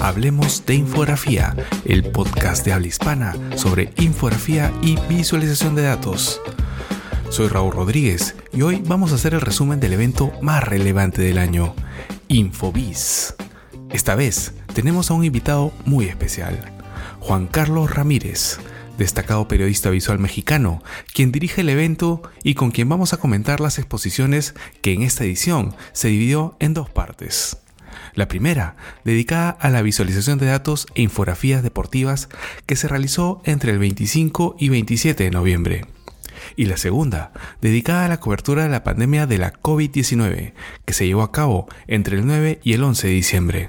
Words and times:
Hablemos 0.00 0.64
de 0.64 0.74
Infografía, 0.74 1.56
el 1.84 2.04
podcast 2.04 2.64
de 2.64 2.72
habla 2.72 2.86
hispana 2.86 3.34
sobre 3.56 3.92
infografía 3.96 4.72
y 4.80 4.96
visualización 5.08 5.74
de 5.74 5.82
datos. 5.82 6.40
Soy 7.30 7.48
Raúl 7.48 7.72
Rodríguez 7.72 8.36
y 8.52 8.62
hoy 8.62 8.80
vamos 8.86 9.10
a 9.10 9.16
hacer 9.16 9.34
el 9.34 9.40
resumen 9.40 9.80
del 9.80 9.92
evento 9.92 10.32
más 10.40 10.62
relevante 10.62 11.20
del 11.20 11.38
año, 11.38 11.74
Infobiz. 12.28 13.34
Esta 13.90 14.14
vez 14.14 14.54
tenemos 14.72 15.10
a 15.10 15.14
un 15.14 15.24
invitado 15.24 15.72
muy 15.84 16.04
especial, 16.06 16.72
Juan 17.18 17.48
Carlos 17.48 17.92
Ramírez, 17.92 18.58
destacado 18.98 19.48
periodista 19.48 19.90
visual 19.90 20.20
mexicano, 20.20 20.80
quien 21.12 21.32
dirige 21.32 21.62
el 21.62 21.70
evento 21.70 22.22
y 22.44 22.54
con 22.54 22.70
quien 22.70 22.88
vamos 22.88 23.12
a 23.12 23.16
comentar 23.16 23.60
las 23.60 23.78
exposiciones 23.78 24.54
que 24.80 24.92
en 24.92 25.02
esta 25.02 25.24
edición 25.24 25.74
se 25.92 26.08
dividió 26.08 26.56
en 26.60 26.72
dos 26.72 26.88
partes. 26.88 27.58
La 28.14 28.28
primera, 28.28 28.76
dedicada 29.04 29.50
a 29.50 29.70
la 29.70 29.82
visualización 29.82 30.38
de 30.38 30.46
datos 30.46 30.86
e 30.94 31.02
infografías 31.02 31.62
deportivas 31.62 32.28
que 32.66 32.76
se 32.76 32.88
realizó 32.88 33.40
entre 33.44 33.72
el 33.72 33.78
25 33.78 34.56
y 34.58 34.68
27 34.68 35.24
de 35.24 35.30
noviembre. 35.30 35.86
Y 36.56 36.66
la 36.66 36.76
segunda, 36.76 37.32
dedicada 37.60 38.04
a 38.04 38.08
la 38.08 38.20
cobertura 38.20 38.64
de 38.64 38.68
la 38.68 38.84
pandemia 38.84 39.26
de 39.26 39.38
la 39.38 39.52
COVID-19, 39.52 40.52
que 40.84 40.92
se 40.92 41.06
llevó 41.06 41.22
a 41.22 41.32
cabo 41.32 41.66
entre 41.86 42.16
el 42.16 42.26
9 42.26 42.60
y 42.62 42.72
el 42.72 42.84
11 42.84 43.06
de 43.08 43.12
diciembre. 43.12 43.66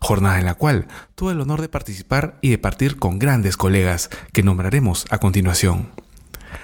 Jornada 0.00 0.38
en 0.38 0.44
la 0.44 0.54
cual 0.54 0.86
tuve 1.14 1.32
el 1.32 1.40
honor 1.40 1.60
de 1.60 1.68
participar 1.68 2.38
y 2.40 2.50
de 2.50 2.58
partir 2.58 2.96
con 2.96 3.18
grandes 3.18 3.56
colegas 3.56 4.10
que 4.32 4.42
nombraremos 4.42 5.06
a 5.10 5.18
continuación. 5.18 5.90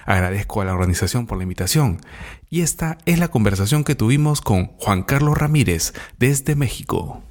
Agradezco 0.05 0.60
a 0.60 0.64
la 0.64 0.74
organización 0.74 1.27
por 1.27 1.38
la 1.38 1.44
invitación 1.44 2.00
y 2.50 2.62
esta 2.62 2.98
es 3.06 3.19
la 3.19 3.28
conversación 3.28 3.84
que 3.84 3.94
tuvimos 3.94 4.41
con 4.41 4.66
Juan 4.78 5.02
Carlos 5.02 5.38
Ramírez 5.38 5.94
desde 6.19 6.56
México. 6.56 7.22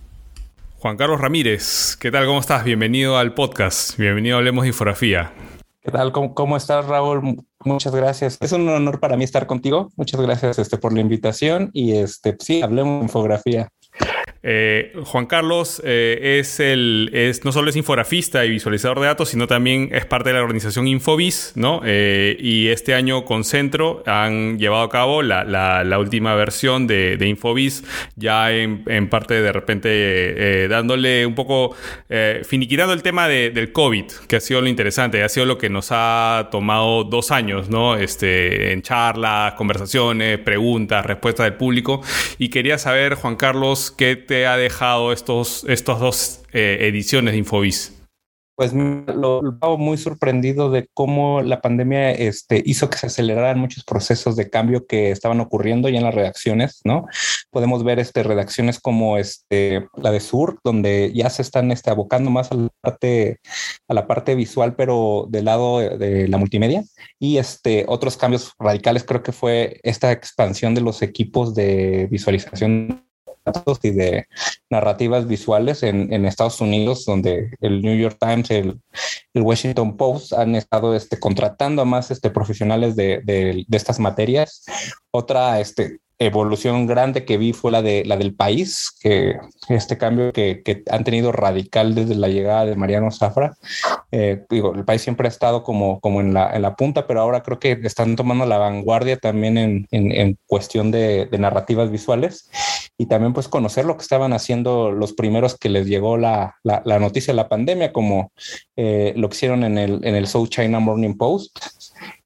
Juan 0.79 0.97
Carlos 0.97 1.21
Ramírez, 1.21 1.95
¿qué 1.97 2.11
tal? 2.11 2.25
¿Cómo 2.25 2.39
estás? 2.39 2.63
Bienvenido 2.63 3.17
al 3.17 3.33
podcast. 3.33 3.97
Bienvenido 3.97 4.35
a 4.35 4.39
Hablemos 4.39 4.63
de 4.63 4.69
Infografía. 4.69 5.31
¿Qué 5.81 5.91
tal? 5.91 6.11
¿Cómo, 6.11 6.57
estás, 6.57 6.85
Raúl? 6.85 7.43
Muchas 7.63 7.93
gracias. 7.93 8.37
Es 8.41 8.51
un 8.53 8.67
honor 8.69 8.99
para 8.99 9.17
mí 9.17 9.23
estar 9.23 9.47
contigo. 9.47 9.91
Muchas 9.95 10.19
gracias 10.19 10.57
este, 10.57 10.77
por 10.77 10.93
la 10.93 11.01
invitación 11.01 11.69
y 11.73 11.97
este, 11.97 12.35
sí, 12.39 12.61
hablemos 12.61 12.99
de 12.99 13.03
infografía. 13.03 13.69
Eh, 14.45 14.91
Juan 15.05 15.25
Carlos 15.25 15.81
eh, 15.85 16.39
es 16.39 16.59
el, 16.59 17.09
es, 17.13 17.45
no 17.45 17.53
solo 17.53 17.69
es 17.69 17.77
infografista 17.77 18.43
y 18.45 18.49
visualizador 18.49 18.99
de 18.99 19.05
datos, 19.05 19.29
sino 19.29 19.47
también 19.47 19.89
es 19.93 20.05
parte 20.05 20.29
de 20.29 20.35
la 20.35 20.41
organización 20.41 20.85
Infovis, 20.87 21.53
¿no? 21.55 21.81
Eh, 21.85 22.35
y 22.39 22.67
este 22.67 22.93
año 22.93 23.23
con 23.23 23.45
Centro 23.45 24.03
han 24.05 24.59
llevado 24.59 24.83
a 24.83 24.89
cabo 24.89 25.21
la, 25.21 25.45
la, 25.45 25.99
última 25.99 26.35
versión 26.35 26.87
de, 26.87 27.15
de 27.15 27.33
ya 28.15 28.51
en, 28.51 28.83
en, 28.87 29.07
parte 29.07 29.41
de 29.41 29.51
repente 29.51 30.67
dándole 30.67 31.25
un 31.25 31.35
poco, 31.35 31.75
finiquitando 32.43 32.93
el 32.93 33.01
tema 33.01 33.27
de, 33.27 33.51
del 33.51 33.71
COVID, 33.71 34.05
que 34.27 34.35
ha 34.35 34.39
sido 34.39 34.61
lo 34.61 34.67
interesante, 34.67 35.23
ha 35.23 35.29
sido 35.29 35.45
lo 35.45 35.57
que 35.57 35.69
nos 35.69 35.87
ha 35.91 36.49
tomado 36.51 37.03
dos 37.05 37.31
años, 37.31 37.69
¿no? 37.69 37.95
Este, 37.95 38.73
en 38.73 38.81
charlas, 38.81 39.53
conversaciones, 39.53 40.39
preguntas, 40.39 41.05
respuestas 41.05 41.45
del 41.45 41.53
público. 41.53 42.01
Y 42.37 42.49
quería 42.49 42.77
saber, 42.77 43.15
Juan 43.15 43.35
Carlos, 43.35 43.91
qué 43.91 44.15
te 44.15 44.32
ha 44.45 44.57
dejado 44.57 45.13
estos, 45.13 45.65
estos 45.67 45.99
dos 45.99 46.41
eh, 46.53 46.79
ediciones 46.81 47.33
de 47.33 47.39
Infobis? 47.39 47.93
Pues 48.55 48.71
lo, 48.71 49.41
lo 49.41 49.77
muy 49.79 49.97
sorprendido 49.97 50.69
de 50.69 50.87
cómo 50.93 51.41
la 51.41 51.59
pandemia 51.59 52.11
este, 52.11 52.61
hizo 52.63 52.87
que 52.87 52.99
se 52.99 53.07
aceleraran 53.07 53.57
muchos 53.57 53.83
procesos 53.83 54.35
de 54.35 54.51
cambio 54.51 54.85
que 54.85 55.09
estaban 55.09 55.39
ocurriendo 55.39 55.89
ya 55.89 55.97
en 55.97 56.03
las 56.03 56.13
redacciones, 56.13 56.81
¿no? 56.83 57.07
Podemos 57.49 57.83
ver 57.83 57.97
este, 57.97 58.21
redacciones 58.21 58.79
como 58.79 59.17
este, 59.17 59.87
la 59.97 60.11
de 60.11 60.19
Sur, 60.19 60.59
donde 60.63 61.11
ya 61.15 61.31
se 61.31 61.41
están 61.41 61.71
este, 61.71 61.89
abocando 61.89 62.29
más 62.29 62.51
a 62.51 62.55
la, 62.55 62.69
parte, 62.79 63.39
a 63.87 63.93
la 63.95 64.05
parte 64.05 64.35
visual, 64.35 64.75
pero 64.75 65.25
del 65.29 65.45
lado 65.45 65.79
de, 65.79 66.27
la 66.27 66.37
multimedia. 66.37 66.83
Y 67.17 67.37
este, 67.37 67.85
otros 67.87 68.17
cambios 68.17 68.53
radicales 68.59 69.03
creo 69.03 69.23
que 69.23 69.31
fue 69.31 69.79
esta 69.81 70.11
expansión 70.11 70.75
de 70.75 70.81
los 70.81 71.01
equipos 71.01 71.55
de 71.55 72.07
visualización 72.11 73.03
y 73.81 73.91
de 73.91 74.27
narrativas 74.69 75.27
visuales 75.27 75.83
en, 75.83 76.25
Estados 76.25 76.61
Unidos, 76.61 77.05
donde 77.05 77.51
el 77.61 77.81
New 77.81 77.97
York 77.97 78.17
Times, 78.19 78.49
el, 78.51 78.79
el 79.33 79.41
Washington 79.41 79.97
Post 79.97 80.33
han 80.33 80.55
estado 80.55 80.95
este, 80.95 81.19
contratando 81.19 81.81
a 81.81 81.85
más 81.85 82.11
este, 82.11 82.29
profesionales 82.29 82.95
de, 82.95 83.21
de, 83.23 83.65
de 83.67 83.77
estas 83.77 83.99
materias. 83.99 84.63
Otra 85.11 85.59
este, 85.59 85.99
evolución 86.25 86.85
grande 86.87 87.25
que 87.25 87.37
vi 87.37 87.53
fue 87.53 87.71
la 87.71 87.81
de 87.81 88.03
la 88.05 88.17
del 88.17 88.33
país, 88.33 88.91
que 89.01 89.37
este 89.69 89.97
cambio 89.97 90.31
que, 90.33 90.61
que 90.63 90.83
han 90.89 91.03
tenido 91.03 91.31
radical 91.31 91.95
desde 91.95 92.15
la 92.15 92.27
llegada 92.27 92.65
de 92.65 92.75
Mariano 92.75 93.11
Zafra. 93.11 93.53
Eh, 94.11 94.43
digo, 94.49 94.73
el 94.75 94.85
país 94.85 95.01
siempre 95.01 95.27
ha 95.27 95.31
estado 95.31 95.63
como, 95.63 95.99
como 95.99 96.21
en, 96.21 96.33
la, 96.33 96.55
en 96.55 96.61
la 96.61 96.75
punta, 96.75 97.07
pero 97.07 97.21
ahora 97.21 97.41
creo 97.43 97.59
que 97.59 97.79
están 97.83 98.15
tomando 98.15 98.45
la 98.45 98.57
vanguardia 98.57 99.17
también 99.17 99.57
en, 99.57 99.87
en, 99.91 100.11
en 100.11 100.37
cuestión 100.45 100.91
de, 100.91 101.25
de, 101.25 101.37
narrativas 101.37 101.89
visuales 101.89 102.49
y 102.97 103.07
también 103.07 103.33
pues 103.33 103.47
conocer 103.47 103.85
lo 103.85 103.97
que 103.97 104.03
estaban 104.03 104.33
haciendo 104.33 104.91
los 104.91 105.13
primeros 105.13 105.57
que 105.57 105.69
les 105.69 105.87
llegó 105.87 106.17
la, 106.17 106.57
la, 106.63 106.81
la 106.85 106.99
noticia 106.99 107.33
de 107.33 107.37
la 107.37 107.49
pandemia, 107.49 107.91
como 107.91 108.31
eh, 108.75 109.13
lo 109.15 109.29
que 109.29 109.35
hicieron 109.35 109.63
en 109.63 109.77
el, 109.77 110.05
en 110.05 110.15
el 110.15 110.27
South 110.27 110.49
China 110.49 110.79
Morning 110.79 111.15
Post 111.15 111.57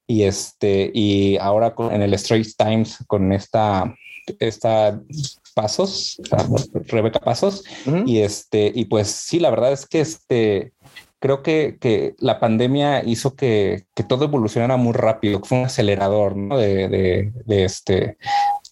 y 0.08 0.22
este, 0.22 0.90
y 0.92 1.36
ahora 1.36 1.74
en 1.92 2.02
el 2.02 2.18
Straits 2.18 2.56
Times 2.56 3.04
con 3.06 3.32
esta, 3.32 3.94
esta 4.40 4.98
Pasos, 5.54 6.20
Rebeca 6.86 7.20
Pasos, 7.20 7.62
y 8.06 8.20
este, 8.20 8.72
y 8.74 8.86
pues 8.86 9.08
sí, 9.08 9.38
la 9.38 9.50
verdad 9.50 9.72
es 9.72 9.86
que 9.86 10.00
este, 10.00 10.72
creo 11.20 11.42
que, 11.42 11.76
que 11.78 12.14
la 12.18 12.40
pandemia 12.40 13.04
hizo 13.04 13.36
que, 13.36 13.84
que, 13.94 14.02
todo 14.02 14.24
evolucionara 14.24 14.76
muy 14.78 14.94
rápido, 14.94 15.40
fue 15.44 15.58
un 15.58 15.66
acelerador 15.66 16.36
¿no? 16.36 16.56
de, 16.56 16.88
de, 16.88 17.32
de, 17.44 17.64
este, 17.64 18.16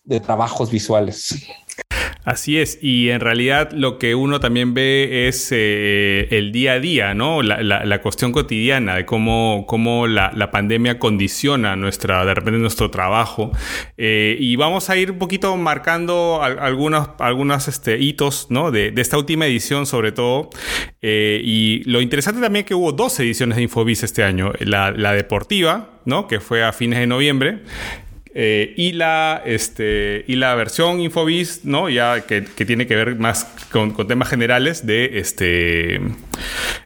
de 0.05 0.21
trabajos 0.21 0.71
visuales. 0.71 1.35
Así 2.27 2.59
es, 2.59 2.81
y 2.83 3.11
en 3.11 3.21
realidad 3.21 3.71
lo 3.71 3.99
que 3.99 4.17
uno 4.17 4.41
también 4.41 4.75
ve 4.75 5.29
es 5.29 5.51
eh, 5.53 6.27
el 6.33 6.51
día 6.51 6.73
a 6.73 6.81
día, 6.81 7.15
¿no? 7.15 7.41
La, 7.41 7.63
la, 7.63 8.03
cuestión 8.03 8.33
cotidiana 8.33 8.97
de 8.97 9.07
cómo, 9.07 9.65
cómo 9.69 10.09
la, 10.09 10.33
la, 10.35 10.51
pandemia 10.51 10.99
condiciona 10.99 11.77
nuestra, 11.77 12.25
de 12.25 12.35
repente 12.35 12.59
nuestro 12.59 12.91
trabajo. 12.91 13.53
Eh, 13.97 14.37
y 14.41 14.57
vamos 14.57 14.91
a 14.91 14.97
ir 14.97 15.13
un 15.13 15.19
poquito 15.19 15.57
marcando 15.57 16.41
algunos, 16.43 17.11
algunos 17.21 17.69
este, 17.69 18.01
hitos, 18.01 18.49
¿no? 18.51 18.73
De, 18.73 18.91
de, 18.91 19.03
esta 19.03 19.17
última 19.19 19.47
edición 19.47 19.87
sobre 19.87 20.11
todo. 20.11 20.51
Eh, 21.03 21.41
y 21.45 21.85
lo 21.89 22.01
interesante 22.01 22.41
también 22.41 22.65
es 22.65 22.67
que 22.67 22.75
hubo 22.75 22.91
dos 22.91 23.21
ediciones 23.21 23.55
de 23.55 23.63
Infobis 23.63 24.03
este 24.03 24.25
año. 24.25 24.53
La, 24.59 24.91
la 24.91 25.13
deportiva, 25.13 26.01
¿no? 26.05 26.27
Que 26.27 26.41
fue 26.41 26.65
a 26.65 26.73
fines 26.73 26.99
de 26.99 27.07
noviembre. 27.07 27.61
Eh, 28.39 28.75
y, 28.77 28.93
la, 28.93 29.43
este, 29.47 30.23
y 30.27 30.37
la 30.37 30.55
versión 30.55 31.01
Infobis, 31.01 31.65
¿no? 31.65 31.89
Ya 31.89 32.21
que, 32.27 32.43
tiene 32.43 32.87
que 32.87 32.95
ver 32.95 33.17
más 33.17 33.47
con, 33.73 33.93
con 33.93 34.07
temas 34.07 34.29
generales 34.29 34.85
de 34.85 35.19
este 35.19 36.03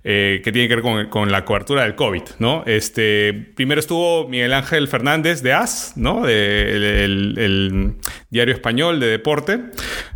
eh, 0.02 0.40
que 0.42 0.50
tiene 0.50 0.66
que 0.66 0.76
ver 0.76 1.08
con, 1.10 1.30
la 1.30 1.44
cobertura 1.44 1.82
del 1.82 1.94
COVID, 1.94 2.22
¿no? 2.38 2.64
Este, 2.66 3.34
primero 3.54 3.80
estuvo 3.80 4.26
Miguel 4.28 4.54
Ángel 4.54 4.88
Fernández 4.88 5.42
de 5.42 5.52
AS, 5.52 5.92
¿no? 5.96 6.24
De, 6.24 7.04
el, 7.04 7.96
diario 8.30 8.54
español 8.54 8.98
de 8.98 9.08
deporte, 9.08 9.60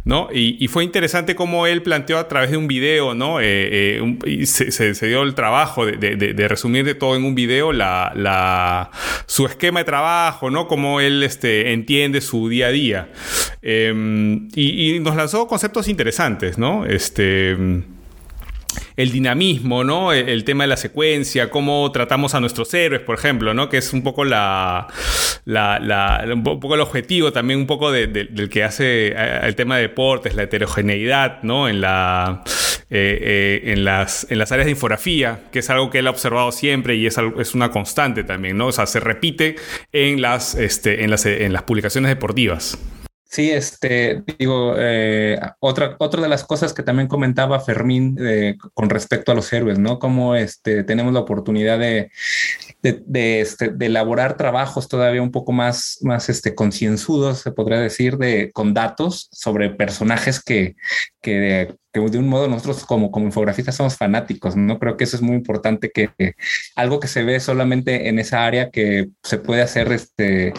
¿no? 0.04 0.28
Y, 0.32 0.66
fue 0.68 0.84
interesante 0.84 1.34
cómo 1.34 1.66
él 1.66 1.82
planteó 1.82 2.18
a 2.18 2.28
través 2.28 2.50
de 2.50 2.56
un 2.56 2.66
video, 2.66 3.14
¿no? 3.14 3.38
Eh, 3.42 4.00
y 4.24 4.46
se, 4.46 4.70
se, 4.70 5.06
dio 5.06 5.22
el 5.22 5.34
trabajo 5.34 5.84
de, 5.84 6.48
resumir 6.48 6.86
de 6.86 6.94
todo 6.94 7.14
en 7.16 7.24
un 7.24 7.34
video 7.34 7.72
la, 7.72 8.90
su 9.26 9.44
esquema 9.44 9.80
de 9.80 9.84
trabajo, 9.84 10.50
¿no? 10.50 10.66
Cómo 10.66 11.00
él 11.00 11.22
este, 11.22 11.72
entiende 11.74 12.22
su 12.22 12.48
día 12.48 12.68
a 12.68 12.70
día. 12.70 13.08
Eh, 13.60 13.92
y, 14.54 14.94
y, 14.94 15.00
nos 15.00 15.14
lanzó 15.14 15.46
conceptos 15.46 15.88
interesantes, 15.88 16.56
¿no? 16.56 16.86
Este 16.86 17.84
el 18.96 19.10
dinamismo, 19.10 19.84
¿no? 19.84 20.12
El, 20.12 20.44
tema 20.44 20.64
de 20.64 20.68
la 20.68 20.76
secuencia, 20.76 21.50
cómo 21.50 21.90
tratamos 21.92 22.34
a 22.34 22.40
nuestros 22.40 22.72
héroes, 22.74 23.02
por 23.02 23.16
ejemplo, 23.16 23.54
¿no? 23.54 23.68
Que 23.68 23.78
es 23.78 23.92
un 23.92 24.02
poco 24.02 24.24
la, 24.24 24.86
la, 25.44 25.78
la 25.80 26.24
un 26.32 26.42
poco 26.42 26.74
el 26.74 26.80
objetivo 26.80 27.32
también 27.32 27.58
un 27.58 27.66
poco 27.66 27.90
de, 27.90 28.06
de, 28.06 28.24
del 28.24 28.48
que 28.48 28.62
hace 28.62 29.08
eh, 29.08 29.40
el 29.42 29.56
tema 29.56 29.76
de 29.76 29.82
deportes, 29.82 30.34
la 30.34 30.44
heterogeneidad, 30.44 31.42
¿no? 31.42 31.68
En 31.68 31.80
la 31.80 32.42
eh, 32.90 33.18
eh, 33.20 33.72
en, 33.72 33.84
las, 33.84 34.26
en 34.30 34.38
las 34.38 34.52
áreas 34.52 34.66
de 34.66 34.72
infografía, 34.72 35.40
que 35.50 35.60
es 35.60 35.70
algo 35.70 35.90
que 35.90 35.98
él 35.98 36.06
ha 36.06 36.10
observado 36.10 36.52
siempre 36.52 36.94
y 36.94 37.06
es, 37.06 37.16
es 37.38 37.54
una 37.54 37.70
constante 37.70 38.22
también, 38.22 38.56
¿no? 38.56 38.68
O 38.68 38.72
sea, 38.72 38.86
se 38.86 39.00
repite 39.00 39.56
en 39.90 40.20
las, 40.20 40.54
este, 40.54 41.02
en 41.02 41.10
las, 41.10 41.26
en 41.26 41.52
las 41.52 41.62
publicaciones 41.62 42.10
deportivas. 42.10 42.78
Sí, 43.34 43.50
este, 43.50 44.22
digo, 44.38 44.76
eh, 44.78 45.40
otra, 45.58 45.96
otra 45.98 46.22
de 46.22 46.28
las 46.28 46.44
cosas 46.44 46.72
que 46.72 46.84
también 46.84 47.08
comentaba 47.08 47.58
Fermín 47.58 48.16
eh, 48.20 48.56
con 48.74 48.88
respecto 48.88 49.32
a 49.32 49.34
los 49.34 49.52
héroes, 49.52 49.76
¿no? 49.76 49.98
Como 49.98 50.36
este, 50.36 50.84
tenemos 50.84 51.12
la 51.12 51.18
oportunidad 51.18 51.80
de, 51.80 52.12
de, 52.80 53.40
este, 53.40 53.74
elaborar 53.80 54.36
trabajos 54.36 54.86
todavía 54.86 55.20
un 55.20 55.32
poco 55.32 55.50
más, 55.50 55.98
más 56.02 56.28
este, 56.28 56.54
concienzudos, 56.54 57.38
se 57.40 57.50
podría 57.50 57.80
decir, 57.80 58.18
de, 58.18 58.52
con 58.52 58.72
datos 58.72 59.28
sobre 59.32 59.70
personajes 59.70 60.40
que, 60.40 60.76
que, 61.20 61.74
que 61.92 62.00
de 62.00 62.18
un 62.18 62.28
modo 62.28 62.46
nosotros 62.46 62.84
como, 62.84 63.10
como 63.10 63.26
infografistas 63.26 63.74
somos 63.74 63.96
fanáticos, 63.96 64.54
¿no? 64.54 64.78
Creo 64.78 64.96
que 64.96 65.02
eso 65.02 65.16
es 65.16 65.22
muy 65.22 65.34
importante, 65.34 65.90
que, 65.90 66.08
que 66.16 66.34
algo 66.76 67.00
que 67.00 67.08
se 67.08 67.24
ve 67.24 67.40
solamente 67.40 68.08
en 68.08 68.20
esa 68.20 68.44
área 68.46 68.70
que 68.70 69.08
se 69.24 69.38
puede 69.38 69.62
hacer 69.62 69.90
este, 69.90 70.52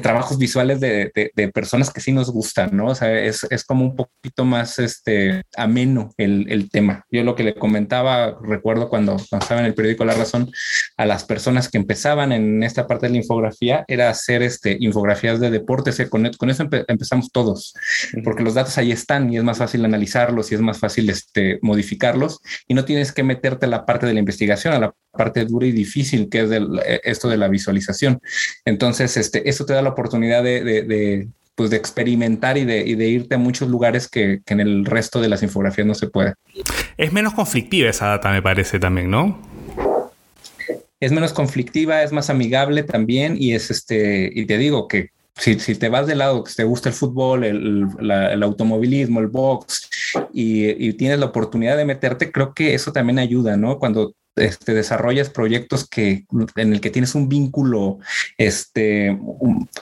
trabajos 0.00 0.38
visuales 0.38 0.80
de, 0.80 1.10
de, 1.14 1.48
personas 1.48 1.90
que 1.92 2.00
sí 2.00 2.12
nos 2.12 2.30
gustan, 2.30 2.76
¿no? 2.76 2.86
O 2.86 2.94
sea, 2.94 3.20
es, 3.20 3.46
es 3.50 3.64
como 3.64 3.84
un 3.84 3.96
poquito 3.96 4.44
más 4.44 4.78
este, 4.78 5.42
ameno 5.56 6.12
el, 6.16 6.50
el, 6.50 6.70
tema. 6.70 7.04
Yo 7.10 7.22
lo 7.22 7.34
que 7.34 7.44
le 7.44 7.54
comentaba, 7.54 8.38
recuerdo 8.42 8.88
cuando, 8.88 9.16
cuando, 9.28 9.44
estaba 9.44 9.60
en 9.60 9.66
el 9.66 9.74
periódico 9.74 10.04
La 10.04 10.14
Razón, 10.14 10.50
a 10.96 11.06
las 11.06 11.24
personas 11.24 11.68
que 11.68 11.78
empezaban 11.78 12.32
en 12.32 12.62
esta 12.62 12.86
parte 12.86 13.06
de 13.06 13.12
la 13.12 13.18
infografía, 13.18 13.84
era 13.86 14.10
hacer 14.10 14.42
este, 14.42 14.76
infografías 14.80 15.40
de 15.40 15.50
deportes. 15.50 16.02
Con, 16.08 16.30
con 16.32 16.50
eso 16.50 16.62
empe 16.62 16.84
empezamos 16.88 17.30
todos, 17.30 17.74
porque 18.24 18.42
los 18.42 18.54
datos 18.54 18.78
ahí 18.78 18.92
están 18.92 19.32
y 19.32 19.38
es 19.38 19.44
más 19.44 19.58
fácil 19.58 19.84
analizarlos 19.84 20.50
y 20.50 20.54
es 20.54 20.60
más 20.60 20.78
fácil 20.78 21.10
este, 21.10 21.58
modificarlos 21.62 22.40
y 22.66 22.74
no 22.74 22.84
tienes 22.84 23.12
que 23.12 23.22
meterte 23.22 23.66
a 23.66 23.68
la 23.68 23.86
parte 23.86 24.06
de 24.06 24.14
la 24.14 24.20
investigación, 24.20 24.74
a 24.74 24.78
la 24.78 24.94
parte 25.14 25.44
dura 25.44 25.66
y 25.66 25.72
difícil 25.72 26.28
que 26.28 26.42
es 26.42 26.50
del, 26.50 26.80
esto 27.02 27.28
de 27.28 27.36
la 27.36 27.48
visualización. 27.48 28.20
Entonces, 28.64 29.16
este, 29.16 29.48
eso 29.48 29.64
te 29.64 29.72
da 29.72 29.82
la 29.82 29.90
oportunidad 29.90 30.42
de, 30.42 30.62
de, 30.62 30.82
de 30.82 31.28
pues 31.54 31.70
de 31.70 31.76
experimentar 31.76 32.58
y 32.58 32.64
de, 32.64 32.80
y 32.80 32.94
de, 32.96 33.08
irte 33.08 33.36
a 33.36 33.38
muchos 33.38 33.68
lugares 33.68 34.08
que, 34.08 34.40
que, 34.44 34.54
en 34.54 34.60
el 34.60 34.84
resto 34.84 35.20
de 35.20 35.28
las 35.28 35.42
infografías 35.42 35.86
no 35.86 35.94
se 35.94 36.08
puede. 36.08 36.34
Es 36.96 37.12
menos 37.12 37.34
conflictiva 37.34 37.88
esa 37.88 38.06
data, 38.06 38.32
me 38.32 38.42
parece 38.42 38.78
también, 38.78 39.10
¿no? 39.10 39.40
Es 40.98 41.12
menos 41.12 41.32
conflictiva, 41.32 42.02
es 42.02 42.12
más 42.12 42.30
amigable 42.30 42.82
también 42.82 43.36
y 43.38 43.54
es 43.54 43.70
este, 43.70 44.30
y 44.34 44.46
te 44.46 44.58
digo 44.58 44.88
que 44.88 45.10
si, 45.36 45.58
si 45.58 45.74
te 45.74 45.88
vas 45.88 46.06
del 46.06 46.18
lado 46.18 46.44
que 46.44 46.52
te 46.52 46.64
gusta 46.64 46.88
el 46.88 46.94
fútbol, 46.94 47.44
el, 47.44 47.88
el 48.00 48.42
automovilismo, 48.42 49.20
el 49.20 49.26
box 49.26 49.88
y, 50.32 50.70
y, 50.86 50.92
tienes 50.94 51.18
la 51.18 51.26
oportunidad 51.26 51.76
de 51.76 51.84
meterte, 51.84 52.30
creo 52.30 52.54
que 52.54 52.74
eso 52.74 52.92
también 52.92 53.18
ayuda, 53.18 53.56
¿no? 53.56 53.78
Cuando 53.78 54.14
este, 54.36 54.74
desarrollas 54.74 55.30
proyectos 55.30 55.88
que, 55.88 56.24
en 56.56 56.72
el 56.72 56.80
que 56.80 56.90
tienes 56.90 57.14
un 57.14 57.28
vínculo 57.28 57.98
este, 58.36 59.18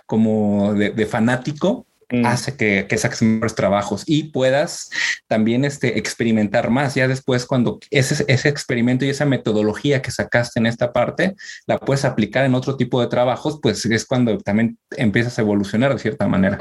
como 0.07 0.75
de, 0.75 0.91
de 0.91 1.07
fanático, 1.07 1.87
mm. 2.13 2.27
hace 2.27 2.57
que, 2.57 2.87
que, 2.89 2.99
saques 2.99 3.23
mejores 3.23 3.55
trabajos 3.55 4.05
y 4.07 4.25
puedas 4.25 4.91
también 5.27 5.65
este, 5.65 5.99
experimentar 5.99 6.71
más. 6.71 6.95
Ya 6.95 7.09
después, 7.09 7.47
cuando 7.47 7.81
ese, 7.91 8.25
ese 8.29 8.49
experimento 8.49 9.05
y 9.05 9.11
esa 9.11 9.25
metodología 9.25 10.03
que 10.03 10.11
sacaste 10.11 10.61
en 10.61 10.67
esta 10.67 10.93
parte 10.93 11.35
la 11.67 11.79
puedes 11.79 12.05
aplicar 12.05 12.45
en 12.45 12.55
otro 12.55 12.77
tipo 12.77 13.01
de 13.01 13.09
trabajos, 13.09 13.59
pues 13.63 13.85
es 13.87 14.05
cuando 14.05 14.39
también 14.39 14.79
empiezas 14.97 15.39
a 15.39 15.43
evolucionar 15.43 15.93
de 15.93 15.99
cierta 15.99 16.29
manera. 16.29 16.59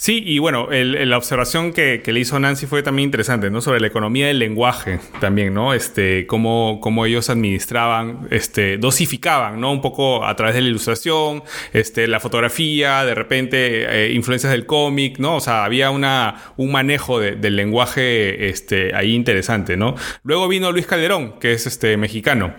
Sí, 0.00 0.22
y 0.24 0.38
bueno, 0.38 0.70
el, 0.70 1.10
la 1.10 1.18
observación 1.18 1.72
que, 1.72 2.00
le 2.06 2.20
hizo 2.20 2.38
Nancy 2.38 2.66
fue 2.66 2.84
también 2.84 3.08
interesante, 3.08 3.50
¿no? 3.50 3.60
Sobre 3.60 3.80
la 3.80 3.88
economía 3.88 4.28
del 4.28 4.38
lenguaje 4.38 5.00
también, 5.18 5.54
¿no? 5.54 5.74
Este, 5.74 6.24
cómo, 6.28 6.78
cómo 6.80 7.04
ellos 7.04 7.28
administraban, 7.30 8.28
este, 8.30 8.78
dosificaban, 8.78 9.60
¿no? 9.60 9.72
Un 9.72 9.80
poco 9.80 10.24
a 10.24 10.36
través 10.36 10.54
de 10.54 10.60
la 10.60 10.68
ilustración, 10.68 11.42
este, 11.72 12.06
la 12.06 12.20
fotografía, 12.20 13.04
de 13.04 13.16
repente 13.16 14.04
eh, 14.06 14.12
influencias 14.12 14.52
del 14.52 14.66
cómic, 14.66 15.18
¿no? 15.18 15.34
O 15.34 15.40
sea, 15.40 15.64
había 15.64 15.90
una, 15.90 16.52
un 16.56 16.70
manejo 16.70 17.18
de, 17.18 17.32
del 17.32 17.56
lenguaje 17.56 18.50
este, 18.50 18.94
ahí 18.94 19.12
interesante, 19.16 19.76
¿no? 19.76 19.96
Luego 20.22 20.46
vino 20.46 20.70
Luis 20.70 20.86
Calderón, 20.86 21.40
que 21.40 21.54
es 21.54 21.66
este, 21.66 21.96
mexicano. 21.96 22.54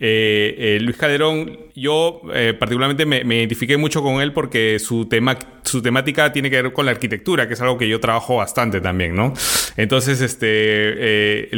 Eh, 0.00 0.54
eh, 0.58 0.78
Luis 0.80 0.96
Calderón, 0.96 1.58
yo 1.74 2.22
eh, 2.32 2.54
particularmente 2.56 3.04
me, 3.04 3.24
me, 3.24 3.38
identifiqué 3.38 3.76
mucho 3.76 4.00
con 4.00 4.20
él 4.20 4.32
porque 4.32 4.78
su, 4.78 5.06
tema, 5.06 5.36
su 5.64 5.82
temática 5.82 6.32
tiene 6.32 6.50
que 6.50 6.62
ver 6.62 6.72
con 6.72 6.86
la 6.86 6.92
arquitectura, 6.92 7.48
que 7.48 7.54
es 7.54 7.60
algo 7.60 7.76
que 7.76 7.88
yo 7.88 7.98
trabajo 7.98 8.36
bastante 8.36 8.80
también, 8.80 9.16
¿no? 9.16 9.34
Entonces, 9.76 10.20
este, 10.20 11.50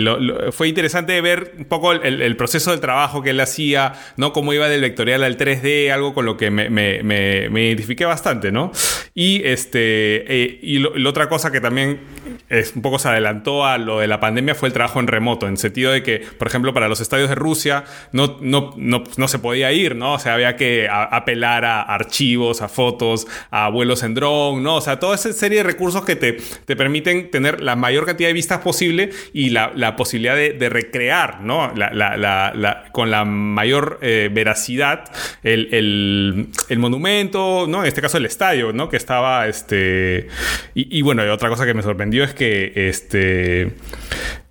fue 0.52 0.69
interesante 0.69 1.20
ver 1.20 1.52
un 1.58 1.66
poco 1.66 1.92
el, 1.92 2.37
proceso 2.37 2.70
del 2.70 2.81
trabajo 2.81 3.22
que 3.22 3.31
él 3.31 3.40
hacía, 3.40 3.92
¿no? 4.16 4.32
Cómo 4.32 4.54
iba 4.54 4.69
del 4.69 4.81
vectorial 4.81 5.22
al 5.22 5.37
3D, 5.37 5.90
algo 5.90 6.14
con 6.14 6.25
lo 6.25 6.38
que 6.38 6.50
me, 6.50 7.66
identifiqué 7.66 8.06
bastante, 8.06 8.50
¿no? 8.52 8.72
Y, 9.14 9.42
este, 9.44 10.58
y 10.62 10.78
la 10.78 11.08
otra 11.10 11.28
cosa 11.28 11.50
que 11.50 11.60
también 11.60 12.00
es, 12.48 12.75
un 12.75 12.82
poco 12.82 12.98
se 12.98 13.08
adelantó 13.08 13.64
a 13.64 13.78
lo 13.78 14.00
de 14.00 14.06
la 14.06 14.20
pandemia 14.20 14.54
fue 14.54 14.69
el 14.69 14.72
trabajo 14.72 15.00
en 15.00 15.06
remoto, 15.06 15.46
en 15.46 15.56
sentido 15.56 15.92
de 15.92 16.02
que, 16.02 16.19
por 16.38 16.48
ejemplo, 16.48 16.75
para 16.75 16.88
los 16.88 17.00
estadios 17.00 17.28
de 17.28 17.34
Rusia 17.34 17.84
no, 18.12 18.30
no, 18.41 18.73
no, 18.77 19.05
no 19.17 19.29
se 19.29 19.38
podía 19.38 19.73
ir, 19.73 19.97
¿no? 19.97 20.15
O 20.15 20.19
sea, 20.19 20.35
había 20.35 20.56
que 20.56 20.88
apelar 20.91 21.65
a 21.65 21.82
archivos, 21.82 22.62
a 22.62 22.69
fotos, 22.69 23.27
a 23.50 23.69
vuelos 23.69 24.03
en 24.03 24.15
dron, 24.15 24.62
¿no? 24.62 24.77
O 24.77 24.81
sea, 24.81 24.99
toda 24.99 25.15
esa 25.15 25.32
serie 25.32 25.59
de 25.59 25.65
recursos 25.65 26.05
que 26.05 26.17
te, 26.17 26.35
te 26.65 26.77
permiten 26.77 27.31
tener 27.31 27.61
la 27.61 27.77
mayor 27.77 28.06
cantidad 28.06 28.29
de 28.29 28.32
vistas 28.32 28.61
posible 28.61 29.11
y 29.32 29.50
la, 29.50 29.73
la 29.75 29.97
posibilidad 29.97 30.35
de, 30.35 30.53
de, 30.53 30.69
recrear, 30.69 31.41
¿no? 31.43 31.73
La, 31.75 31.91
la, 31.93 32.85
con 32.93 33.11
la 33.11 33.25
mayor 33.25 33.99
eh, 34.03 34.31
veracidad 34.33 35.05
el, 35.43 35.69
el, 35.73 36.49
el, 36.69 36.79
monumento, 36.79 37.67
¿no? 37.69 37.83
En 37.83 37.88
este 37.88 38.00
caso 38.00 38.19
el 38.19 38.26
estadio, 38.26 38.73
¿no? 38.73 38.88
Que 38.88 38.97
estaba, 38.97 39.49
este... 39.49 40.29
Y, 40.75 41.03
bueno, 41.03 41.23
otra 41.33 41.49
cosa 41.49 41.67
que 41.67 41.75
me 41.75 41.83
sorprendió 41.83 42.25
es 42.25 42.35
que, 42.35 42.73
este 42.75 43.73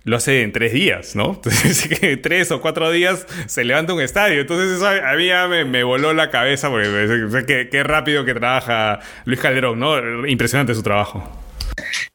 lo 0.04 0.16
hace 0.16 0.42
en 0.42 0.52
tres 0.52 0.72
días, 0.72 1.14
¿no? 1.14 1.32
Entonces, 1.34 1.88
tres 2.22 2.50
o 2.50 2.60
cuatro 2.60 2.90
días 2.90 3.26
se 3.46 3.64
levanta 3.64 3.94
un 3.94 4.00
estadio. 4.00 4.40
Entonces, 4.40 4.76
eso 4.76 4.86
a 4.86 5.14
mí 5.16 5.26
ya 5.26 5.48
me, 5.48 5.82
voló 5.82 6.12
la 6.12 6.30
cabeza 6.30 6.70
porque 6.70 7.68
qué, 7.70 7.82
rápido 7.82 8.24
que 8.24 8.34
trabaja 8.34 9.00
Luis 9.24 9.40
Calderón, 9.40 9.78
¿no? 9.78 10.26
Impresionante 10.26 10.74
su 10.74 10.82
trabajo. 10.82 11.28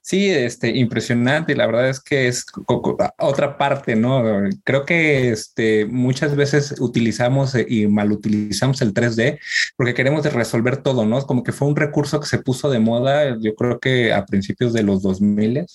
Sí, 0.02 0.30
este, 0.30 0.70
impresionante. 0.70 1.56
La 1.56 1.66
verdad 1.66 1.90
es 1.90 2.00
que 2.00 2.28
es 2.28 2.46
otra 3.18 3.58
parte, 3.58 3.96
¿no? 3.96 4.24
Creo 4.64 4.86
que 4.86 5.32
este, 5.32 5.86
muchas 5.86 6.36
veces 6.36 6.76
utilizamos 6.80 7.56
eh, 7.56 7.66
y 7.68 7.88
mal 7.88 8.12
utilizamos 8.12 8.84
el 8.84 8.94
3D 8.94 9.40
porque 9.76 9.96
queremos 9.96 10.32
resolver 10.32 10.78
todo, 10.78 11.06
¿no? 11.06 11.20
Como 11.26 11.42
que 11.42 11.52
fue 11.52 11.68
un 11.68 11.76
recurso 11.76 12.20
que 12.20 12.28
se 12.28 12.38
puso 12.38 12.70
de 12.70 12.80
moda, 12.80 13.36
yo 13.40 13.56
creo 13.56 13.80
que 13.80 14.14
a 14.14 14.26
principios 14.26 14.74
de 14.74 14.84
los 14.84 15.02
2000 15.02 15.66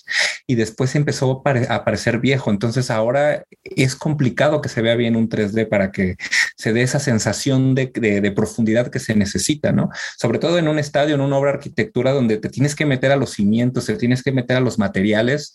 y 0.51 0.55
después 0.55 0.95
empezó 0.95 1.41
a 1.45 1.85
parecer 1.85 2.19
viejo. 2.19 2.51
Entonces 2.51 2.91
ahora 2.91 3.45
es 3.63 3.95
complicado 3.95 4.59
que 4.59 4.67
se 4.67 4.81
vea 4.81 4.95
bien 4.95 5.15
un 5.15 5.29
3D 5.29 5.69
para 5.69 5.93
que 5.93 6.17
se 6.57 6.73
dé 6.73 6.81
esa 6.81 6.99
sensación 6.99 7.73
de, 7.73 8.33
profundidad 8.35 8.89
que 8.89 8.99
se 8.99 9.15
necesita, 9.15 9.71
¿no? 9.71 9.89
Sobre 10.17 10.39
todo 10.39 10.59
en 10.59 10.67
un 10.67 10.77
estadio, 10.77 11.15
en 11.15 11.21
una 11.21 11.37
obra 11.37 11.51
de 11.51 11.57
arquitectura 11.59 12.11
donde 12.11 12.35
te 12.35 12.49
tienes 12.49 12.75
que 12.75 12.85
meter 12.85 13.13
a 13.13 13.15
los 13.15 13.29
cimientos, 13.29 13.85
te 13.85 13.95
tienes 13.95 14.23
que 14.23 14.33
meter 14.33 14.57
a 14.57 14.59
los 14.59 14.77
materiales 14.77 15.53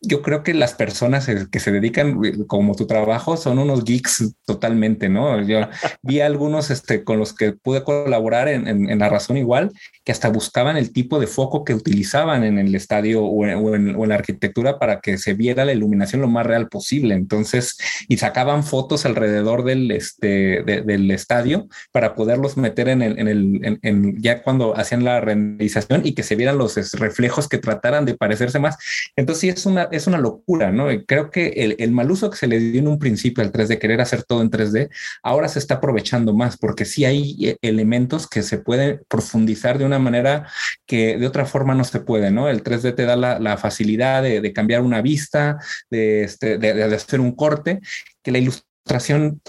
yo 0.00 0.22
creo 0.22 0.42
que 0.42 0.54
las 0.54 0.74
personas 0.74 1.28
que 1.50 1.60
se 1.60 1.72
dedican 1.72 2.20
como 2.46 2.76
tu 2.76 2.86
trabajo 2.86 3.36
son 3.36 3.58
unos 3.58 3.84
geeks 3.84 4.32
totalmente, 4.44 5.08
¿no? 5.08 5.42
Yo 5.42 5.68
vi 6.02 6.20
algunos 6.20 6.70
este, 6.70 7.02
con 7.02 7.18
los 7.18 7.32
que 7.32 7.52
pude 7.52 7.82
colaborar 7.82 8.46
en, 8.48 8.98
La 8.98 9.08
Razón 9.08 9.36
igual, 9.36 9.72
que 10.08 10.12
hasta 10.12 10.30
buscaban 10.30 10.78
el 10.78 10.90
tipo 10.90 11.20
de 11.20 11.26
foco 11.26 11.64
que 11.64 11.74
utilizaban 11.74 12.42
en 12.42 12.58
el 12.58 12.74
estadio 12.74 13.22
o 13.22 13.44
en, 13.44 13.58
o 13.58 13.74
en, 13.74 13.94
o 13.94 14.04
en 14.04 14.08
la 14.08 14.14
arquitectura 14.14 14.78
para 14.78 15.00
que 15.00 15.18
se 15.18 15.34
viera 15.34 15.66
la 15.66 15.74
iluminación 15.74 16.22
lo 16.22 16.28
más 16.28 16.46
real 16.46 16.70
posible. 16.70 17.14
Entonces, 17.14 17.76
y 18.08 18.16
sacaban 18.16 18.64
fotos 18.64 19.04
alrededor 19.04 19.64
del, 19.64 19.90
este, 19.90 20.62
de, 20.62 20.80
del 20.80 21.10
estadio 21.10 21.68
para 21.92 22.14
poderlos 22.14 22.56
meter 22.56 22.88
en 22.88 23.02
el, 23.02 23.18
en 23.18 23.28
el 23.28 23.78
en, 23.82 24.22
ya 24.22 24.42
cuando 24.42 24.74
hacían 24.78 25.04
la 25.04 25.20
renderización 25.20 26.06
y 26.06 26.14
que 26.14 26.22
se 26.22 26.36
vieran 26.36 26.56
los 26.56 26.74
reflejos 26.92 27.46
que 27.46 27.58
trataran 27.58 28.06
de 28.06 28.14
parecerse 28.14 28.58
más. 28.58 28.78
Entonces, 29.14 29.40
sí 29.42 29.48
es 29.50 29.66
una 29.66 29.90
es 29.92 30.06
una 30.06 30.16
locura, 30.16 30.72
¿no? 30.72 30.90
Y 30.90 31.04
creo 31.04 31.28
que 31.28 31.48
el, 31.48 31.76
el, 31.78 31.92
mal 31.92 32.10
uso 32.10 32.30
que 32.30 32.38
se 32.38 32.46
le 32.46 32.60
dio 32.60 32.80
en 32.80 32.88
un 32.88 32.98
principio 32.98 33.44
al 33.44 33.52
3D, 33.52 33.78
querer 33.78 34.00
hacer 34.00 34.22
todo 34.22 34.40
en 34.40 34.50
3D, 34.50 34.88
ahora 35.22 35.48
se 35.48 35.58
está 35.58 35.74
aprovechando 35.74 36.32
más 36.32 36.56
porque 36.56 36.86
sí 36.86 37.04
hay 37.04 37.36
eh, 37.46 37.58
elementos 37.60 38.26
que 38.26 38.42
se 38.42 38.56
pueden 38.56 39.02
profundizar 39.06 39.76
de 39.76 39.84
una 39.84 39.97
manera 39.98 40.46
que 40.86 41.18
de 41.18 41.26
otra 41.26 41.46
forma 41.46 41.74
no 41.74 41.84
se 41.84 42.00
puede, 42.00 42.30
¿no? 42.30 42.48
El 42.48 42.62
3D 42.62 42.94
te 42.94 43.04
da 43.04 43.16
la, 43.16 43.56
facilidad 43.56 44.22
de, 44.22 44.40
de, 44.40 44.52
cambiar 44.52 44.82
una 44.82 45.02
vista, 45.02 45.58
de, 45.90 46.24
este, 46.24 46.58
de, 46.58 46.74
de 46.74 46.94
hacer 46.94 47.20
un 47.20 47.34
corte, 47.34 47.80
que 48.22 48.32
la 48.32 48.38
ilustración 48.38 48.67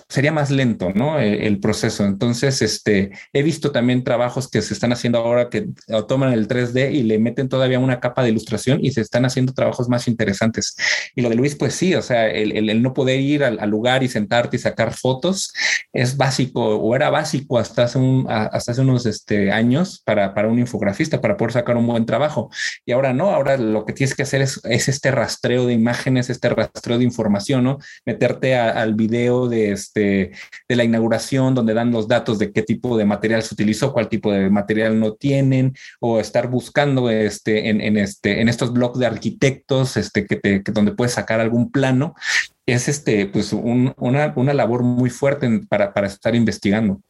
sería 0.08 0.32
más 0.32 0.52
lento, 0.52 0.92
¿no? 0.94 1.20
El, 1.20 1.42
el, 1.42 1.60
proceso. 1.60 2.06
Entonces, 2.06 2.62
este, 2.62 3.12
he 3.34 3.44
visto 3.44 3.72
también 3.72 4.04
trabajos 4.04 4.50
que 4.50 4.62
se 4.62 4.74
están 4.74 4.92
haciendo 4.92 5.20
ahora 5.20 5.50
que 5.50 5.70
toman 6.08 6.34
el 6.34 6.48
3D 6.48 6.92
y 6.92 7.04
le 7.04 7.20
meten 7.20 7.50
todavía 7.50 7.80
una 7.80 8.00
capa 8.00 8.24
de 8.24 8.30
ilustración 8.30 8.80
y 8.82 8.92
se 8.92 9.02
están 9.02 9.26
haciendo 9.26 9.54
trabajos 9.54 9.90
más 9.90 10.08
interesantes. 10.08 10.76
Y 11.16 11.22
lo 11.22 11.30
de 11.30 11.36
Luis, 11.36 11.56
pues 11.56 11.74
sí, 11.74 11.96
o 11.96 12.02
sea, 12.02 12.28
el, 12.30 12.56
el, 12.56 12.70
el 12.70 12.82
no 12.82 12.94
poder 12.94 13.20
ir 13.20 13.44
al, 13.44 13.60
al, 13.60 13.70
lugar 13.70 14.04
y 14.04 14.10
sentarte 14.10 14.58
y 14.58 14.60
sacar 14.60 14.94
fotos 14.94 15.54
es 15.94 16.18
básico 16.18 16.62
o 16.78 16.96
era 16.96 17.10
básico 17.10 17.58
hasta 17.58 17.84
hace, 17.84 17.98
un, 17.98 18.26
hasta 18.30 18.72
hace 18.72 18.82
unos 18.82 19.06
este, 19.06 19.52
años 19.52 20.02
para, 20.06 20.34
para 20.34 20.48
un 20.48 20.60
infografista, 20.60 21.22
para 21.22 21.38
poder 21.38 21.54
sacar 21.54 21.78
un 21.78 21.88
buen 21.88 22.06
trabajo. 22.06 22.50
Y 22.86 22.92
ahora 22.92 23.14
no, 23.14 23.32
ahora 23.32 23.58
lo 23.58 23.86
que 23.86 23.94
tienes 23.94 24.16
que 24.16 24.24
hacer 24.24 24.42
es, 24.42 24.60
es 24.64 24.90
este 24.90 25.12
rastreo 25.12 25.66
de 25.66 25.74
imágenes, 25.74 26.30
este 26.30 26.50
rastreo 26.50 26.98
de 26.98 27.04
información, 27.04 27.64
¿no? 27.64 27.78
Meterte 28.06 28.56
a, 28.56 28.70
al 28.72 28.96
video 28.96 29.29
de, 29.30 29.72
este, 29.72 30.32
de 30.68 30.76
la 30.76 30.84
inauguración 30.84 31.54
donde 31.56 31.74
dan 31.74 31.92
los 31.92 32.08
datos 32.08 32.40
de 32.40 32.52
qué 32.52 32.64
tipo 32.64 32.98
de 32.98 33.06
material 33.06 33.44
se 33.44 33.54
utilizó, 33.54 33.94
cuál 33.94 34.10
tipo 34.10 34.32
de 34.32 34.50
material 34.50 35.00
no 35.00 35.14
tienen, 35.14 35.76
o 36.00 36.20
estar 36.20 36.50
buscando 36.50 37.10
este, 37.10 37.70
en, 37.70 37.98
este, 37.98 38.42
en 38.42 38.50
estos 38.50 38.74
blogs 38.74 39.00
de 39.00 39.06
arquitectos 39.06 39.98
este, 39.98 40.26
que 40.26 40.36
te, 40.36 40.64
donde 40.72 40.94
puedes 40.94 41.14
sacar 41.14 41.40
algún 41.40 41.72
plano. 41.72 42.16
Es 42.66 42.88
este, 42.88 43.26
pues 43.28 43.54
una, 43.54 43.94
una 44.36 44.54
labor 44.54 44.84
muy 44.84 45.10
fuerte 45.10 45.62
para, 45.70 45.94
para 45.94 46.08
estar 46.08 46.36
investigando. 46.36 47.02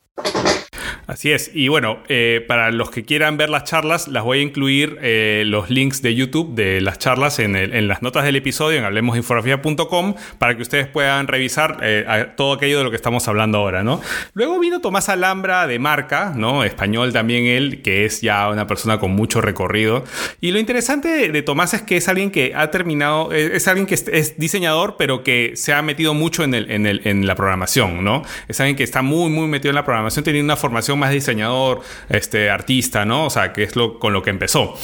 Así 1.10 1.32
es. 1.32 1.50
Y 1.56 1.70
bueno, 1.70 2.04
eh, 2.08 2.46
para 2.48 2.70
los 2.70 2.92
que 2.92 3.04
quieran 3.04 3.36
ver 3.36 3.50
las 3.50 3.64
charlas, 3.64 4.08
las 4.08 4.24
voy 4.24 4.40
a 4.40 4.42
incluir 4.44 5.00
eh, 5.02 5.42
los 5.44 5.72
links 5.72 6.04
de 6.04 6.14
YouTube 6.14 6.54
de 6.54 6.82
las 6.82 7.00
charlas 7.00 7.40
en, 7.40 7.56
en, 7.56 7.88
las 7.88 8.04
notas 8.04 8.26
del 8.26 8.36
episodio 8.36 8.78
en 8.78 8.86
hablemosinfografía.com 8.86 10.14
para 10.38 10.56
que 10.56 10.62
ustedes 10.62 10.86
puedan 10.86 11.26
revisar 11.26 11.80
eh, 11.82 12.28
todo 12.38 12.54
aquello 12.54 12.78
de 12.78 12.84
lo 12.84 12.92
que 12.92 12.96
estamos 12.96 13.28
hablando 13.28 13.58
ahora, 13.58 13.82
¿no? 13.82 14.02
Luego 14.36 14.60
vino 14.60 14.82
Tomás 14.82 15.10
Alhambra 15.10 15.66
de 15.66 15.80
Marca, 15.80 16.32
¿no? 16.36 16.64
Español 16.64 17.12
también 17.12 17.46
él, 17.46 17.82
que 17.82 18.06
es 18.06 18.22
ya 18.22 18.48
una 18.48 18.68
persona 18.68 19.00
con 19.00 19.10
mucho 19.10 19.42
recorrido. 19.42 20.04
Y 20.42 20.52
lo 20.52 20.60
interesante 20.60 21.32
de, 21.32 21.42
Tomás 21.42 21.74
es 21.74 21.82
que 21.82 21.98
es 21.98 22.08
alguien 22.08 22.30
que 22.30 22.54
ha 22.54 22.70
terminado, 22.70 23.32
es, 23.32 23.68
alguien 23.68 23.88
que 23.88 23.96
es, 23.96 24.38
diseñador, 24.38 24.96
pero 24.96 25.24
que 25.24 25.54
se 25.56 25.74
ha 25.74 25.82
metido 25.82 26.14
mucho 26.14 26.44
en, 26.44 26.54
el, 26.54 26.70
el, 26.70 27.02
en 27.04 27.26
la 27.26 27.34
programación, 27.34 28.04
¿no? 28.04 28.22
Es 28.48 28.60
alguien 28.60 28.76
que 28.76 28.84
está 28.84 29.02
muy, 29.02 29.32
muy 29.32 29.48
metido 29.48 29.72
en 29.72 29.76
la 29.76 29.86
programación, 29.86 30.24
tiene 30.24 30.44
una 30.44 30.56
formación 30.56 30.99
más 31.00 31.12
diseñador, 31.12 31.82
este, 32.10 32.50
artista, 32.50 33.06
¿no? 33.06 33.26
O 33.26 33.30
sea, 33.30 33.54
que 33.54 33.64
es 33.64 33.76
lo, 33.76 33.98
con 33.98 34.14
lo 34.14 34.22
que 34.22 34.30
empezó. 34.30 34.76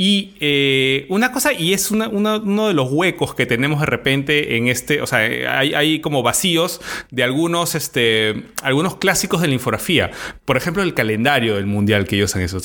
Y 0.00 0.34
eh, 0.38 1.06
una 1.08 1.32
cosa, 1.32 1.52
y 1.52 1.72
es 1.72 1.90
uno 1.90 2.68
de 2.68 2.72
los 2.72 2.88
huecos 2.92 3.34
que 3.34 3.46
tenemos 3.46 3.80
de 3.80 3.86
repente 3.86 4.56
en 4.56 4.68
este, 4.68 5.02
o 5.02 5.08
sea, 5.08 5.18
hay, 5.18 5.74
hay, 5.74 6.00
como 6.00 6.22
vacíos 6.22 6.80
de 7.10 7.24
algunos, 7.24 7.74
este, 7.74 8.44
algunos 8.62 8.96
clásicos 8.98 9.40
de 9.40 9.48
la 9.48 9.54
infografía. 9.54 10.12
Por 10.44 10.56
ejemplo, 10.56 10.84
el 10.84 10.94
calendario 10.94 11.56
del 11.56 11.66
mundial 11.66 12.06
que 12.06 12.14
ellos 12.14 12.36
han 12.36 12.42
hecho. 12.42 12.60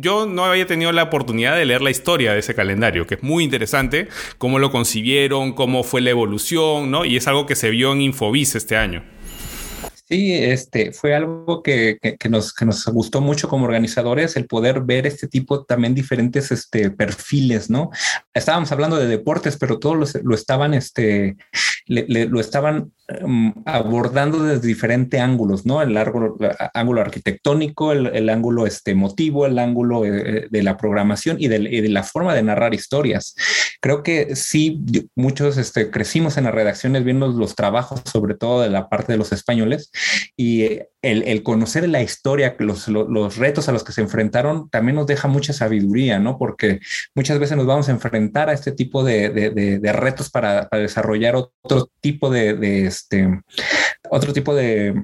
yo 0.00 0.26
no 0.26 0.44
había 0.44 0.66
tenido 0.66 0.90
la 0.90 1.04
oportunidad 1.04 1.56
de 1.56 1.66
leer 1.66 1.82
la 1.82 1.90
historia 1.90 2.32
de 2.32 2.40
ese 2.40 2.56
calendario, 2.56 3.06
que 3.06 3.14
es 3.14 3.22
muy 3.22 3.44
interesante, 3.44 4.08
cómo 4.38 4.58
lo 4.58 4.72
concibieron, 4.72 5.52
cómo 5.52 5.84
fue 5.84 6.00
la 6.00 6.10
evolución, 6.10 6.90
¿no? 6.90 7.04
Y 7.04 7.16
es 7.16 7.28
algo 7.28 7.46
que 7.46 7.54
se 7.54 7.70
vio 7.70 7.92
en 7.92 8.00
Infobis 8.00 8.56
este 8.56 8.76
año. 8.76 9.04
Sí, 10.08 10.32
este 10.32 10.92
fue 10.92 11.16
algo 11.16 11.64
que, 11.64 11.98
que, 12.00 12.28
nos, 12.28 12.52
que 12.52 12.64
nos 12.64 12.86
gustó 12.86 13.20
mucho 13.20 13.48
como 13.48 13.64
organizadores, 13.64 14.36
el 14.36 14.46
poder 14.46 14.82
ver 14.82 15.04
este 15.04 15.26
tipo 15.26 15.64
también 15.64 15.96
diferentes 15.96 16.52
este, 16.52 16.92
perfiles, 16.92 17.70
¿no? 17.70 17.90
Estábamos 18.36 18.70
hablando 18.70 18.96
de 18.96 19.06
deportes, 19.06 19.56
pero 19.56 19.78
todos 19.78 20.14
lo, 20.22 20.34
estaban, 20.34 20.74
este, 20.74 21.36
lo 21.86 22.38
estaban 22.38 22.92
Em, 23.08 23.52
abordando 23.66 24.42
desde 24.42 24.66
diferentes 24.66 25.20
ángulos, 25.20 25.64
¿no? 25.64 25.80
El 25.80 25.96
ángulo, 25.96 26.36
ángulo 26.74 27.00
arquitectónico, 27.00 27.92
el, 27.92 28.28
ángulo 28.28 28.66
este, 28.66 28.90
emotivo, 28.90 29.46
el 29.46 29.60
ángulo 29.60 30.04
eh, 30.04 30.48
de, 30.50 30.62
la 30.64 30.76
programación 30.76 31.36
y 31.38 31.46
de, 31.46 31.88
la 31.88 32.02
forma 32.02 32.34
de 32.34 32.42
narrar 32.42 32.74
historias. 32.74 33.36
Creo 33.80 34.02
que 34.02 34.34
sí, 34.34 34.82
muchos 35.14 35.56
este, 35.56 35.88
crecimos 35.92 36.36
en 36.36 36.44
las 36.44 36.54
redacciones 36.54 37.04
viendo 37.04 37.28
los 37.28 37.54
trabajos, 37.54 38.02
sobre 38.06 38.34
todo 38.34 38.62
de 38.62 38.70
la 38.70 38.88
parte 38.88 39.12
de 39.12 39.18
los 39.18 39.30
españoles, 39.30 39.92
y 40.36 40.62
eh, 40.62 40.88
el, 41.02 41.44
conocer 41.44 41.88
la 41.88 42.02
historia, 42.02 42.56
los, 42.58 42.88
los, 42.88 43.36
retos 43.36 43.68
a 43.68 43.72
los 43.72 43.84
que 43.84 43.92
se 43.92 44.00
enfrentaron, 44.00 44.68
también 44.68 44.96
nos 44.96 45.06
deja 45.06 45.28
mucha 45.28 45.52
sabiduría, 45.52 46.18
¿no? 46.18 46.38
Porque 46.38 46.80
muchas 47.14 47.38
veces 47.38 47.56
nos 47.56 47.66
vamos 47.66 47.88
a 47.88 47.92
enfrentar 47.92 48.25
a 48.48 48.52
este 48.52 48.72
tipo 48.72 49.04
de, 49.04 49.30
de, 49.30 49.92
retos 49.92 50.30
para, 50.30 50.68
desarrollar 50.72 51.36
otro 51.36 51.90
tipo 52.00 52.30
de, 52.30 52.86
este, 52.86 53.42
otro 54.10 54.32
tipo 54.32 54.54
de 54.54 54.94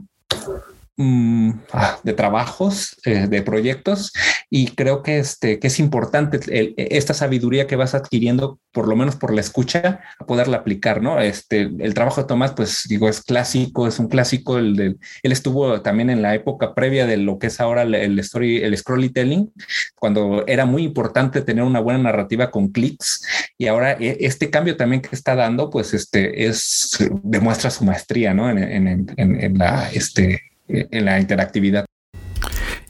de 0.96 2.12
trabajos, 2.12 2.96
eh, 3.04 3.26
de 3.26 3.42
proyectos, 3.42 4.12
y 4.50 4.68
creo 4.68 5.02
que, 5.02 5.18
este, 5.18 5.58
que 5.58 5.68
es 5.68 5.78
importante 5.78 6.38
esta 6.76 7.14
sabiduría 7.14 7.66
que 7.66 7.76
vas 7.76 7.94
adquiriendo, 7.94 8.60
por 8.72 8.86
lo 8.86 8.94
menos 8.94 9.16
por 9.16 9.32
la 9.32 9.40
escucha, 9.40 10.00
a 10.18 10.26
poderla 10.26 10.58
aplicar, 10.58 11.02
¿no? 11.02 11.18
Este, 11.20 11.62
el 11.62 11.94
trabajo 11.94 12.20
de 12.20 12.26
Tomás, 12.26 12.52
pues 12.52 12.82
digo, 12.88 13.08
es 13.08 13.22
clásico, 13.22 13.86
es 13.86 13.98
un 13.98 14.08
clásico, 14.08 14.58
el 14.58 14.98
él 15.22 15.32
estuvo 15.32 15.80
también 15.82 16.10
en 16.10 16.22
la 16.22 16.34
época 16.34 16.74
previa 16.74 17.06
de 17.06 17.16
lo 17.16 17.38
que 17.38 17.48
es 17.48 17.60
ahora 17.60 17.82
el, 17.82 18.18
story, 18.18 18.58
el 18.62 18.76
storytelling, 18.76 19.52
cuando 19.94 20.44
era 20.46 20.66
muy 20.66 20.82
importante 20.82 21.42
tener 21.42 21.64
una 21.64 21.80
buena 21.80 22.00
narrativa 22.00 22.50
con 22.50 22.68
clics, 22.68 23.26
y 23.58 23.66
ahora 23.66 23.92
e, 23.92 24.18
este 24.20 24.50
cambio 24.50 24.76
también 24.76 25.02
que 25.02 25.14
está 25.14 25.34
dando, 25.34 25.70
pues 25.70 25.94
este, 25.94 26.46
es, 26.46 26.98
demuestra 27.22 27.70
su 27.70 27.84
maestría, 27.84 28.34
¿no? 28.34 28.50
En, 28.50 28.58
en, 28.58 29.14
en 29.16 29.58
la, 29.58 29.90
este, 29.92 30.51
en 30.68 31.04
la 31.04 31.20
interactividad. 31.20 31.84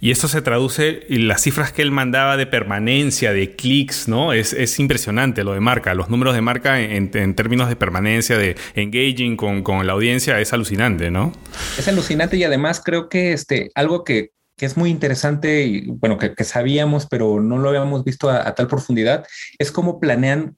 Y 0.02 0.11
esto 0.11 0.26
se 0.26 0.43
traduce, 0.43 1.07
y 1.09 1.19
las 1.19 1.43
cifras 1.43 1.73
que 1.73 1.81
él 1.81 1.93
mandaba 1.93 2.37
de 2.37 2.45
permanencia, 2.45 3.33
de 3.33 3.55
clics, 3.55 4.09
¿no? 4.09 4.33
Es, 4.33 4.52
es 4.52 4.81
impresionante 4.81 5.45
lo 5.45 5.52
de 5.52 5.61
marca. 5.61 5.95
Los 5.95 6.11
números 6.11 6.35
de 6.35 6.41
marca 6.41 6.81
en, 6.81 7.09
términos 7.37 7.69
de 7.69 7.76
permanencia, 7.76 8.37
de 8.37 8.57
engaging 8.75 9.37
con, 9.37 9.62
con, 9.62 9.87
la 9.87 9.93
audiencia, 9.93 10.41
es 10.41 10.52
alucinante, 10.52 11.12
¿no? 11.12 11.31
Es 11.79 11.87
alucinante 11.87 12.37
y 12.37 12.43
además 12.43 12.83
creo 12.85 13.09
que 13.09 13.33
este, 13.33 13.71
algo 13.76 14.02
que, 14.02 14.31
que 14.57 14.67
es 14.67 14.76
muy 14.76 14.91
interesante 14.91 15.62
y 15.62 15.87
bueno, 15.87 16.19
que, 16.19 16.35
que, 16.35 16.43
sabíamos, 16.43 17.07
pero 17.07 17.41
no 17.41 17.59
lo 17.59 17.69
habíamos 17.69 18.02
visto 18.02 18.29
a, 18.29 18.49
a 18.49 18.57
tal 18.57 18.67
profundidad, 18.67 19.25
es 19.61 19.71
cómo 19.71 20.00
planean 20.00 20.57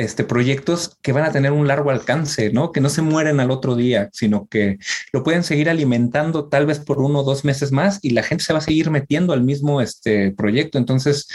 este, 0.00 0.24
proyectos 0.24 0.96
que 1.02 1.12
van 1.12 1.24
a 1.24 1.32
tener 1.32 1.52
un 1.52 1.66
largo 1.66 1.90
alcance, 1.90 2.52
¿no? 2.52 2.72
Que 2.72 2.80
no 2.80 2.88
se 2.88 3.02
mueren 3.02 3.40
al 3.40 3.50
otro 3.50 3.74
día, 3.74 4.08
sino 4.12 4.46
que 4.48 4.78
lo 5.12 5.22
pueden 5.22 5.44
seguir 5.44 5.68
alimentando 5.68 6.48
tal 6.48 6.66
vez 6.66 6.78
por 6.78 7.00
uno 7.00 7.20
o 7.20 7.24
dos 7.24 7.44
meses 7.44 7.72
más 7.72 7.98
y 8.02 8.10
la 8.10 8.22
gente 8.22 8.44
se 8.44 8.52
va 8.52 8.60
a 8.60 8.62
seguir 8.62 8.90
metiendo 8.90 9.32
al 9.32 9.42
mismo 9.42 9.80
este, 9.80 10.32
proyecto. 10.32 10.78
Entonces, 10.78 11.28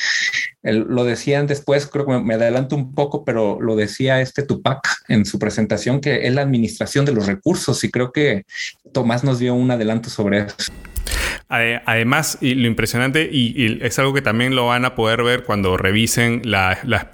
lo 0.61 1.03
decían 1.03 1.47
después, 1.47 1.87
creo 1.87 2.05
que 2.05 2.19
me 2.19 2.35
adelanto 2.35 2.75
un 2.75 2.93
poco, 2.93 3.25
pero 3.25 3.59
lo 3.59 3.75
decía 3.75 4.21
este 4.21 4.43
Tupac 4.43 4.87
en 5.07 5.25
su 5.25 5.39
presentación, 5.39 5.99
que 5.99 6.25
es 6.25 6.33
la 6.33 6.41
administración 6.41 7.05
de 7.05 7.11
los 7.11 7.25
recursos 7.25 7.83
y 7.83 7.91
creo 7.91 8.11
que 8.11 8.45
Tomás 8.93 9.23
nos 9.23 9.39
dio 9.39 9.55
un 9.55 9.71
adelanto 9.71 10.09
sobre 10.09 10.39
eso. 10.39 10.55
Además, 11.49 12.39
y 12.41 12.55
lo 12.55 12.67
impresionante, 12.67 13.29
y, 13.31 13.79
es 13.81 13.99
algo 13.99 14.13
que 14.13 14.23
también 14.23 14.55
lo 14.55 14.67
van 14.67 14.85
a 14.85 14.95
poder 14.95 15.21
ver 15.21 15.43
cuando 15.43 15.77
revisen 15.77 16.41
la, 16.45 16.79
la, 16.83 17.09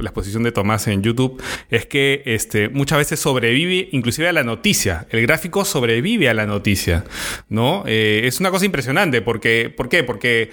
exposición 0.00 0.44
de 0.44 0.52
Tomás 0.52 0.86
en 0.86 1.02
YouTube, 1.02 1.42
es 1.68 1.86
que 1.86 2.22
este, 2.26 2.68
muchas 2.68 2.98
veces 2.98 3.18
sobrevive 3.18 3.88
inclusive 3.90 4.28
a 4.28 4.32
la 4.32 4.44
noticia. 4.44 5.06
El 5.10 5.22
gráfico 5.22 5.64
sobrevive 5.64 6.28
a 6.28 6.34
la 6.34 6.46
noticia, 6.46 7.04
¿no? 7.48 7.82
Eh, 7.86 8.22
es 8.24 8.38
una 8.38 8.50
cosa 8.50 8.66
impresionante, 8.66 9.20
porque, 9.20 9.72
¿por 9.76 9.88
qué? 9.88 10.04
Porque 10.04 10.50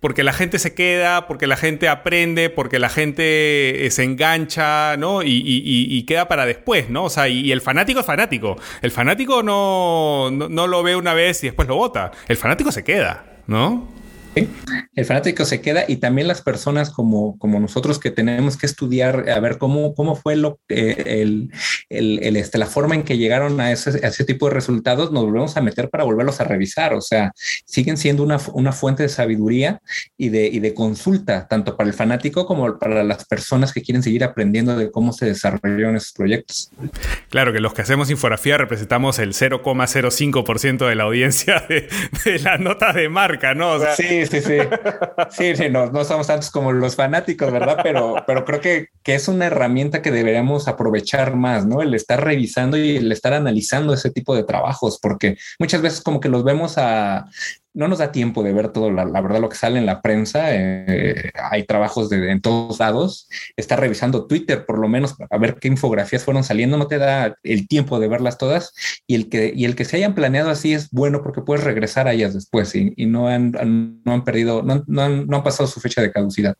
porque 0.00 0.22
la 0.22 0.32
gente 0.32 0.58
se 0.58 0.74
queda, 0.74 1.26
porque 1.26 1.46
la 1.46 1.56
gente 1.56 1.88
aprende, 1.88 2.50
porque 2.50 2.78
la 2.78 2.88
gente 2.88 3.86
eh, 3.86 3.90
se 3.90 4.04
engancha, 4.04 4.96
¿no? 4.96 5.22
Y, 5.24 6.04
queda 6.06 6.28
para 6.28 6.46
después, 6.46 6.88
¿no? 6.88 7.04
O 7.04 7.10
sea, 7.10 7.28
y, 7.28 7.50
el 7.50 7.60
fanático 7.60 8.00
es 8.00 8.06
fanático. 8.06 8.56
El 8.80 8.90
fanático 8.90 9.42
no, 9.42 10.30
no, 10.30 10.66
lo 10.66 10.82
ve 10.82 10.96
una 10.96 11.14
vez 11.14 11.42
y 11.42 11.48
después 11.48 11.66
lo 11.68 11.76
vota. 11.76 12.12
El 12.28 12.36
fanático 12.36 12.70
se 12.70 12.84
queda, 12.84 13.24
¿no? 13.46 13.88
El 14.94 15.04
fanático 15.04 15.44
se 15.44 15.60
queda 15.60 15.84
y 15.88 15.96
también 15.96 16.28
las 16.28 16.42
personas 16.42 16.90
como, 16.90 17.38
como 17.38 17.60
nosotros 17.60 17.98
que 17.98 18.10
tenemos 18.10 18.56
que 18.56 18.66
estudiar 18.66 19.28
a 19.30 19.40
ver 19.40 19.58
cómo, 19.58 19.94
cómo 19.94 20.16
fue 20.16 20.36
lo, 20.36 20.60
eh, 20.68 21.20
el, 21.20 21.50
el, 21.88 22.36
este, 22.36 22.58
la 22.58 22.66
forma 22.66 22.94
en 22.94 23.02
que 23.02 23.18
llegaron 23.18 23.60
a 23.60 23.72
ese, 23.72 24.04
ese, 24.06 24.24
tipo 24.24 24.48
de 24.48 24.54
resultados, 24.54 25.12
nos 25.12 25.24
volvemos 25.24 25.56
a 25.56 25.60
meter 25.60 25.88
para 25.88 26.04
volverlos 26.04 26.40
a 26.40 26.44
revisar. 26.44 26.94
O 26.94 27.00
sea, 27.00 27.32
siguen 27.64 27.96
siendo 27.96 28.22
una, 28.22 28.38
una 28.52 28.72
fuente 28.72 29.02
de 29.02 29.08
sabiduría 29.08 29.80
y 30.16 30.28
de, 30.28 30.46
y 30.46 30.60
de 30.60 30.74
consulta, 30.74 31.46
tanto 31.48 31.76
para 31.76 31.88
el 31.88 31.94
fanático 31.94 32.46
como 32.46 32.78
para 32.78 33.04
las 33.04 33.24
personas 33.26 33.72
que 33.72 33.82
quieren 33.82 34.02
seguir 34.02 34.24
aprendiendo 34.24 34.76
de 34.76 34.90
cómo 34.90 35.12
se 35.12 35.26
desarrollaron 35.26 35.96
esos 35.96 36.12
proyectos. 36.12 36.70
Claro 37.30 37.52
que 37.52 37.60
los 37.60 37.74
que 37.74 37.82
hacemos 37.82 38.10
infografía 38.10 38.58
representamos 38.58 39.18
el 39.18 39.34
0,05% 39.34 40.88
de 40.88 40.94
la 40.94 41.04
audiencia 41.04 41.64
de, 41.68 41.88
de 42.24 42.38
las 42.40 42.60
notas 42.60 42.94
de 42.94 43.08
marca, 43.08 43.54
¿no? 43.54 43.72
O 43.72 43.80
sea, 43.80 43.94
sí, 43.94 44.04
sí, 44.30 44.40
sí. 44.40 45.54
Sí, 45.54 45.68
no, 45.70 45.90
no 45.90 46.04
somos 46.04 46.26
tantos 46.26 46.50
como 46.50 46.72
los 46.72 46.96
fanáticos, 46.96 47.52
¿verdad? 47.52 47.78
Pero, 47.82 48.16
pero 48.26 48.44
creo 48.44 48.60
que, 48.60 48.88
que, 49.02 49.14
es 49.14 49.28
una 49.28 49.46
herramienta 49.46 50.02
que 50.02 50.10
deberíamos 50.10 50.68
aprovechar 50.68 51.36
más, 51.36 51.66
¿no? 51.66 51.82
El 51.82 51.94
estar 51.94 52.22
revisando 52.22 52.76
y 52.76 52.96
el 52.96 53.10
estar 53.12 53.32
analizando 53.32 53.94
ese 53.94 54.10
tipo 54.10 54.34
de 54.34 54.44
trabajos, 54.44 54.98
porque 55.00 55.36
muchas 55.58 55.82
veces 55.82 56.00
como 56.00 56.20
que 56.20 56.28
los 56.28 56.44
vemos 56.44 56.78
a 56.78 57.26
no 57.78 57.86
nos 57.86 57.98
da 57.98 58.10
tiempo 58.10 58.42
de 58.42 58.52
ver 58.52 58.70
todo, 58.70 58.90
la, 58.90 59.04
verdad, 59.04 59.40
lo 59.40 59.48
que 59.48 59.56
sale 59.56 59.78
en 59.78 59.86
la 59.86 60.02
prensa. 60.02 60.48
Eh, 60.52 61.30
hay 61.50 61.62
trabajos 61.62 62.10
de, 62.10 62.32
en 62.32 62.40
todos 62.40 62.80
lados. 62.80 63.28
Está 63.56 63.76
revisando 63.76 64.26
Twitter, 64.26 64.66
por 64.66 64.80
lo 64.80 64.88
menos, 64.88 65.14
a 65.30 65.38
ver 65.38 65.54
qué 65.60 65.68
infografías 65.68 66.24
fueron 66.24 66.42
saliendo. 66.42 66.76
No 66.76 66.88
te 66.88 66.98
da 66.98 67.36
el 67.44 67.68
tiempo 67.68 68.00
de 68.00 68.08
verlas 68.08 68.36
todas. 68.36 68.74
Y 69.06 69.14
el 69.14 69.28
que, 69.28 69.52
y 69.54 69.64
el 69.64 69.76
que 69.76 69.84
se 69.84 69.96
hayan 69.96 70.16
planeado 70.16 70.50
así 70.50 70.72
es 70.72 70.90
bueno 70.90 71.22
porque 71.22 71.40
puedes 71.40 71.62
regresar 71.62 72.08
a 72.08 72.14
ellas 72.14 72.34
después 72.34 72.74
y, 72.74 72.92
no, 73.06 73.28
han, 73.28 73.52
no 74.04 74.12
han 74.12 74.24
perdido, 74.24 74.64
no, 74.64 74.82
no, 74.88 75.02
han, 75.02 75.28
no 75.28 75.36
han 75.36 75.44
pasado 75.44 75.68
su 75.68 75.78
fecha 75.78 76.02
de 76.02 76.10
caducidad. 76.10 76.56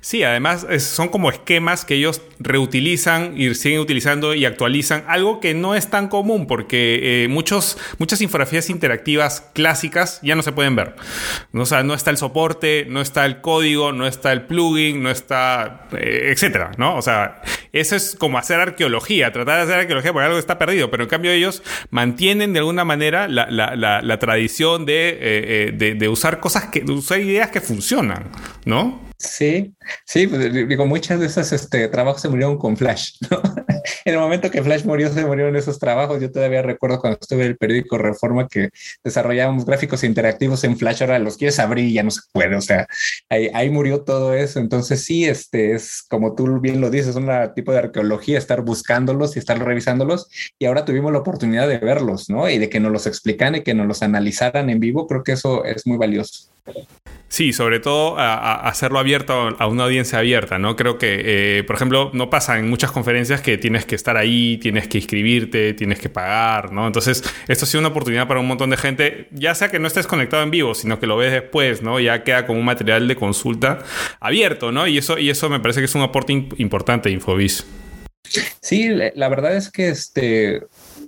Sí, 0.00 0.22
además 0.22 0.66
son 0.78 1.08
como 1.08 1.30
esquemas 1.30 1.84
que 1.84 1.94
ellos 1.96 2.22
reutilizan 2.38 3.34
y 3.36 3.52
siguen 3.56 3.80
utilizando 3.80 4.34
y 4.34 4.44
actualizan, 4.44 5.04
algo 5.08 5.40
que 5.40 5.52
no 5.52 5.74
es 5.74 5.88
tan 5.88 6.06
común 6.06 6.46
porque 6.46 7.24
eh, 7.24 7.28
muchos, 7.28 7.76
muchas 7.98 8.20
infografías 8.20 8.70
interactivas 8.70 9.40
clásicas 9.52 10.20
ya 10.22 10.36
no 10.36 10.42
se 10.42 10.52
pueden 10.52 10.59
ver. 10.68 10.94
O 11.52 11.66
sea, 11.66 11.82
no 11.82 11.94
está 11.94 12.10
el 12.10 12.16
soporte, 12.16 12.86
no 12.88 13.00
está 13.00 13.24
el 13.26 13.40
código, 13.40 13.92
no 13.92 14.06
está 14.06 14.32
el 14.32 14.42
plugin, 14.42 15.02
no 15.02 15.10
está, 15.10 15.88
eh, 15.92 16.30
etcétera, 16.32 16.72
¿no? 16.76 16.96
O 16.96 17.02
sea, 17.02 17.42
eso 17.72 17.96
es 17.96 18.16
como 18.16 18.38
hacer 18.38 18.60
arqueología, 18.60 19.32
tratar 19.32 19.56
de 19.56 19.62
hacer 19.62 19.80
arqueología 19.80 20.12
porque 20.12 20.26
algo 20.26 20.38
está 20.38 20.58
perdido, 20.58 20.90
pero 20.90 21.04
en 21.04 21.08
cambio 21.08 21.30
ellos 21.32 21.62
mantienen 21.90 22.52
de 22.52 22.58
alguna 22.60 22.84
manera 22.84 23.28
la, 23.28 24.18
tradición 24.18 24.86
de, 24.86 25.18
eh, 25.20 25.94
de, 25.96 26.08
usar 26.08 26.40
cosas 26.40 26.66
que, 26.66 26.80
de 26.80 26.92
usar 26.92 27.20
ideas 27.20 27.50
que 27.50 27.60
funcionan, 27.60 28.30
¿no? 28.64 29.09
Sí, 29.20 29.74
sí, 30.06 30.26
pues, 30.26 30.50
digo, 30.50 30.86
muchas 30.86 31.20
de 31.20 31.26
esas 31.26 31.52
este, 31.52 31.86
trabajos 31.88 32.22
se 32.22 32.30
murieron 32.30 32.56
con 32.56 32.74
Flash, 32.74 33.16
¿no? 33.30 33.42
en 34.06 34.14
el 34.14 34.18
momento 34.18 34.50
que 34.50 34.62
Flash 34.62 34.84
murió, 34.86 35.12
se 35.12 35.26
murieron 35.26 35.56
esos 35.56 35.78
trabajos. 35.78 36.22
Yo 36.22 36.32
todavía 36.32 36.62
recuerdo 36.62 37.00
cuando 37.00 37.18
estuve 37.20 37.42
en 37.42 37.48
el 37.48 37.58
periódico 37.58 37.98
Reforma 37.98 38.48
que 38.48 38.70
desarrollábamos 39.04 39.66
gráficos 39.66 40.04
interactivos 40.04 40.64
en 40.64 40.78
Flash, 40.78 41.02
ahora 41.02 41.18
los 41.18 41.36
quieres 41.36 41.58
abrir 41.58 41.84
y 41.84 41.92
ya 41.92 42.02
no 42.02 42.10
se 42.10 42.22
puede, 42.32 42.56
o 42.56 42.62
sea, 42.62 42.88
ahí, 43.28 43.68
murió 43.68 44.00
todo 44.04 44.32
eso. 44.32 44.58
Entonces 44.58 45.04
sí, 45.04 45.26
este 45.26 45.72
es, 45.74 46.02
como 46.08 46.34
tú 46.34 46.58
bien 46.58 46.80
lo 46.80 46.88
dices, 46.88 47.14
un 47.14 47.28
tipo 47.54 47.72
de 47.72 47.78
arqueología, 47.78 48.38
estar 48.38 48.62
buscándolos 48.62 49.36
y 49.36 49.38
estar 49.38 49.62
revisándolos, 49.62 50.28
y 50.58 50.64
ahora 50.64 50.86
tuvimos 50.86 51.12
la 51.12 51.18
oportunidad 51.18 51.68
de 51.68 51.76
verlos, 51.76 52.30
¿no? 52.30 52.48
Y 52.48 52.56
de 52.56 52.70
que 52.70 52.80
nos 52.80 52.90
los 52.90 53.06
explican 53.06 53.54
y 53.54 53.62
que 53.62 53.74
nos 53.74 53.86
los 53.86 54.02
analizaran 54.02 54.70
en 54.70 54.80
vivo, 54.80 55.06
creo 55.06 55.22
que 55.22 55.32
eso 55.32 55.62
es 55.66 55.86
muy 55.86 55.98
valioso. 55.98 56.50
Sí, 57.28 57.52
sobre 57.52 57.78
todo 57.78 58.18
a, 58.18 58.68
hacerlo 58.68 58.98
abierto 58.98 59.09
a 59.58 59.66
una 59.66 59.84
audiencia 59.84 60.18
abierta, 60.18 60.58
¿no? 60.58 60.76
Creo 60.76 60.98
que, 60.98 61.58
eh, 61.58 61.64
por 61.64 61.76
ejemplo, 61.76 62.10
no 62.14 62.30
pasa 62.30 62.58
en 62.58 62.68
muchas 62.68 62.90
conferencias 62.92 63.40
que 63.40 63.58
tienes 63.58 63.84
que 63.84 63.94
estar 63.94 64.16
ahí, 64.16 64.58
tienes 64.58 64.88
que 64.88 64.98
inscribirte, 64.98 65.74
tienes 65.74 65.98
que 65.98 66.08
pagar, 66.08 66.72
¿no? 66.72 66.86
Entonces, 66.86 67.22
esto 67.48 67.64
ha 67.64 67.68
sido 67.68 67.80
una 67.80 67.88
oportunidad 67.88 68.28
para 68.28 68.40
un 68.40 68.46
montón 68.46 68.70
de 68.70 68.76
gente, 68.76 69.28
ya 69.32 69.54
sea 69.54 69.70
que 69.70 69.78
no 69.78 69.86
estés 69.86 70.06
conectado 70.06 70.42
en 70.42 70.50
vivo, 70.50 70.74
sino 70.74 70.98
que 71.00 71.06
lo 71.06 71.16
ves 71.16 71.32
después, 71.32 71.82
¿no? 71.82 72.00
Ya 72.00 72.24
queda 72.24 72.46
como 72.46 72.58
un 72.58 72.64
material 72.64 73.08
de 73.08 73.16
consulta 73.16 73.84
abierto, 74.20 74.72
¿no? 74.72 74.86
Y 74.86 74.98
eso, 74.98 75.18
y 75.18 75.30
eso 75.30 75.48
me 75.48 75.60
parece 75.60 75.80
que 75.80 75.86
es 75.86 75.94
un 75.94 76.02
aporte 76.02 76.32
importante 76.32 77.10
de. 77.10 77.66
Sí, 78.60 78.88
la 79.14 79.28
verdad 79.28 79.56
es 79.56 79.70
que 79.70 79.88
este 79.88 80.62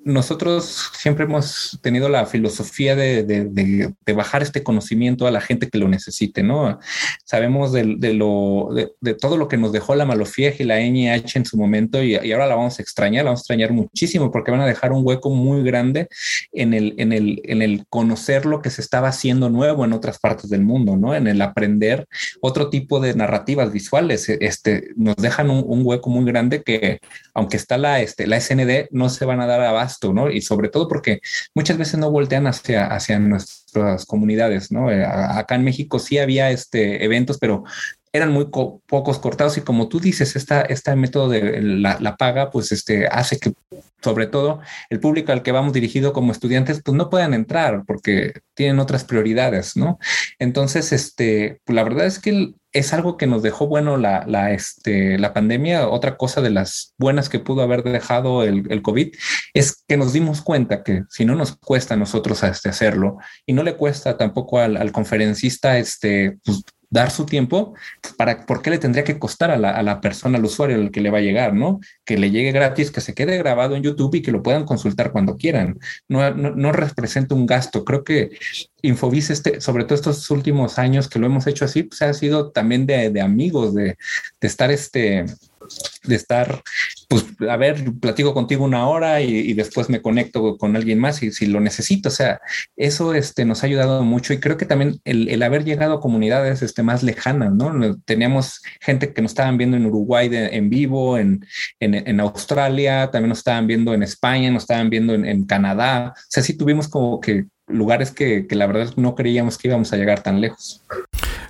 nosotros 0.05 0.91
siempre 0.97 1.25
hemos 1.25 1.79
tenido 1.83 2.09
la 2.09 2.27
filosofía 2.27 2.97
de, 2.97 3.93
bajar 4.15 4.43
este 4.43 4.63
conocimiento 4.63 5.27
a 5.27 5.31
la 5.31 5.41
gente 5.41 5.69
que 5.69 5.79
lo 5.79 5.89
necesite, 5.89 6.43
¿no? 6.43 6.79
Sabemos 7.25 7.73
de, 7.73 7.85
lo, 8.15 8.71
de, 8.73 9.15
todo 9.15 9.37
lo 9.37 9.49
que 9.49 9.57
nos 9.57 9.73
dejó 9.73 9.95
la 9.95 10.05
Malofieja 10.05 10.63
y 10.63 10.67
la 10.67 10.81
NIH 10.81 11.39
en 11.39 11.45
su 11.45 11.57
momento 11.57 12.03
y, 12.03 12.17
ahora 12.33 12.47
la 12.47 12.57
vamos 12.57 12.79
a 12.79 12.83
extrañar, 12.83 13.25
la 13.25 13.31
vamos 13.31 13.41
a 13.41 13.43
extrañar 13.43 13.73
muchísimo 13.73 14.31
porque 14.31 14.51
van 14.51 14.61
a 14.61 14.67
dejar 14.67 14.93
un 14.93 15.07
hueco 15.07 15.31
muy 15.31 15.63
grande 15.63 16.09
en 16.53 16.75
el, 16.75 16.95
en 16.99 17.13
el, 17.13 17.41
en 17.45 17.63
el 17.63 17.87
conocer 17.89 18.47
lo 18.47 18.61
que 18.61 18.71
se 18.71 18.81
estaba 18.81 19.09
haciendo 19.09 19.51
nuevo 19.51 19.85
en 19.85 19.93
otras 19.93 20.19
partes 20.19 20.51
del 20.51 20.63
mundo, 20.63 20.97
¿no? 20.97 21.15
En 21.15 21.27
el 21.27 21.41
aprender 21.43 22.07
otro 22.41 22.71
tipo 22.71 23.01
de 23.01 23.15
narrativas 23.15 23.73
visuales. 23.73 24.29
Este, 24.29 24.91
nos 24.97 25.17
dejan 25.17 25.51
un, 25.51 25.65
un 25.67 25.83
hueco 25.85 26.11
muy 26.11 26.25
grande 26.25 26.63
que, 26.63 27.01
aunque 27.35 27.57
está 27.57 27.79
la, 27.79 28.01
este, 28.01 28.27
la 28.27 28.41
SND, 28.41 28.89
no 28.91 29.09
se 29.09 29.25
van 29.25 29.41
a 29.41 29.47
dar 29.47 29.61
abasto 29.93 30.13
¿no? 30.13 30.31
Y 30.31 30.41
sobre 30.41 30.69
todo 30.69 30.89
porque 30.89 31.21
muchas 31.55 31.79
veces 31.79 31.99
no 31.99 32.11
voltean 32.11 32.47
hacia, 32.47 32.87
hacia 32.87 33.19
nuestras 33.19 34.07
comunidades, 34.07 34.73
¿no? 34.73 34.91
Eh, 34.91 35.05
acá 35.05 35.55
en 35.55 35.65
México 35.65 35.99
sí 35.99 36.19
había 36.19 36.51
este, 36.51 37.05
eventos, 37.05 37.39
pero 37.39 37.65
eran 38.15 38.31
muy 38.31 38.47
pocos 38.47 39.19
cortados 39.19 39.57
y 39.57 39.63
como 39.63 39.89
tú 39.89 39.99
dices, 39.99 40.37
esta, 40.37 40.61
este 40.63 40.95
método 40.97 41.31
de 41.31 41.63
la, 41.63 42.17
paga, 42.17 42.51
pues 42.51 42.71
este, 42.71 43.07
hace 43.07 43.39
que 43.39 43.55
sobre 44.03 44.27
todo 44.27 44.61
el 44.91 45.01
público 45.01 45.33
al 45.33 45.43
que 45.43 45.53
vamos 45.53 45.73
dirigido 45.73 46.13
como 46.13 46.33
estudiantes, 46.33 46.83
pues 46.85 46.95
no 46.95 47.09
puedan 47.09 47.33
entrar 47.33 47.85
porque 47.87 48.35
tienen 48.55 48.81
otras 48.81 49.05
prioridades, 49.05 49.77
¿no? 49.77 49.99
Entonces, 50.39 50.93
este, 50.93 51.61
pues 51.65 51.75
la 51.75 51.85
verdad 51.85 52.07
es 52.07 52.19
que 52.19 52.53
es 52.73 52.93
algo 52.93 53.17
que 53.17 53.27
nos 53.27 53.43
dejó 53.43 53.67
bueno 53.67 53.97
la, 53.97 54.25
la, 54.27 54.53
este, 54.53 55.19
la 55.19 55.33
pandemia. 55.33 55.89
Otra 55.89 56.17
cosa 56.17 56.41
de 56.41 56.51
las 56.51 56.95
buenas 56.99 57.29
que 57.29 57.39
pudo 57.39 57.63
haber 57.63 57.83
dejado 57.83 58.43
el, 58.43 58.65
el, 58.71 58.83
COVID 58.83 59.15
es 59.55 59.85
que 59.87 59.97
nos 59.97 60.13
dimos 60.13 60.43
cuenta 60.43 60.83
que 60.83 61.05
si 61.11 61.25
no 61.25 61.35
nos 61.35 61.57
cuesta 61.57 61.95
a 61.95 61.99
nosotros 61.99 62.43
este, 62.43 62.71
hacerlo 62.71 63.19
y 63.47 63.53
no 63.53 63.63
le 63.63 63.77
cuesta 63.77 64.17
tampoco 64.17 64.59
al, 64.59 64.77
al 64.77 64.93
conferencista 64.93 65.79
este, 65.79 66.39
pues, 66.45 66.65
dar 66.93 67.11
su 67.11 67.25
tiempo, 67.25 67.75
para, 68.19 68.45
¿por 68.45 68.61
qué 68.61 68.69
le 68.69 68.79
tendría 68.79 69.03
que 69.03 69.19
costar 69.19 69.51
a 69.51 69.57
la, 69.57 69.71
a 69.71 69.83
la, 69.83 70.03
persona, 70.03 70.37
al 70.37 70.45
usuario, 70.45 70.77
al 70.77 70.91
que 70.91 71.01
le 71.01 71.11
va 71.11 71.19
a 71.19 71.23
llegar, 71.23 71.55
¿no? 71.55 71.81
Que 72.05 72.19
le 72.19 72.31
llegue 72.31 72.53
gratis, 72.53 72.91
que 72.91 73.01
se 73.01 73.15
quede 73.15 73.39
grabado 73.39 73.75
en 73.75 73.83
YouTube 73.83 74.15
y 74.17 74.23
que 74.23 74.31
lo 74.31 74.43
puedan 74.43 74.67
consultar 74.67 75.11
cuando 75.11 75.39
quieran. 75.39 75.79
No, 76.07 76.31
no, 76.35 76.71
representa 76.71 77.35
un 77.35 77.47
gasto. 77.47 77.87
Creo 77.87 78.05
que 78.05 78.37
Infobis, 78.83 79.31
este, 79.31 79.63
sobre 79.63 79.85
todo 79.85 79.95
estos 79.95 80.31
últimos 80.31 80.79
años 80.79 81.09
que 81.09 81.19
lo 81.19 81.27
hemos 81.27 81.47
hecho 81.47 81.65
así, 81.65 81.85
pues 81.85 82.03
ha 82.03 82.13
sido 82.13 82.51
también 82.51 82.85
de, 82.85 83.09
de 83.09 83.21
amigos, 83.23 83.75
de, 83.75 83.97
de 84.41 84.47
estar 84.47 84.71
este, 84.71 85.25
de 86.05 86.15
estar, 86.15 86.63
pues, 87.13 87.27
a 87.51 87.59
ver, 87.59 87.93
platico 88.01 88.33
contigo 88.33 88.65
una 88.65 88.89
hora 88.89 89.21
y, 89.21 89.53
después 89.53 89.91
me 89.91 90.01
conecto 90.01 90.57
con 90.57 90.77
alguien 90.77 90.99
más 90.99 91.23
y 91.23 91.31
si 91.31 91.45
lo 91.45 91.61
necesito. 91.61 92.09
O 92.09 92.13
sea, 92.13 92.41
eso 92.75 93.13
este, 93.13 93.45
nos 93.45 93.63
ha 93.63 93.67
ayudado 93.67 94.03
mucho 94.03 94.33
y 94.33 94.41
creo 94.41 94.57
que 94.57 94.65
también 94.65 94.99
el, 95.05 95.43
haber 95.43 95.65
llegado 95.65 95.93
a 95.93 96.01
comunidades 96.01 96.63
este, 96.63 96.83
más 96.83 97.03
lejanas, 97.03 97.53
¿no? 97.53 97.99
Teníamos 98.07 98.63
gente 98.81 99.13
que 99.13 99.21
nos 99.21 99.33
estaban 99.33 99.59
viendo 99.59 99.77
en 99.77 99.85
Uruguay 99.85 100.31
en 100.33 100.71
vivo, 100.71 101.19
en, 101.19 101.45
en, 101.81 102.21
Australia, 102.21 103.11
también 103.11 103.29
nos 103.29 103.39
estaban 103.39 103.67
viendo 103.67 103.93
en 103.93 104.03
España, 104.03 104.51
nos 104.51 104.63
estaban 104.63 104.89
viendo 104.89 105.13
en, 105.13 105.27
en 105.27 105.45
Canadá. 105.45 106.15
O 106.17 106.21
sea, 106.29 106.43
sí 106.43 106.57
tuvimos 106.57 106.89
como 106.89 107.21
que 107.21 107.45
lugares 107.67 108.11
que, 108.11 108.47
que 108.47 108.55
la 108.55 108.67
verdad 108.67 108.95
no 108.97 109.15
creíamos 109.15 109.59
que 109.59 109.69
íbamos 109.69 109.93
a 109.93 109.99
llegar 109.99 110.23
tan 110.23 110.41
lejos. 110.41 110.83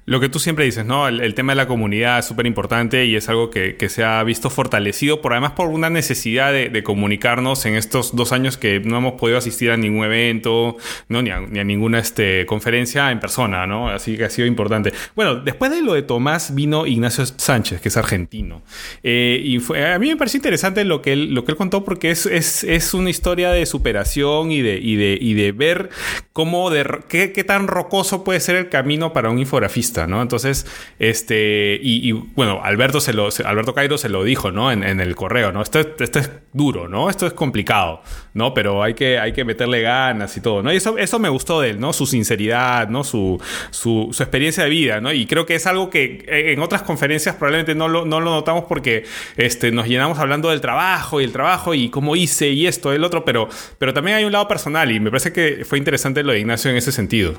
Lo 0.05 0.19
que 0.19 0.29
tú 0.29 0.41
siempre 0.41 0.65
dices, 0.65 0.85
¿no? 0.85 1.07
El, 1.07 1.35
tema 1.35 1.53
de 1.53 1.57
la 1.57 1.69
comunidad 1.69 2.19
es 2.19 2.25
súper 2.25 2.47
importante 2.47 3.05
y 3.07 3.15
es 3.15 3.29
algo 3.29 3.51
que, 3.51 3.77
se 3.89 4.03
ha 4.03 4.23
visto 4.25 4.51
fortalecido, 4.51 5.21
por 5.21 5.33
además 5.33 5.53
por 5.53 5.69
una 5.69 5.91
necesidad 5.91 6.53
de, 6.53 6.83
comunicarnos 6.83 7.65
en 7.67 7.77
estos 7.77 8.17
dos 8.17 8.33
años 8.33 8.57
que 8.57 8.81
no 8.81 8.99
hemos 8.99 9.13
podido 9.13 9.39
asistir 9.39 9.71
a 9.71 9.77
ningún 9.77 10.05
evento, 10.05 10.77
¿no? 11.09 11.23
Ni 11.23 11.31
a, 11.31 11.41
ninguna 11.41 12.01
este, 12.01 12.47
conferencia 12.47 13.13
en 13.13 13.21
persona, 13.21 13.67
¿no? 13.69 13.89
Así 13.91 14.17
que 14.17 14.25
ha 14.25 14.31
sido 14.31 14.49
importante. 14.49 14.93
Bueno, 15.15 15.37
después 15.37 15.71
de 15.71 15.83
lo 15.83 15.95
de 15.95 16.03
Tomás 16.03 16.53
vino 16.53 16.85
Ignacio 16.85 17.25
Sánchez, 17.25 17.81
que 17.81 17.89
es 17.89 17.97
argentino. 17.97 18.63
Eh, 19.05 19.41
y 19.45 19.59
a 19.77 19.99
mí 20.01 20.09
me 20.09 20.17
pareció 20.17 20.39
interesante 20.39 20.85
lo 20.85 21.01
que 21.01 21.13
él, 21.13 21.33
lo 21.33 21.45
que 21.45 21.53
él 21.53 21.57
contó 21.57 21.85
porque 21.85 22.11
es, 22.11 22.27
es, 22.27 22.95
una 22.95 23.11
historia 23.11 23.51
de 23.51 23.65
superación 23.67 24.51
y 24.51 24.63
de, 24.63 24.79
y 24.79 24.97
de, 24.97 25.17
y 25.21 25.35
de 25.35 25.53
ver 25.53 25.91
cómo, 26.33 26.71
de, 26.71 27.05
qué, 27.09 27.33
qué 27.33 27.45
tan 27.45 27.69
rocoso 27.69 28.25
puede 28.25 28.41
ser 28.41 28.57
el 28.57 28.69
camino 28.69 29.13
para 29.13 29.31
un 29.31 29.39
infografista 29.39 29.92
¿no? 30.07 30.23
Entonces, 30.23 30.67
este, 30.99 31.79
y, 31.83 32.13
bueno, 32.13 32.61
Alberto 32.63 33.01
se 33.01 33.13
lo, 33.13 33.29
Alberto 33.45 33.75
Cairo 33.75 33.99
se 33.99 34.09
lo 34.09 34.25
dijo, 34.25 34.51
¿no? 34.51 34.73
En, 34.73 34.83
el 34.83 35.15
correo, 35.15 35.53
¿no? 35.53 35.63
Esto, 35.63 35.81
esto 35.81 36.19
es 36.19 36.31
duro, 36.53 36.89
¿no? 36.89 37.09
Esto 37.09 37.27
es 37.27 37.33
complicado, 37.33 38.03
¿no? 38.35 38.55
Pero 38.55 38.83
hay 38.83 38.95
que, 38.95 39.19
hay 39.19 39.33
que 39.33 39.45
meterle 39.45 39.81
ganas 39.83 40.37
y 40.37 40.41
todo, 40.41 40.63
¿no? 40.63 40.73
Y 40.73 40.77
eso, 40.77 40.99
eso 40.99 41.19
me 41.19 41.29
gustó 41.29 41.61
de 41.61 41.71
él, 41.71 41.81
¿no? 41.81 41.93
Su 41.93 42.07
sinceridad, 42.07 42.89
¿no? 42.89 43.05
Su, 43.05 43.41
su, 43.71 44.09
experiencia 44.19 44.65
de 44.65 44.71
vida, 44.71 45.01
¿no? 45.01 45.13
Y 45.13 45.27
creo 45.27 45.47
que 45.47 45.55
es 45.55 45.67
algo 45.67 45.91
que 45.91 46.25
en 46.29 46.61
otras 46.61 46.83
conferencias 46.83 47.37
probablemente 47.37 47.75
no 47.75 47.89
lo, 47.89 48.05
no 48.05 48.21
lo 48.21 48.31
notamos 48.31 48.65
porque 48.69 49.05
este, 49.37 49.73
nos 49.73 49.87
llenamos 49.87 50.19
hablando 50.19 50.51
del 50.51 50.61
trabajo 50.61 51.21
y 51.21 51.25
el 51.25 51.33
trabajo 51.33 51.75
y 51.75 51.89
cómo 51.89 52.17
hice 52.17 52.51
y 52.51 52.67
esto, 52.67 52.93
el 52.93 53.05
otro, 53.05 53.25
pero, 53.25 53.49
pero 53.79 53.93
también 53.93 54.17
hay 54.17 54.25
un 54.25 54.33
lado 54.33 54.49
personal 54.49 54.91
y 54.91 55.01
me 55.01 55.11
parece 55.11 55.33
que 55.33 55.65
fue 55.65 55.79
interesante 55.79 56.23
lo 56.23 56.33
de 56.33 56.41
Ignacio 56.41 56.71
en 56.71 56.77
ese 56.77 56.93
sentido. 56.93 57.35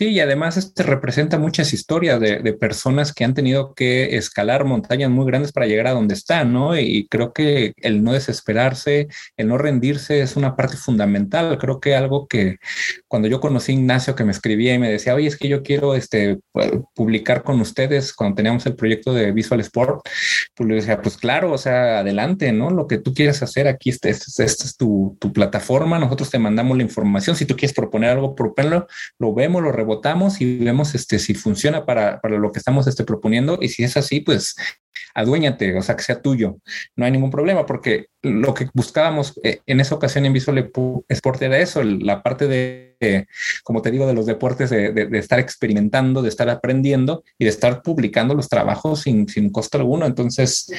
Sí, 0.00 0.08
y 0.08 0.20
además 0.20 0.56
este 0.56 0.82
representa 0.82 1.38
muchas 1.38 1.74
historias 1.74 2.18
de, 2.20 2.38
de, 2.38 2.54
personas 2.54 3.12
que 3.12 3.22
han 3.22 3.34
tenido 3.34 3.74
que 3.74 4.16
escalar 4.16 4.64
montañas 4.64 5.10
muy 5.10 5.26
grandes 5.26 5.52
para 5.52 5.66
llegar 5.66 5.88
a 5.88 5.92
donde 5.92 6.14
están, 6.14 6.54
¿no? 6.54 6.74
Y 6.78 7.06
creo 7.10 7.34
que 7.34 7.74
el 7.76 8.02
no 8.02 8.14
desesperarse, 8.14 9.08
el 9.36 9.48
no 9.48 9.58
rendirse 9.58 10.22
es 10.22 10.36
una 10.36 10.56
parte 10.56 10.78
fundamental. 10.78 11.58
Creo 11.58 11.80
que 11.80 11.96
algo 11.96 12.28
que 12.28 12.56
cuando 13.08 13.28
yo 13.28 13.40
conocí 13.40 13.72
a 13.72 13.74
Ignacio 13.74 14.14
que 14.14 14.24
me 14.24 14.30
escribía 14.30 14.72
y 14.72 14.78
me 14.78 14.90
decía, 14.90 15.14
oye, 15.14 15.26
es 15.26 15.36
que 15.36 15.48
yo 15.48 15.62
quiero 15.62 15.94
este, 15.94 16.38
publicar 16.94 17.42
con 17.42 17.60
ustedes 17.60 18.14
cuando 18.14 18.36
teníamos 18.36 18.64
el 18.64 18.76
proyecto 18.76 19.12
de 19.12 19.32
Visual 19.32 19.60
Sport, 19.60 20.08
pues 20.54 20.66
le 20.66 20.76
decía, 20.76 21.02
pues 21.02 21.18
claro, 21.18 21.52
o 21.52 21.58
sea, 21.58 21.98
adelante, 21.98 22.52
¿no? 22.52 22.70
Lo 22.70 22.86
que 22.86 22.96
tú 22.96 23.12
quieras 23.12 23.42
hacer 23.42 23.68
aquí, 23.68 23.90
esta 23.90 24.08
este, 24.08 24.44
este 24.44 24.64
es 24.64 24.76
tu, 24.78 25.18
tu, 25.20 25.30
plataforma, 25.30 25.98
nosotros 25.98 26.30
te 26.30 26.38
mandamos 26.38 26.74
la 26.78 26.84
información, 26.84 27.36
si 27.36 27.44
tú 27.44 27.54
quieres 27.54 27.74
proponer 27.74 28.08
algo, 28.08 28.34
proponlo, 28.34 28.86
lo 29.18 29.34
vemos, 29.34 29.62
lo 29.62 29.89
rebotamos 29.90 30.40
y 30.40 30.58
vemos 30.58 30.94
este, 30.94 31.18
si 31.18 31.34
funciona 31.34 31.84
para, 31.84 32.20
para 32.20 32.38
lo 32.38 32.52
que 32.52 32.58
estamos 32.58 32.86
este, 32.86 33.04
proponiendo 33.04 33.58
y 33.60 33.68
si 33.68 33.82
es 33.82 33.96
así, 33.96 34.20
pues 34.20 34.54
aduéñate, 35.14 35.76
o 35.76 35.82
sea, 35.82 35.96
que 35.96 36.02
sea 36.02 36.22
tuyo. 36.22 36.58
No 36.96 37.04
hay 37.04 37.10
ningún 37.10 37.30
problema 37.30 37.66
porque 37.66 38.06
lo 38.22 38.54
que 38.54 38.68
buscábamos 38.72 39.38
eh, 39.42 39.60
en 39.66 39.80
esa 39.80 39.94
ocasión 39.94 40.26
en 40.26 40.32
Visual 40.32 40.70
Sport 41.08 41.42
era 41.42 41.58
eso, 41.58 41.82
la 41.82 42.22
parte 42.22 42.46
de, 42.46 42.89
como 43.64 43.82
te 43.82 43.90
digo, 43.90 44.06
de 44.06 44.14
los 44.14 44.26
deportes, 44.26 44.70
de, 44.70 45.08
estar 45.12 45.38
experimentando, 45.38 46.22
de 46.22 46.28
estar 46.28 46.48
aprendiendo 46.48 47.24
y 47.38 47.44
de 47.44 47.50
estar 47.50 47.82
publicando 47.82 48.34
los 48.34 48.48
trabajos 48.48 49.00
sin, 49.00 49.28
sin 49.28 49.50
costo 49.50 49.78
alguno. 49.78 50.06
Entonces, 50.06 50.70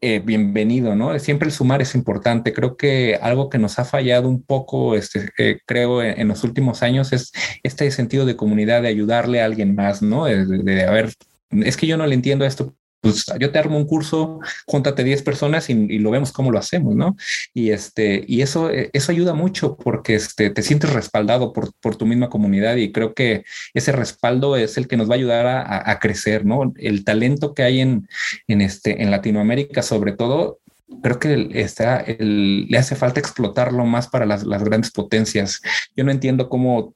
eh, 0.00 0.20
bienvenido, 0.24 0.94
¿no? 0.94 1.18
Siempre 1.18 1.48
el 1.48 1.52
sumar 1.52 1.82
es 1.82 1.94
importante. 1.94 2.52
Creo 2.52 2.76
que 2.76 3.18
algo 3.20 3.48
que 3.48 3.58
nos 3.58 3.78
ha 3.78 3.84
fallado 3.84 4.28
un 4.28 4.42
poco, 4.42 4.94
este, 4.94 5.30
eh, 5.38 5.58
creo, 5.66 6.02
en, 6.02 6.28
los 6.28 6.44
últimos 6.44 6.82
años 6.82 7.12
es 7.12 7.32
este 7.62 7.90
sentido 7.90 8.26
de 8.26 8.36
comunidad, 8.36 8.82
de 8.82 8.88
ayudarle 8.88 9.40
a 9.40 9.46
alguien 9.46 9.74
más, 9.74 10.02
¿no? 10.02 10.26
De, 10.26 10.44
de, 10.44 10.90
ver, 10.90 11.12
es 11.50 11.76
que 11.76 11.86
yo 11.86 11.96
no 11.96 12.06
le 12.06 12.14
entiendo 12.14 12.44
esto, 12.44 12.74
pues 13.06 13.26
yo 13.40 13.50
te 13.50 13.58
armo 13.58 13.76
un 13.76 13.86
curso, 13.86 14.40
júntate 14.66 15.04
10 15.04 15.22
personas 15.22 15.70
y, 15.70 15.98
lo 15.98 16.10
vemos 16.10 16.32
cómo 16.32 16.50
lo 16.50 16.58
hacemos, 16.58 16.94
¿no? 16.94 17.16
Y 17.54 17.70
este, 17.70 18.24
y 18.26 18.42
eso, 18.42 18.70
eh, 18.70 18.90
eso 18.92 19.12
ayuda 19.12 19.34
mucho 19.34 19.76
porque 19.76 20.14
este, 20.14 20.50
te 20.50 20.62
sientes 20.62 20.92
respaldado 20.92 21.52
por, 21.52 21.72
por 21.80 21.96
tu 21.96 22.06
misma 22.06 22.28
comunidad 22.28 22.76
y 22.76 22.92
creo 22.92 23.14
que 23.14 23.44
ese 23.74 23.92
respaldo 23.92 24.56
es 24.56 24.76
el 24.76 24.88
que 24.88 24.96
nos 24.96 25.08
va 25.08 25.14
a 25.14 25.16
ayudar 25.16 25.46
a, 25.46 25.90
a 25.90 25.98
crecer, 25.98 26.44
¿no? 26.44 26.72
El 26.76 27.04
talento 27.04 27.54
que 27.54 27.62
hay 27.62 27.80
en, 27.80 28.08
en, 28.48 28.60
este, 28.60 29.02
en 29.02 29.10
Latinoamérica, 29.10 29.82
sobre 29.82 30.12
todo, 30.12 30.60
creo 31.02 31.18
que 31.18 31.48
está, 31.54 32.00
el, 32.00 32.66
le 32.68 32.78
hace 32.78 32.96
falta 32.96 33.20
explotarlo 33.20 33.84
más 33.84 34.08
para 34.08 34.26
las, 34.26 34.44
las, 34.44 34.62
grandes 34.62 34.90
potencias. 34.90 35.60
Yo 35.96 36.04
no 36.04 36.10
entiendo 36.10 36.48
cómo 36.48 36.94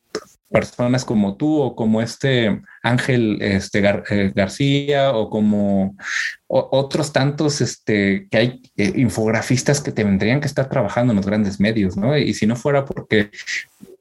personas 0.50 1.04
como 1.04 1.36
tú 1.36 1.60
o 1.60 1.76
como 1.76 2.02
este 2.02 2.60
Ángel 2.82 3.38
este, 3.40 3.78
eh, 4.10 4.32
García 4.34 5.12
o 5.12 5.30
como 5.30 5.96
otros 6.48 7.12
tantos 7.12 7.60
este, 7.60 8.26
que 8.30 8.36
hay 8.36 8.62
eh, 8.76 8.92
infografistas 8.96 9.80
que 9.80 9.92
tendrían 9.92 10.40
que 10.40 10.48
estar 10.48 10.68
trabajando 10.68 11.12
en 11.12 11.18
los 11.18 11.26
grandes 11.26 11.60
medios, 11.60 11.96
¿no? 11.96 12.18
Y 12.18 12.34
si 12.34 12.46
no 12.46 12.56
fuera 12.56 12.84
porque 12.84 13.30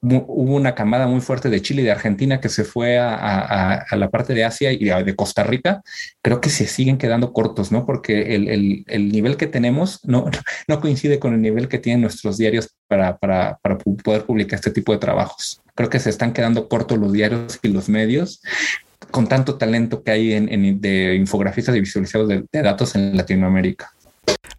hubo 0.01 0.55
una 0.55 0.75
camada 0.75 1.07
muy 1.07 1.21
fuerte 1.21 1.49
de 1.49 1.61
Chile 1.61 1.81
y 1.81 1.85
de 1.85 1.91
Argentina 1.91 2.39
que 2.39 2.49
se 2.49 2.63
fue 2.63 2.97
a, 2.99 3.85
la 3.91 4.09
parte 4.09 4.33
de 4.33 4.45
Asia 4.45 4.71
y 4.71 4.85
de 4.85 5.15
Costa 5.15 5.43
Rica, 5.43 5.81
creo 6.21 6.39
que 6.41 6.49
se 6.49 6.67
siguen 6.67 6.97
quedando 6.97 7.33
cortos, 7.33 7.71
¿no? 7.71 7.85
Porque 7.85 8.35
el, 8.35 8.83
el, 8.87 9.11
nivel 9.11 9.37
que 9.37 9.47
tenemos 9.47 9.99
no, 10.05 10.29
coincide 10.79 11.19
con 11.19 11.33
el 11.33 11.41
nivel 11.41 11.67
que 11.67 11.79
tienen 11.79 12.01
nuestros 12.01 12.37
diarios 12.37 12.75
para, 12.87 13.17
poder 14.03 14.23
publicar 14.23 14.55
este 14.55 14.71
tipo 14.71 14.91
de 14.91 14.99
trabajos. 14.99 15.61
Creo 15.75 15.89
que 15.89 15.99
se 15.99 16.09
están 16.09 16.33
quedando 16.33 16.67
cortos 16.67 16.97
los 16.97 17.11
diarios 17.11 17.59
y 17.61 17.69
los 17.69 17.89
medios 17.89 18.41
con 19.11 19.27
tanto 19.27 19.55
talento 19.55 20.03
que 20.03 20.11
hay 20.11 20.33
en, 20.33 20.81
de 20.81 21.15
infografistas 21.15 21.75
y 21.75 21.79
visualizados 21.79 22.27
de 22.29 22.45
datos 22.51 22.95
en 22.95 23.17
Latinoamérica. 23.17 23.91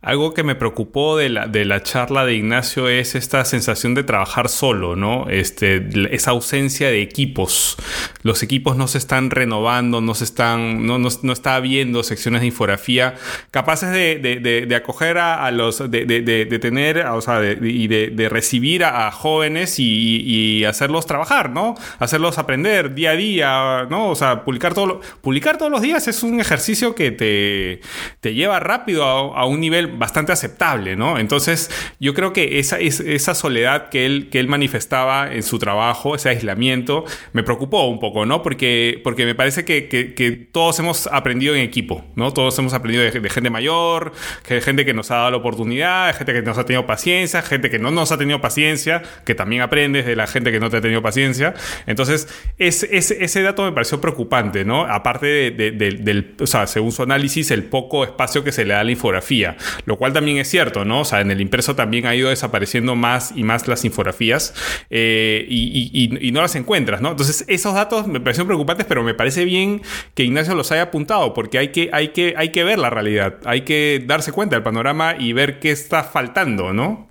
Algo 0.02 0.33
que 0.33 0.42
me 0.44 0.54
preocupó 0.54 1.18
de 1.18 1.28
la, 1.28 1.46
de 1.46 1.66
la 1.66 1.83
charla 1.83 2.24
de 2.24 2.35
Ignacio 2.35 2.88
es 2.88 3.14
esta 3.14 3.44
sensación 3.44 3.94
de 3.94 4.02
trabajar 4.02 4.48
solo, 4.48 4.96
¿no? 4.96 5.28
Este, 5.28 5.87
esa 6.14 6.30
ausencia 6.30 6.88
de 6.88 7.02
equipos. 7.02 7.76
Los 8.22 8.42
equipos 8.42 8.76
no 8.76 8.88
se 8.88 8.96
están 8.96 9.30
renovando, 9.30 10.00
no 10.00 10.14
se 10.14 10.24
están, 10.24 10.87
no, 10.87 10.98
no, 10.98 11.11
no 11.22 11.33
está 11.35 11.54
habiendo 11.54 12.02
secciones 12.02 12.40
de 12.40 12.46
infografía 12.46 13.14
capaces 13.50 13.90
de, 13.90 14.18
de, 14.18 14.66
de 14.66 14.74
acoger 14.74 15.18
a, 15.18 15.50
los, 15.50 15.90
de, 15.90 16.59
tener, 16.61 17.06
o 17.06 17.20
sea, 17.20 17.40
y 17.52 17.87
de, 17.88 18.28
recibir 18.28 18.85
a, 18.85 19.11
jóvenes 19.11 19.78
y, 19.78 20.22
y, 20.24 20.64
hacerlos 20.64 21.06
trabajar, 21.06 21.50
¿no? 21.50 21.74
Hacerlos 21.98 22.38
aprender 22.38 22.94
día 22.94 23.11
a 23.11 23.16
día, 23.16 23.87
¿no? 23.90 24.09
O 24.11 24.14
sea, 24.14 24.44
publicar, 24.44 24.74
todo, 24.74 25.00
publicar 25.20 25.59
todos 25.59 25.70
los 25.70 25.83
días 25.83 26.06
es 26.09 26.22
un 26.22 26.40
ejercicio 26.40 26.94
que 26.94 27.11
te, 27.11 27.80
te 28.20 28.35
lleva 28.35 28.61
rápido 28.61 29.04
a, 29.04 29.40
a 29.40 29.46
un 29.46 29.60
nivel 29.61 29.87
bastante 29.87 30.33
aceptable, 30.33 30.96
¿no? 30.96 31.18
Entonces, 31.18 31.70
yo 32.01 32.14
creo 32.14 32.33
que 32.33 32.59
esa, 32.59 32.79
esa 32.79 33.35
soledad 33.35 33.88
que 33.88 34.07
él, 34.07 34.29
que 34.31 34.40
él 34.40 34.49
manifestaba 34.49 35.33
en 35.33 35.42
su 35.42 35.59
trabajo, 35.59 36.14
ese 36.14 36.31
aislamiento, 36.31 37.05
me 37.33 37.42
preocupó 37.42 37.87
un 37.87 38.01
poco, 38.01 38.27
¿no? 38.27 38.42
Porque, 38.42 39.01
porque 39.05 39.25
me 39.25 39.35
parece 39.35 39.64
que, 39.64 39.88
que, 39.88 40.31
todos 40.53 40.79
hemos 40.79 41.07
aprendido 41.07 41.55
en 41.55 41.62
equipo, 41.62 42.05
¿no? 42.14 42.33
Todos 42.33 42.59
hemos 42.59 42.73
aprendido 42.75 43.05
de, 43.05 43.31
gente 43.31 43.51
mayor, 43.51 44.12
de 44.49 44.61
gente 44.61 44.85
que 44.85 44.94
nos 44.94 45.11
ha 45.11 45.16
dado 45.16 45.31
la 45.33 45.37
oportunidad, 45.37 46.14
gente 46.16 46.33
que 46.33 46.42
nos 46.42 46.59
ha 46.59 46.64
tenido 46.64 46.87
paciencia, 46.87 47.42
gente 47.42 47.70
que 47.70 47.79
no 47.79 47.90
nos 47.90 48.12
ha 48.12 48.18
tenido 48.18 48.40
paciencia, 48.40 49.03
que 49.25 49.35
también 49.35 49.62
aprendes 49.62 50.07
de 50.07 50.16
la 50.16 50.27
gente 50.27 50.51
que 50.53 50.61
no 50.61 50.70
te 50.70 50.79
ha 50.79 50.81
tenido 50.81 51.03
paciencia. 51.03 51.55
Entonces, 51.87 52.29
es, 52.59 52.83
ese 52.83 53.42
dato 53.42 53.64
me 53.64 53.73
pareció 53.73 54.01
preocupante, 54.01 54.64
¿no? 54.64 54.85
Aparte 54.85 55.27
de, 55.27 55.70
del, 55.73 56.35
o 56.40 56.46
sea, 56.46 56.66
según 56.66 56.92
su 56.92 57.03
análisis, 57.03 57.51
el 57.51 57.64
poco 57.64 58.05
espacio 58.05 58.44
que 58.44 58.53
se 58.53 58.64
le 58.64 58.75
da 58.75 58.81
a 58.81 58.85
la 58.85 58.90
infografía 58.90 59.49
lo 59.84 59.96
cual 59.96 60.12
también 60.12 60.38
es 60.38 60.48
cierto, 60.48 60.84
¿no? 60.84 61.00
O 61.00 61.04
sea, 61.04 61.20
en 61.20 61.30
el 61.30 61.40
impreso 61.40 61.74
también 61.74 62.06
ha 62.06 62.14
ido 62.14 62.30
desapareciendo 62.30 62.96
más 62.96 63.32
y 63.34 63.42
más 63.42 63.68
las 63.68 63.84
infografías 63.84 64.54
eh, 64.90 65.46
y, 65.48 66.30
no 66.32 66.42
las 66.42 66.54
encuentras, 66.54 67.00
¿no? 67.00 67.10
Entonces, 67.10 67.44
esos 67.48 67.74
datos 67.74 68.06
me 68.06 68.20
parecen 68.20 68.46
preocupantes, 68.46 68.86
pero 68.86 69.02
me 69.02 69.14
parece 69.14 69.44
bien 69.44 69.82
que 70.14 70.22
Ignacio 70.22 70.54
los 70.54 70.70
haya 70.70 70.82
apuntado, 70.82 71.34
porque 71.34 71.58
hay 71.58 71.68
que, 71.68 71.90
hay 71.92 72.08
que, 72.08 72.34
hay 72.36 72.50
que 72.50 72.62
ver 72.64 72.78
la 72.78 72.90
realidad, 72.90 73.38
hay 73.44 73.62
que 73.62 74.02
darse 74.06 74.32
cuenta 74.32 74.56
del 74.56 74.62
panorama 74.62 75.14
y 75.18 75.32
ver 75.32 75.58
qué 75.58 75.70
está 75.70 76.04
faltando, 76.04 76.72
¿no? 76.72 77.10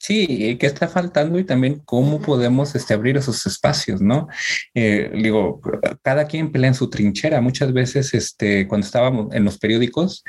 Sí, 0.00 0.56
qué 0.58 0.66
está 0.66 0.88
faltando 0.88 1.38
y 1.38 1.44
también 1.44 1.80
cómo 1.84 2.20
podemos 2.20 2.74
este, 2.74 2.94
abrir 2.94 3.16
esos 3.16 3.44
espacios, 3.46 4.00
¿no? 4.00 4.28
Eh, 4.74 5.10
digo, 5.14 5.60
cada 6.02 6.26
quien 6.26 6.52
pelea 6.52 6.68
en 6.68 6.74
su 6.74 6.88
trinchera. 6.88 7.40
Muchas 7.40 7.72
veces, 7.72 8.14
este, 8.14 8.66
cuando 8.68 8.86
estábamos 8.86 9.34
en 9.34 9.44
los 9.44 9.58
periódicos, 9.58 10.24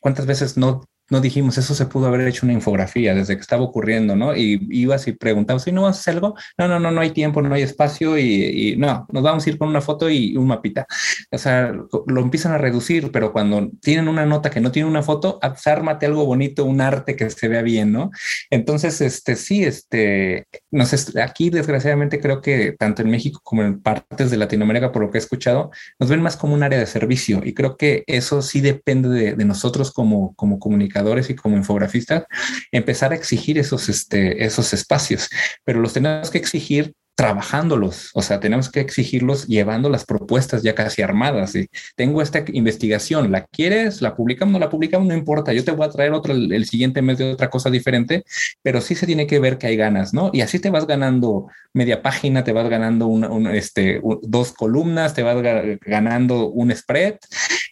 ¿cuántas 0.00 0.26
veces 0.26 0.56
no 0.56 0.82
no 1.10 1.20
dijimos, 1.20 1.58
eso 1.58 1.74
se 1.74 1.86
pudo 1.86 2.06
haber 2.06 2.26
hecho 2.26 2.46
una 2.46 2.52
infografía 2.52 3.14
desde 3.14 3.34
que 3.34 3.40
estaba 3.40 3.62
ocurriendo, 3.62 4.16
¿no? 4.16 4.36
Y 4.36 4.66
ibas 4.70 5.06
y 5.08 5.12
preguntabas, 5.12 5.66
¿y 5.66 5.72
no 5.72 5.82
vas 5.82 5.96
a 5.96 6.00
hacer 6.00 6.14
algo? 6.14 6.36
No, 6.56 6.68
no, 6.68 6.78
no, 6.78 6.90
no 6.90 7.00
hay 7.00 7.10
tiempo, 7.10 7.42
no 7.42 7.54
hay 7.54 7.62
espacio 7.62 8.16
y, 8.18 8.76
no, 8.78 9.06
nos 9.12 9.22
vamos 9.22 9.46
a 9.46 9.50
ir 9.50 9.58
con 9.58 9.68
una 9.68 9.80
foto 9.80 10.08
y 10.08 10.36
un 10.36 10.46
mapita. 10.46 10.86
O 11.30 11.38
sea, 11.38 11.72
lo 12.06 12.20
empiezan 12.20 12.52
a 12.52 12.58
reducir, 12.58 13.10
pero 13.12 13.32
cuando 13.32 13.70
tienen 13.80 14.08
una 14.08 14.24
nota 14.24 14.50
que 14.50 14.60
no 14.60 14.70
tiene 14.70 14.88
una 14.88 15.02
foto, 15.02 15.38
ármate 15.64 16.06
algo 16.06 16.24
bonito, 16.24 16.64
un 16.64 16.80
arte 16.80 17.16
que 17.16 17.28
se 17.30 17.48
vea 17.48 17.62
bien, 17.62 17.92
¿no? 17.92 18.10
Entonces, 18.50 19.00
este, 19.00 19.36
sí, 19.36 19.64
este, 19.64 20.46
no 20.70 20.84
sé, 20.86 21.20
aquí 21.20 21.50
desgraciadamente 21.50 22.20
creo 22.20 22.40
que 22.40 22.72
tanto 22.78 23.02
en 23.02 23.10
México 23.10 23.40
como 23.42 23.62
en 23.62 23.80
partes 23.80 24.30
de 24.30 24.36
Latinoamérica, 24.36 24.92
por 24.92 25.02
lo 25.02 25.10
que 25.10 25.18
he 25.18 25.20
escuchado, 25.20 25.70
nos 25.98 26.08
ven 26.08 26.22
más 26.22 26.36
como 26.36 26.54
un 26.54 26.62
área 26.62 26.78
de 26.78 26.86
servicio 26.86 27.40
y 27.44 27.54
creo 27.54 27.76
que 27.76 28.04
eso 28.06 28.42
sí 28.42 28.60
depende 28.60 29.08
de, 29.08 29.44
nosotros 29.44 29.90
como, 29.90 30.34
como 30.34 30.58
comunicadores 30.60 30.99
y 31.28 31.34
como 31.34 31.56
infografistas, 31.56 32.24
empezar 32.70 33.12
a 33.12 33.14
exigir 33.14 33.58
esos, 33.58 33.88
este, 33.88 34.44
esos 34.44 34.72
espacios, 34.72 35.28
pero 35.64 35.80
los 35.80 35.92
tenemos 35.92 36.30
que 36.30 36.38
exigir 36.38 36.94
trabajándolos, 37.20 38.12
o 38.14 38.22
sea, 38.22 38.40
tenemos 38.40 38.70
que 38.70 38.80
exigirlos 38.80 39.46
llevando 39.46 39.90
las 39.90 40.06
propuestas 40.06 40.62
ya 40.62 40.74
casi 40.74 41.02
armadas. 41.02 41.54
Y 41.54 41.68
tengo 41.94 42.22
esta 42.22 42.44
investigación, 42.50 43.30
¿la 43.30 43.44
quieres? 43.44 44.00
¿La 44.00 44.16
publicamos? 44.16 44.54
No 44.54 44.58
la 44.58 44.70
publicamos, 44.70 45.06
no 45.06 45.12
importa. 45.12 45.52
Yo 45.52 45.62
te 45.62 45.70
voy 45.70 45.86
a 45.86 45.90
traer 45.90 46.12
otro 46.12 46.32
el, 46.32 46.64
siguiente 46.64 47.02
mes 47.02 47.18
de 47.18 47.32
otra 47.32 47.50
cosa 47.50 47.68
diferente, 47.68 48.24
pero 48.62 48.80
sí 48.80 48.94
se 48.94 49.04
tiene 49.04 49.26
que 49.26 49.38
ver 49.38 49.58
que 49.58 49.66
hay 49.66 49.76
ganas, 49.76 50.14
¿no? 50.14 50.30
Y 50.32 50.40
así 50.40 50.60
te 50.60 50.70
vas 50.70 50.86
ganando 50.86 51.48
media 51.74 52.00
página, 52.00 52.42
te 52.42 52.52
vas 52.52 52.70
ganando 52.70 53.06
una, 53.06 53.54
este, 53.54 54.00
dos 54.22 54.52
columnas, 54.52 55.12
te 55.12 55.22
vas 55.22 55.36
ganando 55.82 56.48
un 56.48 56.74
spread 56.74 57.16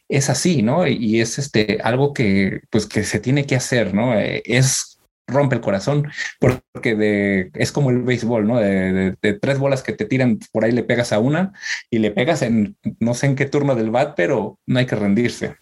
es 0.09 0.31
así, 0.31 0.63
¿no? 0.63 0.87
Y 0.87 1.21
es 1.21 1.39
este 1.39 1.79
algo 1.83 2.13
que 2.13 2.61
pues 2.71 2.87
que 2.87 3.05
se 3.05 3.21
tiene 3.21 3.47
que 3.47 3.57
hacer, 3.57 3.95
¿no? 3.95 4.19
Eh, 4.19 4.43
es 4.45 4.99
rompe 5.27 5.55
el 5.55 5.61
corazón 5.61 6.11
porque 6.41 6.95
de, 6.97 7.51
es 7.55 7.71
como 7.71 7.91
el 7.91 8.03
béisbol, 8.03 8.47
¿no? 8.47 8.59
De, 8.59 9.15
tres 9.41 9.59
bolas 9.59 9.83
que 9.83 9.93
te 9.93 10.07
tiran 10.07 10.39
por 10.53 10.65
ahí 10.65 10.73
le 10.73 10.83
pegas 10.83 11.13
a 11.13 11.19
una 11.19 11.53
y 11.91 11.99
le 11.99 12.11
pegas 12.11 12.43
en 12.43 12.77
no 12.99 13.15
sé 13.15 13.27
en 13.27 13.37
qué 13.37 13.47
turno 13.47 13.75
del 13.75 13.91
bat, 13.91 14.15
pero 14.17 14.59
no 14.67 14.79
hay 14.79 14.87
que 14.87 14.97
rendirse. 14.97 15.57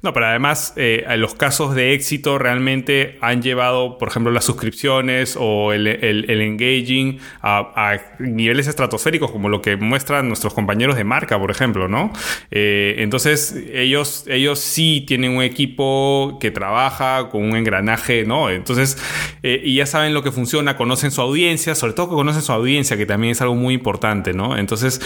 No, 0.00 0.12
pero 0.12 0.26
además 0.26 0.74
eh, 0.76 1.04
los 1.16 1.34
casos 1.34 1.74
de 1.74 1.92
éxito 1.92 2.38
realmente 2.38 3.18
han 3.20 3.42
llevado, 3.42 3.98
por 3.98 4.08
ejemplo, 4.08 4.30
las 4.30 4.44
suscripciones 4.44 5.36
o 5.38 5.72
el, 5.72 5.88
engaging 5.88 7.18
a, 7.42 7.96
niveles 8.20 8.68
estratosféricos 8.68 9.32
como 9.32 9.48
lo 9.48 9.60
que 9.60 9.76
muestran 9.76 10.28
nuestros 10.28 10.54
compañeros 10.54 10.96
de 10.96 11.02
marca, 11.02 11.38
por 11.38 11.50
ejemplo, 11.50 11.88
¿no? 11.88 12.12
Eh, 12.52 12.96
entonces, 12.98 13.56
ellos, 13.72 14.24
ellos 14.28 14.60
sí 14.60 15.04
tienen 15.06 15.32
un 15.32 15.42
equipo 15.42 16.38
que 16.40 16.52
trabaja 16.52 17.28
con 17.30 17.42
un 17.42 17.56
engranaje, 17.56 18.24
¿no? 18.24 18.50
Entonces, 18.50 18.98
eh, 19.42 19.60
y 19.64 19.74
ya 19.76 19.86
saben 19.86 20.14
lo 20.14 20.22
que 20.22 20.30
funciona, 20.30 20.76
conocen 20.76 21.10
su 21.10 21.20
audiencia, 21.22 21.74
sobre 21.74 21.94
todo 21.94 22.10
que 22.10 22.14
conocen 22.14 22.42
su 22.42 22.52
audiencia, 22.52 22.96
que 22.96 23.06
también 23.06 23.32
es 23.32 23.40
algo 23.40 23.56
muy 23.56 23.74
importante, 23.74 24.32
¿no? 24.32 24.56
Entonces, 24.56 25.00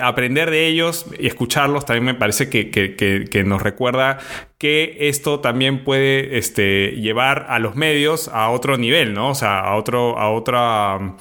aprender 0.00 0.50
de 0.50 0.66
ellos 0.66 1.06
y 1.18 1.26
escucharlos 1.26 1.84
también 1.84 2.04
me 2.04 2.14
parece 2.14 2.48
que, 2.48 2.70
que 2.70 3.44
nos 3.44 3.61
recuerda 3.62 4.18
que 4.58 4.96
esto 5.00 5.40
también 5.40 5.84
puede 5.84 6.38
este, 6.38 6.92
llevar 6.92 7.46
a 7.48 7.58
los 7.58 7.76
medios 7.76 8.28
a 8.28 8.50
otro 8.50 8.76
nivel, 8.76 9.14
¿no? 9.14 9.30
O 9.30 9.34
sea, 9.34 9.60
a 9.60 9.76
otro, 9.76 10.18
a 10.18 10.30
otra 10.30 11.16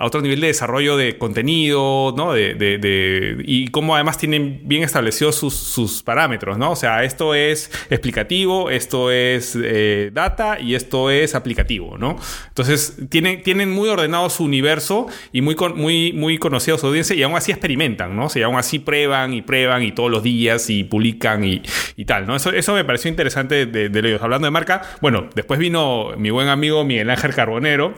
a 0.00 0.06
otro 0.06 0.22
nivel 0.22 0.40
de 0.40 0.46
desarrollo 0.46 0.96
de 0.96 1.18
contenido, 1.18 2.14
¿no? 2.16 2.32
De, 2.32 2.54
de, 2.54 3.36
y 3.44 3.68
cómo 3.68 3.94
además 3.94 4.16
tienen 4.16 4.62
bien 4.64 4.82
establecidos 4.82 5.36
sus, 5.36 6.02
parámetros, 6.02 6.56
¿no? 6.56 6.70
O 6.70 6.76
sea, 6.76 7.04
esto 7.04 7.34
es 7.34 7.70
explicativo, 7.90 8.70
esto 8.70 9.10
es 9.10 9.58
eh, 9.62 10.10
data 10.14 10.58
y 10.58 10.74
esto 10.74 11.10
es 11.10 11.34
aplicativo, 11.34 11.98
¿no? 11.98 12.16
Entonces, 12.48 12.96
tienen, 13.10 13.42
tienen 13.42 13.70
muy 13.70 13.90
ordenado 13.90 14.30
su 14.30 14.44
universo 14.44 15.06
y 15.32 15.42
muy, 15.42 15.54
muy, 15.74 16.14
muy 16.14 16.38
conocido 16.38 16.78
su 16.78 16.86
audiencia 16.86 17.14
y 17.14 17.22
aún 17.22 17.36
así 17.36 17.52
experimentan, 17.52 18.16
¿no? 18.16 18.24
O 18.24 18.28
sea, 18.30 18.46
aún 18.46 18.56
así 18.56 18.78
prueban 18.78 19.34
y 19.34 19.42
prueban 19.42 19.82
y 19.82 19.92
todos 19.92 20.10
los 20.10 20.22
días 20.22 20.70
y 20.70 20.82
publican 20.82 21.44
y, 21.44 21.60
y 21.96 22.06
tal, 22.06 22.26
¿no? 22.26 22.36
Eso, 22.36 22.52
eso 22.52 22.72
me 22.72 22.86
pareció 22.86 23.10
interesante 23.10 23.66
de, 23.66 23.90
de 23.90 24.08
ellos. 24.08 24.22
Hablando 24.22 24.46
de 24.46 24.50
marca, 24.50 24.80
bueno, 25.02 25.28
después 25.34 25.60
vino 25.60 26.12
mi 26.16 26.30
buen 26.30 26.48
amigo 26.48 26.84
Miguel 26.84 27.10
Ángel 27.10 27.34
Carbonero, 27.34 27.92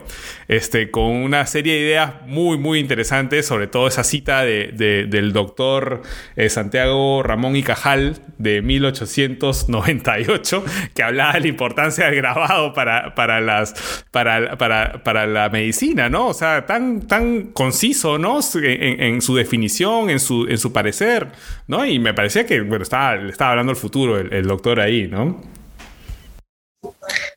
este, 0.49 0.91
con 0.91 1.05
una 1.05 1.45
serie 1.45 1.75
de 1.75 1.79
ideas 1.79 1.92
muy, 2.25 2.57
muy 2.57 2.79
interesantes, 2.79 3.45
sobre 3.45 3.67
todo 3.67 3.87
esa 3.87 4.03
cita 4.03 4.43
de, 4.43 5.07
del 5.09 5.33
doctor 5.33 6.01
eh, 6.35 6.49
Santiago 6.49 7.23
Ramón 7.23 7.55
y 7.55 7.63
Cajal 7.63 8.21
de 8.37 8.61
1898, 8.61 10.63
que 10.93 11.03
hablaba 11.03 11.33
de 11.33 11.41
la 11.41 11.47
importancia 11.47 12.05
del 12.05 12.15
grabado 12.15 12.73
para, 12.73 13.15
para, 13.15 13.41
las, 13.41 14.03
para, 14.11 14.57
para, 14.57 15.03
para 15.03 15.27
la 15.27 15.49
medicina, 15.49 16.09
¿no? 16.09 16.27
O 16.27 16.33
sea, 16.33 16.65
tan, 16.65 17.07
tan 17.07 17.51
conciso, 17.53 18.17
¿no? 18.17 18.39
En, 18.61 19.21
su 19.21 19.35
definición, 19.35 20.09
en 20.09 20.19
su, 20.19 20.47
en 20.47 20.57
su 20.57 20.73
parecer, 20.73 21.27
¿no? 21.67 21.85
Y 21.85 21.99
me 21.99 22.13
parecía 22.13 22.45
que, 22.45 22.61
bueno, 22.61 22.83
estaba, 22.83 23.15
estaba 23.15 23.51
hablando 23.51 23.71
el 23.71 23.77
futuro 23.77 24.19
el, 24.19 24.33
el 24.33 24.47
doctor 24.47 24.79
ahí, 24.79 25.07
¿no? 25.07 25.41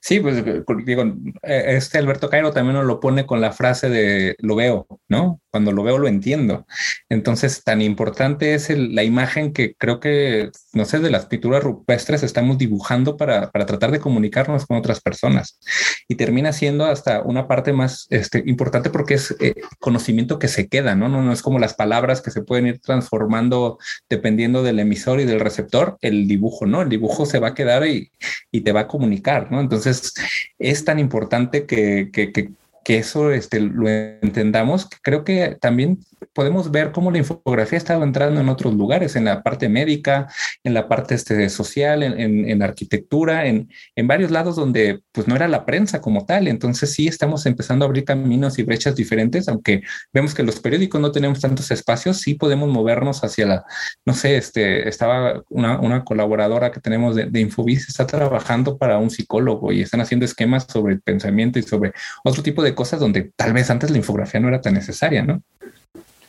Sí, 0.01 0.21
pues 0.21 0.45
digo, 0.85 1.03
eh, 1.43 1.65
este 1.69 1.99
Alberto 1.99 2.31
Cairo 2.31 2.53
también 2.53 2.77
nos 2.77 2.87
lo 2.87 3.01
pone 3.01 3.27
con 3.27 3.41
la 3.41 3.53
frase 3.53 3.89
de 3.89 4.37
lo 4.39 4.55
veo, 4.55 4.87
¿no? 5.09 5.41
Cuando 5.51 5.73
lo 5.73 5.83
veo 5.83 5.99
lo 5.99 6.07
entiendo. 6.07 6.65
Entonces, 7.09 7.65
tan 7.65 7.83
importante 7.83 8.55
es 8.55 8.71
la 8.71 9.03
imagen 9.03 9.53
que 9.53 9.75
creo 9.77 9.99
que, 9.99 10.51
no 10.73 10.85
sé, 10.85 11.01
de 11.01 11.11
las 11.11 11.27
pinturas 11.27 11.65
rupestres 11.65 12.23
estamos 12.23 12.57
dibujando 12.57 13.17
para, 13.17 13.51
para 13.51 13.67
tratar 13.67 13.91
de 13.91 13.99
comunicarnos 13.99 14.67
con 14.67 14.77
otras 14.77 15.01
personas. 15.01 15.59
Y 16.07 16.15
termina 16.15 16.53
siendo 16.53 16.85
hasta 16.85 17.23
una 17.23 17.49
parte 17.49 17.73
más 17.73 18.07
este, 18.11 18.45
importante 18.47 18.91
porque 18.91 19.15
es 19.15 19.35
eh, 19.41 19.55
conocimiento 19.81 20.39
que 20.39 20.49
se 20.49 20.69
queda, 20.69 20.95
¿no? 20.95 21.09
¿no? 21.09 21.21
No 21.23 21.33
es 21.33 21.43
como 21.43 21.59
las 21.59 21.75
palabras 21.75 22.23
que 22.23 22.31
se 22.31 22.43
pueden 22.43 22.69
ir 22.69 22.79
transformando 22.81 23.79
dependiendo 24.09 24.63
del 24.63 24.79
emisor 24.79 25.19
y 25.21 25.25
del 25.25 25.41
receptor, 25.41 25.99
el 26.01 26.29
dibujo, 26.29 26.65
¿no? 26.65 26.83
El 26.83 26.89
dibujo 26.89 27.27
se 27.27 27.41
va 27.41 27.49
a 27.49 27.55
quedar 27.55 27.87
y, 27.87 28.13
y 28.53 28.61
te 28.61 28.73
va 28.73 28.83
a 28.83 28.89
comunicar, 28.89 29.36
¿no? 29.51 29.61
Entonces, 29.61 30.15
es 30.59 30.85
tan 30.85 30.99
importante 30.99 31.67
que, 31.67 32.11
que, 32.13 32.33
que 32.33 32.99
eso 32.99 33.33
este, 33.33 33.61
lo 33.61 33.89
entendamos, 33.89 34.89
creo 35.03 35.25
que 35.25 35.57
también 35.61 35.99
podemos 36.33 36.71
ver 36.71 36.93
cómo 36.93 37.11
la 37.11 37.19
infografía 37.19 37.77
ha 37.77 37.79
estado 37.79 38.03
entrando 38.03 38.41
en 38.41 38.49
otros 38.49 38.75
lugares, 38.75 39.17
en 39.17 39.25
la 39.25 39.43
parte 39.43 39.69
médica, 39.69 40.29
en 40.65 40.75
la 40.75 40.89
parte 40.89 41.15
este, 41.15 41.49
social, 41.49 42.03
en, 42.03 42.49
en, 42.49 42.63
arquitectura, 42.63 43.47
en, 43.47 43.69
varios 44.05 44.31
lados 44.31 44.57
donde 44.57 45.01
pues 45.13 45.27
no 45.29 45.37
era 45.37 45.49
la 45.49 45.65
prensa 45.65 46.01
como 46.01 46.25
tal. 46.27 46.49
Entonces 46.49 46.93
sí 46.93 47.09
estamos 47.09 47.47
empezando 47.47 47.85
a 47.85 47.89
abrir 47.89 48.05
caminos 48.05 48.59
y 48.59 48.63
brechas 48.63 48.97
diferentes, 48.97 49.49
aunque 49.49 49.83
vemos 50.13 50.35
que 50.35 50.43
los 50.43 50.61
periódicos 50.61 51.01
no 51.01 51.13
tenemos 51.13 51.41
tantos 51.41 51.71
espacios, 51.71 52.21
sí 52.21 52.35
podemos 52.35 52.69
movernos 52.69 53.25
hacia 53.25 53.47
la, 53.47 53.65
no 54.05 54.15
sé, 54.15 54.37
este, 54.37 54.89
estaba 54.89 55.43
una, 55.49 56.05
colaboradora 56.05 56.71
que 56.71 56.81
tenemos 56.81 57.17
de, 57.17 57.27
de 57.27 57.41
Infobis, 57.41 57.89
está 57.89 58.07
trabajando 58.07 58.77
para 58.79 58.99
un 58.99 59.11
psicólogo 59.11 59.73
y 59.73 59.83
están 59.83 60.01
haciendo 60.01 60.25
esquemas 60.25 60.67
sobre 60.69 60.95
el 60.95 61.01
pensamiento 61.01 61.59
y 61.59 61.63
sobre 61.63 61.93
otro 62.25 62.43
tipo 62.43 62.63
de 62.63 62.75
cosas 62.75 63.01
donde 63.01 63.33
tal 63.35 63.53
vez 63.53 63.71
antes 63.71 63.91
la 63.91 63.99
infografía 63.99 64.41
no 64.41 64.49
era 64.49 64.61
tan 64.61 64.75
necesaria, 64.75 65.23
¿no? 65.23 65.43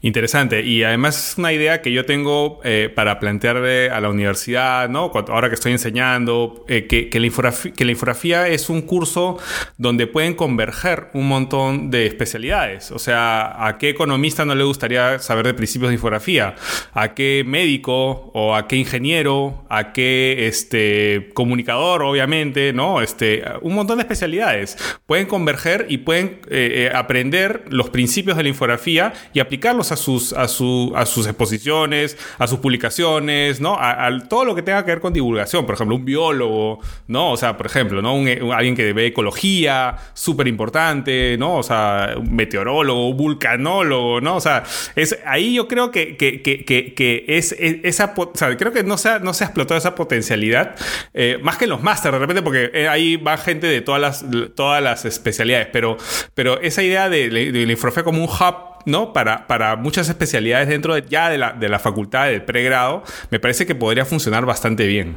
Interesante. 0.00 0.62
Y 0.62 0.84
además 0.84 1.32
es 1.32 1.38
una 1.38 1.52
idea 1.52 1.82
que 1.82 1.90
yo 1.90 2.04
tengo 2.04 2.60
eh, 2.62 2.88
para 2.94 3.18
plantearle 3.18 3.90
a 3.90 4.00
la 4.00 4.10
universidad, 4.10 4.88
¿no? 4.88 5.10
Ahora 5.28 5.48
que 5.48 5.56
estoy 5.56 5.72
enseñando, 5.72 6.64
eh, 6.68 6.86
que, 6.86 7.18
la 7.18 7.26
infografía, 7.26 7.72
que 7.72 7.84
la 7.84 7.90
infografía 7.90 8.46
es 8.46 8.70
un 8.70 8.82
curso 8.82 9.38
donde 9.76 10.06
pueden 10.06 10.34
converger 10.34 11.08
un 11.14 11.26
montón 11.26 11.90
de 11.90 12.06
especialidades. 12.06 12.92
O 12.92 13.00
sea, 13.00 13.66
¿a 13.66 13.76
qué 13.78 13.88
economista 13.88 14.44
no 14.44 14.54
le 14.54 14.62
gustaría 14.62 15.18
saber 15.18 15.46
de 15.46 15.54
principios 15.54 15.88
de 15.88 15.94
infografía? 15.94 16.54
¿A 16.92 17.14
qué 17.14 17.42
médico 17.44 18.30
o 18.34 18.54
a 18.54 18.68
qué 18.68 18.76
ingeniero? 18.76 19.64
¿A 19.68 19.92
qué 19.92 20.46
este, 20.46 21.30
comunicador, 21.34 22.04
obviamente? 22.04 22.72
¿No? 22.72 23.00
Este, 23.00 23.42
un 23.62 23.74
montón 23.74 23.98
de 23.98 24.02
especialidades. 24.02 24.76
Pueden 25.06 25.26
converger 25.26 25.86
y 25.88 25.98
pueden 25.98 26.40
eh, 26.50 26.92
aprender 26.94 27.64
los 27.68 27.90
principios 27.90 28.36
de 28.36 28.44
la 28.44 28.48
infografía 28.48 29.12
y 29.34 29.40
aplicarlos 29.40 29.87
a 29.92 29.96
sus, 29.96 30.32
a, 30.32 30.48
su, 30.48 30.92
a 30.94 31.06
sus 31.06 31.26
exposiciones, 31.26 32.16
a 32.38 32.46
sus 32.46 32.58
publicaciones, 32.58 33.60
¿no? 33.60 33.76
A, 33.78 34.08
todo 34.28 34.44
lo 34.44 34.54
que 34.54 34.62
tenga 34.62 34.84
que 34.84 34.92
ver 34.92 35.00
con 35.00 35.12
divulgación. 35.12 35.66
Por 35.66 35.74
ejemplo, 35.74 35.96
un 35.96 36.04
biólogo, 36.04 36.80
¿no? 37.06 37.32
O 37.32 37.36
sea, 37.36 37.56
por 37.56 37.66
ejemplo, 37.66 38.02
¿no? 38.02 38.14
Un, 38.14 38.28
alguien 38.52 38.74
que 38.74 38.92
ve 38.92 39.06
ecología, 39.06 39.96
súper 40.14 40.48
importante, 40.48 41.36
¿no? 41.38 41.56
O 41.56 41.62
sea, 41.62 42.14
un 42.16 42.34
meteorólogo, 42.34 43.08
un 43.08 43.16
vulcanólogo, 43.16 44.20
¿no? 44.20 44.36
O 44.36 44.40
sea, 44.40 44.64
es, 44.96 45.18
ahí 45.24 45.54
yo 45.54 45.68
creo 45.68 45.90
que, 45.90 46.16
que, 46.16 46.42
que, 46.42 46.64
que 46.64 47.24
es, 47.28 47.54
esa, 47.58 48.14
o 48.16 48.32
creo 48.32 48.72
que 48.72 48.82
no 48.82 48.98
se 48.98 49.08
ha, 49.08 49.18
no 49.18 49.34
se 49.34 49.44
ha 49.44 49.46
explotado 49.48 49.78
esa 49.78 49.94
potencialidad, 49.94 50.76
eh, 51.14 51.38
más 51.42 51.56
que 51.56 51.64
en 51.64 51.70
los 51.70 51.82
másteres 51.82 52.14
de 52.14 52.18
repente, 52.18 52.42
porque 52.42 52.70
eh, 52.72 52.88
ahí 52.88 53.16
va 53.16 53.36
gente 53.36 53.66
de 53.66 53.80
todas 53.80 54.00
las, 54.00 54.24
todas 54.54 54.82
las 54.82 55.04
especialidades, 55.04 55.68
pero, 55.72 55.96
pero 56.34 56.60
esa 56.60 56.82
idea 56.82 57.08
de, 57.08 57.28
de, 57.28 57.52
de 57.52 57.66
la 57.66 57.72
infografía 57.72 58.02
como 58.02 58.22
un 58.22 58.28
hub 58.28 58.77
¿no? 58.88 59.12
Para, 59.12 59.46
para 59.46 59.76
muchas 59.76 60.08
especialidades 60.08 60.68
dentro 60.68 60.94
de, 60.94 61.04
ya 61.08 61.28
de 61.30 61.38
la, 61.38 61.52
de 61.52 61.68
la 61.68 61.78
facultad 61.78 62.26
del 62.26 62.44
pregrado, 62.44 63.04
me 63.30 63.38
parece 63.38 63.66
que 63.66 63.74
podría 63.74 64.04
funcionar 64.04 64.46
bastante 64.46 64.86
bien. 64.86 65.16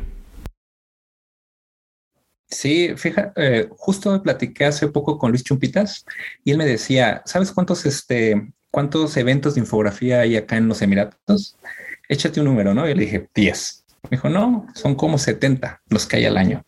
Sí, 2.52 2.94
fíjate, 2.98 3.32
eh, 3.38 3.70
justo 3.72 4.22
platiqué 4.22 4.66
hace 4.66 4.90
poco 4.90 5.18
con 5.18 5.32
Luis 5.32 5.44
Chumpitas 5.44 6.06
y 6.44 6.52
él 6.52 6.58
me 6.58 6.66
decía, 6.66 7.22
¿sabes 7.26 7.52
cuántos, 7.52 7.86
este, 7.86 8.52
cuántos 8.70 9.16
eventos 9.16 9.56
de 9.56 9.62
infografía 9.62 10.20
hay 10.20 10.36
acá 10.36 10.58
en 10.58 10.68
los 10.68 10.82
Emiratos? 10.82 11.56
Échate 12.10 12.42
un 12.42 12.48
número, 12.48 12.74
¿no? 12.74 12.88
Y 12.90 12.94
le 12.94 13.06
dije, 13.06 13.30
10. 13.34 13.81
Me 14.04 14.18
dijo, 14.18 14.30
no, 14.30 14.68
son 14.74 14.96
como 14.96 15.18
70 15.18 15.82
los 15.88 16.06
que 16.06 16.18
hay 16.18 16.26
al 16.26 16.38
año. 16.38 16.66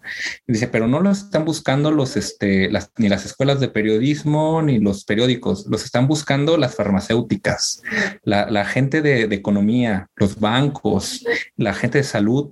Dice, 0.47 0.67
pero 0.67 0.87
no 0.87 0.99
los 0.99 1.23
están 1.23 1.45
buscando 1.45 1.91
los, 1.91 2.15
este, 2.15 2.69
las, 2.69 2.91
ni 2.97 3.09
las 3.09 3.25
escuelas 3.25 3.59
de 3.59 3.69
periodismo 3.69 4.61
ni 4.61 4.79
los 4.79 5.03
periódicos, 5.03 5.65
los 5.67 5.83
están 5.83 6.07
buscando 6.07 6.57
las 6.57 6.75
farmacéuticas, 6.75 7.81
la, 8.23 8.49
la 8.49 8.65
gente 8.65 9.01
de, 9.01 9.27
de 9.27 9.35
economía, 9.35 10.09
los 10.15 10.39
bancos, 10.39 11.25
la 11.57 11.73
gente 11.73 11.99
de 11.99 12.03
salud. 12.03 12.51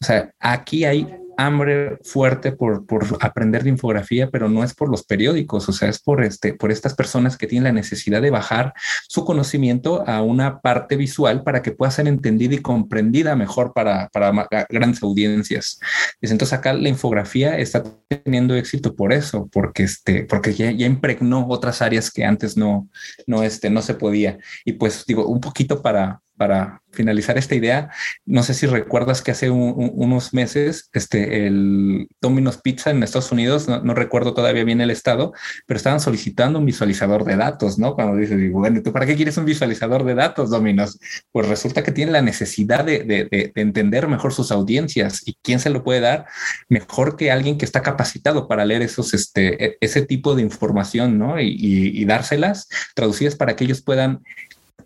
O 0.00 0.04
sea, 0.04 0.32
aquí 0.40 0.84
hay 0.84 1.06
hambre 1.36 1.98
fuerte 2.02 2.52
por, 2.52 2.86
por, 2.86 3.04
aprender 3.20 3.64
de 3.64 3.70
infografía, 3.70 4.30
pero 4.30 4.48
no 4.48 4.64
es 4.64 4.74
por 4.74 4.88
los 4.88 5.04
periódicos, 5.04 5.68
o 5.68 5.72
sea, 5.72 5.88
es 5.88 6.00
por, 6.00 6.22
este, 6.22 6.54
por 6.54 6.72
estas 6.72 6.94
personas 6.94 7.36
que 7.36 7.46
tienen 7.46 7.64
la 7.64 7.72
necesidad 7.72 8.22
de 8.22 8.30
bajar 8.30 8.72
su 9.08 9.24
conocimiento 9.24 10.06
a 10.08 10.22
una 10.22 10.60
parte 10.60 10.96
visual 10.96 11.42
para 11.42 11.62
que 11.62 11.72
pueda 11.72 11.90
ser 11.90 12.08
entendida 12.08 12.54
y 12.54 12.62
comprendida 12.62 13.36
mejor 13.36 13.72
para, 13.72 14.08
para 14.08 14.48
grandes 14.68 15.02
audiencias. 15.02 15.78
Entonces 16.20 16.52
acá 16.52 16.72
la 16.72 16.88
infografía 16.88 17.58
está 17.58 17.84
teniendo 18.08 18.54
éxito 18.54 18.94
por 18.94 19.12
eso, 19.12 19.48
porque, 19.52 19.84
este, 19.84 20.24
porque 20.24 20.54
ya, 20.54 20.70
ya 20.70 20.86
impregnó 20.86 21.46
otras 21.48 21.82
áreas 21.82 22.10
que 22.10 22.24
antes 22.24 22.56
no, 22.56 22.88
no, 23.26 23.42
este, 23.42 23.70
no 23.70 23.82
se 23.82 23.94
podía. 23.94 24.38
Y 24.64 24.72
pues 24.72 25.04
digo, 25.06 25.26
un 25.26 25.40
poquito 25.40 25.82
para, 25.82 26.20
para 26.36 26.82
finalizar 26.96 27.38
esta 27.38 27.54
idea, 27.54 27.90
no 28.24 28.42
sé 28.42 28.54
si 28.54 28.66
recuerdas 28.66 29.22
que 29.22 29.30
hace 29.30 29.50
unos 29.50 30.34
meses 30.34 30.88
este, 30.92 31.46
el 31.46 32.08
Domino's 32.20 32.56
Pizza 32.56 32.90
en 32.90 33.02
Estados 33.02 33.30
Unidos, 33.30 33.68
no, 33.68 33.94
recuerdo 33.94 34.34
todavía 34.34 34.64
bien 34.64 34.80
el 34.80 34.90
estado, 34.90 35.32
pero 35.66 35.76
estaban 35.76 36.00
solicitando 36.00 36.58
un 36.58 36.64
visualizador 36.64 37.24
de 37.24 37.36
datos, 37.36 37.78
¿no? 37.78 37.94
Cuando 37.94 38.16
dices, 38.16 38.50
bueno, 38.50 38.82
¿tú 38.82 38.92
para 38.92 39.06
qué 39.06 39.14
quieres 39.14 39.36
un 39.36 39.44
visualizador 39.44 40.04
de 40.04 40.14
datos, 40.14 40.50
Domino's? 40.50 40.98
Pues 41.30 41.46
resulta 41.46 41.84
que 41.84 41.92
tiene 41.92 42.12
la 42.12 42.22
necesidad 42.22 42.84
de, 42.84 43.28
entender 43.54 44.08
mejor 44.08 44.32
sus 44.32 44.50
audiencias 44.50 45.22
y 45.26 45.36
quién 45.42 45.60
se 45.60 45.70
lo 45.70 45.84
puede 45.84 46.00
dar 46.00 46.26
mejor 46.68 47.16
que 47.16 47.30
alguien 47.30 47.58
que 47.58 47.64
está 47.64 47.82
capacitado 47.82 48.48
para 48.48 48.64
leer 48.64 48.82
esos, 48.82 49.12
este, 49.12 49.64
e, 49.64 49.78
ese 49.80 50.02
tipo 50.02 50.34
de 50.34 50.42
información, 50.42 51.18
¿no? 51.18 51.38
Y, 51.40 51.56
y 51.58 52.04
dárselas 52.06 52.68
traducidas 52.94 53.36
para 53.36 53.54
que 53.54 53.64
ellos 53.64 53.82
puedan 53.82 54.22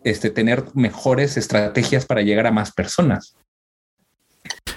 este, 0.05 0.31
tener 0.31 0.64
mejores 0.74 1.37
estrategias 1.37 2.07
para 2.07 2.22
llegar 2.22 2.46
a 2.46 2.53
más 2.53 2.72
personas. 2.72 3.37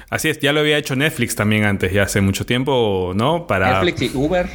Así 0.09 0.29
es, 0.29 0.39
ya 0.39 0.53
lo 0.53 0.59
había 0.59 0.77
hecho 0.77 0.95
Netflix 0.95 1.35
también 1.35 1.63
antes, 1.63 1.91
ya 1.91 2.03
hace 2.03 2.21
mucho 2.21 2.45
tiempo, 2.45 3.13
¿no? 3.15 3.47
Para 3.47 3.81
Netflix 3.81 4.13
y 4.13 4.17
Uber. 4.17 4.47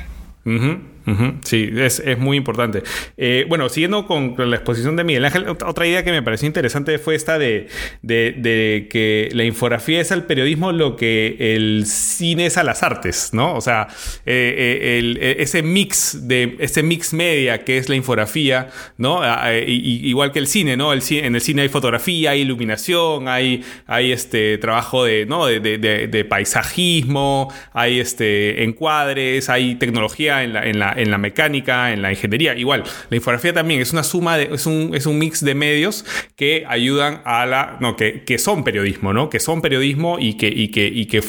Sí, 1.43 1.71
es, 1.77 2.03
muy 2.19 2.37
importante. 2.37 2.83
Eh, 3.17 3.47
bueno, 3.49 3.69
siguiendo 3.69 4.07
con, 4.07 4.35
la 4.37 4.57
exposición 4.57 4.97
de 4.97 5.05
Miguel 5.05 5.25
Ángel, 5.25 5.49
otra 5.49 5.87
idea 5.87 6.05
que 6.05 6.11
me 6.11 6.23
pareció 6.23 6.47
interesante 6.47 6.99
fue 6.99 7.15
esta 7.15 7.39
de, 7.39 7.69
que 8.07 9.29
la 9.33 9.45
infografía 9.45 10.01
es 10.01 10.13
al 10.13 10.25
periodismo 10.25 10.73
lo 10.73 10.97
que 10.97 11.55
el 11.55 11.87
cine 11.87 12.47
es 12.47 12.57
a 12.57 12.65
las 12.65 12.83
artes, 12.83 13.31
¿no? 13.33 13.55
O 13.55 13.61
sea, 13.61 13.89
eh, 14.27 15.17
eh, 15.21 15.37
ese 15.39 15.63
mix 15.63 16.29
de 16.29 16.57
ese 16.59 16.83
mix 16.83 17.13
media 17.13 17.65
que 17.65 17.79
es 17.79 17.89
la 17.89 17.97
infografía, 17.97 18.69
¿no? 18.97 19.21
igual 19.67 20.33
que 20.33 20.39
el 20.39 20.47
cine, 20.47 20.77
¿no? 20.77 20.93
El, 20.93 21.03
en 21.11 21.35
el 21.35 21.41
cine 21.41 21.63
hay 21.63 21.69
fotografía, 21.69 22.33
hay 22.33 22.41
iluminación, 22.43 23.29
hay, 23.29 23.65
hay 23.87 24.13
este 24.13 24.59
trabajo 24.59 25.05
de, 25.05 25.27
¿no? 25.27 25.47
de, 25.47 26.27
paisajismo, 26.29 27.53
hay 27.73 28.01
este 28.01 28.65
encuadres, 28.65 29.49
hay 29.49 29.77
tecnología 29.77 30.43
en 30.43 30.53
la, 30.53 30.69
en 30.69 30.79
la 30.79 30.98
en 30.99 31.11
la 31.11 31.19
mecánica, 31.19 31.93
en 31.93 32.03
la 32.03 32.11
ingeniería. 32.11 32.55
Igual, 32.57 32.85
la 33.11 33.17
infografía 33.17 33.53
también 33.53 33.81
es 33.81 33.93
una 33.93 34.03
suma, 34.03 34.37
de, 34.37 34.51
es, 34.53 34.67
un, 34.67 34.93
es 34.95 35.07
un 35.07 35.19
mix 35.19 35.45
de 35.45 35.55
medios 35.55 36.05
que 36.37 36.65
ayudan 36.69 37.23
a 37.25 37.47
la, 37.47 37.77
no, 37.81 37.97
que, 37.97 38.25
que 38.25 38.39
son 38.39 38.65
periodismo, 38.65 39.13
¿no? 39.13 39.31
Que 39.31 39.41
son 39.41 39.63
periodismo 39.63 40.19
y 40.19 40.37
que, 40.37 40.49
y 40.49 40.69
que, 40.69 40.87
y 40.87 41.07
que 41.07 41.23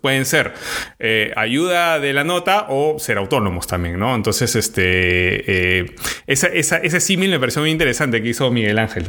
pueden 0.00 0.24
ser 0.24 0.52
eh, 0.98 1.32
ayuda 1.36 1.98
de 2.00 2.12
la 2.12 2.24
nota 2.24 2.66
o 2.68 2.98
ser 2.98 3.18
autónomos 3.18 3.66
también, 3.66 3.98
¿no? 3.98 4.14
Entonces, 4.14 4.54
este, 4.56 5.80
eh, 5.82 5.94
ese 6.26 7.00
símil 7.00 7.30
me 7.30 7.38
pareció 7.38 7.62
muy 7.62 7.70
interesante 7.70 8.22
que 8.22 8.28
hizo 8.28 8.50
Miguel 8.50 8.78
Ángel. 8.78 9.06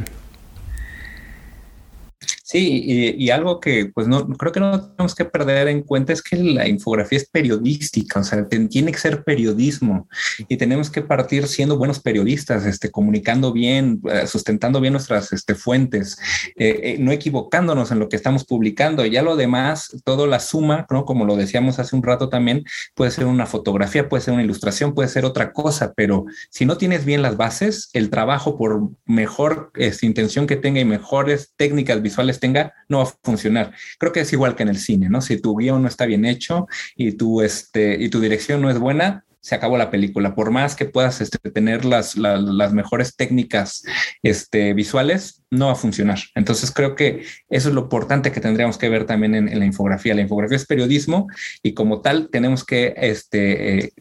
Sí, 2.52 3.14
y, 3.16 3.30
algo 3.30 3.60
que 3.60 3.86
pues 3.94 4.06
no 4.08 4.28
creo 4.28 4.52
que 4.52 4.60
no 4.60 4.90
tenemos 4.90 5.14
que 5.14 5.24
perder 5.24 5.68
en 5.68 5.80
cuenta 5.80 6.12
es 6.12 6.20
que 6.20 6.36
la 6.36 6.68
infografía 6.68 7.16
es 7.16 7.26
periodística, 7.26 8.20
o 8.20 8.24
sea, 8.24 8.46
tiene 8.46 8.92
que 8.92 8.98
ser 8.98 9.24
periodismo 9.24 10.06
y 10.48 10.58
tenemos 10.58 10.90
que 10.90 11.00
partir 11.00 11.46
siendo 11.46 11.78
buenos 11.78 12.00
periodistas, 12.00 12.66
este, 12.66 12.90
comunicando 12.90 13.54
bien, 13.54 14.02
eh, 14.04 14.26
sustentando 14.26 14.82
bien 14.82 14.92
nuestras 14.92 15.32
este, 15.32 15.54
fuentes, 15.54 16.18
eh, 16.56 16.78
eh, 16.82 16.96
no 17.00 17.10
equivocándonos 17.10 17.90
en 17.90 18.00
lo 18.00 18.10
que 18.10 18.16
estamos 18.16 18.44
publicando. 18.44 19.06
Ya 19.06 19.22
lo 19.22 19.36
demás, 19.36 19.96
todo 20.04 20.26
la 20.26 20.38
suma, 20.38 20.84
¿no? 20.90 21.06
Como 21.06 21.24
lo 21.24 21.36
decíamos 21.36 21.78
hace 21.78 21.96
un 21.96 22.02
rato 22.02 22.28
también, 22.28 22.64
puede 22.94 23.12
ser 23.12 23.24
una 23.24 23.46
fotografía, 23.46 24.10
puede 24.10 24.24
ser 24.24 24.34
una 24.34 24.42
ilustración, 24.42 24.92
puede 24.92 25.08
ser 25.08 25.24
otra 25.24 25.54
cosa, 25.54 25.94
pero 25.96 26.26
si 26.50 26.66
no 26.66 26.76
tienes 26.76 27.06
bien 27.06 27.22
las 27.22 27.38
bases, 27.38 27.88
el 27.94 28.10
trabajo, 28.10 28.58
por 28.58 28.90
mejor 29.06 29.70
este, 29.76 30.04
intención 30.04 30.46
que 30.46 30.56
tenga 30.56 30.80
y 30.80 30.84
mejores 30.84 31.54
técnicas 31.56 32.02
visuales 32.02 32.41
tenga, 32.42 32.74
no 32.88 32.98
va 32.98 33.04
a 33.04 33.14
funcionar. 33.22 33.72
Creo 33.98 34.12
que 34.12 34.20
es 34.20 34.32
igual 34.32 34.56
que 34.56 34.64
en 34.64 34.68
el 34.68 34.78
cine, 34.78 35.08
¿no? 35.08 35.20
Si 35.22 35.40
tu 35.40 35.56
guion 35.56 35.80
no 35.80 35.88
está 35.88 36.04
bien 36.04 36.24
hecho 36.24 36.66
y 36.96 37.12
tu, 37.12 37.40
este, 37.40 37.96
y 38.02 38.10
tu 38.10 38.20
dirección 38.20 38.60
no 38.60 38.68
es 38.68 38.78
buena, 38.78 39.24
se 39.40 39.54
acabó 39.54 39.76
la 39.76 39.90
película. 39.90 40.34
Por 40.34 40.50
más 40.50 40.76
que 40.76 40.86
puedas 40.86 41.20
este, 41.20 41.38
tener 41.50 41.84
las, 41.84 42.16
las, 42.16 42.72
mejores 42.72 43.16
técnicas 43.16 43.84
este, 44.22 44.72
visuales, 44.72 45.42
no 45.50 45.66
va 45.66 45.72
a 45.72 45.76
funcionar. 45.76 46.18
Entonces 46.34 46.70
creo 46.70 46.94
que 46.94 47.24
eso 47.48 47.68
es 47.68 47.74
lo 47.74 47.82
importante 47.82 48.30
que 48.30 48.40
tendríamos 48.40 48.78
que 48.78 48.88
ver 48.88 49.04
también 49.04 49.34
en, 49.34 49.58
la 49.58 49.66
infografía. 49.66 50.14
La 50.14 50.22
infografía 50.22 50.56
es 50.56 50.66
periodismo 50.66 51.26
y 51.62 51.74
como 51.74 52.00
tal 52.00 52.28
tenemos 52.30 52.64
que 52.64 52.94
este, 52.96 53.78
eh, 53.78 53.92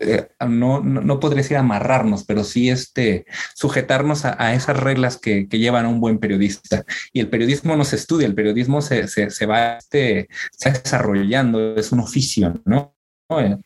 eh, 0.00 0.28
no, 0.48 0.80
no, 0.80 1.20
podría 1.20 1.42
decir 1.42 1.58
amarrarnos, 1.58 2.24
pero 2.24 2.42
sí 2.42 2.70
este, 2.70 3.26
sujetarnos 3.54 4.24
a, 4.24 4.54
esas 4.54 4.78
reglas 4.78 5.18
que, 5.18 5.46
llevan 5.50 5.84
a 5.84 5.88
un 5.88 6.00
buen 6.00 6.18
periodista. 6.18 6.84
Y 7.12 7.20
el 7.20 7.28
periodismo 7.28 7.76
no 7.76 7.84
se 7.84 7.96
estudia, 7.96 8.26
el 8.26 8.34
periodismo 8.34 8.80
se, 8.80 9.08
se, 9.08 9.46
va 9.46 9.76
este, 9.76 10.28
se 10.52 10.70
desarrollando, 10.72 11.76
es 11.76 11.92
un 11.92 12.00
oficio, 12.00 12.60
¿no? 12.64 12.96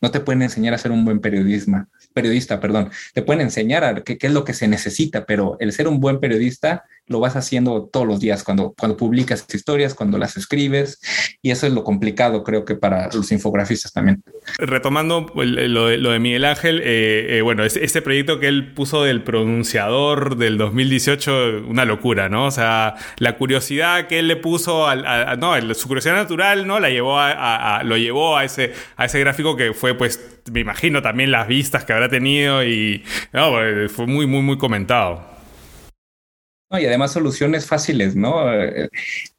No 0.01 0.11
te 0.11 0.19
pueden 0.19 0.43
enseñar 0.43 0.75
a 0.75 0.77
ser 0.77 0.91
un 0.91 1.05
buen 1.05 1.19
periodismo, 1.19 1.87
periodista, 2.13 2.59
perdón. 2.59 2.91
Te 3.13 3.23
pueden 3.23 3.41
enseñar 3.41 3.83
a 3.83 4.03
qué, 4.03 4.17
qué 4.17 4.27
es 4.27 4.33
lo 4.33 4.43
que 4.43 4.53
se 4.53 4.67
necesita, 4.67 5.25
pero 5.25 5.57
el 5.59 5.71
ser 5.71 5.87
un 5.87 5.99
buen 5.99 6.19
periodista 6.19 6.83
lo 7.07 7.19
vas 7.19 7.35
haciendo 7.35 7.87
todos 7.91 8.07
los 8.07 8.19
días 8.19 8.43
cuando, 8.43 8.73
cuando 8.77 8.97
publicas 8.97 9.45
historias, 9.53 9.93
cuando 9.93 10.17
las 10.17 10.37
escribes, 10.37 10.99
y 11.41 11.51
eso 11.51 11.67
es 11.67 11.73
lo 11.73 11.83
complicado, 11.83 12.43
creo 12.43 12.65
que 12.65 12.75
para 12.75 13.09
los 13.13 13.31
infografistas 13.31 13.93
también. 13.93 14.23
Retomando 14.57 15.31
lo, 15.35 15.87
de, 15.87 16.19
Miguel 16.19 16.45
Ángel, 16.45 16.81
eh, 16.83 17.37
eh, 17.37 17.41
bueno, 17.41 17.63
este 17.63 18.01
proyecto 18.01 18.39
que 18.39 18.47
él 18.47 18.73
puso 18.73 19.03
del 19.03 19.23
pronunciador 19.23 20.37
del 20.37 20.57
2018, 20.57 21.65
una 21.67 21.85
locura, 21.85 22.27
¿no? 22.27 22.47
O 22.47 22.51
sea, 22.51 22.95
la 23.17 23.37
curiosidad 23.37 24.07
que 24.07 24.19
él 24.19 24.27
le 24.27 24.35
puso, 24.35 24.87
al, 24.87 25.39
no, 25.39 25.55
su 25.75 25.87
curiosidad 25.87 26.15
natural, 26.15 26.65
¿no? 26.65 26.79
La 26.79 26.89
llevó 26.89 27.19
a, 27.19 27.83
lo 27.83 27.97
llevó 27.97 28.37
a 28.37 28.45
ese, 28.45 28.73
a 28.97 29.05
ese 29.05 29.19
gráfico 29.19 29.55
que 29.55 29.73
fue, 29.73 29.95
pues, 29.95 30.39
me 30.51 30.59
imagino 30.59 31.01
también 31.01 31.31
las 31.31 31.47
vistas 31.47 31.85
que 31.85 31.93
habrá 31.93 32.09
tenido 32.09 32.63
y, 32.63 33.03
no, 33.31 33.53
fue 33.89 34.07
muy, 34.07 34.25
muy, 34.25 34.41
muy 34.41 34.57
comentado 34.57 35.34
y 36.79 36.85
además 36.85 37.13
soluciones 37.13 37.65
fáciles, 37.65 38.15
¿no? 38.15 38.35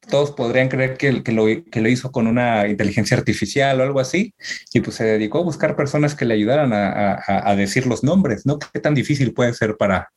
Todos 0.08 0.32
podrían 0.32 0.68
creer 0.68 0.96
que, 0.96 1.22
que, 1.22 1.32
lo, 1.32 1.46
que 1.46 1.80
lo 1.80 1.88
hizo 1.88 2.12
con 2.12 2.26
una 2.26 2.68
inteligencia 2.68 3.16
artificial 3.16 3.80
o 3.80 3.84
algo 3.84 4.00
así, 4.00 4.34
y 4.72 4.80
pues 4.80 4.96
se 4.96 5.04
dedicó 5.04 5.38
a 5.38 5.44
buscar 5.44 5.76
personas 5.76 6.14
que 6.14 6.24
le 6.24 6.34
ayudaran 6.34 6.72
a, 6.72 7.22
a, 7.26 7.56
decir 7.56 7.86
los 7.86 8.04
nombres, 8.04 8.46
¿no? 8.46 8.58
¿Qué 8.58 8.80
tan 8.80 8.94
difícil 8.94 9.32
puede 9.32 9.54
ser 9.54 9.76
para, 9.76 10.10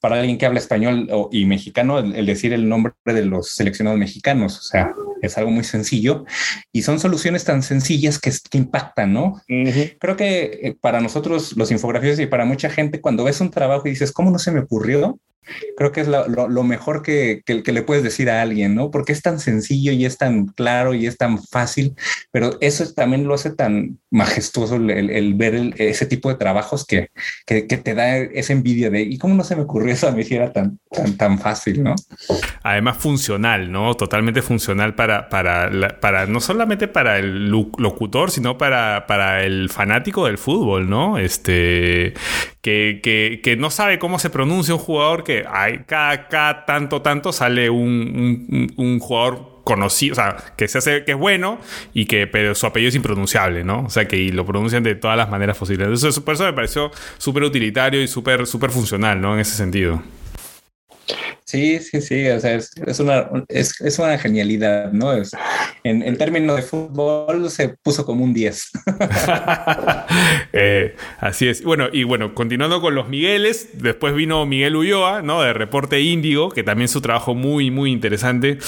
para 0.00 0.20
alguien 0.20 0.38
que 0.38 0.46
habla 0.46 0.60
español 0.60 1.08
y 1.30 1.44
mexicano 1.44 1.98
el, 1.98 2.26
decir 2.26 2.52
el 2.52 2.68
nombre 2.68 2.92
de 3.04 3.24
los 3.24 3.50
seleccionados 3.50 3.98
mexicanos? 3.98 4.58
O 4.58 4.62
sea, 4.62 4.92
es 5.22 5.36
algo 5.38 5.50
muy 5.50 5.64
sencillo 5.64 6.24
y 6.72 6.82
son 6.82 6.98
soluciones 7.00 7.44
tan 7.44 7.62
sencillas 7.62 8.18
que, 8.18 8.32
que 8.50 8.58
impactan, 8.58 9.12
¿no? 9.12 9.42
Creo 9.46 10.16
que 10.16 10.60
eh, 10.62 10.76
para 10.80 11.00
nosotros, 11.00 11.56
los 11.56 11.70
infografías 11.70 12.18
y 12.18 12.26
para 12.26 12.44
mucha 12.44 12.70
gente, 12.70 13.00
cuando 13.00 13.24
ves 13.24 13.40
un 13.40 13.50
trabajo 13.50 13.86
y 13.86 13.90
dices, 13.90 14.12
¿cómo 14.12 14.30
no 14.30 14.38
se 14.38 14.50
me 14.50 14.60
ocurrió? 14.60 15.18
Creo 15.76 15.92
que 15.92 16.00
es 16.00 16.08
lo, 16.08 16.64
mejor 16.64 17.02
que, 17.02 17.42
que, 17.44 17.72
le 17.72 17.82
puedes 17.82 18.02
decir 18.02 18.30
a 18.30 18.40
alguien, 18.40 18.74
¿no? 18.74 18.90
Porque 18.90 19.12
es 19.12 19.20
tan 19.20 19.33
sencillo 19.40 19.92
y 19.92 20.04
es 20.04 20.18
tan 20.18 20.46
claro 20.46 20.94
y 20.94 21.06
es 21.06 21.16
tan 21.16 21.42
fácil, 21.42 21.94
pero 22.30 22.56
eso 22.60 22.92
también 22.92 23.26
lo 23.26 23.34
hace 23.34 23.50
tan 23.50 23.98
majestuoso 24.10 24.76
el, 24.76 25.34
ver 25.34 25.74
ese 25.76 26.06
tipo 26.06 26.28
de 26.28 26.36
trabajos 26.36 26.86
que, 26.86 27.10
que, 27.46 27.62
te 27.62 27.94
da 27.94 28.16
esa 28.16 28.52
envidia 28.52 28.90
de, 28.90 29.02
¿y 29.02 29.18
cómo 29.18 29.34
no 29.34 29.44
se 29.44 29.56
me 29.56 29.62
ocurrió 29.62 29.92
eso 29.92 30.08
a 30.08 30.12
mí 30.12 30.22
si 30.24 30.36
era 30.36 30.52
tan, 30.52 30.78
tan, 30.90 31.16
tan 31.16 31.38
fácil, 31.38 31.82
¿no? 31.82 31.94
Además 32.62 32.98
funcional, 32.98 33.70
¿no? 33.70 33.94
Totalmente 33.94 34.42
funcional 34.42 34.94
para, 34.94 35.28
para, 35.28 35.70
para 36.00 36.26
no 36.26 36.40
solamente 36.40 36.88
para 36.88 37.18
el 37.18 37.48
locutor, 37.48 38.30
sino 38.30 38.58
para, 38.58 39.06
para 39.06 39.44
el 39.44 39.68
fanático 39.70 40.26
del 40.26 40.38
fútbol, 40.38 40.88
¿no? 40.88 41.18
Este, 41.18 42.14
que, 42.64 43.00
que, 43.02 43.42
que 43.44 43.58
no 43.58 43.68
sabe 43.68 43.98
cómo 43.98 44.18
se 44.18 44.30
pronuncia 44.30 44.72
un 44.72 44.80
jugador 44.80 45.22
que 45.22 45.44
hay, 45.46 45.80
cada, 45.86 46.64
tanto, 46.64 47.02
tanto 47.02 47.30
sale 47.30 47.68
un, 47.68 48.72
un, 48.78 48.98
jugador 49.00 49.60
conocido, 49.64 50.14
o 50.14 50.16
sea, 50.16 50.36
que 50.56 50.66
se 50.66 50.78
hace 50.78 51.04
que 51.04 51.12
es 51.12 51.18
bueno 51.18 51.58
y 51.92 52.06
que 52.06 52.26
pero 52.26 52.54
su 52.54 52.64
apellido 52.64 52.88
es 52.88 52.94
impronunciable, 52.94 53.64
¿no? 53.64 53.84
O 53.84 53.90
sea, 53.90 54.08
que 54.08 54.16
lo 54.32 54.46
pronuncian 54.46 54.82
de 54.82 54.94
todas 54.94 55.18
las 55.18 55.28
maneras 55.28 55.58
posibles. 55.58 56.02
Eso, 56.02 56.24
por 56.24 56.36
eso 56.36 56.44
me 56.44 56.54
pareció 56.54 56.90
súper 57.18 57.42
utilitario 57.42 58.02
y 58.02 58.08
súper 58.08 58.46
súper 58.46 58.70
funcional, 58.70 59.20
¿no? 59.20 59.34
En 59.34 59.40
ese 59.40 59.56
sentido. 59.56 60.02
Sí, 61.46 61.78
sí, 61.78 62.00
sí, 62.00 62.26
o 62.28 62.40
sea, 62.40 62.54
es, 62.54 63.00
una, 63.00 63.28
es, 63.48 63.98
una 63.98 64.16
genialidad, 64.16 64.90
¿no? 64.92 65.12
Es, 65.12 65.32
en, 65.82 66.16
términos 66.16 66.56
de 66.56 66.62
fútbol 66.62 67.50
se 67.50 67.68
puso 67.68 68.06
como 68.06 68.24
un 68.24 68.32
10. 68.32 68.70
Eh, 70.56 70.94
así 71.18 71.48
es. 71.48 71.64
Bueno, 71.64 71.88
y 71.92 72.04
bueno, 72.04 72.32
continuando 72.32 72.80
con 72.80 72.94
los 72.94 73.08
Migueles, 73.08 73.70
después 73.74 74.14
vino 74.14 74.46
Miguel 74.46 74.76
Ulloa, 74.76 75.20
¿no? 75.20 75.42
De 75.42 75.52
Reporte 75.52 76.00
Índigo, 76.00 76.48
que 76.50 76.62
también 76.62 76.86
su 76.86 77.00
trabajo 77.00 77.34
muy, 77.34 77.72
muy 77.72 77.90
interesante. 77.90 78.58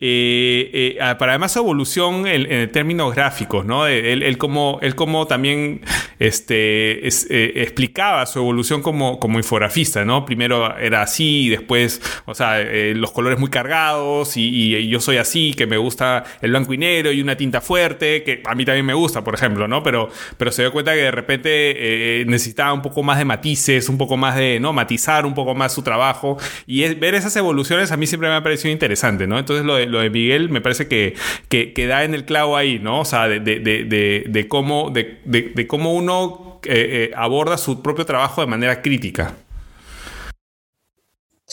Eh, 0.00 0.70
eh, 0.72 0.98
ah, 1.02 1.18
para 1.18 1.32
además 1.32 1.52
su 1.52 1.58
evolución 1.58 2.26
en, 2.26 2.72
términos 2.72 3.14
gráficos, 3.14 3.66
¿no? 3.66 3.86
Él, 3.86 4.38
como, 4.38 4.78
él 4.80 4.94
como 4.94 5.26
también 5.26 5.82
este, 6.18 7.06
explicaba 7.06 8.24
su 8.24 8.38
evolución 8.38 8.80
como, 8.80 9.20
como 9.20 9.38
infografista, 9.38 10.04
¿no? 10.06 10.24
Primero 10.24 10.78
era 10.78 11.02
así, 11.02 11.50
después, 11.50 12.00
o 12.26 12.34
sea, 12.34 12.58
los 12.94 13.12
colores 13.12 13.38
muy 13.38 13.50
cargados 13.50 14.36
y, 14.36 14.74
y 14.76 14.88
yo 14.88 15.00
soy 15.00 15.18
así, 15.18 15.54
que 15.54 15.66
me 15.66 15.76
gusta 15.76 16.24
el 16.40 16.50
blanco 16.50 16.72
y 16.72 16.78
negro 16.78 17.12
y 17.12 17.20
una 17.20 17.36
tinta 17.36 17.60
fuerte, 17.60 18.22
que 18.22 18.42
a 18.44 18.54
mí 18.54 18.64
también 18.64 18.86
me 18.86 18.94
gusta, 18.94 19.22
por 19.24 19.34
ejemplo, 19.34 19.68
¿no? 19.68 19.82
Pero, 19.82 20.08
pero 20.36 20.52
se 20.52 20.62
dio 20.62 20.72
cuenta 20.72 20.92
que 20.92 21.02
de 21.02 21.10
repente 21.10 21.50
eh, 21.50 22.24
necesitaba 22.26 22.72
un 22.72 22.82
poco 22.82 23.02
más 23.02 23.18
de 23.18 23.24
matices, 23.24 23.88
un 23.88 23.98
poco 23.98 24.16
más 24.16 24.36
de, 24.36 24.60
¿no? 24.60 24.72
Matizar 24.72 25.26
un 25.26 25.34
poco 25.34 25.54
más 25.54 25.72
su 25.72 25.82
trabajo. 25.82 26.38
Y 26.66 26.94
ver 26.94 27.14
esas 27.14 27.34
evoluciones 27.36 27.92
a 27.92 27.96
mí 27.96 28.06
siempre 28.06 28.28
me 28.28 28.34
ha 28.34 28.42
parecido 28.42 28.72
interesante, 28.72 29.26
¿no? 29.26 29.38
Entonces 29.38 29.64
lo 29.64 29.76
de, 29.76 29.86
lo 29.86 30.00
de 30.00 30.10
Miguel 30.10 30.48
me 30.50 30.60
parece 30.60 30.88
que, 30.88 31.14
que, 31.48 31.86
da 31.86 32.04
en 32.04 32.14
el 32.14 32.24
clavo 32.24 32.56
ahí, 32.56 32.78
¿no? 32.78 33.00
O 33.00 33.04
sea, 33.04 33.28
de, 33.28 33.40
de, 33.40 33.60
de, 33.60 34.24
de 34.26 34.48
cómo, 34.48 34.90
de, 34.90 35.66
cómo 35.66 35.94
uno 35.94 36.60
eh, 36.64 37.10
eh, 37.10 37.14
aborda 37.16 37.58
su 37.58 37.82
propio 37.82 38.06
trabajo 38.06 38.40
de 38.40 38.46
manera 38.46 38.80
crítica. 38.80 39.34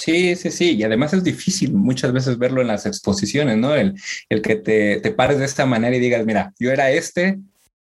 Sí, 0.03 0.35
sí, 0.35 0.49
sí, 0.49 0.71
y 0.77 0.83
además 0.83 1.13
es 1.13 1.23
difícil 1.23 1.73
muchas 1.73 2.11
veces 2.11 2.39
verlo 2.39 2.61
en 2.61 2.67
las 2.67 2.87
exposiciones, 2.87 3.57
¿no? 3.57 3.75
El, 3.75 3.93
el 4.29 4.41
que 4.41 4.55
te, 4.55 4.99
te 4.99 5.11
pares 5.11 5.37
de 5.37 5.45
esta 5.45 5.67
manera 5.67 5.95
y 5.95 5.99
digas, 5.99 6.25
mira, 6.25 6.53
yo 6.57 6.71
era 6.71 6.89
este, 6.89 7.37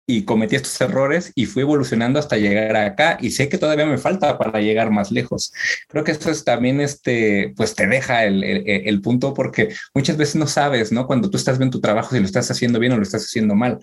y 0.09 0.23
cometí 0.23 0.55
estos 0.55 0.81
errores 0.81 1.31
y 1.35 1.45
fui 1.45 1.61
evolucionando 1.61 2.17
hasta 2.17 2.35
llegar 2.35 2.75
acá 2.75 3.19
y 3.21 3.29
sé 3.29 3.47
que 3.47 3.59
todavía 3.59 3.85
me 3.85 3.99
falta 3.99 4.39
para 4.39 4.59
llegar 4.59 4.89
más 4.89 5.11
lejos. 5.11 5.53
Creo 5.87 6.03
que 6.03 6.13
eso 6.13 6.31
es 6.31 6.43
también, 6.43 6.81
este, 6.81 7.53
pues 7.55 7.75
te 7.75 7.85
deja 7.85 8.25
el, 8.25 8.43
el, 8.43 9.01
punto 9.01 9.35
porque 9.35 9.69
muchas 9.93 10.17
veces 10.17 10.35
no 10.35 10.47
sabes, 10.47 10.91
¿no? 10.91 11.05
Cuando 11.05 11.29
tú 11.29 11.37
estás 11.37 11.59
viendo 11.59 11.77
tu 11.77 11.81
trabajo, 11.81 12.15
si 12.15 12.19
lo 12.19 12.25
estás 12.25 12.49
haciendo 12.49 12.79
bien 12.79 12.93
o 12.93 12.97
lo 12.97 13.03
estás 13.03 13.23
haciendo 13.23 13.53
mal. 13.53 13.81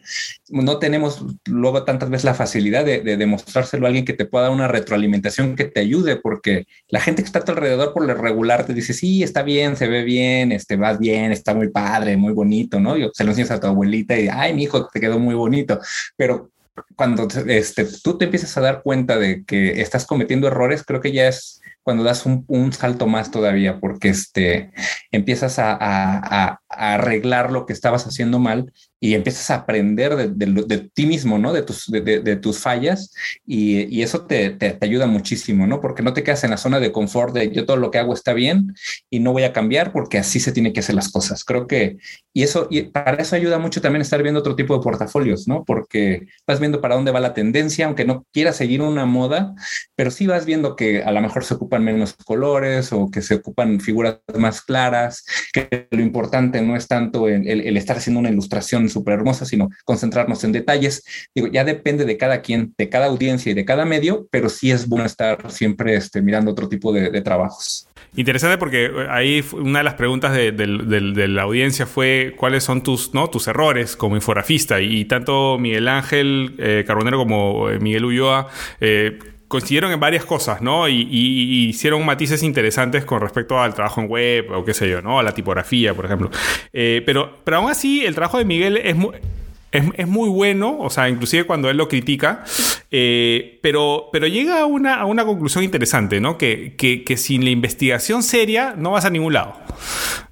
No 0.49 0.81
tenemos 0.81 1.25
luego 1.45 1.85
tantas 1.85 2.11
veces 2.11 2.25
la 2.25 2.35
facilidad 2.35 2.85
de, 2.85 3.03
de 3.03 3.17
demostrárselo 3.17 3.87
a 3.87 3.89
alguien 3.89 4.05
que 4.05 4.13
te 4.13 4.25
pueda 4.25 4.47
dar 4.47 4.53
una 4.53 4.67
retroalimentación 4.67 5.55
que 5.55 5.67
te 5.67 5.79
ayude 5.79 6.17
porque 6.17 6.67
la 6.89 7.01
gente 7.01 7.23
que 7.23 7.27
está 7.27 7.39
a 7.39 7.45
tu 7.45 7.53
alrededor 7.53 7.93
por 7.93 8.05
lo 8.05 8.15
regular 8.15 8.67
te 8.67 8.75
dice, 8.75 8.95
sí, 8.95 9.23
está 9.23 9.45
bien, 9.45 9.77
se 9.77 9.87
ve 9.87 10.03
bien, 10.03 10.51
este, 10.51 10.75
vas 10.75 10.99
bien, 10.99 11.31
está 11.31 11.55
muy 11.55 11.69
padre, 11.69 12.17
muy 12.17 12.33
bonito, 12.33 12.81
¿no? 12.81 12.97
Yo, 12.97 13.11
se 13.15 13.23
lo 13.23 13.31
enseñas 13.31 13.53
a 13.53 13.61
tu 13.61 13.69
abuelita 13.69 14.19
y, 14.19 14.27
ay, 14.27 14.55
mi 14.55 14.65
hijo, 14.65 14.89
te 14.89 14.99
quedó 14.99 15.21
muy 15.21 15.37
bonito 15.37 15.79
pero 16.17 16.51
cuando 16.95 17.29
este, 17.47 17.87
tú 18.03 18.19
te 18.19 18.27
empiezas 18.27 18.57
a 18.57 18.61
dar 18.61 18.83
cuenta 18.83 19.17
de 19.19 19.45
que 19.45 19.81
estás 19.81 20.07
cometiendo 20.07 20.47
errores, 20.47 20.85
creo 20.85 21.01
que 21.01 21.13
ya 21.13 21.29
es 21.29 21.63
cuando 21.83 22.03
das 22.03 22.27
un, 22.27 22.73
salto 22.73 23.07
más 23.07 23.31
todavía, 23.31 23.79
porque 23.79 24.09
este, 24.09 24.73
empiezas 25.13 25.61
a, 25.61 25.77
a, 25.81 26.61
arreglar 26.69 27.53
lo 27.53 27.65
que 27.65 27.73
estabas 27.73 28.07
haciendo 28.09 28.41
mal 28.41 28.73
y 28.99 29.15
empiezas 29.15 29.51
a 29.51 29.57
aprender 29.57 30.17
de, 30.17 30.91
ti 30.95 31.07
mismo, 31.07 31.39
¿no? 31.39 31.53
De 31.53 31.63
tus, 31.63 31.87
de, 31.91 32.37
tus 32.37 32.59
fallas 32.59 33.13
y, 33.47 34.03
eso 34.03 34.25
te, 34.25 34.57
ayuda 34.81 35.07
muchísimo, 35.07 35.67
¿no? 35.67 35.81
Porque 35.81 36.03
no 36.03 36.13
te 36.13 36.23
quedas 36.23 36.45
en 36.45 36.51
la 36.51 36.57
zona 36.57 36.81
de 36.81 36.93
confort 36.93 37.35
de 37.35 37.51
yo 37.51 37.67
todo 37.67 37.77
lo 37.77 37.91
que 37.91 37.99
hago 37.99 38.15
está 38.15 38.33
bien 38.33 38.75
y 39.11 39.21
no 39.21 39.33
voy 39.33 39.43
a 39.43 39.53
cambiar 39.53 39.93
porque 39.93 40.19
así 40.19 40.41
se 40.41 40.53
tiene 40.53 40.73
que 40.73 40.81
hacer 40.81 40.95
las 40.95 41.11
cosas. 41.11 41.45
Creo 41.45 41.67
que, 41.67 41.99
y 42.33 42.43
eso, 42.43 42.69
y 42.71 42.83
para 42.83 43.21
eso 43.21 43.37
ayuda 43.37 43.59
mucho 43.59 43.81
también 43.81 44.01
estar 44.01 44.23
viendo 44.23 44.41
otro 44.41 44.57
tipo 44.57 44.75
de 44.77 44.83
portafolios, 44.83 45.47
¿no? 45.47 45.65
Porque 45.65 46.27
vas 46.47 46.61
viendo 46.61 46.81
para 46.81 46.95
dónde 46.95 47.11
va 47.11 47.21
la 47.21 47.35
tendencia, 47.35 47.87
aunque 47.87 48.05
no 48.05 48.25
quieras 48.33 48.57
seguir 48.57 48.81
una 48.81 49.05
moda, 49.05 49.55
pero 49.95 50.11
sí 50.11 50.27
vas 50.27 50.47
viendo 50.47 50.75
que 50.75 51.03
a 51.03 51.13
lo 51.13 51.21
mejor 51.21 51.45
se 51.45 51.55
ocupan 51.55 51.85
menos 51.85 52.15
colores 52.25 52.93
o 52.93 53.11
que 53.11 53.21
se 53.21 53.35
ocupan 53.35 53.81
figuras 53.81 54.21
más 54.39 54.63
claras, 54.63 55.25
que 55.53 55.89
lo 55.91 56.01
importante 56.01 56.63
no 56.63 56.77
es 56.77 56.89
tanto 56.89 57.29
el, 57.29 57.47
el 57.47 57.77
estar 57.77 57.99
haciendo 57.99 58.21
una 58.21 58.31
ilustración 58.31 58.86
súper 58.91 59.15
hermosa, 59.15 59.45
sino 59.45 59.71
concentrarnos 59.85 60.45
en 60.45 60.53
detalles. 60.53 61.05
Digo, 61.35 61.49
ya 61.49 61.65
depende 61.65 62.05
de 62.05 62.17
cada 62.17 62.43
quien, 62.43 62.75
de 62.77 62.89
cada 62.89 63.07
audiencia 63.07 63.53
y 63.53 63.55
de 63.55 63.65
cada 63.65 63.85
medio, 63.85 64.27
pero 64.31 64.49
sí 64.49 64.71
es 64.71 64.89
bueno 64.89 65.05
estar 65.05 65.51
siempre 65.51 65.97
este, 65.97 66.23
mirando 66.23 66.51
otro 66.51 66.69
tipo 66.69 66.93
de, 66.93 67.17
trabajos. 67.23 67.89
Interesante 68.15 68.59
porque 68.59 68.87
eh, 68.87 69.07
ahí 69.11 69.45
una 69.53 69.81
de 69.81 69.85
las 69.85 69.95
preguntas 69.95 70.33
de, 70.33 70.53
la 70.57 71.43
audiencia 71.43 71.87
fue 71.87 72.35
cuáles 72.37 72.65
son 72.65 72.83
tus, 72.83 73.15
¿no? 73.15 73.29
tus 73.29 73.49
errores 73.49 73.97
como 73.97 74.17
infografista 74.17 74.81
y, 74.81 75.05
tanto 75.07 75.59
Miguel 75.59 75.89
Ángel 75.89 76.55
eh, 76.59 76.85
Carbonero 76.87 77.19
como 77.19 77.71
eh, 77.71 77.79
Miguel 77.79 78.05
Ulloa 78.05 78.49
coincidieron 79.49 79.93
en 79.93 80.01
varias 80.01 80.25
cosas, 80.25 80.61
¿no? 80.61 80.89
Y, 80.89 81.67
hicieron 81.69 82.05
matices 82.05 82.43
interesantes 82.43 83.05
con 83.05 83.21
respecto 83.21 83.61
al 83.61 83.75
trabajo 83.75 84.01
en 84.01 84.09
web 84.09 84.51
o 84.53 84.65
qué 84.65 84.75
sé 84.75 84.89
yo, 84.89 85.03
¿no? 85.03 85.19
A 85.19 85.23
la 85.23 85.33
tipografía, 85.33 85.95
por 85.95 86.05
ejemplo. 86.05 86.31
Eh, 86.73 87.03
pero, 87.07 87.39
pero 87.45 87.59
aún 87.59 87.71
así, 87.71 88.05
el 88.05 88.15
trabajo 88.15 88.39
de 88.39 88.45
Miguel 88.45 88.77
es 88.77 88.97
muy, 88.97 89.15
es, 89.73 90.09
muy 90.09 90.29
bueno, 90.29 90.79
o 90.79 90.91
sea, 90.91 91.09
inclusive 91.09 91.45
cuando 91.45 91.69
él 91.71 91.77
lo 91.77 91.89
critica, 91.89 92.45
eh, 92.91 93.59
pero, 93.63 94.09
pero 94.13 94.27
llega 94.27 94.61
a 94.61 94.67
una, 94.67 94.95
a 94.95 95.05
una 95.05 95.25
conclusión 95.25 95.65
interesante, 95.65 96.21
¿no? 96.21 96.39
Que, 96.39 96.75
que, 96.77 97.05
que 97.05 97.17
sin 97.17 97.45
la 97.45 97.51
investigación 97.51 98.23
seria 98.23 98.75
no 98.77 98.93
vas 98.93 99.05
a 99.05 99.11
ningún 99.11 99.35
lado. 99.35 99.55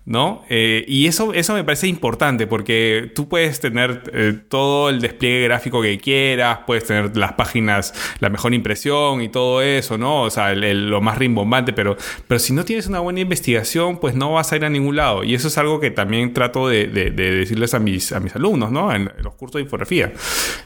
¿No? 0.07 0.45
Eh, 0.51 0.85
y 0.87 1.07
eso, 1.07 1.33
eso 1.33 1.55
me 1.55 1.65
parece 1.65 1.87
importante 1.87 2.47
porque 2.47 3.11
tú 3.15 3.29
puedes 3.29 3.61
tener 3.61 4.03
eh, 4.13 4.39
todo 4.49 4.91
el 4.91 5.01
despliegue 5.01 5.45
gráfico 5.45 5.81
que 5.81 5.99
quieras, 5.99 6.61
puedes 6.67 6.85
tener 6.85 7.17
las 7.17 7.33
páginas, 7.33 7.95
la 8.21 8.29
mejor 8.29 8.53
impresión 8.53 9.23
y 9.23 9.31
todo 9.31 9.63
eso, 9.63 9.97
¿no? 9.97 10.23
O 10.23 10.31
sea, 10.31 10.55
lo 10.55 11.01
más 11.01 11.17
rimbombante, 11.17 11.73
pero, 11.73 11.97
pero 12.29 12.39
si 12.39 12.53
no 12.53 12.65
tienes 12.65 12.87
una 12.87 13.01
buena 13.01 13.21
investigación, 13.21 13.99
pues 13.99 14.15
no 14.15 14.33
vas 14.33 14.53
a 14.53 14.57
ir 14.57 14.65
a 14.65 14.71
ningún 14.71 14.97
lado. 14.97 15.25
Y 15.25 15.35
eso 15.35 15.49
es 15.49 15.57
algo 15.57 15.81
que 15.81 15.91
también 15.91 16.35
trato 16.35 16.69
de, 16.69 16.87
decirles 16.87 17.73
a 17.73 17.79
mis, 17.79 18.13
a 18.13 18.21
mis 18.21 18.37
alumnos, 18.37 18.71
¿no? 18.71 18.95
En, 18.95 19.11
los 19.23 19.35
cursos 19.35 19.59
de 19.59 19.63
infografía. 19.63 20.13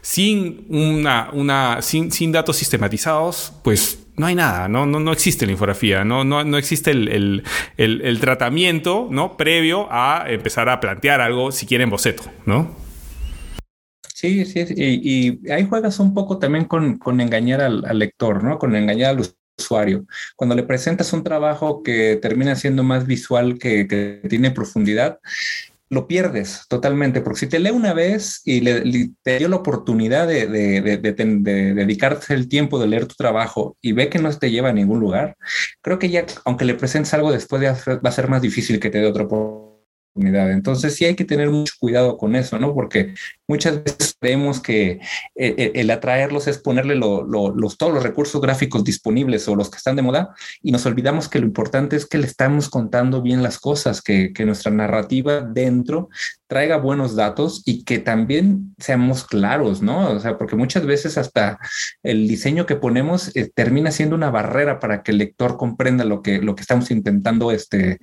Sin, 0.00 0.66
una, 0.68 1.30
una, 1.32 1.80
sin, 1.80 2.10
sin 2.10 2.32
datos 2.32 2.56
sistematizados, 2.56 3.52
pues 3.62 4.07
no 4.18 4.26
hay 4.26 4.34
nada, 4.34 4.68
no, 4.68 4.84
no, 4.84 5.00
no 5.00 5.12
existe 5.12 5.46
la 5.46 5.52
infografía, 5.52 6.04
no, 6.04 6.24
no, 6.24 6.44
no 6.44 6.58
existe 6.58 6.90
el, 6.90 7.42
tratamiento 8.20 9.08
¿no? 9.10 9.36
previo 9.36 9.86
a 9.90 10.24
empezar 10.28 10.68
a 10.68 10.80
plantear 10.80 11.20
algo, 11.20 11.52
si 11.52 11.66
quieren, 11.66 11.88
boceto, 11.88 12.24
¿no? 12.44 12.76
Sí, 14.14 14.44
sí, 14.46 14.64
y, 14.76 15.46
y 15.46 15.50
ahí 15.50 15.64
juegas 15.64 16.00
un 16.00 16.12
poco 16.12 16.38
también 16.38 16.64
con, 16.64 16.98
engañar 17.20 17.60
al, 17.60 17.98
lector, 17.98 18.42
¿no? 18.42 18.58
Con 18.58 18.74
engañar 18.74 19.10
al 19.10 19.24
usuario. 19.56 20.06
Cuando 20.34 20.56
le 20.56 20.64
presentas 20.64 21.12
un 21.12 21.22
trabajo 21.22 21.84
que 21.84 22.16
termina 22.16 22.56
siendo 22.56 22.82
más 22.82 23.06
visual 23.06 23.58
que, 23.58 23.86
que 23.86 24.20
tiene 24.28 24.50
profundidad, 24.50 25.20
lo 25.90 26.06
pierdes 26.06 26.64
totalmente, 26.68 27.20
porque 27.20 27.40
si 27.40 27.46
te 27.46 27.58
lee 27.58 27.70
una 27.70 27.94
vez 27.94 28.42
y 28.44 28.60
le, 28.60 29.10
te 29.22 29.38
dio 29.38 29.48
la 29.48 29.56
oportunidad 29.56 30.26
de, 30.26 30.46
de, 30.46 31.74
dedicarse 31.74 32.34
el 32.34 32.48
tiempo 32.48 32.78
de 32.78 32.88
leer 32.88 33.06
tu 33.06 33.14
trabajo 33.14 33.76
y 33.80 33.92
ve 33.92 34.08
que 34.08 34.18
no 34.18 34.30
te 34.36 34.50
lleva 34.50 34.68
a 34.70 34.72
ningún 34.72 35.00
lugar, 35.00 35.36
creo 35.80 35.98
que 35.98 36.10
ya, 36.10 36.26
aunque 36.44 36.64
le 36.64 36.74
presentes 36.74 37.14
algo 37.14 37.32
después, 37.32 37.62
va 37.62 38.08
a 38.08 38.12
ser 38.12 38.28
más 38.28 38.42
difícil 38.42 38.80
que 38.80 38.90
te 38.90 38.98
dé 38.98 39.06
otra 39.06 39.24
oportunidad 39.24 39.67
entonces 40.20 40.94
sí 40.94 41.04
hay 41.04 41.14
que 41.14 41.24
tener 41.24 41.50
mucho 41.50 41.74
cuidado 41.78 42.16
con 42.16 42.36
eso, 42.36 42.58
¿no? 42.58 42.74
Porque 42.74 43.14
muchas 43.46 43.82
veces 43.82 44.16
creemos 44.20 44.60
que 44.60 44.90
eh, 44.90 45.00
eh, 45.36 45.72
el 45.74 45.90
atraerlos 45.90 46.48
es 46.48 46.58
ponerle 46.58 46.94
los, 46.96 47.78
todos 47.78 47.94
los 47.94 48.02
recursos 48.02 48.40
gráficos 48.40 48.84
disponibles 48.84 49.48
o 49.48 49.56
los 49.56 49.70
que 49.70 49.78
están 49.78 49.96
de 49.96 50.02
moda 50.02 50.34
y 50.62 50.72
nos 50.72 50.84
olvidamos 50.86 51.28
que 51.28 51.38
lo 51.38 51.46
importante 51.46 51.96
es 51.96 52.06
que 52.06 52.18
le 52.18 52.26
estamos 52.26 52.68
contando 52.68 53.22
bien 53.22 53.42
las 53.42 53.58
cosas, 53.58 54.02
que, 54.02 54.32
nuestra 54.48 54.70
narrativa 54.70 55.42
dentro 55.42 56.08
traiga 56.46 56.78
buenos 56.78 57.14
datos 57.14 57.62
y 57.66 57.84
que 57.84 57.98
también 57.98 58.74
seamos 58.78 59.24
claros, 59.24 59.82
¿no? 59.82 60.12
O 60.12 60.20
sea, 60.20 60.38
porque 60.38 60.56
muchas 60.56 60.86
veces 60.86 61.18
hasta 61.18 61.58
el 62.02 62.26
diseño 62.26 62.64
que 62.64 62.76
ponemos 62.76 63.36
eh, 63.36 63.50
termina 63.54 63.90
siendo 63.90 64.14
una 64.14 64.30
barrera 64.30 64.80
para 64.80 65.02
que 65.02 65.10
el 65.10 65.18
lector 65.18 65.58
comprenda 65.58 66.04
lo 66.04 66.22
que, 66.22 66.38
lo 66.38 66.54
que 66.54 66.62
estamos 66.62 66.90
intentando 66.90 67.50
este, 67.50 67.98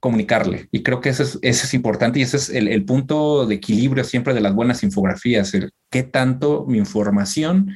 comunicarle. 0.00 0.68
Y 0.70 0.82
creo 0.82 1.00
que 1.00 1.08
eso 1.08 1.22
es, 1.22 1.38
eso 1.42 1.66
es 1.66 1.74
importante 1.74 2.18
y 2.18 2.22
ese 2.22 2.36
es 2.36 2.50
el, 2.50 2.84
punto 2.84 3.46
de 3.46 3.56
equilibrio 3.56 4.04
siempre 4.04 4.34
de 4.34 4.40
las 4.40 4.54
buenas 4.54 4.82
infografías, 4.82 5.54
el 5.54 5.72
qué 5.90 6.02
tanto 6.02 6.64
mi 6.66 6.78
información 6.78 7.74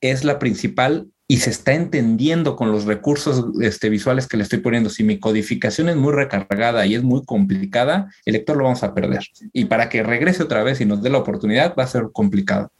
es 0.00 0.24
la 0.24 0.38
principal 0.38 1.08
y 1.28 1.38
se 1.38 1.50
está 1.50 1.74
entendiendo 1.74 2.54
con 2.54 2.70
los 2.70 2.84
recursos 2.84 3.46
este, 3.60 3.88
visuales 3.88 4.28
que 4.28 4.36
le 4.36 4.44
estoy 4.44 4.60
poniendo. 4.60 4.90
Si 4.90 5.02
mi 5.02 5.18
codificación 5.18 5.88
es 5.88 5.96
muy 5.96 6.12
recargada 6.12 6.86
y 6.86 6.94
es 6.94 7.02
muy 7.02 7.24
complicada, 7.24 8.12
el 8.24 8.34
lector 8.34 8.56
lo 8.56 8.64
vamos 8.64 8.84
a 8.84 8.94
perder. 8.94 9.20
Y 9.52 9.64
para 9.64 9.88
que 9.88 10.02
regrese 10.02 10.42
otra 10.42 10.62
vez 10.62 10.80
y 10.80 10.84
nos 10.84 11.02
dé 11.02 11.10
la 11.10 11.18
oportunidad, 11.18 11.74
va 11.76 11.84
a 11.84 11.88
ser 11.88 12.04
complicado. 12.12 12.70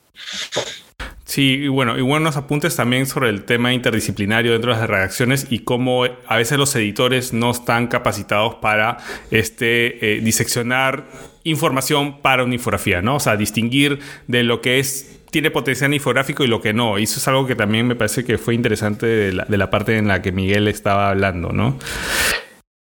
Sí, 1.26 1.64
y 1.64 1.68
bueno, 1.68 1.98
y 1.98 2.02
buenos 2.02 2.36
apuntes 2.36 2.76
también 2.76 3.04
sobre 3.04 3.30
el 3.30 3.44
tema 3.44 3.72
interdisciplinario 3.72 4.52
dentro 4.52 4.72
de 4.72 4.78
las 4.78 4.88
redacciones 4.88 5.48
y 5.50 5.58
cómo 5.58 6.04
a 6.04 6.36
veces 6.36 6.56
los 6.56 6.74
editores 6.76 7.32
no 7.32 7.50
están 7.50 7.88
capacitados 7.88 8.54
para 8.54 8.98
este, 9.32 10.14
eh, 10.14 10.20
diseccionar 10.20 11.06
información 11.42 12.22
para 12.22 12.44
una 12.44 12.54
infografía, 12.54 13.02
¿no? 13.02 13.16
O 13.16 13.20
sea, 13.20 13.36
distinguir 13.36 13.98
de 14.28 14.44
lo 14.44 14.60
que 14.60 14.78
es 14.78 15.20
tiene 15.30 15.50
potencial 15.50 15.92
infográfico 15.92 16.44
y 16.44 16.46
lo 16.46 16.62
que 16.62 16.72
no. 16.72 16.98
Y 16.98 17.02
eso 17.02 17.18
es 17.18 17.28
algo 17.28 17.44
que 17.44 17.56
también 17.56 17.86
me 17.88 17.96
parece 17.96 18.24
que 18.24 18.38
fue 18.38 18.54
interesante 18.54 19.06
de 19.06 19.32
la, 19.32 19.68
parte 19.68 19.98
en 19.98 20.08
la 20.08 20.22
que 20.22 20.30
Miguel 20.32 20.68
estaba 20.68 21.10
hablando, 21.10 21.50
¿no? 21.50 21.76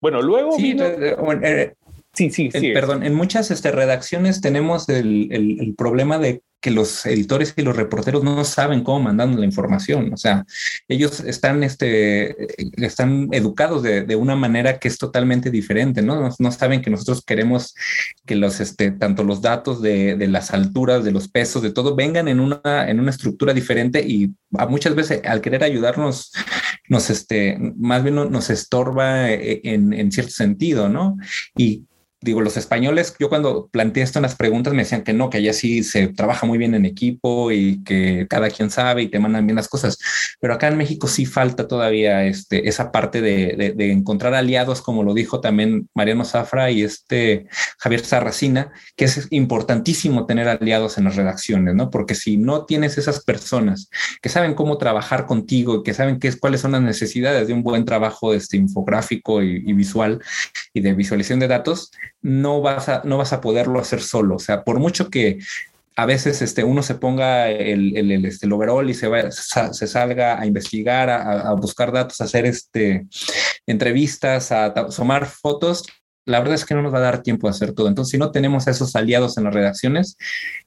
Bueno, 0.01 0.21
luego 0.21 0.57
vino... 0.57 0.85
Eh, 0.85 1.73
sí, 2.13 2.29
sí, 2.31 2.49
sí. 2.51 2.71
perdón, 2.71 3.03
en 3.03 3.13
muchas 3.13 3.51
este, 3.51 3.71
redacciones 3.71 4.41
tenemos 4.41 4.87
el, 4.89 5.75
problema 5.77 6.17
de 6.17 6.41
que 6.61 6.71
los 6.71 7.05
editores 7.05 7.53
y 7.55 7.61
los 7.61 7.75
reporteros 7.75 8.23
no 8.23 8.43
saben 8.43 8.83
cómo 8.83 9.01
mandar 9.01 9.29
la 9.29 9.45
información. 9.45 10.13
O 10.13 10.17
sea, 10.17 10.45
ellos 10.87 11.21
están, 11.21 11.63
este, 11.63 12.35
están 12.83 13.29
educados 13.31 13.83
de, 13.83 14.15
una 14.19 14.35
manera 14.35 14.79
que 14.79 14.89
es 14.89 14.97
totalmente 14.97 15.49
diferente, 15.49 16.01
¿no? 16.01 16.29
No, 16.37 16.51
saben 16.51 16.81
que 16.81 16.89
nosotros 16.89 17.23
queremos 17.25 17.73
que 18.25 18.35
los, 18.35 18.59
este, 18.59 18.91
tanto 18.91 19.23
los 19.23 19.41
datos 19.41 19.81
de, 19.81 20.17
las 20.27 20.51
alturas, 20.51 21.05
de 21.05 21.11
los 21.11 21.29
pesos, 21.29 21.61
de 21.61 21.71
todo, 21.71 21.95
vengan 21.95 22.27
en 22.27 22.39
una, 22.39 22.89
en 22.89 22.99
una 22.99 23.11
estructura 23.11 23.53
diferente 23.53 24.01
y 24.05 24.33
muchas 24.67 24.95
veces 24.95 25.21
al 25.25 25.41
querer 25.41 25.63
ayudarnos, 25.63 26.33
nos, 26.89 27.09
este, 27.09 27.57
más 27.77 28.03
bien 28.03 28.15
nos 28.15 28.49
estorba 28.49 29.31
eh, 29.31 29.61
en, 29.63 29.93
en 29.93 30.11
cierto 30.11 30.31
sentido, 30.31 30.89
¿no? 30.89 31.17
Y 31.55 31.85
digo, 32.21 32.41
los 32.41 32.57
españoles, 32.57 33.15
yo 33.17 33.29
cuando 33.29 33.67
planteé 33.67 34.03
esto 34.03 34.19
en 34.19 34.23
las 34.23 34.35
preguntas 34.35 34.73
me 34.73 34.83
decían 34.83 35.03
que 35.03 35.13
no, 35.13 35.29
que 35.29 35.37
allá 35.37 35.53
sí 35.53 35.83
se 35.83 36.07
trabaja 36.07 36.45
muy 36.45 36.57
bien 36.57 36.73
en 36.75 36.85
equipo 36.85 37.51
y 37.51 37.81
que 37.83 38.27
cada 38.29 38.49
quien 38.49 38.69
sabe 38.69 39.03
y 39.03 39.07
te 39.07 39.19
mandan 39.19 39.45
bien 39.45 39.55
las 39.55 39.69
cosas. 39.69 39.97
Pero 40.41 40.53
acá 40.53 40.67
en 40.67 40.77
México 40.77 41.07
sí 41.07 41.25
falta 41.25 41.67
todavía 41.67 42.25
este, 42.25 42.67
esa 42.67 42.91
parte 42.91 43.21
de, 43.21 43.73
de, 43.75 43.91
encontrar 43.91 44.33
aliados, 44.33 44.81
como 44.81 45.03
lo 45.03 45.13
dijo 45.13 45.39
también 45.39 45.87
Mariano 45.93 46.25
Zafra 46.25 46.71
y 46.71 46.83
este 46.83 47.47
Javier 47.77 48.05
Sarracina, 48.05 48.71
que 48.97 49.05
es 49.05 49.27
importantísimo 49.29 50.25
tener 50.25 50.49
aliados 50.49 50.97
en 50.97 51.05
las 51.05 51.15
redacciones, 51.15 51.73
¿no? 51.75 51.89
Porque 51.89 52.15
si 52.15 52.37
no 52.37 52.65
tienes 52.65 52.97
esas 52.97 53.23
personas 53.23 53.89
que 54.21 54.29
saben 54.29 54.55
cómo 54.55 54.77
trabajar 54.77 55.25
contigo 55.25 55.77
y 55.77 55.83
que 55.83 55.93
saben 55.93 56.19
qué 56.19 56.27
es, 56.27 56.35
cuáles 56.35 56.61
son 56.61 56.73
las 56.73 56.81
necesidades 56.81 57.47
de 57.47 57.53
un 57.53 57.63
buen 57.63 57.85
trabajo 57.85 58.33
este, 58.33 58.57
infográfico 58.57 59.41
y, 59.41 59.63
y 59.65 59.73
visual 59.73 60.21
y 60.73 60.81
de 60.81 60.93
visualización 60.93 61.39
de 61.39 61.47
datos, 61.47 61.91
no 62.21 62.61
vas 62.61 62.89
a, 62.89 63.01
no 63.05 63.17
vas 63.17 63.33
a 63.33 63.41
poderlo 63.41 63.79
hacer 63.79 64.01
solo. 64.01 64.35
O 64.35 64.39
sea, 64.39 64.63
por 64.63 64.79
mucho 64.79 65.09
que 65.09 65.39
a 65.95 66.05
veces 66.05 66.41
este, 66.41 66.63
uno 66.63 66.81
se 66.81 66.95
ponga 66.95 67.49
el, 67.49 67.97
el, 67.97 68.25
este, 68.25 68.45
el 68.45 68.53
overall 68.53 68.89
y 68.89 68.93
se, 68.93 69.07
va, 69.07 69.31
se 69.31 69.87
salga 69.87 70.39
a 70.39 70.45
investigar, 70.45 71.09
a, 71.09 71.51
buscar 71.53 71.91
datos, 71.91 72.21
a 72.21 72.23
hacer 72.23 72.45
este, 72.45 73.05
entrevistas, 73.67 74.53
a, 74.53 74.73
tomar 74.73 75.25
fotos, 75.25 75.83
la 76.25 76.39
verdad 76.39 76.55
es 76.55 76.63
que 76.63 76.73
no 76.73 76.81
nos 76.81 76.93
va 76.93 76.99
a 76.99 77.01
dar 77.01 77.21
tiempo 77.21 77.47
a 77.47 77.51
hacer 77.51 77.73
todo. 77.73 77.89
Entonces, 77.89 78.11
si 78.11 78.17
no 78.17 78.31
tenemos 78.31 78.67
a 78.67 78.71
esos 78.71 78.95
aliados 78.95 79.37
en 79.37 79.43
las 79.43 79.53
redacciones, 79.53 80.15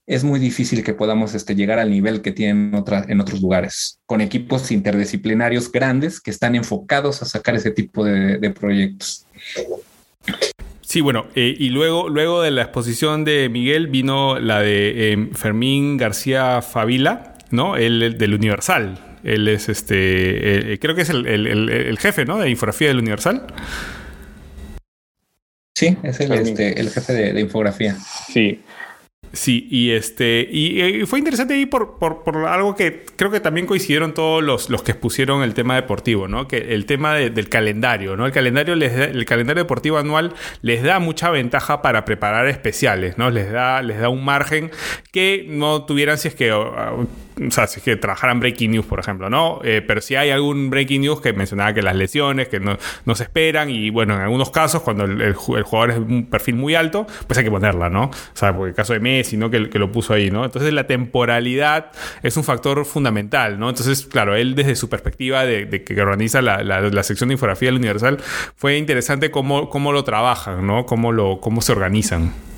es 0.06 0.22
muy 0.22 0.38
difícil 0.38 0.84
que 0.84 0.92
podamos 0.92 1.34
este, 1.34 1.54
llegar 1.54 1.78
al 1.78 1.90
nivel 1.90 2.20
que 2.20 2.32
tienen 2.32 2.74
en 3.08 3.20
otros 3.20 3.40
lugares, 3.40 4.00
con 4.04 4.20
equipos 4.20 4.70
interdisciplinarios 4.70 5.72
grandes 5.72 6.20
que 6.20 6.30
están 6.30 6.56
enfocados 6.56 7.22
a 7.22 7.24
sacar 7.24 7.54
ese 7.54 7.70
tipo 7.70 8.04
de, 8.04 8.36
de 8.38 8.50
proyectos. 8.50 9.24
Sí, 10.92 11.00
bueno, 11.00 11.24
eh, 11.34 11.56
y 11.58 11.70
luego, 11.70 12.10
luego 12.10 12.42
de 12.42 12.50
la 12.50 12.60
exposición 12.60 13.24
de 13.24 13.48
Miguel 13.48 13.86
vino 13.86 14.38
la 14.38 14.60
de 14.60 15.14
eh, 15.14 15.28
Fermín 15.32 15.96
García 15.96 16.60
Favila, 16.60 17.32
¿no? 17.50 17.78
El, 17.78 18.18
del 18.18 18.34
Universal. 18.34 18.98
Él 19.24 19.48
es 19.48 19.70
este, 19.70 20.74
eh, 20.74 20.78
creo 20.78 20.94
que 20.94 21.00
es 21.00 21.08
el, 21.08 21.96
jefe, 21.98 22.26
¿no? 22.26 22.36
De 22.36 22.50
infografía 22.50 22.88
del 22.88 22.98
Universal. 22.98 23.46
Sí, 25.74 25.96
es 26.02 26.20
el, 26.20 26.32
este, 26.32 26.74
jefe 26.74 27.12
de, 27.14 27.32
de, 27.32 27.40
infografía. 27.40 27.96
Sí. 28.30 28.60
Sí, 29.32 29.66
y 29.70 29.92
este 29.92 30.46
y, 30.50 31.06
fue 31.06 31.18
interesante 31.18 31.54
ahí 31.54 31.64
por, 31.64 31.98
por, 31.98 32.36
algo 32.46 32.76
que 32.76 33.06
creo 33.16 33.30
que 33.30 33.40
también 33.40 33.66
coincidieron 33.66 34.12
todos 34.12 34.42
los, 34.42 34.68
los 34.68 34.82
que 34.82 34.92
expusieron 34.92 35.42
el 35.42 35.54
tema 35.54 35.74
deportivo, 35.74 36.28
¿no? 36.28 36.46
Que 36.46 36.74
el 36.74 36.84
tema 36.84 37.14
del 37.14 37.48
calendario, 37.48 38.14
¿no? 38.14 38.26
El 38.26 38.32
calendario 38.32 38.74
les 38.74 38.92
el 38.92 39.24
calendario 39.24 39.62
deportivo 39.62 39.96
anual 39.96 40.34
les 40.60 40.82
da 40.82 40.98
mucha 40.98 41.30
ventaja 41.30 41.80
para 41.80 42.04
preparar 42.04 42.46
especiales, 42.46 43.16
¿no? 43.16 43.30
Les 43.30 43.50
da 43.50 43.80
les 43.80 43.98
da 44.00 44.10
un 44.10 44.22
margen 44.22 44.70
que 45.12 45.46
no 45.48 45.86
tuvieran 45.86 46.18
si 46.18 46.28
es 46.28 46.34
que 46.34 46.52
o 47.40 47.50
sea, 47.50 47.66
si 47.66 47.78
es 47.78 47.84
que 47.84 47.96
trabajaran 47.96 48.40
breaking 48.40 48.72
news, 48.72 48.86
por 48.86 49.00
ejemplo, 49.00 49.30
¿no? 49.30 49.60
Eh, 49.64 49.82
pero 49.86 50.00
si 50.00 50.16
hay 50.16 50.30
algún 50.30 50.70
breaking 50.70 51.02
news 51.02 51.20
que 51.20 51.32
mencionaba 51.32 51.72
que 51.72 51.82
las 51.82 51.96
lesiones, 51.96 52.48
que 52.48 52.60
no, 52.60 52.76
no 53.04 53.14
se 53.14 53.24
esperan, 53.24 53.70
y 53.70 53.90
bueno, 53.90 54.14
en 54.14 54.20
algunos 54.20 54.50
casos, 54.50 54.82
cuando 54.82 55.04
el, 55.04 55.34
jugador 55.34 55.90
es 55.90 55.98
un 55.98 56.26
perfil 56.26 56.56
muy 56.56 56.74
alto, 56.74 57.06
pues 57.26 57.38
hay 57.38 57.44
que 57.44 57.50
ponerla, 57.50 57.88
¿no? 57.88 58.04
O 58.04 58.10
sea, 58.34 58.54
porque 58.54 58.70
el 58.70 58.74
caso 58.74 58.92
de 58.92 59.00
Messi, 59.00 59.36
¿no? 59.36 59.50
Que, 59.50 59.70
que, 59.70 59.78
lo 59.78 59.90
puso 59.90 60.14
ahí, 60.14 60.30
¿no? 60.30 60.44
Entonces 60.44 60.72
la 60.72 60.86
temporalidad 60.86 61.90
es 62.22 62.36
un 62.36 62.44
factor 62.44 62.84
fundamental, 62.84 63.58
¿no? 63.58 63.68
Entonces, 63.68 64.06
claro, 64.06 64.34
él 64.36 64.54
desde 64.54 64.76
su 64.76 64.88
perspectiva 64.88 65.44
de, 65.44 65.82
que 65.82 66.00
organiza 66.00 66.42
la, 66.42 66.62
la, 66.62 67.02
sección 67.02 67.28
de 67.28 67.34
infografía 67.34 67.68
del 67.68 67.76
Universal, 67.76 68.18
fue 68.56 68.76
interesante 68.76 69.30
cómo, 69.30 69.70
cómo 69.70 69.92
lo 69.92 70.04
trabajan, 70.04 70.66
¿no? 70.66 70.86
Cómo, 70.86 71.12
lo, 71.12 71.40
cómo 71.40 71.60
se 71.62 71.72
organizan. 71.72 72.51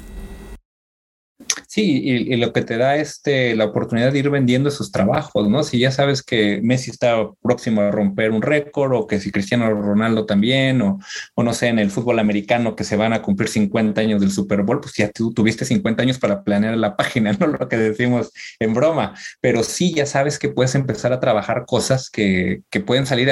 Sí, 1.74 2.02
y, 2.04 2.36
lo 2.36 2.52
que 2.52 2.62
te 2.62 2.76
da 2.76 2.94
este, 2.94 3.56
la 3.56 3.64
oportunidad 3.64 4.12
de 4.12 4.20
ir 4.20 4.30
vendiendo 4.30 4.68
esos 4.68 4.92
trabajos, 4.92 5.48
¿no? 5.48 5.64
Si 5.64 5.80
ya 5.80 5.90
sabes 5.90 6.22
que 6.22 6.60
Messi 6.62 6.92
está 6.92 7.16
próximo 7.42 7.80
a 7.80 7.90
romper 7.90 8.30
un 8.30 8.42
récord, 8.42 8.92
o 8.92 9.08
que 9.08 9.18
si 9.18 9.32
Cristiano 9.32 9.68
Ronaldo 9.68 10.24
también, 10.24 10.80
o, 10.82 11.00
no 11.36 11.52
sé, 11.52 11.66
en 11.66 11.80
el 11.80 11.90
fútbol 11.90 12.20
americano 12.20 12.76
que 12.76 12.84
se 12.84 12.94
van 12.94 13.12
a 13.12 13.22
cumplir 13.22 13.48
50 13.48 14.00
años 14.00 14.20
del 14.20 14.30
Super 14.30 14.62
Bowl, 14.62 14.80
pues 14.80 14.94
ya 14.94 15.10
tú 15.10 15.34
tuviste 15.34 15.64
50 15.64 16.00
años 16.00 16.20
para 16.20 16.44
planear 16.44 16.76
la 16.76 16.94
página, 16.96 17.32
¿no? 17.40 17.48
Lo 17.48 17.68
que 17.68 17.76
decimos 17.76 18.30
en 18.60 18.72
broma. 18.72 19.14
Pero 19.40 19.64
sí, 19.64 19.92
ya 19.92 20.06
sabes 20.06 20.38
que 20.38 20.50
puedes 20.50 20.76
empezar 20.76 21.12
a 21.12 21.18
trabajar 21.18 21.64
cosas 21.66 22.08
que, 22.08 22.62
que 22.70 22.78
pueden 22.78 23.04
salir 23.04 23.28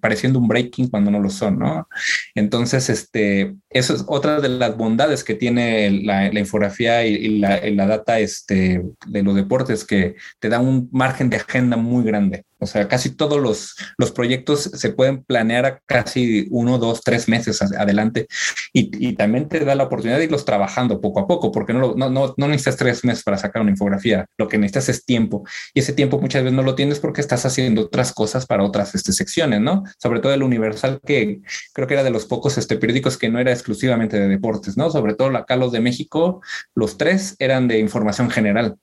pareciendo 0.00 0.40
un 0.40 0.48
breaking 0.48 0.88
cuando 0.88 1.12
no 1.12 1.20
lo 1.20 1.30
son, 1.30 1.60
¿no? 1.60 1.88
Entonces, 2.34 2.90
este, 2.90 3.54
eso 3.70 3.94
es 3.94 4.04
otra 4.08 4.40
de 4.40 4.48
las 4.48 4.76
bondades 4.76 5.24
que 5.24 5.34
tiene 5.34 5.90
la, 5.90 6.26
infografía 6.26 7.06
y, 7.06 7.38
la 7.38 7.86
data 7.86 8.18
este, 8.18 8.82
de 9.06 9.22
los 9.22 9.34
deportes 9.36 9.84
que 9.84 10.16
te 10.40 10.48
da 10.48 10.58
un 10.60 10.88
margen 10.92 11.30
de 11.30 11.36
agenda 11.36 11.76
muy 11.76 12.04
grande. 12.04 12.44
O 12.60 12.66
sea, 12.66 12.88
casi 12.88 13.10
todos 13.10 13.40
los, 13.40 13.74
los 13.98 14.12
proyectos 14.12 14.62
se 14.62 14.90
pueden 14.90 15.24
planear 15.24 15.66
a 15.66 15.80
casi 15.86 16.46
uno, 16.50 16.78
dos, 16.78 17.00
tres 17.02 17.28
meses 17.28 17.62
adelante 17.62 18.26
y, 18.72 19.08
y, 19.08 19.14
también 19.14 19.48
te 19.48 19.64
da 19.64 19.74
la 19.74 19.84
oportunidad 19.84 20.18
de 20.18 20.24
irlos 20.24 20.44
trabajando 20.44 21.00
poco 21.00 21.20
a 21.20 21.26
poco, 21.26 21.50
porque 21.50 21.72
no, 21.72 21.94
no, 21.94 22.10
no, 22.10 22.34
no, 22.36 22.48
necesitas 22.48 22.76
tres 22.76 23.04
meses 23.04 23.24
para 23.24 23.38
sacar 23.38 23.62
una 23.62 23.70
infografía, 23.70 24.26
lo 24.38 24.48
que 24.48 24.58
necesitas 24.58 24.88
es 24.88 25.04
tiempo 25.04 25.44
y 25.74 25.80
ese 25.80 25.92
tiempo 25.92 26.20
muchas 26.20 26.42
veces 26.42 26.56
no 26.56 26.62
lo 26.62 26.74
tienes 26.74 27.00
porque 27.00 27.20
estás 27.20 27.44
haciendo 27.46 27.82
otras 27.82 28.12
cosas 28.12 28.46
para 28.46 28.62
otras 28.62 28.94
este, 28.94 29.12
secciones, 29.12 29.60
¿no? 29.60 29.84
Sobre 29.98 30.20
todo 30.20 30.32
el 30.34 30.42
Universal, 30.42 31.00
que 31.04 31.40
creo 31.72 31.86
que 31.86 31.94
era 31.94 32.04
de 32.04 32.10
los 32.10 32.26
pocos 32.26 32.58
este, 32.58 32.76
periódicos 32.76 33.16
que 33.16 33.28
no 33.28 33.38
era 33.38 33.52
exclusivamente 33.52 34.18
de 34.18 34.28
deportes, 34.28 34.76
¿no? 34.76 34.90
Sobre 34.90 35.14
todo 35.14 35.36
acá 35.36 35.56
los 35.56 35.72
de 35.72 35.80
México, 35.80 36.42
los 36.74 36.98
tres 36.98 37.36
eran 37.38 37.68
de 37.68 37.78
información 37.78 38.30
general. 38.30 38.76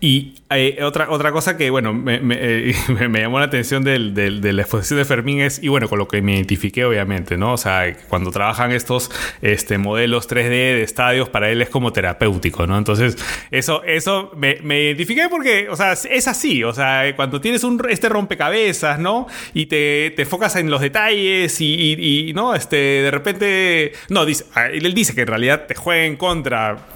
Y 0.00 0.34
otra, 0.82 1.10
otra 1.10 1.32
cosa 1.32 1.56
que, 1.56 1.70
bueno, 1.70 1.92
me, 1.92 2.20
eh, 2.30 2.74
me, 3.08 3.20
llamó 3.20 3.40
la 3.40 3.46
atención 3.46 3.82
del, 3.82 4.14
del, 4.14 4.40
de 4.40 4.52
la 4.52 4.62
exposición 4.62 4.98
de 4.98 5.04
Fermín 5.04 5.40
es, 5.40 5.62
y 5.62 5.68
bueno, 5.68 5.88
con 5.88 5.98
lo 5.98 6.06
que 6.06 6.22
me 6.22 6.36
identifiqué, 6.36 6.84
obviamente, 6.84 7.36
¿no? 7.36 7.54
O 7.54 7.56
sea, 7.56 7.96
cuando 8.08 8.30
trabajan 8.30 8.70
estos 8.70 9.10
este, 9.42 9.76
modelos 9.76 10.28
3D 10.28 10.48
de 10.48 10.82
estadios, 10.82 11.28
para 11.28 11.50
él 11.50 11.60
es 11.62 11.68
como 11.68 11.92
terapéutico, 11.92 12.66
¿no? 12.66 12.78
Entonces, 12.78 13.18
eso, 13.50 13.82
eso 13.84 14.30
me, 14.36 14.58
me 14.62 14.82
identifiqué 14.82 15.28
porque, 15.28 15.68
o 15.68 15.76
sea, 15.76 15.92
es 15.92 16.28
así, 16.28 16.62
o 16.62 16.72
sea, 16.72 17.14
cuando 17.16 17.40
tienes 17.40 17.64
un, 17.64 17.82
este 17.88 18.08
rompecabezas, 18.08 19.00
¿no? 19.00 19.26
Y 19.52 19.66
te, 19.66 20.12
te 20.14 20.22
enfocas 20.22 20.54
en 20.56 20.70
los 20.70 20.80
detalles 20.80 21.60
y, 21.60 22.28
y, 22.28 22.32
¿no? 22.34 22.54
Este, 22.54 22.76
de 22.76 23.10
repente, 23.10 23.92
no, 24.08 24.24
dice, 24.24 24.44
ah, 24.54 24.66
él 24.66 24.94
dice 24.94 25.14
que 25.14 25.22
en 25.22 25.26
realidad 25.26 25.66
te 25.66 25.74
juega 25.74 26.04
en 26.04 26.16
contra 26.16 26.86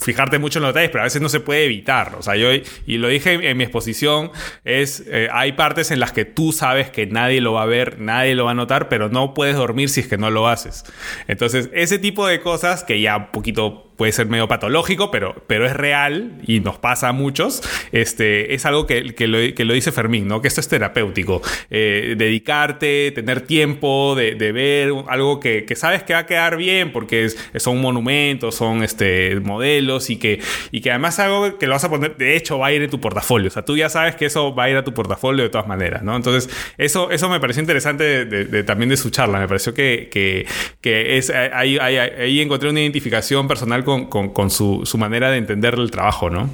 fijarte 0.00 0.38
mucho 0.38 0.58
en 0.58 0.64
los 0.64 0.70
detalles, 0.70 0.90
pero 0.90 1.02
a 1.02 1.04
veces 1.04 1.22
no 1.22 1.28
se 1.28 1.40
puede 1.40 1.64
evitar. 1.64 2.16
O 2.18 2.22
sea, 2.22 2.36
yo, 2.36 2.48
y 2.86 2.98
lo 2.98 3.08
dije 3.08 3.50
en, 3.50 3.56
mi 3.56 3.64
exposición, 3.64 4.30
es, 4.64 5.04
eh, 5.06 5.28
hay 5.32 5.52
partes 5.52 5.90
en 5.90 6.00
las 6.00 6.12
que 6.12 6.24
tú 6.24 6.52
sabes 6.52 6.90
que 6.90 7.06
nadie 7.06 7.40
lo 7.40 7.52
va 7.52 7.62
a 7.62 7.66
ver, 7.66 8.00
nadie 8.00 8.34
lo 8.34 8.46
va 8.46 8.52
a 8.52 8.54
notar, 8.54 8.88
pero 8.88 9.08
no 9.08 9.34
puedes 9.34 9.56
dormir 9.56 9.88
si 9.88 10.00
es 10.00 10.08
que 10.08 10.18
no 10.18 10.30
lo 10.30 10.48
haces. 10.48 10.84
Entonces, 11.28 11.70
ese 11.72 11.98
tipo 11.98 12.26
de 12.26 12.40
cosas 12.40 12.84
que 12.84 13.00
ya 13.00 13.16
un 13.16 13.30
poquito 13.32 13.89
puede 14.00 14.12
ser 14.12 14.28
medio 14.28 14.48
patológico, 14.48 15.10
pero, 15.10 15.34
pero 15.46 15.66
es 15.66 15.74
real 15.74 16.40
y 16.46 16.60
nos 16.60 16.78
pasa 16.78 17.10
a 17.10 17.12
muchos, 17.12 17.62
este, 17.92 18.54
es 18.54 18.64
algo 18.64 18.86
que, 18.86 19.14
que, 19.14 19.26
lo, 19.26 19.36
que 19.54 19.66
lo 19.66 19.74
dice 19.74 19.92
Fermín, 19.92 20.26
¿no? 20.26 20.40
Que 20.40 20.48
esto 20.48 20.62
es 20.62 20.68
terapéutico. 20.68 21.42
Eh, 21.68 22.14
dedicarte, 22.16 23.12
tener 23.14 23.42
tiempo 23.42 24.14
de, 24.16 24.36
de 24.36 24.52
ver 24.52 24.94
algo 25.08 25.38
que, 25.38 25.66
que, 25.66 25.76
sabes 25.76 26.02
que 26.02 26.14
va 26.14 26.20
a 26.20 26.24
quedar 26.24 26.56
bien 26.56 26.92
porque 26.92 27.26
es, 27.26 27.36
son 27.56 27.78
monumentos, 27.82 28.54
son 28.54 28.82
este, 28.82 29.38
modelos 29.40 30.08
y 30.08 30.16
que, 30.16 30.40
y 30.70 30.80
que 30.80 30.92
además 30.92 31.16
es 31.16 31.20
algo 31.20 31.58
que 31.58 31.66
lo 31.66 31.74
vas 31.74 31.84
a 31.84 31.90
poner, 31.90 32.16
de 32.16 32.36
hecho 32.36 32.58
va 32.58 32.68
a 32.68 32.72
ir 32.72 32.80
en 32.80 32.88
tu 32.88 33.02
portafolio. 33.02 33.48
O 33.48 33.50
sea, 33.50 33.66
tú 33.66 33.76
ya 33.76 33.90
sabes 33.90 34.16
que 34.16 34.24
eso 34.24 34.54
va 34.54 34.64
a 34.64 34.70
ir 34.70 34.78
a 34.78 34.82
tu 34.82 34.94
portafolio 34.94 35.44
de 35.44 35.50
todas 35.50 35.66
maneras, 35.66 36.02
¿no? 36.02 36.16
Entonces, 36.16 36.48
eso, 36.78 37.10
eso 37.10 37.28
me 37.28 37.38
pareció 37.38 37.60
interesante 37.60 38.62
también 38.62 38.88
de 38.88 38.96
su 38.96 39.10
charla. 39.10 39.40
Me 39.40 39.46
pareció 39.46 39.74
que, 39.74 40.08
que, 40.10 40.46
que 40.80 41.18
es, 41.18 41.28
ahí, 41.28 41.76
ahí, 41.76 41.98
ahí, 41.98 42.40
encontré 42.40 42.70
una 42.70 42.80
identificación 42.80 43.46
personal 43.46 43.84
con, 43.84 43.89
con, 44.08 44.50
su, 44.50 44.84
manera 44.98 45.30
de 45.30 45.38
entender 45.38 45.74
el 45.74 45.90
trabajo, 45.90 46.30
¿no? 46.30 46.48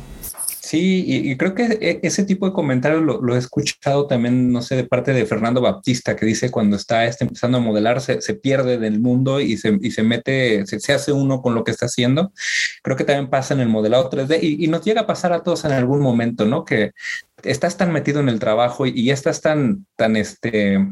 Sí, 0.61 1.05
y, 1.07 1.37
creo 1.37 1.55
que 1.55 1.79
e, 1.81 2.01
ese 2.03 2.25
tipo 2.25 2.47
de 2.47 2.53
comentarios 2.53 3.01
lo, 3.03 3.35
he 3.37 3.39
escuchado 3.39 4.09
también, 4.09 4.51
no 4.51 4.63
sé, 4.63 4.75
de 4.75 4.85
parte 4.85 5.13
de 5.13 5.25
Fernando 5.25 5.61
Baptista, 5.61 6.17
que 6.17 6.27
dice 6.27 6.51
cuando 6.51 6.77
está 6.77 7.05
este 7.05 7.25
empezando 7.25 7.59
a 7.59 7.61
modelar, 7.61 8.01
se, 8.01 8.35
pierde 8.35 8.77
del 8.79 8.99
mundo 8.99 9.41
y 9.41 9.57
se, 9.59 9.79
y 9.81 9.93
se 9.93 10.03
mete, 10.03 10.67
se, 10.67 10.93
hace 10.93 11.13
uno 11.13 11.41
con 11.41 11.55
lo 11.55 11.63
que 11.63 11.71
está 11.71 11.87
haciendo. 11.87 12.33
Creo 12.83 12.97
que 12.97 13.05
también 13.05 13.31
pasa 13.31 13.55
en 13.55 13.61
el 13.61 13.69
modelado 13.69 14.11
3D 14.11 14.41
y, 14.43 14.65
y, 14.65 14.69
nos 14.69 14.85
llega 14.85 15.03
a 15.03 15.07
pasar 15.07 15.33
a 15.33 15.45
todos 15.45 15.65
en 15.65 15.73
algún 15.73 16.01
momento, 16.01 16.47
¿no? 16.47 16.65
Que 16.65 16.91
estás 17.45 17.77
tan 17.77 17.93
metido 17.93 18.19
en 18.19 18.29
el 18.29 18.41
trabajo 18.41 18.87
y, 18.87 18.91
y 18.91 19.11
estás 19.11 19.41
tan, 19.41 19.87
tan, 19.97 20.17
este, 20.17 20.85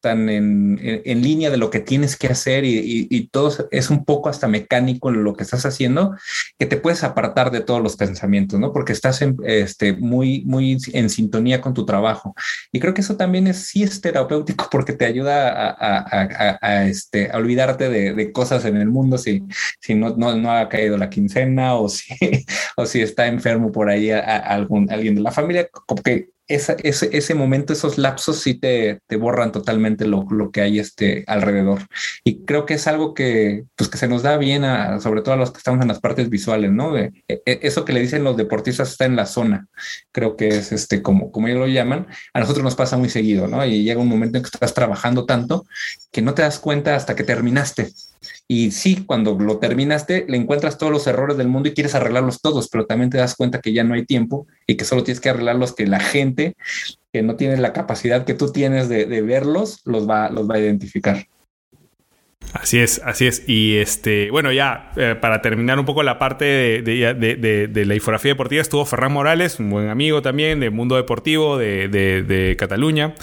tan 0.00 0.28
en, 0.28 0.78
en, 0.82 1.22
línea 1.22 1.50
de 1.50 1.56
lo 1.56 1.70
que 1.70 1.80
tienes 1.80 2.16
que 2.16 2.28
hacer 2.28 2.64
y, 2.64 3.06
y, 3.10 3.28
todo 3.28 3.68
es 3.70 3.90
un 3.90 4.04
poco 4.04 4.28
hasta 4.28 4.48
mecánico 4.48 5.10
en 5.10 5.24
lo 5.24 5.34
que 5.34 5.42
estás 5.42 5.66
haciendo, 5.66 6.16
que 6.58 6.66
te 6.66 6.76
puedes 6.76 7.04
apartar 7.04 7.50
de 7.50 7.60
todos 7.60 7.82
los 7.82 7.96
pensamientos, 7.96 8.58
¿no? 8.58 8.72
Porque 8.72 8.92
estás 8.92 9.22
en, 9.22 9.36
este, 9.44 9.92
muy, 9.92 10.44
muy 10.44 10.78
en 10.92 11.10
sintonía 11.10 11.60
con 11.60 11.74
tu 11.74 11.86
trabajo. 11.86 12.34
Y 12.72 12.80
creo 12.80 12.94
que 12.94 13.00
eso 13.00 13.16
también 13.16 13.46
es, 13.46 13.68
sí 13.68 13.82
es 13.82 14.00
terapéutico 14.00 14.68
porque 14.70 14.92
te 14.92 15.04
ayuda 15.04 15.48
a, 15.48 15.70
a, 15.70 16.58
a, 16.60 16.86
este, 16.86 17.30
a 17.30 17.36
olvidarte 17.36 17.88
de, 17.88 18.14
de, 18.14 18.32
cosas 18.32 18.64
en 18.64 18.76
el 18.76 18.88
mundo 18.88 19.18
si, 19.18 19.42
si 19.80 19.94
no, 19.94 20.16
no, 20.16 20.36
no, 20.36 20.52
ha 20.52 20.68
caído 20.68 20.96
la 20.96 21.10
quincena 21.10 21.74
o 21.74 21.88
si, 21.88 22.14
o 22.76 22.86
si 22.86 23.00
está 23.00 23.26
enfermo 23.26 23.72
por 23.72 23.88
ahí 23.88 24.10
algún, 24.10 24.90
alguien 24.90 25.14
de 25.14 25.22
la 25.22 25.32
familia, 25.32 25.68
como 25.68 26.02
que 26.50 26.88
ese, 26.88 27.10
ese, 27.16 27.34
momento, 27.34 27.72
esos 27.72 27.98
lapsos 27.98 28.40
sí 28.40 28.54
te, 28.54 29.00
te 29.06 29.16
borran 29.16 29.52
totalmente 29.52 30.06
lo, 30.06 30.26
lo, 30.30 30.50
que 30.50 30.60
hay 30.60 30.78
este 30.78 31.24
alrededor. 31.26 31.82
Y 32.24 32.44
creo 32.44 32.66
que 32.66 32.74
es 32.74 32.86
algo 32.86 33.14
que, 33.14 33.64
pues, 33.76 33.88
que 33.88 33.98
se 33.98 34.08
nos 34.08 34.22
da 34.22 34.36
bien, 34.36 34.62
sobre 35.00 35.22
todo 35.22 35.34
a 35.34 35.36
los 35.36 35.52
que 35.52 35.58
estamos 35.58 35.80
en 35.82 35.88
las 35.88 36.00
partes 36.00 36.28
visuales, 36.28 36.72
¿no? 36.72 36.96
E, 36.96 37.12
e, 37.28 37.40
eso 37.62 37.84
que 37.84 37.92
le 37.92 38.00
dicen 38.00 38.24
los 38.24 38.36
deportistas 38.36 38.90
está 38.90 39.04
en 39.04 39.16
la 39.16 39.26
zona. 39.26 39.68
Creo 40.12 40.36
que 40.36 40.48
es 40.48 40.72
este, 40.72 41.02
como, 41.02 41.30
como 41.30 41.48
ellos 41.48 41.60
lo 41.60 41.66
llaman. 41.68 42.06
A 42.34 42.40
nosotros 42.40 42.64
nos 42.64 42.74
pasa 42.74 42.96
muy 42.96 43.08
seguido, 43.08 43.46
¿no? 43.46 43.64
Y 43.64 43.84
llega 43.84 44.00
un 44.00 44.08
momento 44.08 44.38
en 44.38 44.44
que 44.44 44.50
estás 44.52 44.74
trabajando 44.74 45.26
tanto 45.26 45.66
que 46.10 46.22
no 46.22 46.34
te 46.34 46.42
das 46.42 46.58
cuenta 46.58 46.96
hasta 46.96 47.14
que 47.14 47.24
terminaste. 47.24 47.92
Y 48.52 48.72
sí, 48.72 49.04
cuando 49.06 49.38
lo 49.38 49.58
terminaste, 49.58 50.24
le 50.26 50.36
encuentras 50.36 50.76
todos 50.76 50.90
los 50.90 51.06
errores 51.06 51.36
del 51.36 51.46
mundo 51.46 51.68
y 51.68 51.72
quieres 51.72 51.94
arreglarlos 51.94 52.40
todos, 52.40 52.68
pero 52.68 52.84
también 52.84 53.08
te 53.08 53.16
das 53.16 53.36
cuenta 53.36 53.60
que 53.60 53.72
ya 53.72 53.84
no 53.84 53.94
hay 53.94 54.04
tiempo 54.04 54.48
y 54.66 54.76
que 54.76 54.84
solo 54.84 55.04
tienes 55.04 55.20
que 55.20 55.30
arreglar 55.30 55.54
los 55.54 55.72
que 55.72 55.86
la 55.86 56.00
gente 56.00 56.56
que 57.12 57.22
no 57.22 57.36
tiene 57.36 57.58
la 57.58 57.72
capacidad 57.72 58.24
que 58.24 58.34
tú 58.34 58.50
tienes 58.50 58.88
de, 58.88 59.06
de 59.06 59.22
verlos, 59.22 59.82
los 59.84 60.10
va, 60.10 60.30
los 60.30 60.50
va 60.50 60.56
a 60.56 60.58
identificar. 60.58 61.28
Así 62.52 62.78
es, 62.78 63.00
así 63.04 63.26
es. 63.26 63.48
Y 63.48 63.76
este, 63.76 64.30
bueno, 64.30 64.50
ya 64.50 64.90
eh, 64.96 65.14
para 65.20 65.40
terminar 65.40 65.78
un 65.78 65.84
poco 65.84 66.02
la 66.02 66.18
parte 66.18 66.44
de, 66.82 67.84
la 67.86 67.94
infografía 67.94 68.32
deportiva, 68.32 68.60
estuvo 68.60 68.84
Ferran 68.84 69.12
Morales, 69.12 69.60
un 69.60 69.70
buen 69.70 69.88
amigo 69.88 70.20
también 70.20 70.58
del 70.58 70.72
mundo 70.72 70.96
deportivo 70.96 71.58
de, 71.58 72.56
Cataluña. 72.58 73.14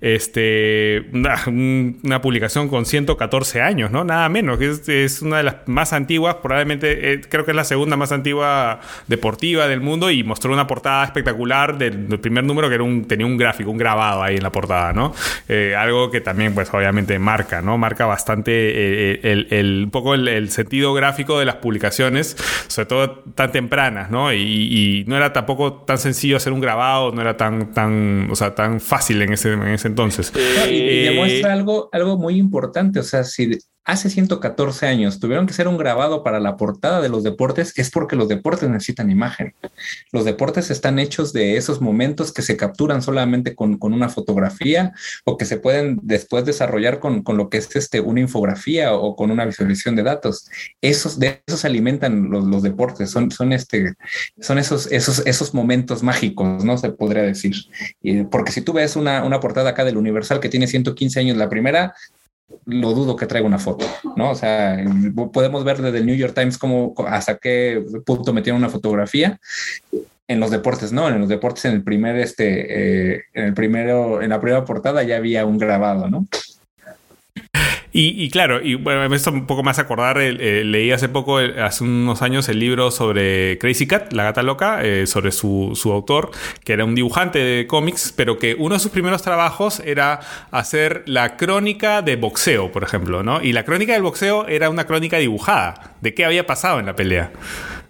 Este, 0.00 1.06
una, 1.12 1.42
una, 1.46 2.20
publicación 2.20 2.68
con 2.68 2.84
114 2.84 3.62
años, 3.62 3.90
¿no? 3.90 4.04
Nada 4.04 4.28
menos, 4.28 4.60
es, 4.60 5.22
una 5.22 5.38
de 5.38 5.44
las 5.44 5.56
más 5.66 5.92
antiguas, 5.92 6.36
probablemente 6.42 7.12
eh, 7.12 7.20
creo 7.28 7.44
que 7.44 7.52
es 7.52 7.56
la 7.56 7.64
segunda 7.64 7.96
más 7.96 8.12
antigua 8.12 8.80
deportiva 9.06 9.66
del 9.66 9.80
mundo 9.80 10.10
y 10.10 10.22
mostró 10.22 10.52
una 10.52 10.66
portada 10.66 11.04
espectacular 11.04 11.78
del, 11.78 12.08
del 12.08 12.20
primer 12.20 12.44
número 12.44 12.68
que 12.68 12.74
era 12.74 12.84
un, 12.84 13.06
tenía 13.06 13.26
un 13.26 13.36
gráfico, 13.36 13.70
un 13.70 13.78
grabado 13.78 14.22
ahí 14.22 14.36
en 14.36 14.42
la 14.42 14.52
portada, 14.52 14.92
¿no? 14.92 15.14
Eh, 15.48 15.74
algo 15.76 16.10
que 16.10 16.20
también, 16.20 16.54
pues 16.54 16.72
obviamente 16.72 17.18
marca, 17.18 17.62
¿no? 17.62 17.78
Marca 17.78 18.06
bastante 18.06 18.63
eh, 18.72 19.20
el, 19.22 19.46
el, 19.50 19.84
un 19.84 19.90
poco 19.90 20.14
el, 20.14 20.50
sentido 20.50 20.94
gráfico 20.94 21.38
de 21.38 21.44
las 21.44 21.56
publicaciones, 21.56 22.36
sobre 22.68 22.86
todo 22.86 23.10
tan 23.34 23.52
tempranas, 23.52 24.10
¿no? 24.10 24.32
Y, 24.32 25.04
no 25.06 25.16
era 25.16 25.32
tampoco 25.32 25.84
tan 25.84 25.98
sencillo 25.98 26.36
hacer 26.36 26.52
un 26.52 26.60
grabado, 26.60 27.12
no 27.12 27.20
era 27.20 27.36
tan, 27.36 27.72
tan, 27.72 28.28
o 28.30 28.36
sea, 28.36 28.54
tan 28.54 28.80
fácil 28.80 29.20
en 29.22 29.32
ese, 29.32 29.52
en 29.52 29.68
ese 29.68 29.88
entonces. 29.88 30.32
y, 30.68 30.74
y, 30.74 31.04
demuestra 31.04 31.52
algo, 31.52 31.88
algo 31.92 32.16
muy 32.16 32.36
importante, 32.36 33.00
o 33.00 33.02
sea, 33.02 33.24
si 33.24 33.58
hace 33.84 34.08
114 34.08 34.86
años 34.86 35.20
tuvieron 35.20 35.46
que 35.46 35.52
hacer 35.52 35.68
un 35.68 35.76
grabado 35.76 36.22
para 36.22 36.40
la 36.40 36.56
portada 36.56 37.02
de 37.02 37.10
los 37.10 37.22
deportes, 37.22 37.72
es 37.76 37.90
porque 37.90 38.16
los 38.16 38.28
deportes 38.28 38.68
necesitan 38.68 39.10
imagen. 39.10 39.54
Los 40.10 40.24
deportes 40.24 40.70
están 40.70 40.98
hechos 40.98 41.32
de 41.32 41.56
esos 41.56 41.80
momentos 41.80 42.32
que 42.32 42.42
se 42.42 42.56
capturan 42.56 43.02
solamente 43.02 43.54
con, 43.54 43.78
una 43.80 44.08
fotografía 44.08 44.92
o 45.24 45.36
que 45.36 45.44
se 45.44 45.58
pueden 45.58 45.98
después 46.02 46.46
desarrollar 46.46 46.98
con, 46.98 47.22
lo 47.26 47.50
que 47.50 47.58
es 47.58 47.76
este, 47.76 48.00
una 48.00 48.20
infografía 48.20 48.94
o 48.94 49.14
con 49.14 49.30
una 49.30 49.44
visualización 49.44 49.96
de 49.96 50.02
datos. 50.02 50.48
Esos, 50.80 51.18
de 51.18 51.42
esos 51.46 51.64
alimentan 51.66 52.30
los, 52.30 52.62
deportes, 52.62 53.10
son, 53.10 53.30
son, 53.30 53.52
este, 53.52 53.94
son 54.40 54.58
esos, 54.58 54.90
esos, 54.90 55.22
esos 55.26 55.52
momentos 55.52 56.02
mágicos, 56.02 56.64
¿no? 56.64 56.78
Se 56.78 56.90
podría 56.90 57.22
decir. 57.22 57.54
porque 58.30 58.52
si 58.52 58.62
tú 58.62 58.72
ves 58.72 58.96
una, 58.96 59.24
una 59.24 59.40
portada 59.40 59.70
acá 59.70 59.84
del 59.84 59.98
Universal 59.98 60.40
que 60.40 60.48
tiene 60.48 60.66
115 60.66 61.20
años, 61.20 61.36
la 61.36 61.50
primera, 61.50 61.94
lo 62.66 62.92
dudo 62.92 63.16
que 63.16 63.26
traiga 63.26 63.46
una 63.46 63.58
foto, 63.58 63.86
¿no? 64.16 64.30
O 64.30 64.34
sea, 64.34 64.82
podemos 65.32 65.64
ver 65.64 65.80
desde 65.80 65.98
el 65.98 66.06
New 66.06 66.16
York 66.16 66.34
Times 66.34 66.58
cómo 66.58 66.94
hasta 67.06 67.36
qué 67.36 67.82
punto 68.04 68.32
metieron 68.32 68.60
una 68.60 68.70
fotografía. 68.70 69.38
En 70.26 70.40
los 70.40 70.50
deportes, 70.50 70.90
no, 70.90 71.08
en 71.08 71.20
los 71.20 71.28
deportes, 71.28 71.66
en 71.66 71.72
el 71.72 71.84
primer, 71.84 72.16
este, 72.16 73.14
eh, 73.16 73.24
en 73.34 73.44
el 73.44 73.54
primero, 73.54 74.22
en 74.22 74.30
la 74.30 74.40
primera 74.40 74.64
portada 74.64 75.02
ya 75.02 75.16
había 75.16 75.44
un 75.44 75.58
grabado, 75.58 76.08
¿no? 76.08 76.26
Y, 77.96 78.28
claro, 78.28 78.60
y 78.60 78.74
bueno, 78.74 79.08
me 79.08 79.16
un 79.30 79.46
poco 79.46 79.62
más 79.62 79.78
acordar, 79.78 80.18
eh, 80.18 80.64
leí 80.64 80.90
hace 80.90 81.08
poco, 81.08 81.38
hace 81.38 81.84
unos 81.84 82.22
años, 82.22 82.48
el 82.48 82.58
libro 82.58 82.90
sobre 82.90 83.56
Crazy 83.58 83.86
Cat, 83.86 84.12
la 84.12 84.24
gata 84.24 84.42
loca, 84.42 84.82
eh, 84.82 85.06
sobre 85.06 85.30
su, 85.30 85.70
su, 85.76 85.92
autor, 85.92 86.32
que 86.64 86.72
era 86.72 86.84
un 86.84 86.96
dibujante 86.96 87.38
de 87.38 87.68
cómics, 87.68 88.12
pero 88.16 88.36
que 88.36 88.56
uno 88.58 88.74
de 88.74 88.80
sus 88.80 88.90
primeros 88.90 89.22
trabajos 89.22 89.78
era 89.78 90.18
hacer 90.50 91.04
la 91.06 91.36
crónica 91.36 92.02
de 92.02 92.16
boxeo, 92.16 92.72
por 92.72 92.82
ejemplo, 92.82 93.22
¿no? 93.22 93.40
Y 93.40 93.52
la 93.52 93.64
crónica 93.64 93.92
del 93.92 94.02
boxeo 94.02 94.48
era 94.48 94.70
una 94.70 94.88
crónica 94.88 95.18
dibujada, 95.18 95.94
de 96.00 96.14
qué 96.14 96.24
había 96.24 96.48
pasado 96.48 96.80
en 96.80 96.86
la 96.86 96.96
pelea. 96.96 97.30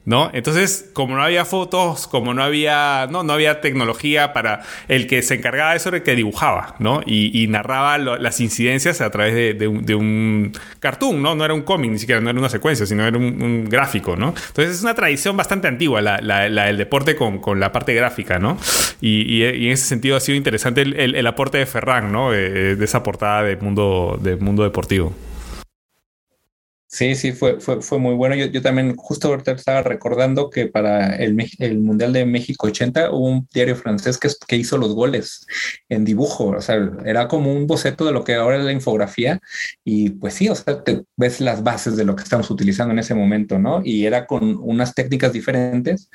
¿No? 0.04 0.30
Entonces, 0.34 0.90
como 0.92 1.16
no 1.16 1.22
había 1.22 1.44
fotos, 1.44 2.06
como 2.06 2.34
no 2.34 2.42
había, 2.42 3.06
no, 3.10 3.22
no 3.22 3.32
había 3.32 3.60
tecnología 3.60 4.32
para 4.32 4.62
el 4.88 5.06
que 5.06 5.22
se 5.22 5.34
encargaba 5.34 5.70
de 5.70 5.78
eso 5.78 5.88
era 5.88 5.98
el 5.98 6.02
que 6.02 6.14
dibujaba, 6.14 6.76
¿no? 6.78 7.00
Y, 7.06 7.44
narraba 7.54 7.98
las 7.98 8.40
incidencias 8.40 9.00
a 9.00 9.10
través 9.10 9.58
de, 9.58 9.68
un, 9.68 10.52
cartoon, 10.80 11.22
¿no? 11.22 11.34
No 11.34 11.44
era 11.44 11.54
un 11.54 11.62
cómic, 11.62 11.90
ni 11.90 11.98
siquiera 11.98 12.20
no 12.20 12.30
era 12.30 12.38
una 12.38 12.48
secuencia, 12.48 12.84
sino 12.86 13.06
era 13.06 13.16
un, 13.16 13.68
gráfico, 13.68 14.16
¿no? 14.16 14.28
Entonces 14.28 14.76
es 14.76 14.82
una 14.82 14.94
tradición 14.94 15.36
bastante 15.36 15.68
antigua 15.68 16.02
la, 16.02 16.18
del 16.18 16.76
deporte 16.76 17.16
con, 17.16 17.60
la 17.60 17.72
parte 17.72 17.94
gráfica, 17.94 18.38
¿no? 18.38 18.58
Y, 19.00 19.42
en 19.42 19.72
ese 19.72 19.86
sentido 19.86 20.16
ha 20.16 20.20
sido 20.20 20.36
interesante 20.36 20.82
el, 20.82 21.26
aporte 21.26 21.58
de 21.58 21.66
Ferran, 21.66 22.12
¿no? 22.12 22.30
De, 22.30 22.76
de 22.76 22.84
esa 22.84 23.02
portada 23.02 23.42
del 23.42 23.60
mundo, 23.60 24.18
del 24.20 24.40
mundo 24.40 24.64
deportivo. 24.64 25.14
Sí, 26.94 27.16
sí, 27.16 27.32
fue, 27.32 27.60
fue, 27.60 27.82
fue 27.82 27.98
muy 27.98 28.14
bueno. 28.14 28.36
Yo, 28.36 28.46
yo, 28.46 28.62
también 28.62 28.94
justo 28.94 29.26
ahorita 29.26 29.50
estaba 29.50 29.82
recordando 29.82 30.48
que 30.48 30.68
para 30.68 31.16
el, 31.16 31.36
el, 31.58 31.80
Mundial 31.80 32.12
de 32.12 32.24
México 32.24 32.68
80 32.68 33.10
hubo 33.10 33.26
un 33.30 33.48
diario 33.52 33.74
francés 33.74 34.16
que, 34.16 34.28
que 34.46 34.54
hizo 34.54 34.78
los 34.78 34.94
goles 34.94 35.44
en 35.88 36.04
dibujo. 36.04 36.50
O 36.50 36.60
sea, 36.60 36.76
era 37.04 37.26
como 37.26 37.52
un 37.52 37.66
boceto 37.66 38.04
de 38.04 38.12
lo 38.12 38.22
que 38.22 38.36
ahora 38.36 38.58
es 38.58 38.64
la 38.64 38.70
infografía. 38.70 39.40
Y 39.82 40.10
pues 40.10 40.34
sí, 40.34 40.48
o 40.48 40.54
sea, 40.54 40.84
te 40.84 41.02
ves 41.16 41.40
las 41.40 41.64
bases 41.64 41.96
de 41.96 42.04
lo 42.04 42.14
que 42.14 42.22
estamos 42.22 42.48
utilizando 42.48 42.92
en 42.92 43.00
ese 43.00 43.16
momento, 43.16 43.58
¿no? 43.58 43.80
Y 43.84 44.06
era 44.06 44.26
con 44.26 44.56
unas 44.62 44.94
técnicas 44.94 45.32
diferentes, 45.32 46.08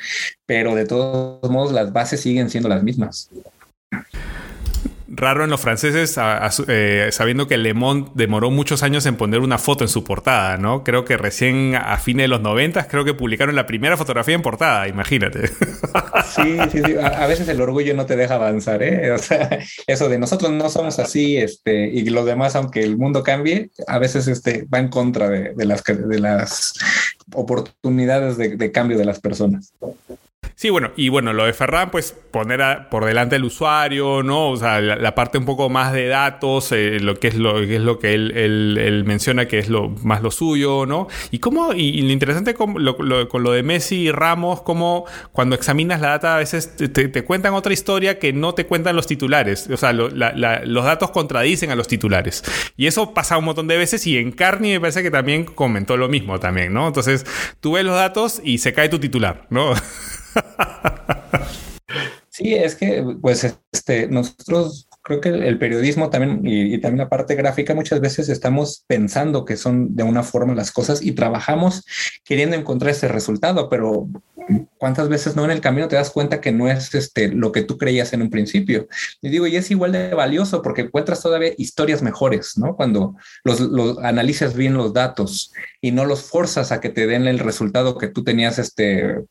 pero 0.45 0.75
de 0.75 0.85
todos 0.85 1.51
modos 1.51 1.73
las 1.73 1.91
bases 1.91 2.21
siguen 2.21 2.49
siendo 2.49 2.69
las 2.69 2.83
mismas 2.83 3.29
raro 5.11 5.43
en 5.43 5.49
los 5.49 5.59
franceses, 5.59 6.17
eh, 6.67 7.09
sabiendo 7.11 7.47
que 7.47 7.57
Le 7.57 7.73
Monde 7.73 8.11
demoró 8.13 8.51
muchos 8.51 8.83
años 8.83 9.05
en 9.05 9.15
poner 9.15 9.39
una 9.39 9.57
foto 9.57 9.83
en 9.83 9.89
su 9.89 10.03
portada, 10.03 10.57
¿no? 10.57 10.83
Creo 10.83 11.05
que 11.05 11.17
recién 11.17 11.75
a 11.75 11.97
fines 11.97 12.25
de 12.25 12.27
los 12.27 12.41
90 12.41 12.87
creo 12.87 13.03
que 13.03 13.13
publicaron 13.13 13.55
la 13.55 13.65
primera 13.65 13.97
fotografía 13.97 14.35
en 14.35 14.41
portada, 14.41 14.87
imagínate. 14.87 15.49
Sí, 16.29 16.57
sí, 16.71 16.81
sí. 16.85 16.95
A, 17.01 17.25
veces 17.25 17.47
el 17.47 17.59
orgullo 17.59 17.95
no 17.95 18.05
te 18.05 18.15
deja 18.15 18.35
avanzar, 18.35 18.83
¿eh? 18.83 19.11
O 19.11 19.17
sea, 19.17 19.59
eso 19.87 20.09
de 20.09 20.19
nosotros 20.19 20.51
no 20.51 20.69
somos 20.69 20.99
así, 20.99 21.37
este, 21.37 21.87
y 21.87 22.07
los 22.09 22.25
demás, 22.25 22.55
aunque 22.55 22.83
el 22.83 22.97
mundo 22.97 23.23
cambie, 23.23 23.71
a 23.87 23.97
veces 23.97 24.27
este, 24.27 24.67
va 24.71 24.77
en 24.77 24.89
contra 24.89 25.27
de, 25.27 25.65
las, 25.65 25.83
de 25.83 26.19
las 26.19 26.73
oportunidades 27.33 28.37
de 28.37 28.71
cambio 28.71 28.97
de 28.97 29.05
las 29.05 29.19
personas. 29.19 29.73
Sí, 30.59 30.69
bueno, 30.69 30.91
y 30.97 31.07
bueno, 31.07 31.31
lo 31.31 31.45
de 31.45 31.53
Ferran, 31.53 31.89
pues 31.89 32.13
poner 32.31 32.89
por 32.89 33.05
delante 33.05 33.37
al 33.37 33.45
usuario, 33.45 34.23
¿no? 34.23 34.49
O 34.49 34.57
sea, 34.57 34.81
la, 34.81 35.15
parte 35.15 35.37
un 35.37 35.45
poco 35.45 35.69
más 35.69 35.93
de 35.93 36.07
datos, 36.07 36.73
eh, 36.73 36.99
lo 36.99 37.15
que 37.15 37.29
es 37.29 37.35
lo, 37.35 37.65
que 37.65 37.77
es 37.77 37.81
lo 37.81 37.97
que 37.97 38.13
él, 38.13 38.33
él, 38.35 39.05
menciona 39.05 39.47
que 39.47 39.57
es 39.57 39.69
lo 39.69 39.87
más 40.03 40.21
lo 40.21 40.31
suyo, 40.31 40.85
¿no? 40.85 41.07
Y 41.31 41.39
cómo, 41.39 41.71
y, 41.73 42.01
lo 42.01 42.11
interesante 42.11 42.55
con 42.55 42.83
lo, 42.83 42.97
lo, 42.99 43.51
de 43.53 43.63
Messi 43.63 44.01
y 44.01 44.11
Ramos, 44.11 44.61
como 44.61 45.05
cuando 45.31 45.55
examinas 45.55 46.01
la 46.01 46.09
data, 46.09 46.35
a 46.35 46.39
veces 46.39 46.75
te, 46.75 47.23
cuentan 47.23 47.53
otra 47.53 47.71
historia 47.71 48.19
que 48.19 48.33
no 48.33 48.53
te 48.53 48.65
cuentan 48.65 48.97
los 48.97 49.07
titulares. 49.07 49.69
O 49.69 49.77
sea, 49.77 49.93
los 49.93 50.83
datos 50.83 51.11
contradicen 51.11 51.71
a 51.71 51.75
los 51.77 51.87
titulares. 51.87 52.43
Y 52.75 52.87
eso 52.87 53.13
pasa 53.13 53.37
un 53.37 53.45
montón 53.45 53.69
de 53.69 53.77
veces 53.77 54.05
y 54.07 54.17
en 54.17 54.33
Carney 54.33 54.73
me 54.73 54.81
parece 54.81 55.03
que 55.03 55.09
también 55.09 55.45
comentó 55.45 55.95
lo 55.95 56.09
mismo 56.09 56.37
también, 56.37 56.73
¿no? 56.73 56.85
Entonces, 56.85 57.25
tú 57.61 57.71
ves 57.71 57.85
los 57.85 57.95
datos 57.95 58.41
y 58.43 58.57
se 58.57 58.73
cae 58.73 58.89
tu 58.89 58.99
titular, 58.99 59.47
¿no? 59.49 59.71
Sí, 62.39 62.55
es 62.55 62.75
que 62.75 63.03
pues 63.21 63.43
este, 63.73 64.07
nosotros 64.07 64.87
creo 65.01 65.19
que 65.19 65.27
el 65.29 65.59
periodismo 65.59 66.09
también 66.09 66.41
y, 66.45 66.77
también 66.77 66.99
la 66.99 67.09
parte 67.09 67.35
gráfica 67.35 67.73
muchas 67.73 67.99
veces 67.99 68.29
estamos 68.29 68.85
pensando 68.87 69.43
que 69.43 69.57
son 69.57 69.93
de 69.93 70.03
una 70.03 70.23
forma 70.23 70.55
las 70.55 70.71
cosas 70.71 71.01
y 71.01 71.11
trabajamos 71.11 71.83
queriendo 72.23 72.55
encontrar 72.55 72.91
ese 72.91 73.09
resultado, 73.09 73.67
pero 73.67 74.07
cuántas 74.77 75.09
veces 75.09 75.35
no 75.35 75.43
en 75.43 75.51
el 75.51 75.59
camino 75.59 75.89
te 75.89 75.97
das 75.97 76.11
cuenta 76.11 76.39
que 76.39 76.53
no 76.53 76.69
es 76.69 76.95
este 76.95 77.27
lo 77.27 77.51
que 77.51 77.63
tú 77.63 77.77
creías 77.77 78.13
en 78.13 78.21
un 78.21 78.29
principio. 78.29 78.87
Y 79.21 79.29
digo, 79.29 79.45
y 79.45 79.57
es 79.57 79.69
igual 79.69 79.91
de 79.91 80.13
valioso 80.13 80.61
porque 80.61 80.83
encuentras 80.83 81.21
todavía 81.21 81.53
historias 81.57 82.01
mejores, 82.01 82.57
¿no? 82.57 82.75
Cuando 82.77 83.15
los, 83.43 83.59
los 83.59 83.97
analizas 83.99 84.55
bien 84.55 84.75
los 84.75 84.93
datos 84.93 85.51
y 85.81 85.91
no 85.91 86.05
los 86.05 86.23
forzas 86.23 86.71
a 86.71 86.79
que 86.79 86.89
te 86.89 87.05
den 87.05 87.27
el 87.27 87.39
resultado 87.39 87.97
que 87.97 88.07
tú 88.07 88.23
tenías 88.23 88.59
este 88.59 89.25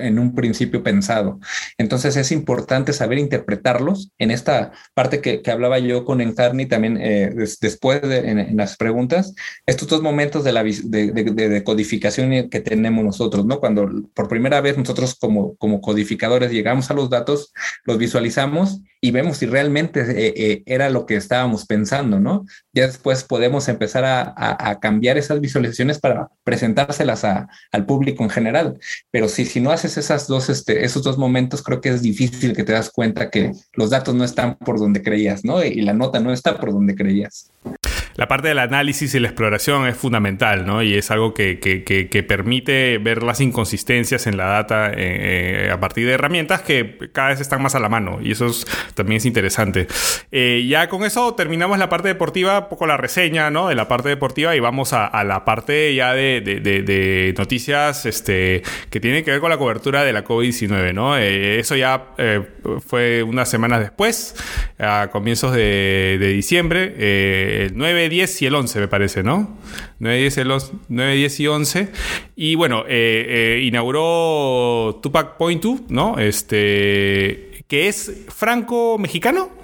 en 0.00 0.18
un 0.18 0.34
principio 0.34 0.82
pensado. 0.82 1.40
Entonces 1.78 2.16
es 2.16 2.32
importante 2.32 2.92
saber 2.92 3.18
interpretarlos 3.18 4.10
en 4.18 4.30
esta 4.30 4.72
parte 4.94 5.20
que, 5.20 5.42
hablaba 5.48 5.78
yo 5.78 6.04
con 6.04 6.20
Encarni 6.20 6.66
también 6.66 6.98
eh, 7.00 7.32
después 7.60 8.02
de, 8.02 8.18
en, 8.30 8.56
las 8.56 8.76
preguntas, 8.76 9.34
estos 9.66 9.88
dos 9.88 10.02
momentos 10.02 10.44
de, 10.44 10.52
la, 10.52 10.62
de, 10.62 11.10
de, 11.12 11.64
codificación 11.64 12.48
que 12.50 12.60
tenemos 12.60 13.04
nosotros, 13.04 13.46
¿no? 13.46 13.60
Cuando 13.60 13.88
por 14.14 14.28
primera 14.28 14.60
vez 14.60 14.76
nosotros 14.76 15.14
como, 15.14 15.56
como 15.56 15.80
codificadores 15.80 16.52
llegamos 16.52 16.90
a 16.90 16.94
los 16.94 17.10
datos, 17.10 17.52
los 17.84 17.98
visualizamos 17.98 18.80
y 19.00 19.12
vemos 19.12 19.38
si 19.38 19.46
realmente 19.46 20.00
eh, 20.00 20.34
eh, 20.36 20.62
era 20.66 20.90
lo 20.90 21.06
que 21.06 21.16
estábamos 21.16 21.66
pensando, 21.66 22.18
¿no? 22.18 22.44
Ya 22.72 22.86
después 22.86 23.22
podemos 23.24 23.68
empezar 23.68 24.04
a, 24.04 24.34
a, 24.36 24.80
cambiar 24.80 25.18
esas 25.18 25.40
visualizaciones 25.40 26.00
para 26.00 26.28
presentárselas 26.44 27.24
al 27.24 27.86
público 27.86 28.24
en 28.24 28.30
general. 28.30 28.78
Pero 29.10 29.28
si, 29.28 29.44
si 29.48 29.60
no 29.60 29.70
haces 29.70 29.96
esas 29.96 30.26
dos, 30.26 30.48
este, 30.48 30.84
esos 30.84 31.02
dos 31.02 31.18
momentos, 31.18 31.62
creo 31.62 31.80
que 31.80 31.88
es 31.88 32.02
difícil 32.02 32.54
que 32.54 32.64
te 32.64 32.72
das 32.72 32.90
cuenta 32.90 33.30
que 33.30 33.52
los 33.72 33.90
datos 33.90 34.14
no 34.14 34.24
están 34.24 34.56
por 34.56 34.78
donde 34.78 35.02
creías, 35.02 35.44
¿no? 35.44 35.64
Y 35.64 35.80
la 35.80 35.94
nota 35.94 36.20
no 36.20 36.32
está 36.32 36.58
por 36.58 36.72
donde 36.72 36.94
creías 36.94 37.50
la 38.18 38.26
parte 38.26 38.48
del 38.48 38.58
análisis 38.58 39.14
y 39.14 39.20
la 39.20 39.28
exploración 39.28 39.86
es 39.86 39.96
fundamental, 39.96 40.66
¿no? 40.66 40.82
Y 40.82 40.96
es 40.96 41.12
algo 41.12 41.34
que, 41.34 41.60
que, 41.60 42.22
permite 42.24 42.98
ver 42.98 43.22
las 43.22 43.40
inconsistencias 43.40 44.26
en 44.26 44.36
la 44.36 44.46
data 44.46 44.90
eh, 44.92 45.70
a 45.72 45.78
partir 45.78 46.04
de 46.04 46.14
herramientas 46.14 46.62
que 46.62 46.98
cada 47.12 47.28
vez 47.28 47.40
están 47.40 47.62
más 47.62 47.76
a 47.76 47.78
la 47.78 47.88
mano. 47.88 48.18
Y 48.20 48.32
eso 48.32 48.50
también 48.94 49.18
es 49.18 49.24
interesante. 49.24 49.86
Eh, 50.32 50.66
ya 50.68 50.88
con 50.88 51.04
eso 51.04 51.32
terminamos 51.36 51.78
la 51.78 51.88
parte 51.88 52.08
deportiva, 52.08 52.58
un 52.58 52.68
poco 52.68 52.88
la 52.88 52.96
reseña, 52.96 53.52
¿no? 53.52 53.68
De 53.68 53.76
la 53.76 53.86
parte 53.86 54.08
deportiva 54.08 54.56
y 54.56 54.58
vamos 54.58 54.92
a, 54.94 55.22
la 55.22 55.44
parte 55.44 55.94
ya 55.94 56.12
de, 56.12 56.40
de, 56.40 57.34
noticias 57.38 58.04
este, 58.04 58.64
que 58.90 58.98
tienen 58.98 59.24
que 59.24 59.30
ver 59.30 59.38
con 59.38 59.50
la 59.50 59.58
cobertura 59.58 60.02
de 60.02 60.12
la 60.12 60.24
COVID-19, 60.24 60.92
¿no? 60.92 61.16
Eh, 61.16 61.60
eso 61.60 61.76
ya 61.76 62.08
fue 62.84 63.22
unas 63.22 63.48
semanas 63.48 63.78
después, 63.78 64.34
a 64.80 65.08
comienzos 65.12 65.52
de, 65.52 66.18
diciembre, 66.18 67.66
el 67.66 67.76
9 67.76 68.07
10 68.08 68.42
y 68.42 68.46
el 68.46 68.54
11, 68.54 68.80
me 68.80 68.88
parece, 68.88 69.22
¿no? 69.22 69.58
9, 69.98 70.18
10, 70.18 70.38
el 70.38 70.52
9 70.88 71.14
10 71.14 71.40
y 71.40 71.46
11. 71.46 71.88
Y 72.36 72.54
bueno, 72.54 72.84
eh, 72.88 73.58
eh, 73.58 73.62
inauguró 73.64 75.00
Tupac 75.02 75.36
Point 75.36 75.62
2, 75.62 75.80
¿no? 75.88 76.18
Este, 76.18 77.64
que 77.66 77.88
es 77.88 78.12
franco-mexicano. 78.28 79.57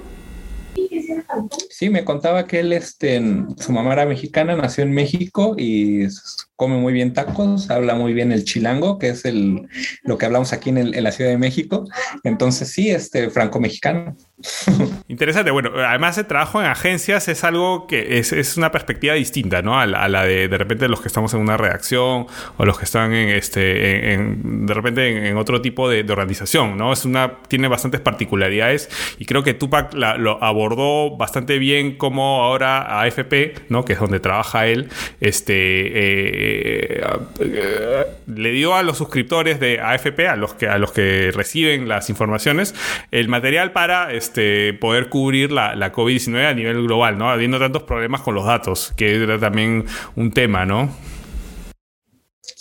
Sí, 1.71 1.91
me 1.91 2.05
contaba 2.05 2.47
que 2.47 2.61
él, 2.61 2.73
este, 2.73 3.21
su 3.59 3.73
mamá 3.73 3.93
era 3.93 4.07
mexicana, 4.07 4.57
nació 4.57 4.85
en 4.85 4.93
México 4.93 5.55
y 5.59 6.07
come 6.57 6.77
muy 6.77 6.93
bien 6.93 7.13
tacos, 7.13 7.71
habla 7.71 7.95
muy 7.95 8.13
bien 8.13 8.31
el 8.31 8.45
chilango, 8.45 8.99
que 8.99 9.09
es 9.09 9.25
el, 9.25 9.69
lo 10.03 10.19
que 10.19 10.27
hablamos 10.27 10.53
aquí 10.53 10.71
en, 10.71 11.03
la 11.03 11.11
Ciudad 11.11 11.31
de 11.31 11.39
México. 11.39 11.85
Entonces, 12.23 12.71
sí, 12.71 12.91
este, 12.91 13.29
franco-mexicano. 13.29 14.17
Interesante. 15.09 15.51
Bueno, 15.51 15.71
además 15.77 16.17
de 16.17 16.25
trabajo 16.25 16.61
en 16.61 16.67
agencias 16.67 17.29
es 17.29 17.45
algo 17.45 17.87
que 17.87 18.19
es, 18.19 18.57
una 18.57 18.71
perspectiva 18.71 19.15
distinta, 19.15 19.63
¿no? 19.63 19.79
A 19.79 19.87
la, 19.87 20.25
de 20.25 20.49
de 20.49 20.59
repente 20.59 20.89
los 20.89 21.01
que 21.01 21.09
estamos 21.09 21.35
en 21.35 21.41
una 21.41 21.57
redacción 21.57 22.27
o 22.57 22.65
los 22.65 22.79
que 22.79 22.85
están 22.85 23.13
en 23.13 23.31
este, 23.31 23.61
de 23.61 24.75
repente 24.75 25.29
en, 25.29 25.37
otro 25.37 25.61
tipo 25.61 25.89
de, 25.89 26.05
organización, 26.15 26.77
¿no? 26.77 26.93
Es 26.93 27.05
una, 27.05 27.39
tiene 27.49 27.67
bastantes 27.67 28.01
particularidades 28.01 28.89
y 29.19 29.25
creo 29.25 29.43
que 29.43 29.55
Tupac 29.55 29.93
lo 29.95 30.43
abordó 30.43 31.04
bastante 31.11 31.59
bien 31.59 31.97
como 31.97 32.43
ahora 32.43 33.01
AFP, 33.01 33.55
¿no? 33.69 33.85
Que 33.85 33.95
es 33.95 34.01
donde 34.01 34.21
trabaja 34.21 34.67
él, 34.67 34.89
este, 35.21 35.55
eh, 35.95 37.05
le 38.27 38.51
dio 38.51 38.75
a 38.75 38.83
los 38.83 38.99
suscriptores 38.99 39.61
de 39.61 39.81
AFP, 39.81 40.29
a 40.29 40.37
los 40.37 40.55
que, 40.55 40.69
a 40.69 40.79
los 40.79 40.93
que 40.93 41.31
reciben 41.33 41.89
las 41.89 42.11
informaciones, 42.11 42.75
el 43.11 43.29
material 43.29 43.73
para 43.73 44.13
este, 44.13 44.75
poder 44.75 45.09
cubrir 45.09 45.53
la, 45.53 45.75
la 45.75 45.93
COVID-19 45.93 46.47
a 46.47 46.55
nivel 46.55 46.83
global, 46.83 47.19
¿no? 47.19 47.31
Habiendo 47.31 47.59
tantos 47.59 47.83
problemas 47.83 48.21
con 48.23 48.35
los 48.35 48.47
datos, 48.47 48.93
que 48.97 49.23
era 49.23 49.39
también 49.39 49.85
un 50.17 50.33
tema, 50.33 50.67
¿no? 50.67 50.91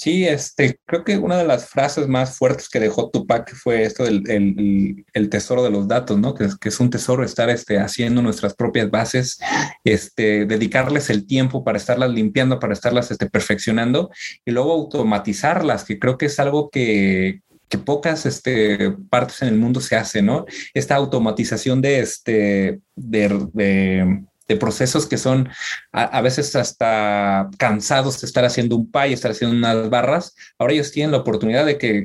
Sí, 0.03 0.27
este, 0.27 0.77
creo 0.85 1.05
que 1.05 1.17
una 1.17 1.37
de 1.37 1.45
las 1.45 1.69
frases 1.69 2.09
más 2.09 2.37
fuertes 2.37 2.67
que 2.67 2.81
dejó 2.81 3.09
Tupac 3.09 3.55
fue 3.55 3.83
esto 3.83 4.03
del 4.03 5.05
el, 5.13 5.29
tesoro 5.29 5.63
de 5.63 5.69
los 5.69 5.87
datos, 5.87 6.19
¿no? 6.19 6.33
Que, 6.33 6.49
que, 6.59 6.67
es 6.67 6.79
un 6.81 6.89
tesoro 6.89 7.23
estar 7.23 7.49
este, 7.49 7.79
haciendo 7.79 8.21
nuestras 8.21 8.53
propias 8.53 8.91
bases, 8.91 9.39
este, 9.85 10.45
dedicarles 10.45 11.09
el 11.09 11.25
tiempo 11.25 11.63
para 11.63 11.77
estarlas 11.77 12.11
limpiando, 12.11 12.59
para 12.59 12.73
estarlas 12.73 13.11
este, 13.11 13.29
perfeccionando 13.29 14.11
y 14.43 14.51
luego 14.51 14.73
automatizarlas, 14.73 15.85
que 15.85 15.97
creo 15.97 16.17
que 16.17 16.25
es 16.25 16.37
algo 16.37 16.69
que, 16.69 17.39
que 17.69 17.77
pocas 17.77 18.25
este, 18.25 18.91
partes 19.09 19.41
en 19.41 19.47
el 19.47 19.57
mundo 19.57 19.79
se 19.79 19.95
hace, 19.95 20.21
¿no? 20.21 20.45
Esta 20.73 20.95
automatización 20.95 21.81
de, 21.81 21.99
este, 22.01 22.81
de, 22.93 24.25
procesos 24.55 25.05
que 25.05 25.17
son 25.17 25.49
a, 25.91 26.21
veces 26.21 26.55
hasta 26.55 27.49
cansados 27.57 28.21
de 28.21 28.27
estar 28.27 28.45
haciendo 28.45 28.75
un 28.75 28.89
pay, 28.91 29.13
estar 29.13 29.31
haciendo 29.31 29.55
unas 29.55 29.89
barras. 29.89 30.35
Ahora 30.57 30.73
ellos 30.73 30.91
tienen 30.91 31.11
la 31.11 31.17
oportunidad 31.17 31.65
de 31.65 31.77
que 31.77 32.03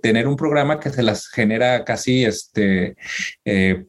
tener 0.00 0.26
un 0.28 0.36
programa 0.36 0.80
que 0.80 0.90
se 0.90 1.02
las 1.02 1.28
genera 1.28 1.84
casi 1.84 2.24
este 2.24 2.96
eh, 3.44 3.84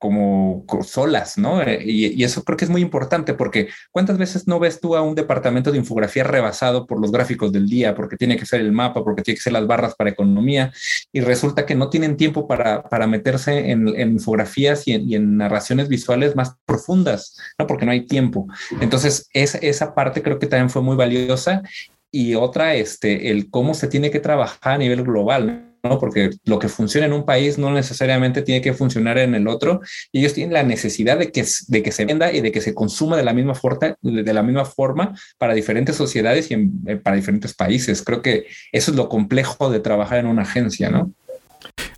como 0.00 0.64
solas, 0.82 1.36
¿no? 1.36 1.62
Eh, 1.62 1.82
y, 1.84 2.24
eso 2.24 2.42
creo 2.42 2.56
que 2.56 2.64
es 2.64 2.70
muy 2.70 2.80
importante 2.80 3.34
porque 3.34 3.68
¿cuántas 3.90 4.16
veces 4.16 4.48
no 4.48 4.58
ves 4.58 4.80
tú 4.80 4.96
a 4.96 5.02
un 5.02 5.14
departamento 5.14 5.70
de 5.70 5.76
infografía 5.76 6.24
rebasado 6.24 6.86
por 6.86 6.98
los 6.98 7.12
gráficos 7.12 7.52
del 7.52 7.68
día, 7.68 7.94
porque 7.94 8.16
tiene 8.16 8.38
que 8.38 8.46
ser 8.46 8.62
el 8.62 8.72
mapa, 8.72 9.04
porque 9.04 9.20
tiene 9.20 9.36
que 9.36 9.42
ser 9.42 9.52
las 9.52 9.66
barras 9.66 9.94
para 9.94 10.08
economía, 10.08 10.72
y 11.12 11.20
resulta 11.20 11.66
que 11.66 11.74
no 11.74 11.90
tienen 11.90 12.16
tiempo 12.16 12.48
para, 12.48 12.82
para 12.82 13.06
meterse 13.06 13.70
en, 13.70 13.88
infografías 13.88 14.88
y 14.88 14.94
en, 14.94 15.36
narraciones 15.36 15.88
visuales 15.88 16.34
más 16.34 16.54
profundas, 16.64 17.36
¿no? 17.58 17.66
Porque 17.66 17.84
no 17.84 17.92
hay 17.92 18.06
tiempo. 18.06 18.46
Entonces, 18.80 19.28
es, 19.34 19.56
esa 19.56 19.94
parte 19.94 20.22
creo 20.22 20.38
que 20.38 20.46
también 20.46 20.70
fue 20.70 20.80
muy 20.80 20.96
valiosa. 20.96 21.62
Y 22.10 22.34
otra, 22.34 22.74
este, 22.74 23.30
el 23.30 23.50
cómo 23.50 23.74
se 23.74 23.86
tiene 23.86 24.10
que 24.10 24.18
trabajar 24.18 24.72
a 24.74 24.78
nivel 24.78 25.04
global, 25.04 25.46
¿no? 25.46 25.69
¿No? 25.82 25.98
Porque 25.98 26.30
lo 26.44 26.58
que 26.58 26.68
funciona 26.68 27.06
en 27.06 27.12
un 27.12 27.24
país 27.24 27.58
no 27.58 27.70
necesariamente 27.72 28.42
tiene 28.42 28.60
que 28.60 28.72
funcionar 28.72 29.18
en 29.18 29.34
el 29.34 29.48
otro. 29.48 29.80
Y 30.12 30.20
ellos 30.20 30.34
tienen 30.34 30.54
la 30.54 30.62
necesidad 30.62 31.18
de 31.18 31.30
que, 31.32 31.44
de 31.68 31.82
que 31.82 31.92
se 31.92 32.04
venda 32.04 32.32
y 32.32 32.40
de 32.40 32.52
que 32.52 32.60
se 32.60 32.74
consuma 32.74 33.16
de 33.16 33.24
la 33.24 33.32
misma, 33.32 33.54
forma, 33.54 33.96
de 34.02 34.32
la 34.32 34.42
misma 34.42 34.64
forma 34.64 35.14
para 35.38 35.54
diferentes 35.54 35.96
sociedades 35.96 36.50
y 36.50 36.56
para 36.96 37.16
diferentes 37.16 37.54
países. 37.54 38.02
Creo 38.02 38.22
que 38.22 38.46
eso 38.72 38.90
es 38.90 38.96
lo 38.96 39.08
complejo 39.08 39.70
de 39.70 39.80
trabajar 39.80 40.18
en 40.18 40.26
una 40.26 40.42
agencia, 40.42 40.90
¿no? 40.90 41.12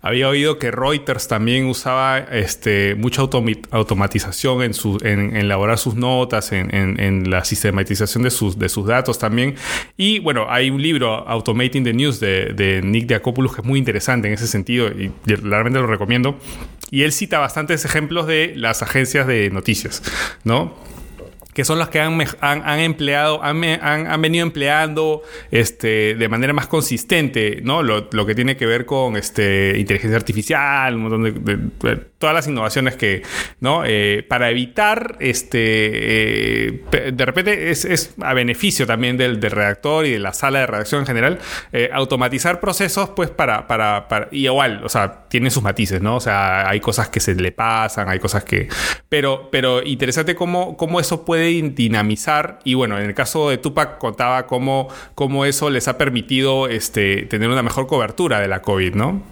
Había 0.02 0.28
oído 0.28 0.58
que 0.58 0.72
Reuters 0.72 1.28
también 1.28 1.66
usaba 1.66 2.18
este, 2.18 2.96
mucha 2.96 3.22
automatización 3.22 4.62
en, 4.62 4.74
su, 4.74 4.98
en, 5.02 5.36
elaborar 5.36 5.78
sus 5.78 5.94
notas, 5.94 6.50
en, 6.50 7.30
la 7.30 7.44
sistematización 7.44 8.24
de 8.24 8.30
sus, 8.30 8.58
de 8.58 8.68
sus 8.68 8.86
datos 8.86 9.20
también. 9.20 9.54
Y 9.96 10.18
bueno, 10.18 10.46
hay 10.50 10.70
un 10.70 10.82
libro, 10.82 11.26
Automating 11.28 11.84
the 11.84 11.92
News, 11.92 12.18
de, 12.18 12.52
de 12.52 12.82
Nick 12.82 13.06
Diakopoulos, 13.06 13.54
que 13.54 13.60
es 13.60 13.66
muy 13.66 13.78
interesante 13.78 14.26
en 14.26 14.34
ese 14.34 14.48
sentido 14.48 14.88
y 14.88 15.12
realmente 15.24 15.78
lo 15.78 15.86
recomiendo. 15.86 16.36
Y 16.90 17.04
él 17.04 17.12
cita 17.12 17.38
bastantes 17.38 17.84
ejemplos 17.84 18.26
de 18.26 18.52
las 18.56 18.82
agencias 18.82 19.26
de 19.26 19.50
noticias, 19.50 20.02
¿no? 20.44 20.74
Que 21.54 21.64
son 21.64 21.78
las 21.78 21.90
que 21.90 22.00
han, 22.00 22.18
han, 22.40 22.80
empleado, 22.80 23.42
han, 23.42 23.62
han, 23.64 24.22
venido 24.22 24.42
empleando 24.42 25.22
este, 25.50 26.14
de 26.14 26.28
manera 26.28 26.52
más 26.54 26.66
consistente, 26.66 27.60
¿no? 27.62 27.82
Lo, 27.82 28.08
lo, 28.10 28.24
que 28.24 28.34
tiene 28.34 28.56
que 28.56 28.64
ver 28.64 28.86
con 28.86 29.16
este, 29.16 29.74
inteligencia 29.78 30.16
artificial, 30.16 30.94
un 30.94 31.02
montón 31.02 31.44
de, 31.44 31.96
todas 32.18 32.34
las 32.34 32.46
innovaciones 32.46 32.96
que, 32.96 33.22
¿no? 33.60 33.82
Eh, 33.84 34.24
para 34.26 34.50
evitar, 34.50 35.16
este, 35.20 35.58
eh, 35.60 37.12
de 37.12 37.26
repente 37.26 37.70
es, 37.70 37.84
es, 37.84 38.14
a 38.22 38.32
beneficio 38.32 38.86
también 38.86 39.16
del, 39.16 39.38
del, 39.40 39.50
redactor 39.50 40.06
y 40.06 40.12
de 40.12 40.20
la 40.20 40.32
sala 40.32 40.60
de 40.60 40.66
redacción 40.66 41.00
en 41.00 41.06
general, 41.06 41.38
eh, 41.72 41.90
automatizar 41.92 42.60
procesos, 42.60 43.10
pues 43.10 43.28
para, 43.28 43.66
para, 43.66 44.08
para, 44.08 44.28
y 44.30 44.44
igual, 44.44 44.82
o 44.84 44.88
sea, 44.88 45.24
tiene 45.28 45.50
sus 45.50 45.62
matices, 45.62 46.00
¿no? 46.00 46.16
O 46.16 46.20
sea, 46.20 46.68
hay 46.68 46.80
cosas 46.80 47.08
que 47.08 47.20
se 47.20 47.34
le 47.34 47.52
pasan, 47.52 48.08
hay 48.08 48.20
cosas 48.20 48.44
que, 48.44 48.68
pero, 49.08 49.48
pero 49.50 49.82
interesante 49.82 50.34
cómo, 50.34 50.76
cómo 50.76 51.00
eso 51.00 51.24
puede 51.26 51.41
dinamizar. 51.42 52.58
Y 52.64 52.74
bueno, 52.74 52.98
en 52.98 53.06
el 53.06 53.14
caso 53.14 53.50
de 53.50 53.58
Tupac 53.58 53.98
contaba 53.98 54.46
cómo, 54.46 54.88
cómo 55.14 55.44
eso 55.44 55.70
les 55.70 55.88
ha 55.88 55.98
permitido 55.98 56.68
este, 56.68 57.22
tener 57.26 57.48
una 57.48 57.62
mejor 57.62 57.86
cobertura 57.86 58.40
de 58.40 58.48
la 58.48 58.62
COVID, 58.62 58.94
¿no? 58.94 59.22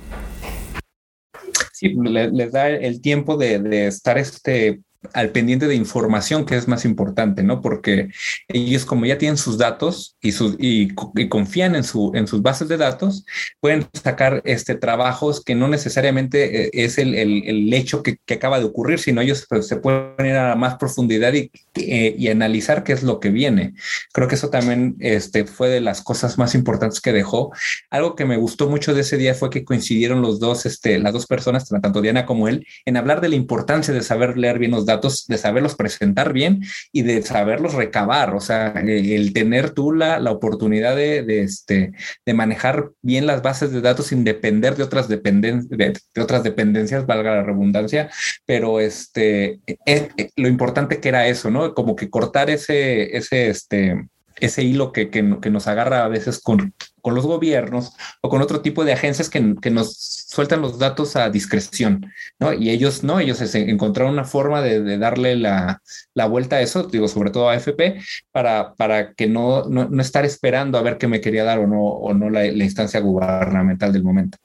Sí, 1.72 1.94
les, 1.94 2.52
da 2.52 2.68
el 2.68 3.00
tiempo 3.00 3.36
de, 3.36 3.58
de 3.58 3.86
estar 3.86 4.18
este, 4.18 4.80
al 5.14 5.30
pendiente 5.30 5.66
de 5.66 5.74
información, 5.74 6.44
que 6.44 6.56
es 6.56 6.68
más 6.68 6.84
importante, 6.84 7.42
¿no? 7.42 7.60
Porque 7.60 8.08
ellos 8.48 8.84
como 8.84 9.06
ya 9.06 9.18
tienen 9.18 9.38
sus 9.38 9.56
datos 9.56 10.16
y, 10.20 10.32
sus, 10.32 10.56
y, 10.58 10.94
confían 11.28 11.74
en, 11.74 11.84
su, 11.84 12.12
en 12.14 12.26
sus 12.26 12.42
bases 12.42 12.68
de 12.68 12.76
datos, 12.76 13.24
pueden 13.60 13.86
sacar 13.94 14.42
este, 14.44 14.74
trabajos 14.74 15.42
que 15.42 15.54
no 15.54 15.68
necesariamente 15.68 16.66
eh, 16.66 16.70
es 16.72 16.98
el, 16.98 17.14
el, 17.14 17.72
hecho 17.72 18.02
que, 18.02 18.18
que, 18.26 18.34
acaba 18.34 18.58
de 18.58 18.66
ocurrir, 18.66 18.98
sino 18.98 19.20
ellos 19.20 19.46
pues, 19.48 19.66
se 19.66 19.76
pueden 19.76 20.26
ir 20.26 20.36
a 20.36 20.54
más 20.54 20.76
profundidad 20.76 21.32
y, 21.32 21.50
eh, 21.76 22.14
y, 22.18 22.28
analizar 22.28 22.84
qué 22.84 22.92
es 22.92 23.02
lo 23.02 23.20
que 23.20 23.30
viene. 23.30 23.74
Creo 24.12 24.28
que 24.28 24.34
eso 24.34 24.50
también 24.50 24.96
este, 25.00 25.46
fue 25.46 25.68
de 25.68 25.80
las 25.80 26.02
cosas 26.02 26.36
más 26.36 26.54
importantes 26.54 27.00
que 27.00 27.12
dejó. 27.12 27.52
Algo 27.90 28.14
que 28.14 28.26
me 28.26 28.36
gustó 28.36 28.68
mucho 28.68 28.94
de 28.94 29.00
ese 29.00 29.16
día 29.16 29.34
fue 29.34 29.50
que 29.50 29.64
coincidieron 29.64 30.20
los 30.20 30.40
dos, 30.40 30.66
este, 30.66 30.98
las 30.98 31.12
dos 31.12 31.26
personas, 31.26 31.68
tanto 31.68 32.02
Diana 32.02 32.26
como 32.26 32.48
él, 32.48 32.66
en 32.84 32.96
hablar 32.96 33.20
de 33.20 33.30
la 33.30 33.36
importancia 33.36 33.94
de 33.94 34.02
saber 34.02 34.36
leer 34.36 34.58
bien 34.58 34.72
los 34.72 34.84
datos, 34.84 34.89
de 35.28 35.38
saberlos 35.38 35.74
presentar 35.74 36.32
bien 36.32 36.62
y 36.92 37.02
de 37.02 37.22
saberlos 37.22 37.74
recabar. 37.74 38.34
O 38.34 38.40
sea, 38.40 38.72
el 38.76 39.32
tener 39.32 39.70
tú 39.70 39.92
la, 39.92 40.18
la 40.18 40.30
oportunidad 40.30 40.96
de, 40.96 41.42
este, 41.42 41.92
de 42.24 42.34
manejar 42.34 42.90
bien 43.02 43.26
las 43.26 43.42
bases 43.42 43.72
de 43.72 43.80
datos 43.80 44.06
sin 44.06 44.24
depender 44.24 44.76
de 44.76 44.82
otras, 44.82 45.08
dependen 45.08 45.68
de, 45.68 45.94
de, 46.14 46.22
otras 46.22 46.42
dependencias, 46.42 47.06
valga 47.06 47.36
la 47.36 47.42
redundancia, 47.42 48.10
pero 48.46 48.80
este, 48.80 49.60
es, 49.66 50.02
eh, 50.02 50.10
eh, 50.16 50.30
lo 50.36 50.48
importante 50.48 51.00
que 51.00 51.08
era 51.08 51.26
eso, 51.26 51.50
¿no? 51.50 51.74
Como 51.74 51.96
que 51.96 52.10
cortar 52.10 52.50
ese, 52.50 53.16
ese, 53.16 53.48
este, 53.48 54.08
ese 54.40 54.62
hilo 54.62 54.92
que, 54.92 55.10
que, 55.10 55.22
nos 55.22 55.66
agarra 55.66 56.04
a 56.04 56.08
veces 56.08 56.40
con, 56.40 56.74
con, 57.00 57.14
los 57.14 57.26
gobiernos 57.26 57.92
o 58.20 58.28
con 58.28 58.42
otro 58.42 58.60
tipo 58.60 58.84
de 58.84 58.92
agencias 58.92 59.28
que, 59.28 59.54
que, 59.60 59.70
nos 59.70 59.96
sueltan 59.96 60.60
los 60.60 60.78
datos 60.78 61.16
a 61.16 61.30
discreción, 61.30 62.06
¿no? 62.38 62.52
Y 62.52 62.70
ellos 62.70 63.02
no, 63.02 63.20
ellos 63.20 63.40
encontraron 63.54 64.12
una 64.12 64.24
forma 64.24 64.62
de, 64.62 64.98
darle 64.98 65.36
la, 65.36 65.82
la, 66.14 66.26
vuelta 66.26 66.56
a 66.56 66.60
eso, 66.60 66.84
digo, 66.84 67.08
sobre 67.08 67.30
todo 67.30 67.48
a 67.48 67.56
FP, 67.56 68.00
para, 68.32 68.74
para 68.74 69.14
que 69.14 69.26
no, 69.26 69.64
no, 69.68 69.88
no, 69.88 70.02
estar 70.02 70.24
esperando 70.24 70.78
a 70.78 70.82
ver 70.82 70.98
qué 70.98 71.08
me 71.08 71.20
quería 71.20 71.44
dar 71.44 71.58
o 71.58 71.66
no, 71.66 71.82
o 71.82 72.14
no 72.14 72.30
la, 72.30 72.42
la 72.42 72.64
instancia 72.64 73.00
gubernamental 73.00 73.92
del 73.92 74.02
momento. 74.02 74.38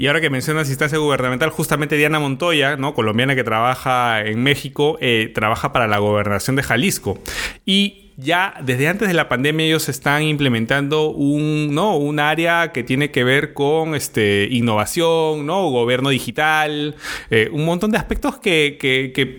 Y 0.00 0.06
ahora 0.06 0.22
que 0.22 0.30
mencionas 0.30 0.70
instancia 0.70 0.96
gubernamental, 0.96 1.50
justamente 1.50 1.94
Diana 1.94 2.18
Montoya, 2.18 2.76
¿no? 2.78 2.94
colombiana 2.94 3.34
que 3.34 3.44
trabaja 3.44 4.22
en 4.22 4.42
México, 4.42 4.96
eh, 5.02 5.30
trabaja 5.34 5.74
para 5.74 5.86
la 5.86 5.98
gobernación 5.98 6.56
de 6.56 6.62
Jalisco. 6.62 7.18
Y 7.66 8.09
ya 8.20 8.54
desde 8.62 8.88
antes 8.88 9.08
de 9.08 9.14
la 9.14 9.28
pandemia 9.28 9.66
ellos 9.66 9.88
están 9.88 10.22
implementando 10.22 11.10
un, 11.10 11.74
¿no? 11.74 11.96
un 11.96 12.20
área 12.20 12.72
que 12.72 12.82
tiene 12.82 13.10
que 13.10 13.24
ver 13.24 13.52
con 13.54 13.94
este, 13.94 14.48
innovación, 14.50 15.46
¿no? 15.46 15.70
gobierno 15.70 16.10
digital, 16.10 16.96
eh, 17.30 17.48
un 17.52 17.64
montón 17.64 17.90
de 17.90 17.98
aspectos 17.98 18.38
que, 18.38 18.78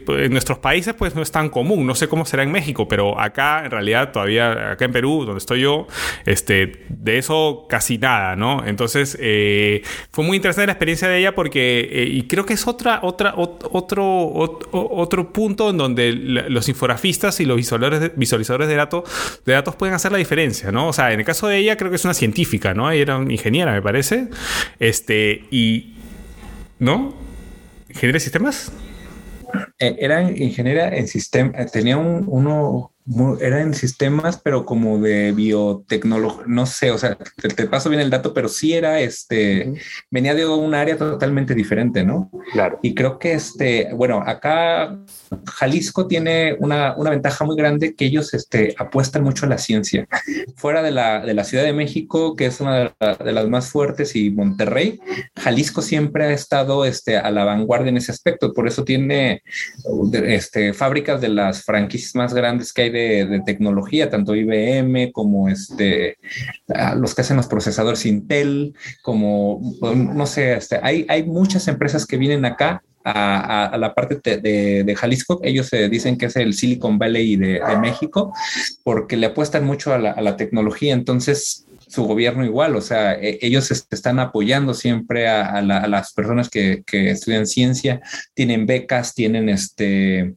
en 0.07 0.31
nuestros 0.31 0.57
países 0.59 0.93
pues 0.93 1.15
no 1.15 1.21
es 1.21 1.31
tan 1.31 1.49
común. 1.49 1.85
No 1.85 1.95
sé 1.95 2.07
cómo 2.07 2.25
será 2.25 2.43
en 2.43 2.51
México, 2.51 2.87
pero 2.87 3.19
acá 3.19 3.63
en 3.65 3.71
realidad 3.71 4.11
todavía, 4.11 4.71
acá 4.71 4.85
en 4.85 4.91
Perú, 4.91 5.25
donde 5.25 5.37
estoy 5.37 5.61
yo, 5.61 5.87
este, 6.25 6.85
de 6.89 7.17
eso 7.17 7.65
casi 7.69 7.97
nada, 7.97 8.35
¿no? 8.35 8.65
Entonces 8.65 9.17
eh, 9.19 9.83
fue 10.11 10.25
muy 10.25 10.37
interesante 10.37 10.67
la 10.67 10.73
experiencia 10.73 11.07
de 11.07 11.19
ella 11.19 11.35
porque, 11.35 11.87
eh, 11.91 12.07
y 12.09 12.23
creo 12.23 12.45
que 12.45 12.53
es 12.53 12.67
otra, 12.67 12.99
otra, 13.03 13.33
otro, 13.35 14.31
otro, 14.71 15.31
punto 15.31 15.69
en 15.69 15.77
donde 15.77 16.11
los 16.11 16.67
infografistas 16.67 17.39
y 17.39 17.45
los 17.45 17.55
visualizadores 17.55 18.11
visualizadores 18.15 18.70
de 18.71 18.77
datos, 18.77 19.03
de 19.45 19.53
datos 19.53 19.75
pueden 19.75 19.95
hacer 19.95 20.11
la 20.11 20.17
diferencia, 20.17 20.71
¿no? 20.71 20.87
O 20.87 20.93
sea, 20.93 21.11
en 21.13 21.19
el 21.19 21.25
caso 21.25 21.47
de 21.47 21.57
ella 21.57 21.77
creo 21.77 21.89
que 21.89 21.95
es 21.97 22.05
una 22.05 22.13
científica, 22.13 22.73
¿no? 22.73 22.89
Ella 22.89 23.01
era 23.01 23.17
una 23.17 23.31
ingeniera, 23.31 23.71
me 23.73 23.81
parece. 23.81 24.27
Este, 24.79 25.45
y... 25.51 25.95
¿No? 26.79 27.13
¿Ingeniera 27.89 28.15
de 28.15 28.19
sistemas? 28.21 28.71
Eh, 29.79 29.95
era 29.99 30.21
ingeniera 30.21 30.95
en 30.95 31.07
sistemas, 31.07 31.71
tenía 31.71 31.97
un, 31.97 32.23
uno, 32.27 32.90
era 33.39 33.61
en 33.61 33.73
sistemas, 33.73 34.39
pero 34.43 34.65
como 34.65 34.99
de 34.99 35.31
biotecnología, 35.31 36.43
no 36.47 36.65
sé, 36.65 36.91
o 36.91 36.97
sea, 36.97 37.15
te, 37.15 37.49
te, 37.49 37.65
paso 37.65 37.89
bien 37.89 38.01
el 38.01 38.09
dato, 38.09 38.33
pero 38.33 38.47
sí 38.47 38.73
era 38.73 38.99
este, 38.99 39.67
uh 39.67 39.73
-huh. 39.73 39.81
venía 40.11 40.35
de 40.35 40.45
un 40.45 40.75
área 40.75 40.97
totalmente 40.97 41.55
diferente, 41.55 42.03
¿no? 42.03 42.29
Claro. 42.53 42.79
Y 42.81 42.93
creo 42.93 43.17
que 43.17 43.33
este, 43.33 43.89
bueno, 43.93 44.23
acá 44.25 44.97
Jalisco 45.45 46.07
tiene 46.07 46.55
una, 46.59 46.95
una 46.95 47.09
ventaja 47.09 47.43
muy 47.43 47.55
grande 47.55 47.95
que 47.95 48.05
ellos 48.05 48.33
este, 48.33 48.75
apuestan 48.77 49.23
mucho 49.23 49.45
a 49.45 49.49
la 49.49 49.57
ciencia. 49.57 50.07
Fuera 50.55 50.83
de 50.83 50.91
la, 50.91 51.25
de 51.25 51.33
la 51.33 51.43
Ciudad 51.43 51.63
de 51.63 51.73
México, 51.73 52.35
que 52.35 52.45
es 52.45 52.59
una 52.61 52.77
de, 52.77 52.91
la, 52.99 53.15
de, 53.15 53.31
las 53.31 53.47
más 53.47 53.69
fuertes, 53.69 54.15
y 54.15 54.29
Monterrey, 54.29 54.99
Jalisco 55.37 55.81
siempre 55.81 56.25
ha 56.25 56.31
estado 56.31 56.85
este, 56.85 57.17
a 57.17 57.31
la 57.31 57.45
vanguardia 57.45 57.89
en 57.89 57.97
ese 57.97 58.11
aspecto, 58.11 58.53
por 58.53 58.67
eso 58.67 58.83
tiene 58.83 59.41
este, 60.23 60.73
fábricas 60.73 61.19
de 61.21 61.29
las 61.29 61.63
franquicias 61.63 62.15
más 62.15 62.33
grandes 62.33 62.73
que 62.73 62.83
hay 62.83 62.90
de, 62.91 63.41
tecnología, 63.45 64.09
tanto 64.09 64.35
IBM 64.35 65.11
como 65.11 65.49
este, 65.49 66.17
los 66.95 67.15
que 67.15 67.21
hacen 67.21 67.37
los 67.37 67.47
procesadores 67.47 68.05
Intel, 68.05 68.73
como, 69.01 69.61
no 69.81 70.25
sé, 70.25 70.53
este, 70.53 70.79
hay, 70.81 71.05
hay 71.09 71.23
muchas 71.23 71.67
empresas 71.67 72.05
que 72.05 72.17
vienen 72.17 72.45
acá 72.45 72.83
a, 73.03 73.77
la 73.77 73.93
parte 73.93 74.19
de, 74.39 74.83
de, 74.83 74.95
Jalisco. 74.95 75.39
Ellos 75.43 75.69
dicen 75.89 76.17
que 76.17 76.27
es 76.27 76.35
el 76.35 76.53
Silicon 76.53 76.99
Valley 76.99 77.35
de, 77.35 77.61
México 77.81 78.33
porque 78.83 79.17
le 79.17 79.27
apuestan 79.27 79.65
mucho 79.65 79.93
a 79.93 79.97
la, 79.97 80.37
tecnología. 80.37 80.93
Entonces, 80.93 81.65
su 81.91 82.05
gobierno 82.05 82.45
igual, 82.45 82.75
o 82.75 82.81
sea, 82.81 83.13
e, 83.13 83.37
ellos 83.41 83.69
están 83.71 84.19
apoyando 84.19 84.73
siempre 84.73 85.27
a, 85.27 85.61
la, 85.61 85.79
a 85.79 85.87
las 85.87 86.13
personas 86.13 86.49
que, 86.49 86.83
estudian 86.91 87.45
ciencia, 87.45 88.01
tienen 88.33 88.65
becas, 88.65 89.13
tienen 89.13 89.49
este, 89.49 90.35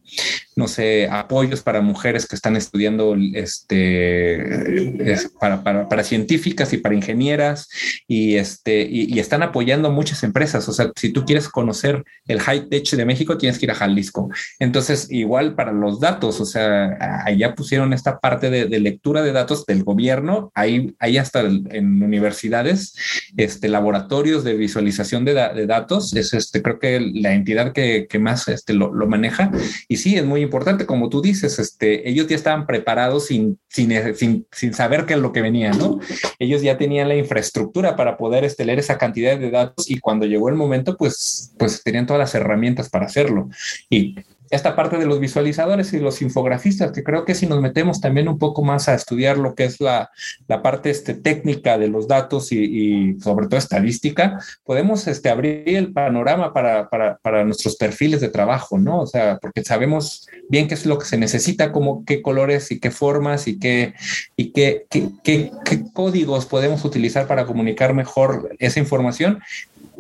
no 0.57 0.69
sé, 0.69 1.09
apoyos 1.11 1.63
para 1.63 1.81
mujeres 1.81 2.27
que 2.27 2.37
están 2.37 2.57
estudiando 2.57 3.17
este, 3.35 5.13
es, 5.13 5.31
para, 5.41 5.63
para, 5.63 5.89
para, 5.89 6.05
científicas 6.05 6.73
y 6.73 6.79
para 6.79 6.95
ingenieras 6.95 7.69
y, 8.09 8.35
este, 8.37 8.83
y, 8.83 9.15
y, 9.15 9.19
están 9.21 9.43
apoyando 9.43 9.91
muchas 9.91 10.23
empresas. 10.23 10.69
O 10.69 10.73
sea, 10.73 10.91
si 10.97 11.13
tú 11.13 11.25
quieres 11.25 11.49
conocer 11.49 12.05
el 12.27 12.41
high 12.41 12.69
tech 12.69 12.89
de 12.91 13.05
México, 13.05 13.39
tienes 13.39 13.59
que 13.59 13.67
ir 13.67 13.71
a 13.71 13.77
Jalisco. 13.77 14.29
Entonces, 14.59 15.07
igual 15.11 15.55
para 15.55 15.73
los 15.73 16.01
datos, 16.01 16.41
o 16.41 16.45
sea, 16.45 16.97
allá 17.25 17.55
pusieron 17.55 17.93
esta 17.93 18.19
parte 18.19 18.51
de, 18.51 18.67
de 18.67 18.81
lectura 18.81 19.23
de 19.23 19.33
datos 19.33 19.67
del 19.67 19.85
gobierno, 19.85 20.51
ahí, 20.55 20.95
ahí 20.99 21.17
hasta 21.17 21.44
en 21.47 22.03
universidades, 22.03 22.95
este, 23.37 23.69
laboratorios 23.69 24.45
de 24.45 24.55
visualización 24.55 25.25
de, 25.25 25.35
da, 25.35 25.53
de 25.53 25.67
datos, 25.67 26.15
es 26.15 26.35
este, 26.35 26.63
creo 26.63 26.79
que 26.79 27.01
la 27.01 27.35
entidad 27.35 27.73
que, 27.73 28.07
que 28.09 28.19
más 28.19 28.49
este, 28.49 28.75
lo, 28.75 28.93
lo 28.93 29.07
maneja. 29.07 29.51
Y 29.89 29.97
sí, 29.99 30.17
es 30.17 30.25
muy 30.25 30.43
importante, 30.43 30.87
como 30.87 31.09
tú 31.09 31.23
dices, 31.23 31.59
este, 31.59 32.09
ellos 32.09 32.27
ya 32.27 32.37
estaban 32.37 32.67
preparados 32.67 33.27
sin, 33.27 33.59
sin, 33.69 33.93
sin, 34.15 34.47
sin 34.51 34.75
saber 34.75 35.07
qué 35.07 35.15
es 35.15 35.21
lo 35.21 35.33
que 35.33 35.43
venía, 35.43 35.73
¿no? 35.73 36.01
Ellos 36.39 36.63
ya 36.63 36.79
tenían 36.79 37.09
la 37.09 37.17
infraestructura 37.17 37.97
para 37.97 38.17
poder 38.17 38.45
este, 38.45 38.65
leer 38.65 38.79
esa 38.79 38.99
cantidad 38.99 39.39
de 39.39 39.51
datos 39.51 39.91
y 39.91 39.99
cuando 39.99 40.27
llegó 40.27 40.49
el 40.49 40.55
momento, 40.55 40.97
pues, 40.97 41.55
pues 41.59 41.83
tenían 41.83 42.07
todas 42.07 42.21
las 42.21 42.35
herramientas 42.35 42.89
para 42.89 43.07
hacerlo. 43.07 43.49
Y 43.91 44.17
esta 44.55 44.77
parte 44.77 44.99
de 44.99 45.07
los 45.07 45.21
visualizadores 45.21 45.93
y 45.93 45.99
los 45.99 46.23
infografistas, 46.23 46.93
que 46.93 47.03
creo 47.03 47.25
que 47.25 47.35
si 47.35 47.47
nos 47.47 47.61
metemos 47.61 48.01
también 48.01 48.29
un 48.29 48.39
poco 48.39 48.63
más 48.63 48.89
a 48.89 48.95
estudiar 48.95 49.39
lo 49.39 49.55
que 49.55 49.65
es 49.65 49.81
la, 49.81 50.11
la 50.49 50.63
parte 50.63 50.91
este, 50.91 51.15
técnica 51.15 51.79
de 51.79 51.89
los 51.89 52.09
datos 52.09 52.53
y, 52.53 53.17
sobre 53.21 53.47
todo 53.47 53.59
estadística, 53.59 54.39
podemos 54.65 55.07
este, 55.07 55.29
abrir 55.29 55.65
el 55.67 55.93
panorama 55.93 56.53
para, 56.53 56.89
para, 56.89 57.19
para, 57.19 57.45
nuestros 57.45 57.77
perfiles 57.77 58.21
de 58.21 58.29
trabajo, 58.29 58.79
¿no? 58.79 59.01
O 59.01 59.07
sea, 59.07 59.39
porque 59.41 59.65
sabemos 59.65 60.27
bien 60.49 60.69
qué 60.69 60.75
es 60.75 60.87
lo 60.87 60.99
que 60.99 61.07
se 61.07 61.19
necesita, 61.19 61.73
como 61.73 62.05
qué 62.05 62.23
colores 62.23 62.71
y 62.71 62.81
qué 62.81 62.91
formas 62.91 63.49
y 63.49 63.59
qué, 63.59 63.95
y 64.37 64.53
qué, 64.53 64.87
qué 65.23 65.51
códigos 65.93 66.47
podemos 66.47 66.85
utilizar 66.85 67.27
para 67.27 67.47
comunicar 67.47 67.95
mejor 67.95 68.55
esa 68.59 68.81
información 68.81 69.41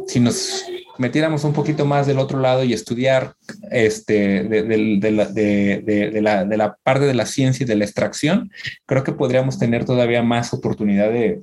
si 0.07 0.20
nos 0.20 0.64
metiéramos 0.99 1.45
un 1.45 1.53
poquito 1.53 1.84
más 1.84 2.07
del 2.07 2.18
otro 2.18 2.40
lado 2.40 2.64
y 2.64 2.72
estudiar 2.72 3.34
este, 3.70 4.45
de, 4.45 5.11
la, 5.11 5.26
de, 5.26 6.20
la, 6.22 6.45
de 6.45 6.57
la 6.57 6.76
parte 6.82 7.05
de 7.05 7.14
la 7.14 7.26
ciencia 7.26 7.64
y 7.64 7.66
de 7.66 7.76
la 7.76 7.84
extracción, 7.84 8.51
creo 8.86 9.05
que 9.05 9.12
podríamos 9.12 9.59
tener 9.59 9.84
todavía 9.84 10.22
más 10.22 10.53
oportunidad 10.53 11.11
de, 11.11 11.40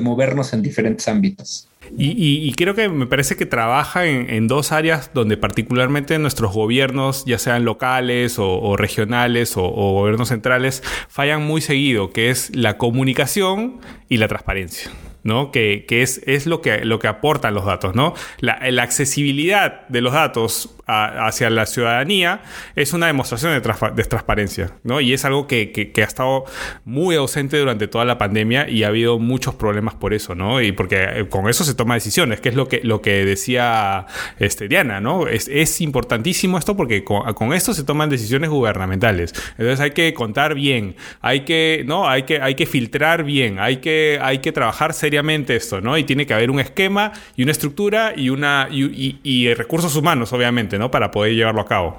movernos 0.00 0.52
en 0.52 0.62
diferentes 0.62 1.08
ámbitos. 1.08 1.68
Y, 1.98 2.52
creo 2.52 2.76
que 2.76 2.88
me 2.88 3.06
parece 3.06 3.36
que 3.36 3.46
trabaja 3.46 4.06
en, 4.06 4.46
dos 4.46 4.70
áreas 4.70 5.10
donde 5.12 5.36
particularmente 5.36 6.18
nuestros 6.18 6.52
gobiernos, 6.52 7.24
ya 7.26 7.38
sean 7.38 7.64
locales 7.64 8.36
o, 8.38 8.76
regionales 8.76 9.56
o, 9.56 9.64
o, 9.64 9.94
gobiernos 9.94 10.28
centrales, 10.28 10.82
fallan 11.08 11.42
muy 11.42 11.60
seguido, 11.60 12.12
que 12.12 12.30
es 12.30 12.54
la 12.54 12.78
comunicación 12.78 13.80
y 14.08 14.18
la 14.18 14.28
transparencia. 14.28 14.90
¿No? 15.22 15.50
Que, 15.50 15.84
es, 15.88 16.22
es, 16.26 16.46
lo, 16.46 16.60
que, 16.60 16.84
lo 16.84 16.98
que 16.98 17.08
aportan 17.08 17.54
los 17.54 17.64
datos, 17.64 17.94
¿no? 17.94 18.14
La, 18.40 18.82
accesibilidad 18.82 19.86
de 19.88 20.00
los 20.00 20.12
datos 20.12 20.74
hacia 20.90 21.50
la 21.50 21.66
ciudadanía 21.66 22.42
es 22.74 22.92
una 22.92 23.06
demostración 23.06 23.52
de, 23.52 24.04
transparencia, 24.04 24.72
¿no? 24.82 25.00
Y 25.00 25.12
es 25.12 25.24
algo 25.24 25.46
que, 25.46 25.92
ha 25.96 26.00
estado 26.00 26.44
muy 26.84 27.16
ausente 27.16 27.58
durante 27.58 27.88
toda 27.88 28.04
la 28.04 28.18
pandemia 28.18 28.68
y 28.68 28.84
ha 28.84 28.88
habido 28.88 29.18
muchos 29.18 29.54
problemas 29.54 29.94
por 29.94 30.14
eso, 30.14 30.34
¿no? 30.34 30.60
Y 30.60 30.72
porque 30.72 31.02
eh, 31.02 31.28
con 31.28 31.48
eso 31.48 31.64
se 31.64 31.74
toma 31.74 31.94
decisiones, 31.94 32.40
que 32.40 32.48
es 32.48 32.54
lo 32.54 32.68
que, 32.68 32.80
lo 32.82 33.00
que 33.00 33.24
decía 33.24 34.06
este, 34.38 34.68
Diana, 34.68 35.00
¿no? 35.00 35.26
Es, 35.28 35.48
importantísimo 35.80 36.58
esto 36.58 36.76
porque 36.76 37.04
con, 37.04 37.52
esto 37.52 37.72
se 37.72 37.84
toman 37.84 38.10
decisiones 38.10 38.50
gubernamentales. 38.50 39.32
Entonces 39.52 39.80
hay 39.80 39.92
que 39.92 40.12
contar 40.14 40.54
bien, 40.54 40.96
hay 41.20 41.40
que, 41.40 41.84
¿no? 41.86 42.08
Hay 42.08 42.24
que, 42.24 42.40
hay 42.40 42.54
que 42.54 42.66
filtrar 42.66 43.24
bien, 43.24 43.58
hay 43.58 43.76
que, 43.76 44.18
hay 44.20 44.38
que 44.38 44.52
trabajar 44.52 44.94
seriamente 44.94 45.54
esto, 45.54 45.80
¿no? 45.80 45.96
Y 45.96 46.04
tiene 46.04 46.26
que 46.26 46.34
haber 46.34 46.50
un 46.50 46.60
esquema 46.60 47.12
y 47.36 47.42
una 47.44 47.52
estructura 47.52 48.12
y, 48.16 48.30
una, 48.30 48.68
y 48.70 49.54
recursos 49.54 49.94
humanos, 49.96 50.32
obviamente, 50.32 50.78
¿no? 50.80 50.90
Para 50.90 51.10
poder 51.10 51.34
llevarlo 51.34 51.60
a 51.60 51.66
cabo. 51.66 51.96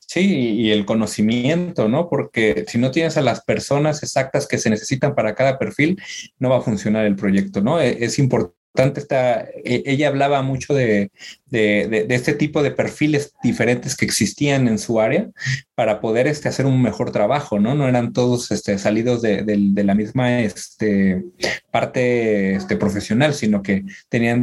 Sí, 0.00 0.54
y 0.56 0.72
el 0.72 0.86
conocimiento, 0.86 1.88
¿no? 1.88 2.08
Porque 2.08 2.64
si 2.66 2.78
no 2.78 2.90
tienes 2.90 3.16
a 3.16 3.20
las 3.20 3.44
personas 3.44 4.02
exactas 4.02 4.48
que 4.48 4.58
se 4.58 4.70
necesitan 4.70 5.14
para 5.14 5.36
cada 5.36 5.56
perfil, 5.56 6.02
no 6.40 6.48
va 6.50 6.56
a 6.56 6.62
funcionar 6.62 7.04
el 7.04 7.14
proyecto, 7.14 7.60
¿no? 7.60 7.80
E, 7.80 8.02
es 8.04 8.18
importante 8.18 8.59
Está, 8.74 9.42
e, 9.64 9.82
ella 9.84 10.08
hablaba 10.08 10.42
mucho 10.42 10.74
de, 10.74 11.10
este 11.50 12.34
tipo 12.34 12.62
de 12.62 12.70
perfiles 12.70 13.32
diferentes 13.42 13.96
que 13.96 14.04
existían 14.04 14.68
en 14.68 14.78
su 14.78 15.00
área 15.00 15.28
para 15.74 16.00
poder 16.00 16.26
este, 16.26 16.48
hacer 16.48 16.66
un 16.66 16.80
mejor 16.80 17.10
trabajo, 17.10 17.58
¿no? 17.58 17.74
No 17.74 17.88
eran 17.88 18.12
todos 18.12 18.50
este, 18.50 18.78
salidos 18.78 19.22
de, 19.22 19.44
la 19.84 19.94
misma 19.94 20.40
este, 20.40 21.24
parte 21.70 22.54
este, 22.54 22.76
profesional, 22.76 23.34
sino 23.34 23.62
que 23.62 23.84
tenían 24.08 24.42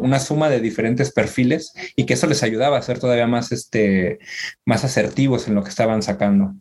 una 0.00 0.20
suma 0.20 0.48
de 0.48 0.60
diferentes 0.60 1.12
perfiles 1.12 1.72
y 1.96 2.06
que 2.06 2.14
eso 2.14 2.26
les 2.26 2.42
ayudaba 2.42 2.78
a 2.78 2.82
ser 2.82 2.98
todavía 2.98 3.26
más, 3.26 3.52
este, 3.52 4.18
más 4.64 4.84
asertivos 4.84 5.48
en 5.48 5.54
lo 5.54 5.62
que 5.62 5.70
estaban 5.70 6.02
sacando. 6.02 6.54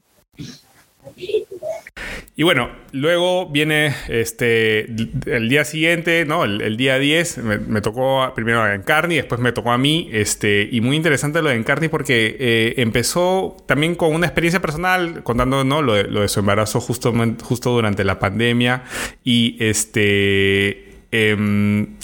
Y 2.38 2.44
bueno, 2.44 2.70
luego 2.92 3.50
viene 3.50 3.96
este 4.10 4.82
el 5.26 5.48
día 5.48 5.64
siguiente, 5.64 6.26
¿no? 6.26 6.44
El, 6.44 6.76
día 6.76 7.00
10 7.00 7.38
me, 7.38 7.80
tocó 7.80 8.30
primero 8.36 8.62
a 8.62 8.76
Encarni, 8.76 9.16
después 9.16 9.40
me 9.40 9.54
tocó 9.54 9.72
a 9.72 9.78
mí, 9.78 10.10
este, 10.12 10.68
y 10.70 10.82
muy 10.82 10.98
interesante 10.98 11.42
lo 11.42 11.50
de 11.50 11.56
Encarni 11.56 11.88
porque 11.88 12.36
eh, 12.38 12.74
empezó 12.78 13.56
también 13.68 13.96
con 13.96 14.14
una 14.14 14.26
experiencia 14.28 14.60
personal, 14.60 15.24
contando 15.24 15.64
¿no? 15.64 15.82
lo, 15.82 15.94
de, 15.94 16.28
su 16.28 16.42
embarazo 16.42 16.82
justo, 16.82 17.14
justo 17.42 17.72
durante 17.72 18.04
la 18.04 18.20
pandemia, 18.20 18.84
y 19.24 19.56
este... 19.62 20.84
Em, 21.12 21.95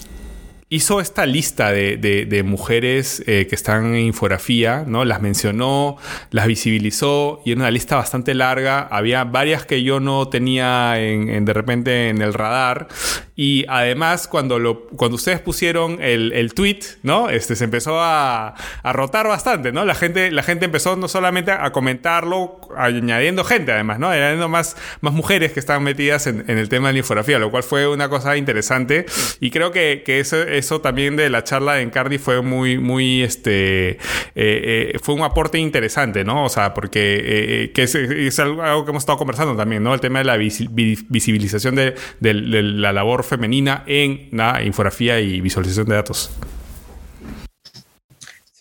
hizo 0.72 1.02
esta 1.02 1.26
lista 1.26 1.70
de, 1.70 2.42
mujeres 2.46 3.22
eh, 3.26 3.46
que 3.46 3.54
están 3.54 3.94
en 3.94 4.06
infografía, 4.06 4.84
¿no? 4.86 5.04
Las 5.04 5.20
mencionó, 5.20 5.98
las 6.30 6.46
visibilizó 6.46 7.42
y 7.44 7.52
en 7.52 7.58
una 7.58 7.70
lista 7.70 7.96
bastante 7.96 8.32
larga. 8.32 8.88
Había 8.90 9.24
varias 9.24 9.66
que 9.66 9.82
yo 9.82 10.00
no 10.00 10.28
tenía 10.28 10.98
en, 10.98 11.44
de 11.44 11.52
repente 11.52 12.08
en 12.08 12.22
el 12.22 12.32
radar. 12.32 12.88
Y 13.36 13.66
además, 13.68 14.28
cuando, 14.28 14.58
lo, 14.58 14.86
cuando 14.88 15.16
ustedes 15.16 15.40
pusieron 15.40 15.98
el, 16.00 16.32
el 16.32 16.54
tweet, 16.54 16.80
¿no? 17.02 17.28
Este, 17.28 17.54
se 17.54 17.64
empezó 17.64 18.00
a, 18.00 18.54
a, 18.82 18.92
rotar 18.94 19.28
bastante, 19.28 19.72
¿no? 19.72 19.84
La 19.84 19.94
gente, 19.94 20.30
la 20.30 20.42
gente 20.42 20.64
empezó 20.64 20.96
no 20.96 21.08
solamente 21.08 21.50
a 21.50 21.70
comentarlo, 21.72 22.60
añadiendo 22.76 23.44
gente 23.44 23.72
además, 23.72 23.98
¿no? 23.98 24.08
Añadiendo 24.08 24.48
más, 24.48 24.76
más 25.02 25.12
mujeres 25.12 25.52
que 25.52 25.60
estaban 25.60 25.82
metidas 25.82 26.26
en, 26.26 26.48
el 26.48 26.68
tema 26.68 26.88
de 26.88 26.94
la 26.94 26.98
infografía, 27.00 27.38
lo 27.38 27.50
cual 27.50 27.62
fue 27.62 27.88
una 27.88 28.08
cosa 28.08 28.36
interesante. 28.38 29.04
Y 29.40 29.50
creo 29.50 29.70
que, 29.70 30.02
que 30.04 30.20
eso 30.20 30.40
eso 30.62 30.80
también 30.80 31.16
de 31.16 31.28
la 31.28 31.44
charla 31.44 31.74
de 31.74 31.82
Encardi 31.82 32.18
fue 32.18 32.40
muy, 32.40 32.78
muy, 32.78 33.22
este, 33.22 33.90
eh, 33.90 33.98
eh, 34.34 34.98
fue 35.02 35.14
un 35.14 35.22
aporte 35.22 35.58
interesante, 35.58 36.24
¿no? 36.24 36.44
O 36.44 36.48
sea, 36.48 36.72
porque 36.72 37.20
eh, 37.24 37.72
que 37.72 37.82
es, 37.82 38.38
algo 38.38 38.84
que 38.84 38.90
hemos 38.90 39.02
estado 39.02 39.18
conversando 39.18 39.56
también, 39.56 39.82
¿no? 39.82 39.92
El 39.92 40.00
tema 40.00 40.20
de 40.20 40.24
la 40.24 40.36
visibilización 40.36 41.74
de, 41.74 41.94
la 42.20 42.92
labor 42.92 43.24
femenina 43.24 43.82
en 43.86 44.28
la 44.30 44.62
infografía 44.62 45.20
y 45.20 45.40
visualización 45.40 45.88
de 45.88 45.94
datos. 45.96 46.30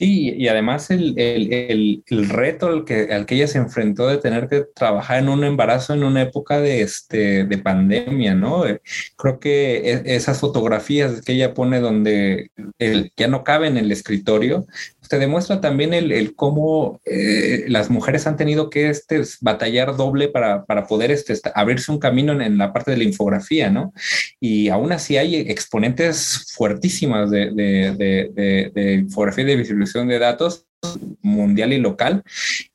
Sí, 0.02 0.34
y 0.36 0.48
además 0.48 0.90
el, 0.90 2.04
reto 2.30 2.66
al 2.66 2.86
que, 2.86 3.14
al 3.14 3.28
que 3.28 3.36
ella 3.36 3.46
se 3.46 3.60
enfrentó 3.60 4.08
de 4.08 4.18
tener 4.18 4.48
que 4.48 4.66
trabajar 4.74 5.20
en 5.20 5.30
un 5.30 5.44
embarazo 5.44 5.94
en 5.94 6.04
una 6.04 6.24
época 6.24 6.60
de, 6.60 6.82
este, 6.82 7.44
de 7.44 7.58
pandemia, 7.60 8.34
¿no? 8.34 8.66
Eh, 8.66 8.82
creo 9.16 9.40
que 9.40 9.78
e, 9.78 10.16
esas 10.16 10.40
fotografías 10.40 11.22
que 11.22 11.34
ella 11.34 11.54
pone 11.54 11.80
donde 11.80 12.50
el, 12.80 13.12
ya 13.16 13.28
no 13.28 13.44
cabe 13.44 13.68
en 13.68 13.78
el 13.78 13.92
escritorio, 13.92 14.66
te 15.08 15.20
demuestra 15.20 15.60
también 15.60 15.94
el, 15.94 16.36
cómo 16.36 17.02
eh, 17.06 17.66
las 17.68 17.90
mujeres 17.90 18.26
han 18.28 18.38
tenido 18.38 18.70
que 18.70 18.90
este, 18.90 19.22
batallar 19.42 19.98
doble 19.98 20.30
para, 20.30 20.66
poder 20.88 21.12
este, 21.12 21.38
abrirse 21.54 21.92
un 21.92 22.00
camino 22.00 22.42
en, 22.42 22.58
la 22.58 22.72
parte 22.72 22.92
de 22.92 22.98
la 22.98 23.04
infografía, 23.04 23.70
¿no? 23.70 23.94
Y 24.40 24.70
aún 24.70 24.94
así 24.94 25.18
hay 25.18 25.36
exponentes 25.36 26.54
fuertísimas 26.56 27.30
de, 27.30 27.52
de 27.52 28.94
infografía 28.94 29.44
y 29.44 29.48
de 29.48 29.58
de 29.94 30.20
datos 30.20 30.68
mundial 31.22 31.74
y 31.74 31.78
local, 31.78 32.24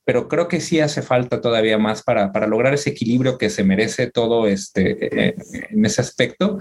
pero 0.05 0.29
creo 0.29 0.49
que 0.49 0.61
sí 0.61 0.81
hace 0.81 1.03
falta 1.03 1.41
todavía 1.41 1.79
más 1.79 2.03
para, 2.03 2.31
lograr 2.47 2.75
ese 2.75 2.91
equilibrio 2.91 3.39
que 3.39 3.51
se 3.51 3.64
merece 3.64 4.11
todo 4.11 4.47
este, 4.47 5.29
eh, 5.29 5.35
en 5.71 5.85
ese 5.85 6.01
aspecto, 6.01 6.59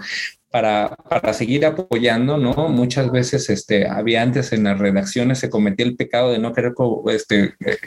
para, 0.49 0.95
seguir 1.34 1.66
apoyando, 1.66 2.38
¿no? 2.38 2.70
Muchas 2.70 3.12
veces 3.12 3.49
este, 3.49 3.88
había 3.88 4.22
antes 4.22 4.53
en 4.53 4.64
las 4.64 4.80
redacciones 4.80 5.39
se 5.39 5.49
cometía 5.49 5.86
el 5.86 5.97
pecado 5.97 6.32
de 6.32 6.39
no 6.39 6.53
querer 6.53 6.74
este, 7.12 7.56
eh, 7.60 7.78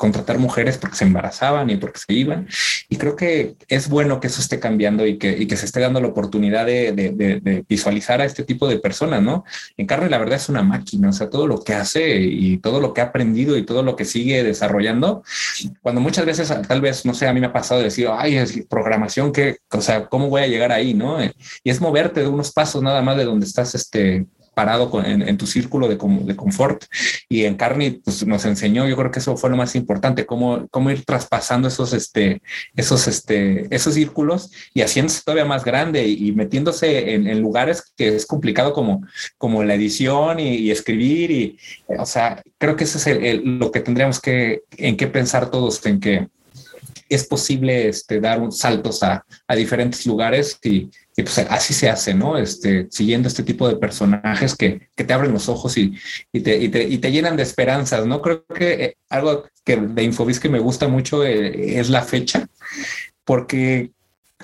contratar 0.00 0.38
mujeres 0.38 0.78
porque 0.78 0.96
se 0.96 1.04
embarazaban 1.04 1.68
y 1.68 1.76
porque 1.76 2.00
se 2.00 2.14
iban. 2.14 2.48
Y 2.88 2.96
creo 2.96 3.16
que 3.16 3.56
es 3.68 3.90
bueno 3.90 4.18
que 4.18 4.28
eso 4.28 4.40
esté 4.40 4.58
cambiando 4.58 5.06
y 5.06 5.18
que, 5.18 5.30
y 5.30 5.46
que 5.46 5.58
se 5.58 5.66
esté 5.66 5.80
dando 5.80 6.00
la 6.00 6.08
oportunidad 6.08 6.64
de, 6.64 6.92
de, 6.92 7.64
visualizar 7.68 8.22
a 8.22 8.24
este 8.24 8.42
tipo 8.42 8.66
de 8.66 8.78
personas, 8.78 9.22
¿no? 9.22 9.44
En 9.76 9.86
carne, 9.86 10.08
la 10.08 10.16
verdad 10.16 10.36
es 10.36 10.48
una 10.48 10.62
máquina, 10.62 11.10
o 11.10 11.12
sea, 11.12 11.28
todo 11.28 11.46
lo 11.46 11.62
que 11.62 11.74
hace 11.74 12.18
y 12.18 12.56
todo 12.56 12.80
lo 12.80 12.94
que 12.94 13.02
ha 13.02 13.04
aprendido 13.04 13.58
y 13.58 13.66
todo 13.66 13.82
lo 13.82 13.94
que 13.94 14.06
sigue 14.06 14.42
desarrollando, 14.42 15.22
cuando 15.82 16.00
muchas 16.00 16.24
veces, 16.24 16.50
tal 16.66 16.80
vez, 16.80 17.04
no 17.04 17.12
sé, 17.12 17.28
a 17.28 17.34
mí 17.34 17.40
me 17.40 17.48
ha 17.48 17.52
pasado 17.52 17.82
decir, 17.82 18.08
ay, 18.10 18.36
es 18.36 18.58
programación, 18.70 19.32
que, 19.32 19.58
o 19.70 19.82
sea, 19.82 20.06
¿cómo 20.06 20.30
voy 20.30 20.40
a 20.40 20.46
llegar 20.46 20.72
ahí, 20.72 20.94
no? 20.94 21.22
Y 21.22 21.68
es 21.68 21.78
moverte 21.78 22.20
de 22.20 22.28
unos 22.28 22.52
pasos 22.52 22.82
nada 22.82 23.02
más 23.02 23.18
de 23.18 23.26
donde 23.26 23.44
estás, 23.44 23.74
este, 23.74 24.24
parado 24.54 24.90
en, 25.04 25.36
tu 25.38 25.46
círculo 25.46 25.88
de, 25.88 25.96
de, 25.96 26.36
confort. 26.36 26.84
Y 27.28 27.44
en 27.44 27.56
Carney 27.56 28.00
pues, 28.04 28.26
nos 28.26 28.44
enseñó, 28.44 28.86
yo 28.86 28.96
creo 28.96 29.10
que 29.10 29.20
eso 29.20 29.36
fue 29.36 29.50
lo 29.50 29.56
más 29.56 29.74
importante, 29.74 30.26
cómo, 30.26 30.66
cómo 30.70 30.90
ir 30.90 31.04
traspasando 31.04 31.68
esos, 31.68 31.92
este, 31.92 32.42
esos, 32.76 33.06
este, 33.06 33.74
esos 33.74 33.94
círculos 33.94 34.50
y 34.74 34.82
haciéndose 34.82 35.22
todavía 35.24 35.44
más 35.44 35.64
grande 35.64 36.06
y, 36.06 36.32
metiéndose 36.32 37.14
en, 37.14 37.40
lugares 37.40 37.92
que 37.96 38.16
es 38.16 38.26
complicado 38.26 38.72
como, 38.72 39.06
como 39.38 39.62
la 39.64 39.74
edición 39.74 40.40
y, 40.40 40.70
escribir. 40.70 41.30
Y, 41.30 41.58
o 41.98 42.06
sea, 42.06 42.42
creo 42.58 42.76
que 42.76 42.84
eso 42.84 42.98
es 43.10 43.40
lo 43.42 43.70
que 43.70 43.80
tendríamos 43.80 44.20
que, 44.20 44.62
en 44.76 44.96
qué 44.96 45.06
pensar 45.06 45.50
todos, 45.50 45.84
en 45.86 46.00
que 46.00 46.28
es 47.08 47.26
posible 47.26 47.88
este, 47.88 48.20
dar 48.20 48.40
un 48.40 48.52
saltos 48.52 49.02
a, 49.02 49.24
a 49.46 49.56
diferentes 49.56 50.06
lugares 50.06 50.58
y, 50.62 50.88
pues 51.22 51.38
así 51.38 51.74
se 51.74 51.88
hace, 51.88 52.14
¿no? 52.14 52.36
Este, 52.36 52.86
siguiendo 52.90 53.28
este 53.28 53.42
tipo 53.42 53.68
de 53.68 53.76
personajes 53.76 54.54
que, 54.54 54.88
te 54.94 55.12
abren 55.12 55.32
los 55.32 55.48
ojos 55.48 55.76
y, 55.76 55.96
te, 56.32 57.10
llenan 57.10 57.36
de 57.36 57.42
esperanzas, 57.42 58.06
¿no? 58.06 58.20
Creo 58.20 58.44
que 58.46 58.84
eh, 58.84 58.96
algo 59.08 59.44
que 59.64 59.76
de 59.76 60.02
Infobis 60.02 60.40
que 60.40 60.48
me 60.48 60.58
gusta 60.58 60.88
mucho 60.88 61.24
eh, 61.24 61.78
es 61.78 61.90
la 61.90 62.02
fecha, 62.02 62.48
porque 63.24 63.92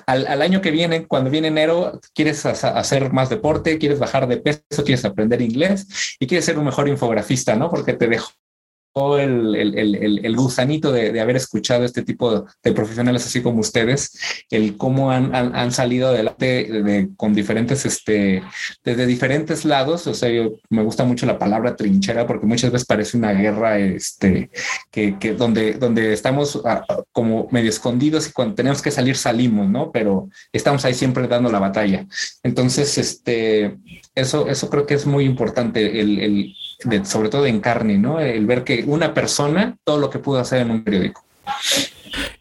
al, 0.05 0.27
al, 0.27 0.41
año 0.41 0.61
que 0.61 0.71
viene, 0.71 1.07
cuando 1.07 1.29
viene 1.29 1.47
enero, 1.47 1.99
quieres 2.13 2.45
hacer 2.45 3.11
más 3.11 3.29
deporte, 3.29 3.77
quieres 3.77 3.99
bajar 3.99 4.27
de 4.27 4.37
peso, 4.37 4.83
quieres 4.83 5.05
aprender 5.05 5.41
inglés 5.41 6.17
y 6.19 6.27
quieres 6.27 6.45
ser 6.45 6.57
un 6.57 6.65
mejor 6.65 6.87
infografista, 6.87 7.55
¿no? 7.55 7.69
Porque 7.69 7.93
te 7.93 8.07
dejó 8.07 8.31
el, 9.19 9.55
el, 9.55 10.25
el, 10.25 10.35
gusanito 10.35 10.91
de, 10.91 11.11
de, 11.11 11.21
haber 11.21 11.35
escuchado 11.35 11.83
este 11.83 12.03
tipo 12.03 12.45
de, 12.63 12.73
profesionales 12.73 13.25
así 13.25 13.41
como 13.41 13.59
ustedes, 13.59 14.17
el 14.49 14.77
cómo 14.77 15.11
han, 15.11 15.33
han, 15.35 15.55
han 15.55 15.71
salido 15.71 16.09
adelante 16.09 17.07
con 17.15 17.33
diferentes, 17.33 17.85
este, 17.85 18.43
desde 18.83 19.05
diferentes 19.05 19.65
lados. 19.65 20.07
O 20.07 20.13
sea, 20.13 20.29
yo, 20.29 20.59
me 20.69 20.83
gusta 20.83 21.03
mucho 21.03 21.25
la 21.25 21.39
palabra 21.39 21.75
trinchera 21.75 22.27
porque 22.27 22.45
muchas 22.45 22.71
veces 22.71 22.87
parece 22.87 23.17
una 23.17 23.33
guerra 23.33 23.79
este, 23.79 24.49
que, 24.91 25.17
que 25.17 25.33
donde, 25.33 25.73
donde 25.73 26.13
estamos 26.13 26.61
ah, 26.65 26.85
como 27.11 27.47
medio 27.51 27.69
escondidos 27.69 28.27
y 28.27 28.31
cuando 28.31 28.55
tenemos 28.55 28.81
que 28.81 28.91
salir 28.91 29.15
salimos, 29.15 29.69
¿no? 29.69 29.91
Pero 29.91 30.29
estamos 30.51 30.85
ahí 30.85 30.93
siempre 30.93 31.27
dando 31.27 31.51
la 31.51 31.59
batalla. 31.59 32.05
Entonces, 32.43 32.97
este, 32.97 33.77
eso, 34.15 34.47
eso 34.47 34.69
creo 34.69 34.85
que 34.85 34.95
es 34.95 35.05
muy 35.05 35.25
importante, 35.25 35.99
el, 35.99 36.19
el 36.19 36.55
sobre 37.03 37.29
todo 37.29 37.45
en 37.45 37.59
carne, 37.59 37.97
¿no? 37.97 38.19
El 38.19 38.45
ver 38.45 38.63
que 38.63 38.83
una 38.85 39.13
persona, 39.13 39.77
todo 39.83 39.97
lo 39.97 40.09
que 40.09 40.19
pudo 40.19 40.39
hacer 40.39 40.61
en 40.61 40.71
un 40.71 40.83
periódico. 40.83 41.23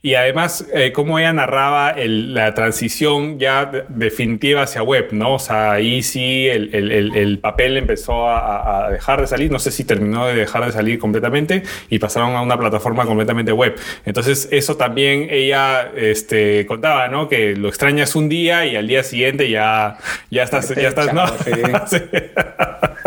Y 0.03 0.14
además, 0.14 0.64
eh, 0.72 0.93
cómo 0.93 1.18
ella 1.18 1.32
narraba 1.32 1.95
la 1.97 2.55
transición 2.55 3.39
ya 3.39 3.70
definitiva 3.89 4.62
hacia 4.62 4.82
web, 4.82 5.09
¿no? 5.11 5.34
O 5.34 5.39
sea, 5.39 5.72
ahí 5.72 6.03
sí 6.03 6.47
el, 6.47 7.39
papel 7.43 7.76
empezó 7.76 8.28
a, 8.28 8.89
dejar 8.91 9.20
de 9.20 9.26
salir, 9.26 9.51
no 9.51 9.59
sé 9.59 9.70
si 9.72 9.84
terminó 9.84 10.26
de 10.26 10.34
dejar 10.34 10.64
de 10.64 10.72
salir 10.72 10.99
completamente 10.99 11.64
y 11.91 11.99
pasaron 11.99 12.37
a 12.37 12.43
una 12.43 12.57
plataforma 12.59 13.05
completamente 13.05 13.53
web. 13.53 13.74
Entonces, 14.05 14.49
eso 14.53 14.76
también 14.76 15.28
ella 15.30 15.91
este, 15.97 16.66
contaba, 16.66 17.09
¿no? 17.09 17.28
Que 17.28 17.57
lo 17.57 17.68
extrañas 17.68 18.14
un 18.14 18.28
día 18.28 18.64
y 18.66 18.76
al 18.76 18.87
día 18.87 19.03
siguiente 19.03 19.51
ya, 19.51 19.99
ya 20.30 20.45
estás, 20.45 20.72
ya 20.74 20.89
estás, 20.89 21.12
¿no? 21.12 21.26
Sí, 21.26 21.51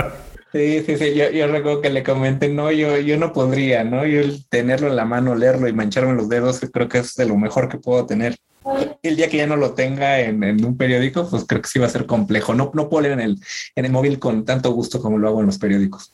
sí, 0.53 0.97
sí, 0.97 1.13
yo, 1.15 1.47
recuerdo 1.47 1.81
que 1.81 1.89
le 1.89 2.03
comenté, 2.03 2.49
no, 2.49 2.71
yo, 2.71 2.97
yo 2.97 3.17
no 3.17 3.33
podría, 3.33 3.83
¿no? 3.83 4.05
Yo 4.05 4.21
tenerlo 4.49 4.87
en 4.87 4.95
la 4.95 5.05
mano, 5.05 5.35
leerlo 5.35 5.67
y 5.67 5.73
mancharme 5.73 6.13
los 6.13 6.29
dedos, 6.29 6.59
creo 6.71 6.89
que 6.89 6.99
es 6.99 7.15
de 7.15 7.25
lo 7.25 7.37
mejor 7.37 7.69
que 7.69 7.77
puedo 7.77 8.05
tener. 8.05 8.37
El 9.01 9.15
día 9.15 9.29
que 9.29 9.37
ya 9.37 9.47
no 9.47 9.55
lo 9.55 9.73
tenga 9.73 10.19
en, 10.19 10.43
un 10.63 10.77
periódico, 10.77 11.29
pues 11.29 11.45
creo 11.45 11.61
que 11.61 11.69
sí 11.69 11.79
va 11.79 11.85
a 11.85 11.89
ser 11.89 12.05
complejo. 12.05 12.53
No, 12.53 12.71
no 12.73 12.89
puedo 12.89 13.03
leer 13.03 13.13
en 13.13 13.21
el, 13.21 13.37
en 13.75 13.85
el 13.85 13.91
móvil 13.91 14.19
con 14.19 14.43
tanto 14.45 14.71
gusto 14.71 15.01
como 15.01 15.17
lo 15.17 15.27
hago 15.27 15.39
en 15.39 15.45
los 15.45 15.57
periódicos. 15.57 16.13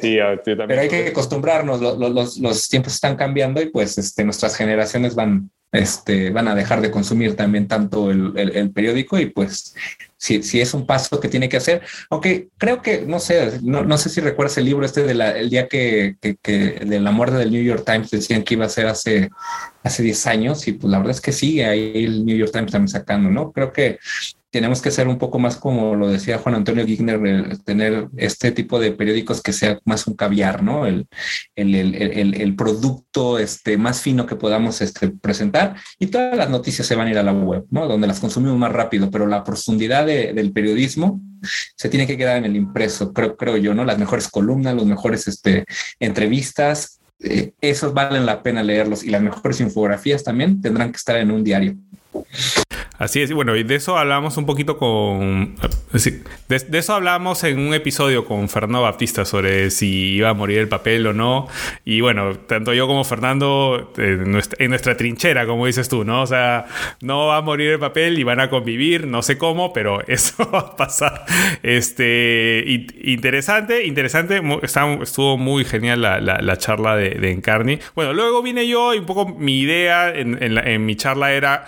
Sí, 0.00 0.18
también. 0.44 0.68
Pero 0.68 0.80
hay 0.80 0.88
que 0.88 1.08
acostumbrarnos, 1.08 1.80
los, 1.80 2.38
los, 2.38 2.68
tiempos 2.68 2.94
están 2.94 3.16
cambiando 3.16 3.60
y 3.60 3.70
pues 3.70 3.98
este, 3.98 4.24
nuestras 4.24 4.56
generaciones 4.56 5.14
van, 5.14 5.50
este, 5.70 6.30
van 6.30 6.48
a 6.48 6.54
dejar 6.54 6.80
de 6.80 6.90
consumir 6.90 7.36
también 7.36 7.68
tanto 7.68 8.10
el, 8.10 8.32
el 8.36 8.70
periódico 8.72 9.18
y 9.18 9.26
pues 9.26 9.74
si, 10.22 10.40
si, 10.44 10.60
es 10.60 10.72
un 10.72 10.86
paso 10.86 11.18
que 11.18 11.28
tiene 11.28 11.48
que 11.48 11.56
hacer. 11.56 11.82
Aunque 12.08 12.48
creo 12.56 12.80
que, 12.80 13.00
no 13.00 13.18
sé, 13.18 13.58
no, 13.60 13.82
no 13.82 13.98
sé 13.98 14.08
si 14.08 14.20
recuerdas 14.20 14.56
el 14.56 14.66
libro 14.66 14.86
este 14.86 15.02
del 15.02 15.20
el 15.20 15.50
día 15.50 15.66
que, 15.66 16.14
que, 16.20 16.36
que, 16.36 16.78
de 16.86 17.00
la 17.00 17.10
muerte 17.10 17.38
del 17.38 17.50
New 17.50 17.62
York 17.62 17.82
Times 17.84 18.08
decían 18.08 18.44
que 18.44 18.54
iba 18.54 18.64
a 18.64 18.68
ser 18.68 18.86
hace, 18.86 19.30
hace 19.82 20.02
10 20.04 20.26
años 20.28 20.68
y 20.68 20.74
pues 20.74 20.88
la 20.92 20.98
verdad 20.98 21.16
es 21.16 21.20
que 21.20 21.32
sigue 21.32 21.64
ahí 21.64 22.04
el 22.04 22.24
New 22.24 22.36
York 22.36 22.52
Times 22.52 22.70
también 22.70 22.88
sacando, 22.88 23.30
¿no? 23.30 23.50
Creo 23.50 23.72
que 23.72 23.98
tenemos 24.52 24.82
que 24.82 24.90
ser 24.90 25.08
un 25.08 25.18
poco 25.18 25.38
más 25.38 25.56
como 25.56 25.96
lo 25.96 26.08
decía 26.08 26.38
Juan 26.38 26.54
Antonio 26.54 26.86
Gigner, 26.86 27.56
tener 27.64 28.08
este 28.18 28.52
tipo 28.52 28.78
de 28.78 28.92
periódicos 28.92 29.40
que 29.40 29.52
sea 29.52 29.80
más 29.86 30.06
un 30.06 30.14
caviar, 30.14 30.62
¿no? 30.62 30.86
El, 30.86 31.08
el, 31.56 31.74
el, 31.74 32.34
el, 32.34 32.54
producto 32.54 33.38
este, 33.38 33.78
más 33.78 34.02
fino 34.02 34.26
que 34.26 34.36
podamos 34.36 34.82
este, 34.82 35.08
presentar 35.08 35.76
y 35.98 36.08
todas 36.08 36.36
las 36.36 36.50
noticias 36.50 36.86
se 36.86 36.94
van 36.94 37.06
a 37.06 37.10
ir 37.10 37.18
a 37.18 37.22
la 37.22 37.32
web, 37.32 37.64
¿no? 37.70 37.88
Donde 37.88 38.06
las 38.06 38.20
consumimos 38.20 38.58
más 38.58 38.70
rápido, 38.70 39.10
pero 39.10 39.26
la 39.26 39.42
profundidad 39.42 40.04
del 40.04 40.52
periodismo 40.52 41.20
se 41.74 41.88
tiene 41.88 42.06
que 42.06 42.18
quedar 42.18 42.36
en 42.36 42.44
el 42.44 42.54
impreso, 42.54 43.14
creo, 43.14 43.36
creo 43.38 43.56
yo, 43.56 43.72
¿no? 43.72 43.86
Las 43.86 43.98
mejores 43.98 44.28
columnas, 44.28 44.74
los 44.74 44.86
mejores 44.86 45.26
este, 45.28 45.64
entrevistas, 45.98 47.00
eh, 47.20 47.52
esos 47.62 47.94
valen 47.94 48.26
la 48.26 48.42
pena 48.42 48.62
leerlos 48.62 49.02
y 49.02 49.08
las 49.08 49.22
mejores 49.22 49.60
infografías 49.60 50.22
también 50.22 50.60
tendrán 50.60 50.92
que 50.92 50.98
estar 50.98 51.16
en 51.16 51.30
un 51.30 51.42
diario. 51.42 51.74
Así 53.02 53.20
es, 53.20 53.32
bueno, 53.32 53.56
y 53.56 53.64
de 53.64 53.74
eso 53.74 53.98
hablamos 53.98 54.36
un 54.36 54.46
poquito 54.46 54.78
con... 54.78 55.56
De, 56.48 56.78
eso 56.78 56.94
hablamos 56.94 57.42
en 57.42 57.58
un 57.58 57.74
episodio 57.74 58.24
con 58.24 58.48
Fernando 58.48 58.82
Baptista 58.82 59.24
sobre 59.24 59.70
si 59.70 60.12
iba 60.14 60.28
a 60.28 60.34
morir 60.34 60.60
el 60.60 60.68
papel 60.68 61.08
o 61.08 61.12
no. 61.12 61.48
Y 61.84 62.00
bueno, 62.00 62.36
tanto 62.36 62.72
yo 62.72 62.86
como 62.86 63.02
Fernando 63.02 63.92
en 63.96 64.30
nuestra, 64.30 64.96
trinchera, 64.96 65.46
como 65.46 65.66
dices 65.66 65.88
tú, 65.88 66.04
¿no? 66.04 66.22
O 66.22 66.28
sea, 66.28 66.66
no 67.00 67.26
va 67.26 67.38
a 67.38 67.42
morir 67.42 67.72
el 67.72 67.80
papel 67.80 68.20
y 68.20 68.22
van 68.22 68.38
a 68.38 68.48
convivir, 68.48 69.08
no 69.08 69.22
sé 69.22 69.36
cómo, 69.36 69.72
pero 69.72 70.00
eso 70.06 70.48
va 70.52 70.60
a 70.60 70.76
pasar. 70.76 71.24
Este, 71.64 72.64
interesante, 73.02 73.84
interesante, 73.84 74.40
estuvo 74.62 75.36
muy 75.38 75.64
genial 75.64 76.02
la, 76.02 76.56
charla 76.56 76.94
de, 76.94 77.32
Encarni. 77.32 77.80
Bueno, 77.96 78.12
luego 78.12 78.42
vine 78.42 78.68
yo 78.68 78.94
y 78.94 79.00
un 79.00 79.06
poco 79.06 79.26
mi 79.26 79.58
idea 79.58 80.12
en 80.14 80.86
mi 80.86 80.94
charla 80.94 81.32
era 81.32 81.66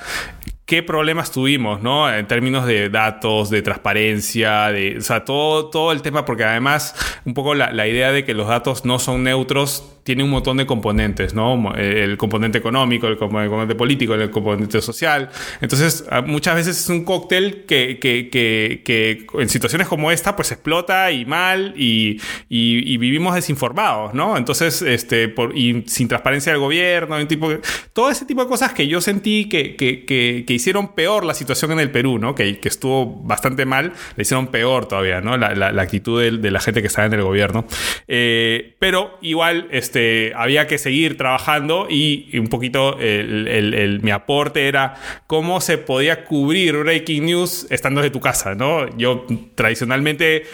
qué 0.66 0.82
problemas 0.82 1.30
tuvimos, 1.30 1.82
¿no? 1.82 2.12
En 2.12 2.26
términos 2.26 2.66
de 2.66 2.88
datos, 2.88 3.50
de 3.50 3.62
transparencia, 3.62 4.72
de, 4.72 4.98
o 4.98 5.02
sea, 5.02 5.24
todo, 5.24 5.70
todo 5.70 5.92
el 5.92 6.02
tema, 6.02 6.24
porque 6.24 6.44
además 6.44 6.94
un 7.24 7.34
poco 7.34 7.54
la, 7.54 7.72
la 7.72 7.86
idea 7.86 8.12
de 8.12 8.24
que 8.24 8.34
los 8.34 8.48
datos 8.48 8.84
no 8.84 8.98
son 8.98 9.24
neutros 9.24 9.93
tiene 10.05 10.22
un 10.22 10.30
montón 10.30 10.59
de 10.59 10.66
componentes, 10.66 11.34
¿no? 11.34 11.74
El 11.74 12.16
componente 12.18 12.59
económico, 12.59 13.09
el 13.09 13.16
componente 13.16 13.74
político, 13.74 14.14
el 14.14 14.30
componente 14.30 14.80
social. 14.82 15.30
Entonces, 15.62 16.05
muchas 16.26 16.55
veces 16.55 16.78
es 16.78 16.88
un 16.90 17.05
cóctel 17.05 17.64
que, 17.66 17.98
que, 17.98 18.28
que, 18.28 18.82
que 18.84 19.26
en 19.40 19.48
situaciones 19.48 19.88
como 19.88 20.11
esta, 20.11 20.36
pues 20.36 20.52
explota 20.52 21.11
y 21.11 21.24
mal 21.24 21.74
y, 21.76 22.20
y, 22.48 22.96
vivimos 22.98 23.34
desinformados, 23.34 24.12
¿no? 24.14 24.36
Entonces, 24.36 24.82
este, 24.82 25.28
por, 25.28 25.57
y 25.57 25.84
sin 25.86 26.07
transparencia 26.07 26.52
del 26.52 26.61
gobierno, 26.61 27.16
un 27.16 27.26
tipo, 27.26 27.50
todo 27.94 28.11
ese 28.11 28.26
tipo 28.26 28.42
de 28.42 28.48
cosas 28.48 28.74
que 28.74 28.86
yo 28.86 29.00
sentí 29.00 29.48
que, 29.48 29.74
que, 29.74 30.44
hicieron 30.55 30.94
peor 30.94 31.24
la 31.24 31.34
situación 31.34 31.72
en 31.72 31.80
el 31.80 31.90
Perú, 31.90 32.18
¿no? 32.18 32.34
Que, 32.34 32.59
que 32.59 32.68
estuvo 32.68 33.07
bastante 33.07 33.64
mal, 33.64 33.92
le 34.16 34.22
hicieron 34.22 34.48
peor 34.48 34.86
todavía, 34.86 35.20
¿no? 35.20 35.36
La, 35.36 35.55
la, 35.55 35.82
actitud 35.82 36.20
de, 36.20 36.30
de, 36.32 36.50
la 36.50 36.61
gente 36.61 36.80
que 36.80 36.88
estaba 36.88 37.07
en 37.07 37.14
el 37.14 37.22
gobierno. 37.22 37.66
Eh, 38.07 38.76
pero 38.78 39.18
igual, 39.20 39.68
este, 39.70 39.93
este, 39.95 40.32
había 40.34 40.66
que 40.66 40.76
seguir 40.76 41.16
trabajando 41.16 41.86
y, 41.88 42.36
un 42.36 42.49
poquito 42.49 42.99
el, 42.99 44.01
mi 44.03 44.11
aporte 44.11 44.66
era 44.66 44.97
cómo 45.28 45.61
se 45.61 45.78
podía 45.78 46.24
cubrir 46.24 46.78
breaking 46.78 47.26
news 47.26 47.66
estando 47.70 48.03
de 48.03 48.11
tu 48.11 48.18
casa, 48.18 48.57
¿no? 48.57 48.97
Yo 48.97 49.24
tradicionalmente 49.55 50.47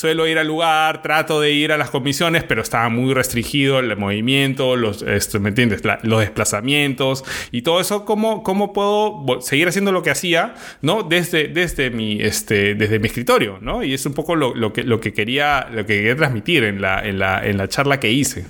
suelo 0.00 0.26
ir 0.26 0.38
al 0.38 0.46
lugar, 0.46 1.02
trato 1.02 1.42
de 1.42 1.52
ir 1.52 1.72
a 1.72 1.76
las 1.76 1.90
comisiones, 1.90 2.42
pero 2.44 2.62
estaba 2.62 2.88
muy 2.88 3.12
restringido 3.12 3.80
el 3.80 3.94
movimiento, 3.98 4.74
los, 4.74 5.02
este, 5.02 5.38
¿me 5.38 5.50
entiendes? 5.50 5.82
los 6.04 6.20
desplazamientos 6.20 7.22
y 7.52 7.60
todo 7.60 7.82
eso. 7.82 8.06
¿Cómo, 8.06 8.42
cómo 8.42 8.72
puedo 8.72 9.42
seguir 9.42 9.68
haciendo 9.68 9.92
lo 9.92 10.02
que 10.02 10.10
hacía, 10.10 10.54
¿no? 10.80 11.02
Desde, 11.02 11.48
desde, 11.48 11.90
mi, 11.90 12.18
este, 12.18 12.74
desde 12.74 12.98
mi 12.98 13.08
escritorio, 13.08 13.58
¿no? 13.60 13.84
Y 13.84 13.92
es 13.92 14.06
un 14.06 14.14
poco 14.14 14.36
lo, 14.36 14.54
lo, 14.54 14.72
que, 14.72 14.84
lo, 14.84 15.00
que, 15.00 15.12
quería, 15.12 15.68
lo 15.70 15.84
que 15.84 15.96
quería 15.96 16.16
transmitir 16.16 16.64
en 16.64 16.80
la, 16.80 17.06
en 17.06 17.18
la, 17.18 17.44
en 17.46 17.58
la 17.58 17.68
charla 17.68 18.00
que 18.00 18.10
hice. 18.10 18.46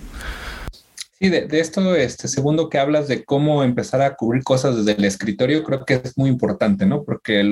Sí, 1.22 1.28
de, 1.28 1.46
esto, 1.60 1.94
este 1.96 2.28
segundo 2.28 2.70
que 2.70 2.78
hablas 2.78 3.06
de 3.06 3.26
cómo 3.26 3.62
empezar 3.62 4.00
a 4.00 4.14
cubrir 4.16 4.42
cosas 4.42 4.74
desde 4.74 4.98
el 4.98 5.04
escritorio, 5.04 5.62
creo 5.64 5.84
que 5.84 6.00
es 6.02 6.16
muy 6.16 6.30
importante, 6.30 6.86
¿no? 6.86 7.04
Porque 7.04 7.42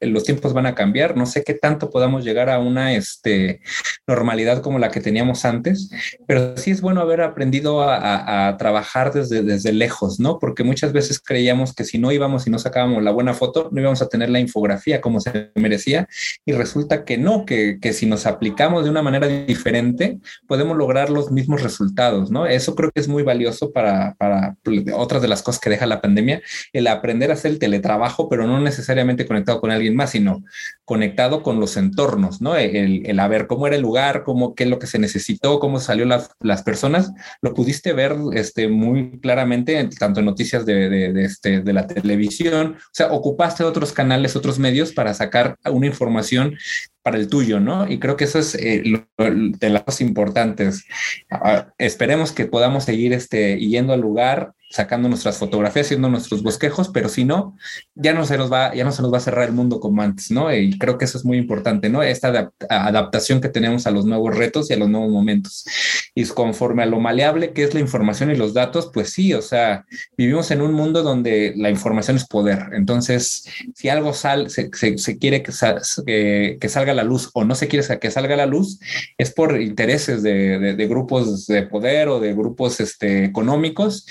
los 0.00 0.24
tiempos 0.24 0.52
van 0.52 0.66
a 0.66 0.74
cambiar. 0.74 1.16
No 1.16 1.24
sé 1.24 1.44
qué 1.44 1.54
tanto 1.54 1.88
podamos 1.88 2.24
llegar 2.24 2.50
a 2.50 2.58
una 2.58 2.94
este, 2.94 3.60
normalidad 4.08 4.60
como 4.60 4.80
la 4.80 4.90
que 4.90 5.00
teníamos 5.00 5.44
antes, 5.44 5.88
pero 6.26 6.56
sí 6.56 6.72
es 6.72 6.80
bueno 6.80 7.00
haber 7.00 7.20
aprendido 7.20 7.80
a, 7.84 8.56
trabajar 8.58 9.12
desde, 9.12 9.44
desde 9.44 9.72
lejos, 9.72 10.18
¿no? 10.18 10.40
Porque 10.40 10.64
muchas 10.64 10.92
veces 10.92 11.20
creíamos 11.20 11.76
que 11.76 11.84
si 11.84 11.98
no 11.98 12.10
íbamos 12.10 12.48
y 12.48 12.50
no 12.50 12.58
sacábamos 12.58 13.04
la 13.04 13.12
buena 13.12 13.34
foto, 13.34 13.68
no 13.70 13.80
íbamos 13.80 14.02
a 14.02 14.08
tener 14.08 14.30
la 14.30 14.40
infografía 14.40 15.00
como 15.00 15.20
se 15.20 15.52
merecía. 15.54 16.08
Y 16.44 16.54
resulta 16.54 17.04
que 17.04 17.18
no, 17.18 17.46
que, 17.46 17.78
que 17.80 17.92
si 17.92 18.04
nos 18.06 18.26
aplicamos 18.26 18.82
de 18.82 18.90
una 18.90 19.02
manera 19.02 19.28
diferente, 19.28 20.18
podemos 20.48 20.76
lograr 20.76 21.08
los 21.08 21.30
mismos 21.30 21.62
resultados, 21.62 22.28
¿no? 22.28 22.46
Eso 22.46 22.74
creo 22.74 22.90
que 22.90 23.00
es 23.00 23.11
muy 23.12 23.22
valioso 23.22 23.72
para, 23.72 24.14
para 24.14 24.56
otras 24.94 25.22
de 25.22 25.28
las 25.28 25.42
cosas 25.42 25.60
que 25.60 25.70
deja 25.70 25.86
la 25.86 26.00
pandemia, 26.00 26.42
el 26.72 26.86
aprender 26.88 27.30
a 27.30 27.34
hacer 27.34 27.52
el 27.52 27.58
teletrabajo, 27.58 28.28
pero 28.28 28.46
no 28.46 28.60
necesariamente 28.60 29.26
conectado 29.26 29.60
con 29.60 29.70
alguien 29.70 29.94
más, 29.94 30.10
sino 30.10 30.42
conectado 30.84 31.42
con 31.42 31.60
los 31.60 31.76
entornos, 31.76 32.40
¿no? 32.40 32.56
El, 32.56 33.06
el 33.06 33.20
a 33.20 33.28
ver 33.28 33.46
cómo 33.46 33.66
era 33.66 33.76
el 33.76 33.82
lugar, 33.82 34.24
cómo, 34.24 34.54
qué 34.54 34.64
es 34.64 34.70
lo 34.70 34.78
que 34.78 34.86
se 34.86 34.98
necesitó, 34.98 35.60
cómo 35.60 35.78
salió 35.78 36.04
las, 36.04 36.30
las 36.40 36.62
personas, 36.62 37.12
lo 37.40 37.54
pudiste 37.54 37.92
ver 37.92 38.16
este, 38.32 38.68
muy 38.68 39.20
claramente, 39.20 39.88
tanto 39.98 40.20
en 40.20 40.26
noticias 40.26 40.66
de, 40.66 40.88
de, 40.88 41.24
este, 41.24 41.60
de 41.60 41.72
la 41.72 41.86
televisión, 41.86 42.76
o 42.78 42.90
sea, 42.92 43.12
ocupaste 43.12 43.64
otros 43.64 43.92
canales, 43.92 44.36
otros 44.36 44.58
medios 44.58 44.92
para 44.92 45.14
sacar 45.14 45.56
una 45.64 45.86
información 45.86 46.56
para 47.02 47.18
el 47.18 47.28
tuyo, 47.28 47.60
¿no? 47.60 47.90
Y 47.90 47.98
creo 47.98 48.16
que 48.16 48.24
eso 48.24 48.38
es 48.38 48.54
eh, 48.54 48.82
de 49.18 49.70
las 49.70 49.82
cosas 49.82 50.00
importantes. 50.02 50.84
Ah, 51.30 51.72
esperemos 51.78 52.32
que 52.32 52.46
podamos 52.46 52.84
seguir 52.84 53.12
este, 53.12 53.58
yendo 53.58 53.92
al 53.92 54.00
lugar 54.00 54.54
sacando 54.72 55.08
nuestras 55.08 55.36
fotografías, 55.36 55.86
haciendo 55.86 56.08
nuestros 56.08 56.42
bosquejos, 56.42 56.88
pero 56.88 57.10
si 57.10 57.24
no, 57.24 57.56
ya 57.94 58.14
no 58.14 58.24
se 58.24 58.38
nos 58.38 58.50
va, 58.50 58.74
ya 58.74 58.84
no 58.84 58.92
se 58.92 59.02
nos 59.02 59.12
va 59.12 59.18
a 59.18 59.20
cerrar 59.20 59.46
el 59.46 59.54
mundo 59.54 59.80
como 59.80 60.00
antes, 60.00 60.30
¿no? 60.30 60.54
Y 60.54 60.78
creo 60.78 60.96
que 60.96 61.04
eso 61.04 61.18
es 61.18 61.26
muy 61.26 61.36
importante, 61.36 61.90
¿no? 61.90 62.02
Esta 62.02 62.50
adaptación 62.70 63.42
que 63.42 63.50
tenemos 63.50 63.86
a 63.86 63.90
los 63.90 64.06
nuevos 64.06 64.34
retos 64.34 64.70
y 64.70 64.74
a 64.74 64.78
los 64.78 64.88
nuevos 64.88 65.10
momentos. 65.10 65.66
Y 66.14 66.24
conforme 66.26 66.82
a 66.82 66.86
lo 66.86 67.00
maleable 67.00 67.52
que 67.52 67.64
es 67.64 67.74
la 67.74 67.80
información 67.80 68.30
y 68.30 68.34
los 68.34 68.54
datos, 68.54 68.90
pues 68.92 69.10
sí, 69.10 69.34
o 69.34 69.42
sea, 69.42 69.84
vivimos 70.16 70.50
en 70.50 70.62
un 70.62 70.72
mundo 70.72 71.02
donde 71.02 71.52
la 71.56 71.68
información 71.68 72.16
es 72.16 72.26
poder. 72.26 72.70
Entonces, 72.72 73.44
si 73.74 73.90
algo 73.90 74.14
sal, 74.14 74.48
se, 74.48 74.70
quiere 74.70 75.42
que, 75.42 76.56
que, 76.58 76.68
salga 76.70 76.92
a 76.92 76.94
la 76.94 77.04
luz 77.04 77.30
o 77.34 77.44
no 77.44 77.54
se 77.54 77.68
quiere 77.68 77.86
que 77.98 78.10
salga 78.10 78.34
a 78.34 78.38
la 78.38 78.46
luz, 78.46 78.80
es 79.18 79.32
por 79.32 79.60
intereses 79.60 80.22
de, 80.22 80.58
de 80.74 80.86
grupos 80.86 81.46
de 81.46 81.62
poder 81.64 82.08
o 82.08 82.20
de 82.20 82.32
grupos 82.32 82.80
este, 82.80 83.24
económicos 83.24 84.06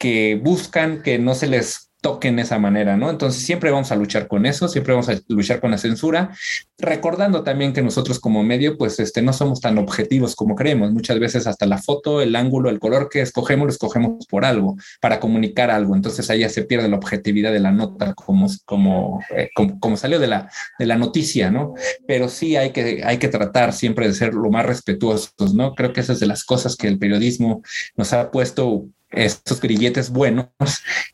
que 0.00 0.40
buscan 0.42 1.02
que 1.02 1.18
no 1.18 1.34
se 1.34 1.46
les 1.46 1.90
toquen 2.00 2.38
esa 2.38 2.58
manera, 2.58 2.96
¿no? 2.96 3.10
Entonces 3.10 3.42
siempre 3.42 3.70
vamos 3.70 3.92
a 3.92 3.96
luchar 3.96 4.26
con 4.26 4.46
eso, 4.46 4.66
siempre 4.66 4.94
vamos 4.94 5.10
a 5.10 5.20
luchar 5.28 5.60
con 5.60 5.70
la 5.70 5.76
censura, 5.76 6.34
recordando 6.78 7.42
también 7.42 7.74
que 7.74 7.82
nosotros 7.82 8.18
como 8.18 8.42
medio, 8.42 8.78
pues 8.78 8.98
este, 8.98 9.20
no 9.20 9.34
somos 9.34 9.60
tan 9.60 9.76
objetivos 9.76 10.34
como 10.34 10.54
creemos. 10.54 10.90
Muchas 10.92 11.18
veces 11.18 11.46
hasta 11.46 11.66
la 11.66 11.76
foto, 11.76 12.22
el 12.22 12.34
ángulo, 12.34 12.70
el 12.70 12.78
color 12.78 13.10
que 13.10 13.20
escogemos, 13.20 13.66
lo 13.66 13.72
escogemos 13.72 14.26
por 14.26 14.46
algo, 14.46 14.76
para 15.02 15.20
comunicar 15.20 15.70
algo. 15.70 15.94
Entonces 15.94 16.30
ahí 16.30 16.40
ya 16.40 16.48
se 16.48 16.62
pierde 16.62 16.88
la 16.88 16.96
objetividad 16.96 17.52
de 17.52 17.60
la 17.60 17.72
nota 17.72 18.14
como, 18.14 18.46
como, 18.64 19.22
eh, 19.36 19.50
como, 19.54 19.98
salió 19.98 20.18
de 20.18 20.28
la, 20.28 20.50
de 20.78 20.86
la 20.86 20.96
noticia, 20.96 21.50
¿no? 21.50 21.74
Pero 22.06 22.30
sí 22.30 22.56
hay 22.56 22.70
que, 22.70 23.02
hay 23.04 23.18
que 23.18 23.28
tratar 23.28 23.74
siempre 23.74 24.08
de 24.08 24.14
ser 24.14 24.32
lo 24.32 24.48
más 24.50 24.64
respetuosos, 24.64 25.52
¿no? 25.54 25.74
Creo 25.74 25.92
que 25.92 26.00
esa 26.00 26.14
es 26.14 26.20
de 26.20 26.26
las 26.26 26.44
cosas 26.44 26.76
que 26.76 26.88
el 26.88 26.98
periodismo 26.98 27.62
nos 27.96 28.14
ha 28.14 28.30
puesto 28.30 28.86
estos 29.10 29.60
grilletes 29.60 30.10
buenos 30.10 30.48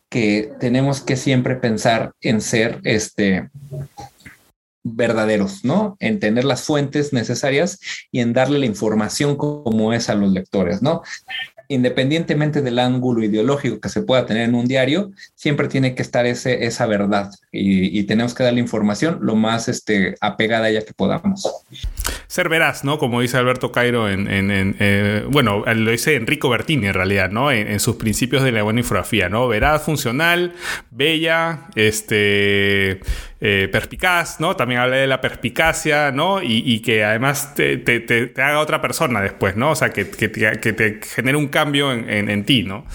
que 0.09 0.53
tenemos 0.61 1.01
que 1.01 1.17
siempre 1.17 1.57
pensar 1.57 2.13
en 2.21 2.41
ser 2.41 2.81
este 2.85 3.51
verdaderos, 4.85 5.65
¿no? 5.65 5.97
En 5.99 6.21
tener 6.21 6.45
las 6.45 6.63
fuentes 6.63 7.13
necesarias 7.13 7.81
y 8.13 8.21
en 8.21 8.33
darle 8.33 8.61
la 8.61 8.67
información 8.67 9.37
como 9.37 9.93
es 9.93 10.09
a 10.09 10.15
los 10.15 10.31
lectores, 10.31 10.81
¿no? 10.81 11.03
independientemente 11.69 12.63
del 12.63 12.79
ángulo 12.79 13.25
ideológico 13.25 13.81
que 13.81 13.89
se 13.89 14.03
pueda 14.03 14.27
tener 14.27 14.49
en 14.49 14.55
un 14.55 14.67
diario, 14.67 15.11
siempre 15.35 15.69
tiene 15.69 15.95
que 15.95 16.03
estar 16.03 16.27
ese, 16.27 16.65
esa 16.67 16.87
verdad 16.87 17.31
y, 17.59 18.03
tenemos 18.05 18.35
que 18.35 18.45
dar 18.45 18.53
la 18.53 18.61
información 18.61 19.19
lo 19.23 19.35
más 19.35 19.69
este, 19.69 20.15
apegada 20.21 20.67
a 20.67 20.71
ella 20.71 20.85
que 20.85 20.93
podamos. 20.93 21.65
Ser 22.29 22.49
veraz, 22.49 22.85
¿no? 22.85 22.99
Como 22.99 23.21
dice 23.21 23.37
Alberto 23.37 23.73
Cairo 23.73 24.09
en, 24.09 24.27
eh, 24.29 25.25
bueno, 25.31 25.65
lo 25.65 25.91
dice 25.91 26.17
Enrico 26.17 26.49
Bertini 26.49 26.87
en 26.87 26.95
realidad, 26.95 27.31
¿no? 27.31 27.51
En, 27.51 27.81
sus 27.81 27.97
principios 27.97 28.43
de 28.43 28.53
la 28.53 28.63
buena 28.63 28.81
infografía, 28.81 29.29
¿no? 29.29 29.49
Veraz, 29.49 29.85
funcional, 29.85 30.55
bella, 30.91 31.69
este, 31.75 33.01
eh, 33.41 33.69
perspicaz, 33.71 34.41
¿no? 34.41 34.57
También 34.57 34.81
habla 34.81 34.97
de 34.97 35.07
la 35.07 35.21
perspicacia, 35.21 36.11
¿no? 36.11 36.43
Y, 36.43 36.81
que 36.81 37.05
además 37.05 37.55
te, 37.55 38.33
haga 38.37 38.61
otra 38.61 38.81
persona 38.81 39.21
después, 39.21 39.57
¿no? 39.57 39.71
O 39.71 39.77
sea, 39.77 39.91
que, 39.91 40.11
que, 40.11 40.29
te 40.29 41.01
genere 41.15 41.37
un 41.37 41.49
cambio 41.49 41.93
en, 41.93 42.45
ti, 42.45 42.63
¿no? 42.65 42.87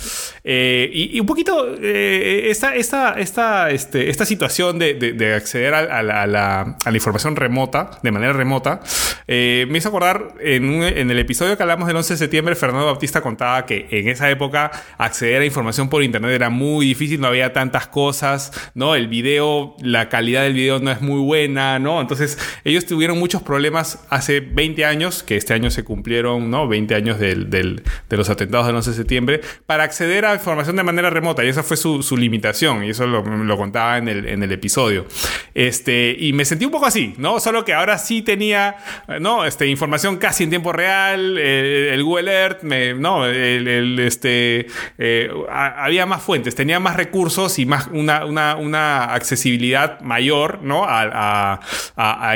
Eh, 0.43 0.89
y, 0.93 1.19
un 1.19 1.25
poquito 1.25 1.75
esta, 1.81 2.75
esta, 2.75 3.13
esta, 3.13 3.71
este, 3.71 4.09
esta 4.09 4.25
situación 4.25 4.50
de, 4.79 5.33
acceder 5.35 5.73
a, 5.73 6.03
la, 6.03 6.77
información 6.93 7.35
remota, 7.35 7.91
de 8.03 8.11
manera 8.11 8.33
remota, 8.33 8.81
me 9.27 9.77
hizo 9.77 9.89
acordar 9.89 10.35
en, 10.39 10.83
el 10.83 11.19
episodio 11.19 11.57
que 11.57 11.63
hablamos 11.63 11.87
del 11.87 11.97
11 11.97 12.13
de 12.13 12.17
septiembre, 12.17 12.55
Fernando 12.55 12.85
Bautista 12.85 13.21
contaba 13.21 13.65
que 13.65 13.87
en 13.89 14.07
esa 14.09 14.29
época 14.29 14.71
acceder 14.97 15.41
a 15.41 15.45
información 15.45 15.89
por 15.89 16.03
internet 16.03 16.31
era 16.31 16.49
muy 16.49 16.85
difícil, 16.85 17.19
no 17.19 17.27
había 17.27 17.53
tantas 17.53 17.87
cosas, 17.87 18.51
¿no? 18.75 18.95
El 18.95 19.07
video, 19.07 19.75
la 19.81 20.09
calidad 20.09 20.43
del 20.43 20.53
video 20.53 20.79
no 20.79 20.91
es 20.91 21.01
muy 21.01 21.21
buena, 21.21 21.79
¿no? 21.79 22.01
Entonces 22.01 22.37
ellos 22.63 22.85
tuvieron 22.85 23.17
muchos 23.19 23.41
problemas 23.41 24.05
hace 24.09 24.39
20 24.39 24.85
años, 24.85 25.23
que 25.23 25.37
este 25.37 25.53
año 25.53 25.71
se 25.71 25.83
cumplieron, 25.83 26.49
¿no? 26.49 26.67
20 26.67 26.95
años 26.95 27.19
de 27.19 27.81
los 28.09 28.29
atentados 28.29 28.67
del 28.67 28.75
11 28.75 28.89
de 28.91 28.95
septiembre, 28.95 29.41
para 29.65 29.83
acceder 29.83 30.25
a 30.25 30.33
información 30.33 30.75
de 30.75 30.83
manera 30.83 31.09
remota 31.09 31.43
y 31.43 31.47
esa 31.47 31.63
fue 31.63 31.77
su, 31.77 32.17
limitación 32.17 32.83
y 32.83 32.89
eso 32.89 33.07
lo, 33.07 33.57
contaba 33.57 33.97
en 33.97 34.07
el, 34.07 34.27
en 34.27 34.40
el 34.43 34.51
episodio. 34.51 35.05
Este, 35.53 36.15
y 36.17 36.33
me 36.33 36.45
sentí 36.45 36.65
un 36.65 36.71
poco 36.71 36.85
así, 36.85 37.13
¿no? 37.17 37.39
Solo 37.39 37.65
que 37.65 37.73
ahora 37.73 37.97
sí 37.97 38.21
tenía, 38.21 38.77
¿no? 39.19 39.45
Este, 39.45 39.67
información 39.67 40.17
casi 40.17 40.43
en 40.43 40.49
tiempo 40.49 40.71
real, 40.71 41.37
el, 41.37 42.03
Google 42.03 42.31
Earth, 42.31 42.63
¿no? 42.63 43.25
El, 43.25 43.99
este, 43.99 44.67
eh, 44.97 45.29
había 45.49 46.05
más 46.05 46.21
fuentes, 46.21 46.55
tenía 46.55 46.79
más 46.79 46.95
recursos 46.95 47.59
y 47.59 47.65
más 47.65 47.87
una, 47.91 48.25
una, 48.25 48.55
una 48.55 49.13
accesibilidad 49.13 49.99
mayor 50.01 50.31
¿no? 50.61 50.85
A, 50.87 51.59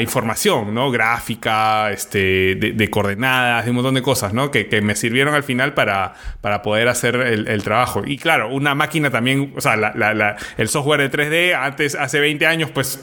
información, 0.02 0.74
¿no? 0.74 0.92
Gráfica, 0.92 1.92
este, 1.92 2.56
de, 2.56 2.90
coordenadas, 2.90 3.66
de 3.66 3.72
un 3.72 3.76
montón 3.78 3.96
de 3.96 4.02
cosas, 4.02 4.34
¿no? 4.34 4.52
Que, 4.52 4.66
me 4.82 4.96
sirvieron 4.96 5.34
al 5.34 5.44
final 5.44 5.74
para, 5.74 6.14
para 6.42 6.62
poder 6.62 6.88
hacer 6.88 7.16
el, 7.16 7.64
trabajo. 7.64 8.04
Y 8.06 8.18
claro, 8.18 8.50
una 8.50 8.76
máquina 8.76 9.10
también, 9.10 9.54
o 9.56 9.62
sea, 9.62 9.74
el 10.58 10.68
software 10.68 11.10
de 11.10 11.12
3D, 11.12 11.56
antes, 11.56 11.85
hace 11.94 12.20
20 12.20 12.46
años, 12.48 12.72
pues, 12.72 13.00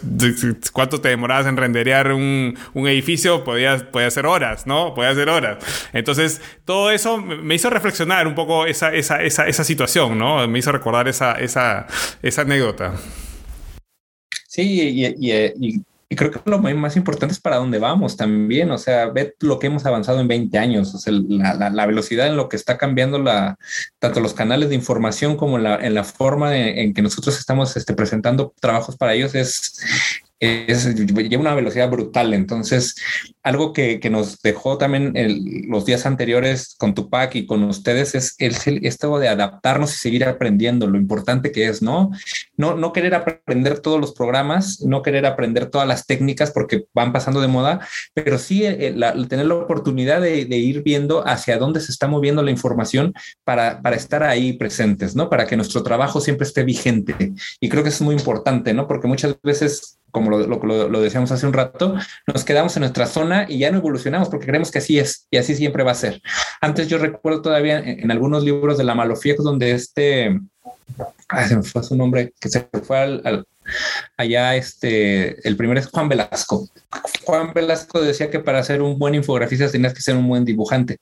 ¿cuánto 0.73 1.01
te 1.01 1.11
demorabas 1.11 1.47
en 1.47 1.57
renderear 1.57 2.13
un, 2.13 2.57
edificio? 2.75 3.45
Podía, 3.45 3.93
podía 3.93 4.11
ser 4.11 4.27
horas, 4.27 4.67
¿no? 4.67 4.95
Podía 4.95 5.15
ser 5.15 5.29
horas. 5.29 5.59
Entonces, 5.93 6.41
todo 6.65 6.91
eso 6.91 7.19
me 7.19 7.55
hizo 7.55 7.71
reflexionar 7.71 8.27
un 8.27 8.35
poco 8.35 8.67
esa, 8.67 8.93
esa, 8.93 9.23
esa, 9.23 9.47
esa 9.47 9.63
situación, 9.63 10.19
¿no? 10.19 10.49
Me 10.49 10.59
hizo 10.59 10.73
recordar 10.73 11.07
esa, 11.07 11.35
esa, 11.35 11.87
esa 12.23 12.43
anécdota. 12.43 12.95
Sí, 14.49 15.05
y, 15.21 15.83
creo 16.17 16.31
que 16.31 16.41
lo 16.45 16.59
más 16.59 16.97
importante 16.97 17.33
es 17.33 17.41
para 17.41 17.57
dónde 17.57 17.79
vamos 17.79 18.17
también, 18.17 18.71
o 18.71 18.79
sea, 18.79 19.07
ve 19.07 19.35
lo 19.41 19.59
que 19.59 19.69
hemos 19.69 19.87
avanzado 19.87 20.21
en 20.21 20.29
20 20.29 20.59
años, 20.59 20.95
o 20.95 20.99
sea, 20.99 21.13
la, 21.13 21.87
velocidad 21.87 22.27
en 22.27 22.37
lo 22.37 22.49
que 22.49 22.57
está 22.57 22.79
cambiando 22.79 23.19
la, 23.19 23.59
tanto 23.99 24.21
los 24.21 24.35
canales 24.35 24.69
de 24.69 24.75
información 24.75 25.37
como 25.37 25.59
la, 25.59 25.77
en 25.77 25.95
la 25.95 26.05
forma 26.05 26.57
en 26.57 26.95
que 26.95 27.03
nosotros 27.03 27.39
estamos 27.39 27.77
este, 27.77 27.95
presentando 27.95 28.55
trabajos 28.61 28.97
para 28.97 29.15
ellos 29.15 29.35
es, 29.35 29.81
es, 30.43 30.97
lleva 30.97 31.41
una 31.41 31.55
velocidad 31.55 31.89
brutal. 31.89 32.35
Entonces, 32.35 32.97
algo 33.45 33.73
que, 33.73 34.01
que 34.01 34.11
nos 34.11 34.43
dejó 34.43 34.77
también 34.77 35.15
los 35.69 35.85
días 35.85 36.05
anteriores 36.05 36.75
con 36.77 36.95
Tupac 36.95 37.37
y 37.37 37.47
con 37.47 37.63
ustedes 37.63 38.15
es 38.17 38.35
el, 38.39 38.85
esto 38.85 39.19
de 39.21 39.29
adaptarnos 39.29 39.95
y 39.95 39.99
seguir 39.99 40.25
aprendiendo, 40.25 40.89
lo 40.89 40.99
importante 40.99 41.53
que 41.53 41.69
es, 41.69 41.81
¿no? 41.81 42.11
No, 42.57 42.75
no 42.75 42.93
querer 42.93 43.15
aprender 43.15 43.79
todos 43.79 44.01
los 44.01 44.13
programas, 44.15 44.81
no 44.81 45.03
querer 45.03 45.27
aprender 45.27 45.67
todas 45.67 45.87
las 45.87 46.07
técnicas 46.07 46.51
porque 46.51 46.87
van 46.93 47.13
pasando 47.13 47.41
de 47.41 47.49
moda, 47.49 47.87
pero 48.13 48.37
sí 48.37 48.65
eh, 48.65 48.97
tener 49.29 49.47
la 49.47 49.55
oportunidad 49.55 50.21
de, 50.21 50.45
de, 50.45 50.57
ir 50.57 50.83
viendo 50.83 51.27
hacia 51.27 51.57
dónde 51.59 51.81
se 51.81 51.93
está 51.93 52.09
moviendo 52.09 52.43
la 52.43 52.51
información 52.51 53.15
para, 53.45 53.81
para 53.81 53.95
estar 53.95 54.25
ahí 54.25 54.55
presentes, 54.55 55.15
¿no? 55.15 55.31
Para 55.31 55.47
que 55.47 55.57
nuestro 55.57 55.85
trabajo 55.85 56.21
siempre 56.21 56.47
esté 56.47 56.65
vigente. 56.65 57.33
Y 57.61 57.69
creo 57.69 57.85
que 57.85 57.91
es 57.91 58.01
muy 58.01 58.17
importante, 58.17 58.75
¿no? 58.75 58.89
Porque 58.89 59.07
muchas 59.07 59.37
veces 59.43 60.01
como 60.13 60.31
lo, 60.31 60.47
lo, 60.47 60.89
lo, 60.89 61.01
decíamos 61.01 61.33
hace 61.33 61.47
un 61.47 61.53
rato, 61.53 61.97
nos 62.27 62.45
quedamos 62.45 62.77
en 62.77 62.83
nuestra 62.83 63.07
zona 63.07 63.47
y 63.49 63.59
ya 63.59 63.71
no 63.71 63.79
evolucionamos 63.79 64.29
porque 64.29 64.47
creemos 64.47 64.71
que 64.71 64.79
así 64.79 64.99
es 64.99 65.27
y 65.31 65.39
así 65.39 65.57
siempre 65.57 65.83
va 65.83 65.93
a 65.93 65.97
ser. 65.97 66.21
Antes 66.61 66.87
yo 66.89 66.99
recuerdo 66.99 67.43
todavía 67.43 67.81
en, 67.81 68.11
algunos 68.11 68.45
libros 68.45 68.79
de 68.79 68.85
la 68.85 68.95
Malofía 68.95 69.35
donde 69.39 69.73
este, 69.73 70.39
se 71.49 71.57
me 71.57 71.63
fue 71.63 71.83
su 71.83 71.97
nombre, 71.97 72.35
que 72.39 72.49
se 72.51 72.69
fue 72.85 72.99
al, 72.99 73.47
allá, 74.17 74.55
este, 74.57 75.47
el 75.49 75.57
primero 75.57 75.81
es 75.81 75.87
Juan 75.87 76.09
Velasco. 76.09 76.69
Juan 77.25 77.53
Velasco 77.55 78.01
decía 78.01 78.31
que 78.31 78.41
para 78.41 78.63
ser 78.63 78.83
un 78.83 78.99
buen 78.99 79.15
infografista 79.15 79.71
tenías 79.71 79.95
que 79.95 80.03
ser 80.03 80.17
un 80.17 80.29
buen 80.29 80.45
dibujante. 80.45 80.99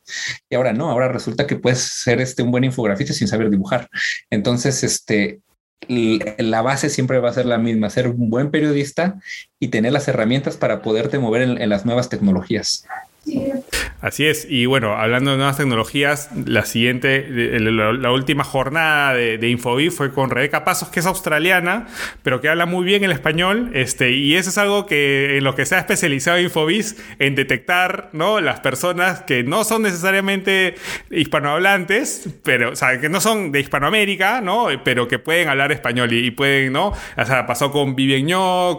Y 0.48 0.54
ahora 0.54 0.72
no, 0.72 0.90
ahora 0.90 1.08
resulta 1.08 1.46
que 1.46 1.56
puedes 1.56 1.80
ser 1.80 2.20
este, 2.20 2.42
un 2.42 2.50
buen 2.50 2.64
infografista 2.64 3.12
sin 3.12 3.28
saber 3.28 3.50
dibujar. 3.50 3.88
Entonces, 4.30 4.84
este, 4.84 5.40
la 5.88 6.62
base 6.62 6.90
siempre 6.90 7.18
va 7.18 7.30
a 7.30 7.34
ser 7.34 7.46
la 7.46 7.58
misma, 7.58 7.90
ser 7.90 8.08
un 8.08 8.30
buen 8.30 8.50
periodista 8.50 9.18
y 9.58 9.68
tener 9.68 9.92
las 9.92 10.08
herramientas 10.08 10.56
para 10.56 10.82
poderte 10.82 11.18
mover 11.18 11.42
en, 11.42 11.68
las 11.68 11.84
nuevas 11.86 12.08
tecnologías. 12.08 12.86
Así 14.00 14.26
es, 14.26 14.46
y 14.48 14.64
bueno, 14.64 14.94
hablando 14.94 15.32
de 15.32 15.36
nuevas 15.36 15.58
tecnologías, 15.58 16.30
la 16.46 16.64
siguiente, 16.64 17.26
la, 17.60 18.10
última 18.12 18.44
jornada 18.44 19.12
de, 19.12 19.36
de 19.36 19.90
fue 19.90 20.12
con 20.14 20.30
Rebeca 20.30 20.64
Pasos, 20.64 20.88
que 20.88 21.00
es 21.00 21.06
australiana, 21.06 21.86
pero 22.22 22.40
que 22.40 22.48
habla 22.48 22.64
muy 22.64 22.84
bien 22.84 23.04
el 23.04 23.12
español, 23.12 23.70
este, 23.74 24.12
y 24.12 24.36
eso 24.36 24.48
es 24.48 24.56
algo 24.56 24.86
que 24.86 25.36
en 25.36 25.44
lo 25.44 25.54
que 25.54 25.66
se 25.66 25.74
ha 25.74 25.80
especializado 25.80 26.40
Infobis, 26.40 26.96
en 27.18 27.34
detectar, 27.34 28.08
¿no? 28.14 28.40
Las 28.40 28.60
personas 28.60 29.20
que 29.22 29.42
no 29.42 29.64
son 29.64 29.82
necesariamente 29.82 30.76
hispanohablantes, 31.10 32.30
pero, 32.42 32.70
o 32.70 33.00
que 33.00 33.08
no 33.10 33.20
son 33.20 33.52
de 33.52 33.60
Hispanoamérica, 33.60 34.40
¿no? 34.40 34.68
Pero 34.82 35.08
que 35.08 35.18
pueden 35.18 35.48
hablar 35.48 35.72
español 35.72 36.10
y, 36.12 36.30
pueden, 36.30 36.72
¿no? 36.72 36.94
O 37.16 37.24
sea, 37.26 37.46
pasó 37.46 37.70
con 37.70 37.94
Vivien 37.94 38.30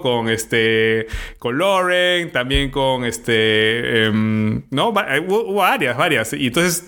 con 0.02 0.30
este, 0.30 1.06
con 1.38 1.60
Lauren, 1.60 2.32
también 2.32 2.72
con 2.72 3.06
este... 3.06 4.06
Em, 4.06 4.31
no, 4.70 4.90
hubo, 4.90 5.54
varias, 5.56 5.98
varias. 5.98 6.34
Y 6.34 6.48
entonces, 6.48 6.86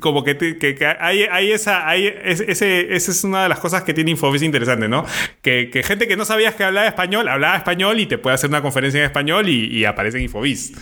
como 0.00 0.24
que, 0.24 0.36
hay, 1.00 1.50
esa, 1.52 1.88
hay 1.88 2.12
ese, 2.24 2.94
esa 2.94 3.10
es 3.10 3.24
una 3.24 3.44
de 3.44 3.48
las 3.48 3.60
cosas 3.60 3.82
que 3.82 3.94
tiene 3.94 4.10
Infobis 4.12 4.42
interesante, 4.42 4.88
¿no? 4.88 5.04
Que, 5.42 5.70
gente 5.84 6.08
que 6.08 6.16
no 6.16 6.24
sabías 6.24 6.54
que 6.54 6.64
hablaba 6.64 6.86
español, 6.86 7.28
hablaba 7.28 7.56
español 7.56 8.00
y 8.00 8.06
te 8.06 8.18
puede 8.18 8.34
hacer 8.34 8.50
una 8.50 8.62
conferencia 8.62 8.98
en 8.98 9.06
español 9.06 9.48
y, 9.48 9.66
y 9.66 9.84
aparece 9.84 10.18
en 10.18 10.24
Infobis. 10.24 10.72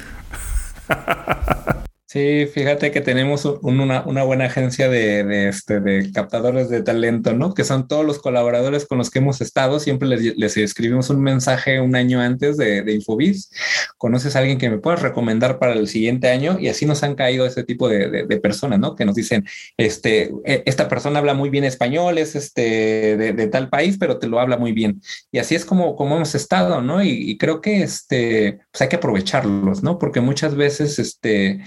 Sí, 2.15 2.47
fíjate 2.47 2.93
que 2.93 3.01
tenemos 3.01 3.45
una, 3.45 4.03
buena 4.03 4.45
agencia 4.45 4.89
de, 4.89 5.49
este, 5.49 5.81
de 5.81 6.13
captadores 6.13 6.69
de 6.69 6.81
talento, 6.81 7.35
¿no? 7.35 7.55
Que 7.55 7.65
son 7.65 7.89
todos 7.89 8.07
los 8.07 8.21
colaboradores 8.21 8.87
con 8.87 8.99
los 8.99 9.11
que 9.11 9.19
hemos 9.19 9.41
estado. 9.41 9.81
Siempre 9.81 10.07
les, 10.07 10.57
escribimos 10.57 11.11
un 11.11 11.21
mensaje 11.21 11.81
un 11.81 11.97
año 11.97 12.21
antes 12.21 12.57
de, 12.57 12.83
de, 12.83 12.95
Infobis. 12.95 13.51
¿Conoces 13.99 14.37
a 14.37 14.39
alguien 14.39 14.59
que 14.59 14.71
me 14.71 14.79
puedas 14.79 15.03
recomendar 15.03 15.59
para 15.59 15.73
el 15.73 15.89
siguiente 15.89 16.31
año? 16.31 16.57
Y 16.61 16.69
así 16.69 16.87
nos 16.87 17.03
han 17.03 17.17
caído 17.17 17.47
ese 17.47 17.65
tipo 17.65 17.89
de, 17.89 18.25
personas, 18.41 18.79
¿no? 18.79 18.95
Que 18.95 19.05
nos 19.05 19.17
dicen, 19.17 19.45
este, 19.77 20.31
e, 20.45 20.63
esta 20.67 20.89
persona 20.89 21.19
habla 21.19 21.35
muy 21.35 21.51
bien 21.51 21.65
español, 21.65 22.19
es 22.19 22.37
este, 22.37 23.17
de, 23.17 23.47
tal 23.49 23.69
país, 23.71 23.97
pero 23.99 24.21
te 24.21 24.29
lo 24.29 24.39
habla 24.39 24.57
muy 24.57 24.71
bien. 24.71 25.03
Y 25.33 25.39
así 25.39 25.57
es 25.57 25.65
como, 25.65 25.97
como 25.97 26.15
hemos 26.15 26.37
estado, 26.37 26.81
¿no? 26.81 27.03
Y, 27.03 27.09
y 27.29 27.39
creo 27.39 27.61
que 27.61 27.83
este, 27.83 28.61
pues 28.71 28.83
hay 28.83 28.89
que 28.89 28.97
aprovecharlos, 28.97 29.83
¿no? 29.83 29.99
Porque 29.99 30.21
muchas 30.21 30.55
veces, 30.55 31.01
este, 31.01 31.61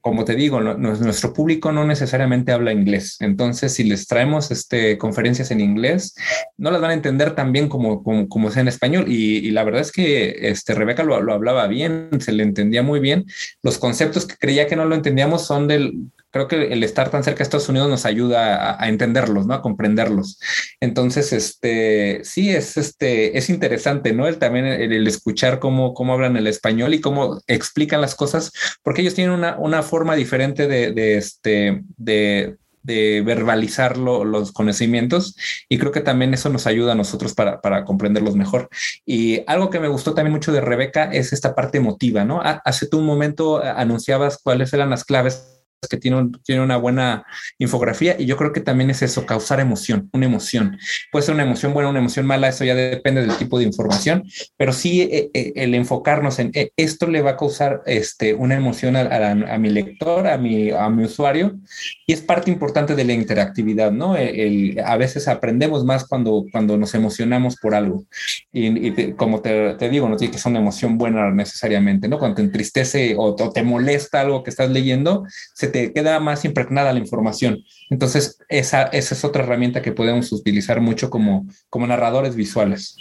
como 0.00 0.24
te 0.24 0.34
digo, 0.34 0.60
nuestro 0.60 1.32
público 1.32 1.72
no 1.72 1.84
necesariamente 1.84 2.52
habla 2.52 2.72
inglés. 2.72 3.16
Entonces, 3.20 3.74
si 3.74 3.84
les 3.84 4.06
traemos 4.06 4.50
este, 4.50 4.96
conferencias 4.98 5.50
en 5.50 5.60
inglés, 5.60 6.14
no 6.56 6.70
las 6.70 6.80
van 6.80 6.90
a 6.90 6.94
entender 6.94 7.34
tan 7.34 7.52
bien 7.52 7.68
como, 7.68 8.02
como, 8.02 8.50
sea 8.50 8.62
en 8.62 8.68
español. 8.68 9.06
Y, 9.08 9.50
la 9.50 9.64
verdad 9.64 9.80
es 9.80 9.92
que 9.92 10.48
este, 10.48 10.74
Rebeca 10.74 11.02
lo, 11.02 11.20
lo, 11.20 11.32
hablaba 11.32 11.66
bien, 11.66 12.08
se 12.20 12.32
le 12.32 12.42
entendía 12.42 12.82
muy 12.82 13.00
bien. 13.00 13.24
Los 13.62 13.78
conceptos 13.78 14.26
que 14.26 14.36
creía 14.36 14.66
que 14.66 14.76
no 14.76 14.84
lo 14.84 14.94
entendíamos 14.94 15.46
son 15.46 15.66
del, 15.66 16.10
creo 16.30 16.48
que 16.48 16.72
el 16.72 16.82
estar 16.84 17.10
tan 17.10 17.24
cerca 17.24 17.38
de 17.38 17.42
Estados 17.44 17.68
Unidos 17.68 17.88
nos 17.88 18.06
ayuda 18.06 18.80
a, 18.82 18.88
entenderlos, 18.88 19.46
¿no? 19.46 19.54
A 19.54 19.62
comprenderlos. 19.62 20.38
Entonces, 20.80 21.32
este, 21.32 22.20
sí, 22.24 22.50
es, 22.50 22.76
este, 22.76 23.36
es 23.36 23.50
interesante, 23.50 24.12
¿no? 24.12 24.26
El 24.26 24.38
también 24.38 24.66
el, 24.66 25.06
escuchar 25.06 25.58
cómo, 25.58 25.94
cómo 25.94 26.14
hablan 26.14 26.36
el 26.36 26.46
español 26.46 26.94
y 26.94 27.00
cómo 27.00 27.40
explican 27.46 28.00
las 28.00 28.14
cosas, 28.14 28.52
porque 28.82 29.02
ellos 29.02 29.14
tienen 29.14 29.34
una, 29.34 29.56
una 29.58 29.82
forma 29.82 30.14
diferente 30.14 30.68
de, 30.68 30.92
de 30.92 31.16
este, 31.16 31.82
de, 31.96 32.56
de 32.82 33.22
verbalizar 33.22 33.96
los 33.98 34.52
conocimientos 34.52 35.36
y 35.68 35.78
creo 35.78 35.92
que 35.92 36.00
también 36.00 36.32
eso 36.34 36.48
nos 36.48 36.66
ayuda 36.66 36.92
a 36.92 36.96
nosotros 36.96 37.34
para, 37.34 37.60
para, 37.60 37.84
comprenderlos 37.84 38.36
mejor. 38.36 38.68
Y 39.04 39.42
algo 39.46 39.70
que 39.70 39.80
me 39.80 39.88
gustó 39.88 40.14
también 40.14 40.32
mucho 40.32 40.52
de 40.52 40.60
Rebeca 40.60 41.10
es 41.12 41.32
esta 41.32 41.54
parte 41.54 41.78
emotiva, 41.78 42.24
¿no? 42.24 42.40
Hace 42.42 42.86
tú 42.86 42.98
un 42.98 43.06
momento 43.06 43.62
anunciabas 43.62 44.38
cuáles 44.42 44.72
eran 44.72 44.90
las 44.90 45.04
claves 45.04 45.59
que 45.88 45.96
tiene, 45.96 46.30
tiene 46.44 46.62
una 46.62 46.76
buena 46.76 47.24
infografía 47.58 48.16
y 48.18 48.26
yo 48.26 48.36
creo 48.36 48.52
que 48.52 48.60
también 48.60 48.90
es 48.90 49.02
eso, 49.02 49.24
causar 49.24 49.60
emoción, 49.60 50.10
una 50.12 50.26
emoción. 50.26 50.78
Puede 51.10 51.24
ser 51.24 51.34
una 51.34 51.44
emoción 51.44 51.72
buena, 51.72 51.88
una 51.88 52.00
emoción 52.00 52.26
mala, 52.26 52.48
eso 52.48 52.64
ya 52.64 52.74
depende 52.74 53.22
del 53.22 53.36
tipo 53.36 53.58
de 53.58 53.64
información, 53.64 54.24
pero 54.56 54.72
sí 54.72 55.02
eh, 55.02 55.30
eh, 55.32 55.52
el 55.56 55.74
enfocarnos 55.74 56.38
en 56.38 56.50
eh, 56.54 56.70
esto 56.76 57.06
le 57.06 57.22
va 57.22 57.30
a 57.30 57.36
causar 57.36 57.82
este, 57.86 58.34
una 58.34 58.56
emoción 58.56 58.96
a, 58.96 59.58
mi 59.58 59.70
lector, 59.70 60.26
a 60.26 60.36
mi, 60.36 60.70
a 60.70 60.88
mi 60.90 61.04
usuario 61.04 61.58
y 62.06 62.12
es 62.12 62.20
parte 62.20 62.50
importante 62.50 62.94
de 62.94 63.04
la 63.04 63.12
interactividad, 63.12 63.92
¿no? 63.92 64.14
a 64.14 64.96
veces 64.96 65.28
aprendemos 65.28 65.84
más 65.84 66.04
cuando, 66.06 66.44
cuando 66.52 66.76
nos 66.76 66.94
emocionamos 66.94 67.56
por 67.56 67.74
algo 67.74 68.04
y, 68.52 69.12
como 69.12 69.40
te, 69.40 69.74
te, 69.74 69.88
digo, 69.88 70.08
no 70.08 70.16
tiene 70.16 70.32
que 70.32 70.38
ser 70.38 70.50
una 70.50 70.60
emoción 70.60 70.98
buena 70.98 71.30
necesariamente, 71.30 72.08
¿no? 72.08 72.18
Cuando 72.18 72.36
te 72.36 72.42
entristece 72.42 73.14
o, 73.16 73.36
o 73.36 73.52
te 73.52 73.62
molesta 73.62 74.20
algo 74.20 74.42
que 74.42 74.50
estás 74.50 74.70
leyendo, 74.70 75.24
se 75.54 75.69
te 75.70 75.92
queda 75.92 76.20
más 76.20 76.44
impregnada 76.44 76.92
la 76.92 76.98
información. 76.98 77.64
Entonces, 77.88 78.38
esa, 78.48 78.84
esa 78.84 79.14
es 79.14 79.24
otra 79.24 79.42
herramienta 79.42 79.82
que 79.82 79.92
podemos 79.92 80.30
utilizar 80.32 80.80
mucho 80.80 81.10
como, 81.10 81.46
como 81.68 81.86
narradores 81.86 82.36
visuales. 82.36 82.96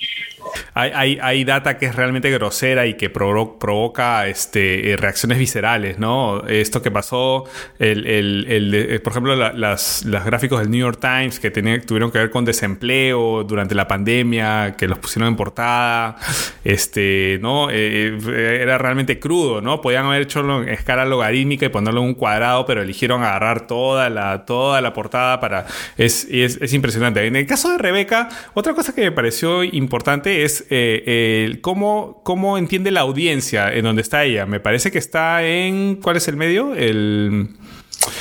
Hay, 0.73 1.19
hay, 1.21 1.43
data 1.43 1.77
que 1.77 1.87
es 1.87 1.95
realmente 1.95 2.31
grosera 2.31 2.85
y 2.85 2.95
que 2.95 3.09
provoca 3.09 4.27
este, 4.27 4.91
eh, 4.91 4.97
reacciones 4.97 5.37
viscerales, 5.37 5.99
¿no? 5.99 6.45
Esto 6.47 6.81
que 6.81 6.89
pasó, 6.89 7.45
el, 7.79 8.05
el, 8.07 8.73
eh, 8.73 8.99
por 8.99 9.11
ejemplo, 9.11 9.35
las, 9.35 10.05
los 10.05 10.25
gráficos 10.25 10.59
del 10.61 10.69
New 10.69 10.79
York 10.79 10.99
Times 11.01 11.39
que 11.39 11.51
tuvieron 11.51 12.11
que 12.11 12.19
ver 12.19 12.29
con 12.29 12.45
desempleo 12.45 13.43
durante 13.43 13.75
la 13.75 13.87
pandemia, 13.87 14.75
que 14.77 14.87
los 14.87 14.99
pusieron 14.99 15.29
en 15.29 15.35
portada, 15.35 16.17
este, 16.63 17.39
¿no? 17.41 17.69
Eh, 17.71 18.17
era 18.61 18.77
realmente 18.77 19.19
crudo, 19.19 19.61
¿no? 19.61 19.81
Podían 19.81 20.05
haber 20.05 20.23
hecho 20.23 20.61
en 20.61 20.69
escala 20.69 21.05
logarítmica 21.05 21.65
y 21.65 21.69
ponerlo 21.69 22.01
en 22.01 22.07
un 22.07 22.13
cuadrado, 22.13 22.58
pero 22.65 22.81
eligieron 22.81 23.23
agarrar 23.23 23.67
toda 23.67 24.09
la, 24.09 24.45
toda 24.45 24.81
la 24.81 24.93
portada 24.93 25.39
para... 25.39 25.65
Es, 25.97 26.27
es, 26.29 26.73
impresionante. 26.73 27.25
En 27.25 27.35
el 27.35 27.45
caso 27.45 27.71
de 27.71 27.77
Rebeca, 27.77 28.29
otra 28.53 28.73
cosa 28.73 28.93
que 28.93 29.01
me 29.01 29.11
pareció 29.11 29.63
importante 29.63 30.43
es 30.43 30.65
eh, 30.69 31.57
cómo, 31.61 32.21
cómo 32.23 32.57
entiende 32.57 32.91
la 32.91 33.01
audiencia 33.01 33.73
en 33.73 33.83
donde 33.83 34.01
está 34.01 34.23
ella. 34.23 34.45
Me 34.45 34.59
parece 34.59 34.91
que 34.91 34.97
está 34.97 35.43
en... 35.43 35.97
¿Cuál 35.97 36.17
es 36.17 36.27
el 36.27 36.35
medio? 36.35 36.75
El... 36.75 37.49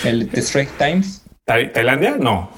El 0.04 0.28
The 0.28 0.40
Straight 0.40 0.70
Times. 0.78 1.24
¿Tailandia? 1.44 2.16
No. 2.18 2.50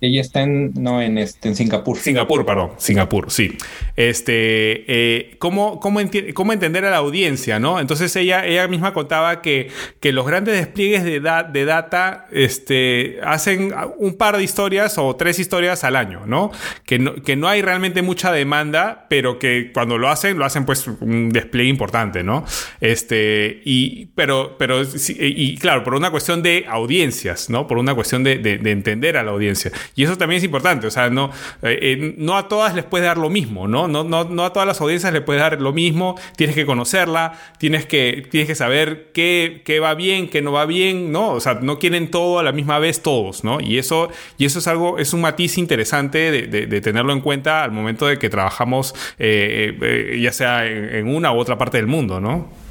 Ella 0.00 0.20
está 0.20 0.42
en, 0.42 0.72
no, 0.74 1.00
en, 1.00 1.16
este, 1.16 1.48
en 1.48 1.54
Singapur. 1.54 1.96
Singapur, 1.96 2.44
perdón, 2.44 2.72
Singapur, 2.76 3.30
sí. 3.30 3.56
Este, 3.94 4.84
eh, 4.88 5.36
¿cómo, 5.38 5.78
cómo, 5.78 6.00
cómo, 6.34 6.52
entender 6.52 6.84
a 6.84 6.90
la 6.90 6.96
audiencia, 6.96 7.60
no? 7.60 7.78
Entonces 7.78 8.14
ella, 8.16 8.44
ella 8.44 8.66
misma 8.66 8.92
contaba 8.94 9.40
que, 9.40 9.70
que 10.00 10.12
los 10.12 10.26
grandes 10.26 10.56
despliegues 10.56 11.04
de, 11.04 11.20
de 11.20 11.64
data 11.64 12.26
este, 12.32 13.20
hacen 13.24 13.72
un 13.96 14.14
par 14.14 14.36
de 14.36 14.42
historias 14.42 14.98
o 14.98 15.14
tres 15.14 15.38
historias 15.38 15.84
al 15.84 15.94
año, 15.94 16.26
¿no? 16.26 16.50
Que, 16.84 16.98
¿no? 16.98 17.14
que 17.14 17.36
no 17.36 17.46
hay 17.46 17.62
realmente 17.62 18.02
mucha 18.02 18.32
demanda, 18.32 19.06
pero 19.08 19.38
que 19.38 19.70
cuando 19.72 19.98
lo 19.98 20.08
hacen, 20.08 20.36
lo 20.36 20.44
hacen 20.44 20.66
pues 20.66 20.88
un 20.88 21.30
despliegue 21.30 21.70
importante, 21.70 22.24
¿no? 22.24 22.44
Este, 22.80 23.62
y, 23.64 24.06
pero, 24.16 24.56
pero, 24.58 24.82
y 24.82 25.56
claro, 25.58 25.84
por 25.84 25.94
una 25.94 26.10
cuestión 26.10 26.42
de 26.42 26.64
audiencias, 26.68 27.48
¿no? 27.48 27.68
Por 27.68 27.78
una 27.78 27.94
cuestión 27.94 28.24
de, 28.24 28.38
de 28.38 28.70
entender 28.72 29.16
a 29.16 29.22
la 29.22 29.30
audiencia. 29.30 29.61
Y 29.94 30.04
eso 30.04 30.16
también 30.16 30.38
es 30.38 30.44
importante, 30.44 30.86
o 30.86 30.90
sea, 30.90 31.10
no, 31.10 31.30
eh, 31.62 31.78
eh, 31.80 32.14
no 32.18 32.36
a 32.36 32.48
todas 32.48 32.74
les 32.74 32.84
puedes 32.84 33.06
dar 33.06 33.18
lo 33.18 33.30
mismo, 33.30 33.68
¿no? 33.68 33.88
No, 33.88 34.04
¿no? 34.04 34.24
no 34.24 34.44
a 34.44 34.52
todas 34.52 34.66
las 34.66 34.80
audiencias 34.80 35.12
les 35.12 35.22
puedes 35.22 35.40
dar 35.42 35.60
lo 35.60 35.72
mismo, 35.72 36.18
tienes 36.36 36.56
que 36.56 36.66
conocerla, 36.66 37.38
tienes 37.58 37.86
que, 37.86 38.26
tienes 38.30 38.48
que 38.48 38.54
saber 38.54 39.10
qué, 39.12 39.62
qué 39.64 39.80
va 39.80 39.94
bien, 39.94 40.28
qué 40.28 40.42
no 40.42 40.52
va 40.52 40.66
bien, 40.66 41.12
¿no? 41.12 41.30
O 41.32 41.40
sea, 41.40 41.54
no 41.54 41.78
quieren 41.78 42.10
todo 42.10 42.38
a 42.38 42.42
la 42.42 42.52
misma 42.52 42.78
vez 42.78 43.02
todos, 43.02 43.44
¿no? 43.44 43.60
Y 43.60 43.78
eso, 43.78 44.10
y 44.38 44.44
eso 44.44 44.58
es 44.58 44.66
algo, 44.66 44.98
es 44.98 45.12
un 45.12 45.20
matiz 45.20 45.58
interesante 45.58 46.30
de, 46.30 46.80
tenerlo 46.80 47.12
en 47.12 47.20
cuenta 47.20 47.62
al 47.62 47.70
momento 47.70 48.06
de 48.06 48.18
que 48.18 48.28
trabajamos, 48.28 48.94
eh, 49.18 50.18
ya 50.20 50.32
sea 50.32 50.66
en 50.66 51.08
una 51.08 51.32
u 51.32 51.38
otra 51.38 51.58
parte 51.58 51.76
del 51.76 51.86
mundo, 51.86 52.20
¿no? 52.20 52.62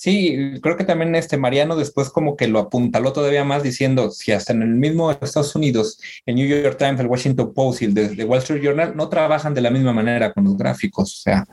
Sí, 0.00 0.58
creo 0.62 0.78
que 0.78 0.84
también 0.84 1.14
este 1.14 1.36
Mariano 1.36 1.76
después 1.76 2.08
como 2.08 2.34
que 2.34 2.48
lo 2.48 2.58
apuntaló 2.58 3.12
todavía 3.12 3.44
más 3.44 3.62
diciendo, 3.62 4.10
si 4.10 4.32
hasta 4.32 4.54
en 4.54 4.62
el 4.62 4.70
mismo 4.70 5.10
Estados 5.10 5.54
Unidos, 5.54 6.00
el 6.24 6.36
New 6.36 6.48
York 6.48 6.78
Times, 6.78 7.00
el 7.00 7.06
Washington 7.06 7.52
Post 7.52 7.82
y 7.82 7.84
el 7.84 7.92
de, 7.92 8.24
Wall 8.24 8.38
Street 8.38 8.62
Journal 8.62 8.96
no 8.96 9.10
trabajan 9.10 9.52
de 9.52 9.60
la 9.60 9.68
misma 9.70 9.92
manera 9.92 10.32
con 10.32 10.44
los 10.44 10.56
gráficos, 10.56 11.18
o 11.18 11.20
sea, 11.20 11.46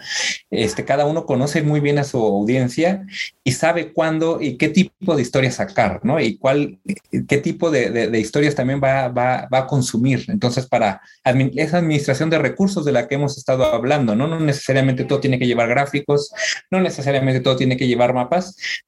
este, 0.50 0.86
cada 0.86 1.06
uno 1.06 1.26
conoce 1.26 1.62
muy 1.62 1.82
bien 1.82 2.00
a 2.00 2.06
su 2.06 2.20
audiencia 2.20 3.06
y 3.44 3.52
sabe 3.52 3.92
cuándo 3.92 4.40
y 4.40 4.56
qué 4.56 4.70
tipo 4.70 5.18
de 5.18 5.24
historias 5.24 5.56
sacar, 5.56 6.00
¿no? 6.04 6.18
Y 6.22 6.38
cuál, 6.38 6.80
qué 7.28 7.40
tipo 7.40 7.70
de, 7.70 8.18
historias 8.18 8.56
también 8.56 8.80
va, 8.82 9.10
va, 9.10 9.50
va, 9.54 9.58
a 9.60 9.68
consumir. 9.68 10.24
Entonces, 10.30 10.68
para 10.68 11.02
esa 11.26 11.80
administración 11.80 12.30
de 12.30 12.40
recursos 12.40 12.86
de 12.86 12.94
la 12.94 13.10
que 13.10 13.16
hemos 13.16 13.38
estado 13.38 13.66
hablando, 13.66 14.16
¿no? 14.16 14.26
No 14.26 14.40
necesariamente 14.40 15.04
todo 15.04 15.20
tiene 15.20 15.38
que 15.38 15.48
llevar 15.48 15.68
gráficos, 15.68 16.32
no 16.72 16.80
necesariamente 16.80 17.42
todo 17.42 17.58
tiene 17.58 17.76
que 17.76 17.88
llevar 17.88 18.14
mapas, 18.14 18.37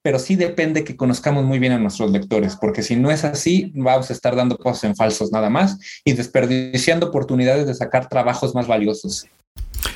pero 0.02 0.20
sí 0.20 0.36
depende 0.36 0.84
que 0.84 0.96
conozcamos 0.96 1.46
muy 1.46 1.60
bien 1.60 1.74
a 1.74 1.80
nuestros 1.80 2.12
lectores, 2.12 2.56
porque 2.56 2.84
si 2.84 2.96
no 2.96 3.12
es 3.12 3.24
así, 3.24 3.72
vamos 3.76 4.10
a 4.10 4.14
estar 4.14 4.36
dando 4.36 4.58
cosas 4.58 4.86
en 4.86 4.96
falsos 4.96 5.32
nada 5.32 5.50
más 5.50 5.78
y 6.04 6.14
desperdiciando 6.14 7.08
oportunidades 7.08 7.68
de 7.68 7.74
sacar 7.74 8.10
trabajos 8.10 8.56
más 8.56 8.68
valiosos. 8.68 9.28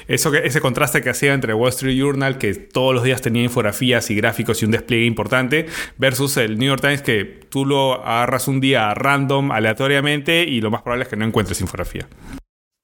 Eso 0.07 0.33
ese 0.33 0.61
contraste 0.61 1.01
que 1.01 1.09
hacía 1.09 1.33
entre 1.33 1.53
Wall 1.53 1.69
Street 1.69 1.97
Journal, 1.97 2.37
que 2.37 2.53
todos 2.53 2.93
los 2.93 3.03
días 3.03 3.21
tenía 3.21 3.43
infografías 3.43 4.09
y 4.09 4.15
gráficos 4.15 4.61
y 4.61 4.65
un 4.65 4.71
despliegue 4.71 5.05
importante, 5.05 5.67
versus 5.97 6.37
el 6.37 6.57
New 6.57 6.67
York 6.67 6.81
Times, 6.81 7.01
que 7.01 7.23
tú 7.49 7.65
lo 7.65 8.05
agarras 8.05 8.47
un 8.47 8.59
día 8.59 8.93
random, 8.93 9.51
aleatoriamente, 9.51 10.43
y 10.43 10.61
lo 10.61 10.71
más 10.71 10.81
probable 10.81 11.03
es 11.03 11.09
que 11.09 11.15
no 11.15 11.25
encuentres 11.25 11.61
infografía. 11.61 12.07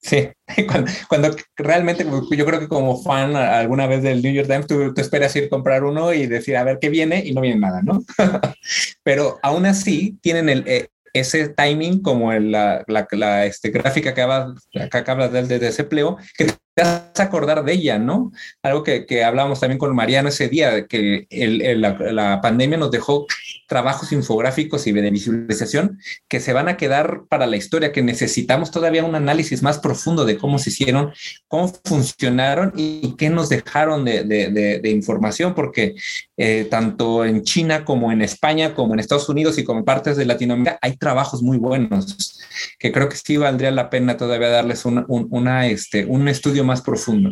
Sí, 0.02 0.30
cuando, 1.10 1.36
realmente 1.58 2.06
yo 2.32 2.46
creo 2.46 2.60
que 2.60 2.70
como 2.70 3.02
fan 3.02 3.36
alguna 3.36 3.86
vez 3.86 4.02
del 4.02 4.22
New 4.22 4.34
York 4.34 4.48
Times, 4.48 4.68
tú, 4.68 4.94
esperas 4.96 5.36
ir 5.36 5.46
a 5.46 5.50
comprar 5.50 5.84
uno 5.84 6.14
y 6.14 6.26
decir 6.26 6.56
a 6.56 6.64
ver 6.64 6.80
qué 6.80 6.90
viene 6.90 7.22
y 7.26 7.34
no 7.34 7.42
viene 7.42 7.60
nada, 7.60 7.82
¿no? 7.82 8.04
Pero 9.04 9.40
aún 9.44 9.66
así 9.66 10.18
tienen 10.22 10.50
el, 10.50 10.64
eh, 10.68 10.88
ese 11.14 11.50
timing 11.50 12.02
como 12.02 12.32
la, 12.34 12.84
la, 12.88 13.46
este, 13.46 13.72
gráfica 13.72 14.14
que, 14.14 14.22
habla, 14.22 14.56
que 14.72 15.12
habla 15.12 15.28
del 15.28 15.48
de 15.48 15.60
desempleo, 15.60 16.18
que 16.38 16.48
te 16.74 16.84
hace 16.84 17.22
acordar 17.22 17.64
de 17.64 17.74
ella, 17.74 18.00
¿no? 18.00 18.32
Algo 18.64 18.84
que, 18.84 19.06
que 19.06 19.24
hablábamos 19.24 19.60
también 19.60 19.80
con 19.80 19.96
Mariano 19.96 20.30
ese 20.30 20.48
día, 20.48 20.88
que 20.88 21.28
el, 21.30 21.82
la, 21.82 22.40
pandemia 22.42 22.78
nos 22.78 22.92
dejó 22.92 23.26
trabajos 23.68 24.12
infográficos 24.12 24.88
y 24.88 24.92
de 24.92 25.10
visualización 25.12 26.00
que 26.28 26.40
se 26.40 26.54
van 26.54 26.70
a 26.70 26.78
quedar 26.78 27.24
para 27.30 27.48
la 27.48 27.58
historia, 27.58 27.92
que 27.92 28.02
necesitamos 28.02 28.72
todavía 28.72 29.04
un 29.04 29.16
análisis 29.16 29.62
más 29.62 29.80
profundo 29.80 30.26
de 30.26 30.38
cómo 30.38 30.60
se 30.60 30.70
hicieron, 30.70 31.12
cómo 31.48 31.72
funcionaron 31.84 32.74
y 32.76 33.16
qué 33.18 33.30
nos 33.30 33.50
dejaron 33.50 34.06
de, 34.06 34.24
de, 34.24 34.90
información, 34.90 35.54
porque 35.54 35.96
eh, 36.38 36.68
tanto 36.70 37.26
en 37.26 37.44
China 37.44 37.86
como 37.86 38.12
en 38.12 38.22
España, 38.22 38.74
como 38.74 38.94
en 38.94 39.00
Estados 39.00 39.30
Unidos 39.30 39.58
y 39.58 39.64
como 39.64 39.80
en 39.80 39.86
partes 39.86 40.18
de 40.18 40.26
Latinoamérica, 40.26 40.80
hay 40.82 40.96
trabajos 40.98 41.42
muy 41.42 41.58
buenos 41.58 42.38
que 42.78 42.92
creo 42.92 43.10
que 43.10 43.16
sí 43.16 43.38
valdría 43.38 43.72
la 43.72 43.90
pena 43.90 44.18
todavía 44.18 44.50
darles 44.50 44.86
un, 44.86 45.06
un, 45.08 45.28
una, 45.30 45.68
este, 45.68 46.06
un 46.06 46.28
estudio 46.28 46.59
más 46.64 46.82
profundo. 46.82 47.32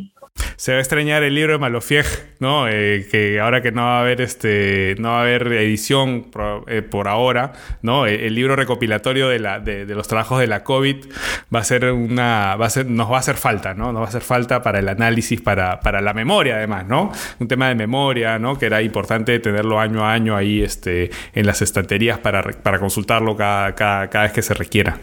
Se 0.55 0.71
va 0.71 0.77
a 0.77 0.81
extrañar 0.81 1.23
el 1.23 1.35
libro 1.35 1.53
de 1.53 1.59
Malofieg, 1.59 2.05
¿no? 2.39 2.67
Eh, 2.67 3.07
que 3.09 3.39
ahora 3.39 3.61
que 3.61 3.71
no 3.71 3.83
va 3.83 3.97
a 3.97 4.01
haber 4.01 4.21
este, 4.21 4.95
no 4.99 5.09
va 5.09 5.19
a 5.19 5.21
haber 5.21 5.51
edición 5.53 6.25
por, 6.31 6.63
eh, 6.67 6.81
por 6.81 7.07
ahora, 7.07 7.53
¿no? 7.81 8.05
El, 8.05 8.21
el, 8.21 8.35
libro 8.35 8.55
recopilatorio 8.55 9.29
de, 9.29 9.39
la, 9.39 9.59
de, 9.59 9.85
de, 9.85 9.95
los 9.95 10.07
trabajos 10.07 10.39
de 10.39 10.47
la 10.47 10.63
COVID 10.63 11.05
va 11.53 11.59
a 11.59 11.63
ser 11.63 11.91
una, 11.91 12.55
va 12.55 12.67
a 12.67 12.69
ser, 12.69 12.87
nos 12.87 13.11
va 13.11 13.17
a 13.17 13.19
hacer 13.19 13.35
falta, 13.35 13.73
¿no? 13.73 13.91
Nos 13.91 14.01
va 14.01 14.05
a 14.05 14.09
hacer 14.09 14.21
falta 14.21 14.61
para 14.61 14.79
el 14.79 14.89
análisis, 14.89 15.41
para, 15.41 15.79
para 15.79 16.01
la 16.01 16.13
memoria, 16.13 16.55
además, 16.55 16.87
¿no? 16.87 17.11
Un 17.39 17.47
tema 17.47 17.67
de 17.69 17.75
memoria, 17.75 18.39
¿no? 18.39 18.57
Que 18.57 18.67
era 18.67 18.81
importante 18.81 19.39
tenerlo 19.39 19.79
año 19.79 20.05
a 20.05 20.13
año 20.13 20.35
ahí, 20.35 20.61
este, 20.61 21.09
en 21.33 21.45
las 21.45 21.61
estanterías 21.61 22.19
para, 22.19 22.43
para 22.43 22.79
consultarlo 22.79 23.35
cada, 23.35 23.75
cada, 23.75 24.09
cada 24.09 24.23
vez 24.25 24.33
que 24.33 24.41
se 24.41 24.53
requiera. 24.53 24.97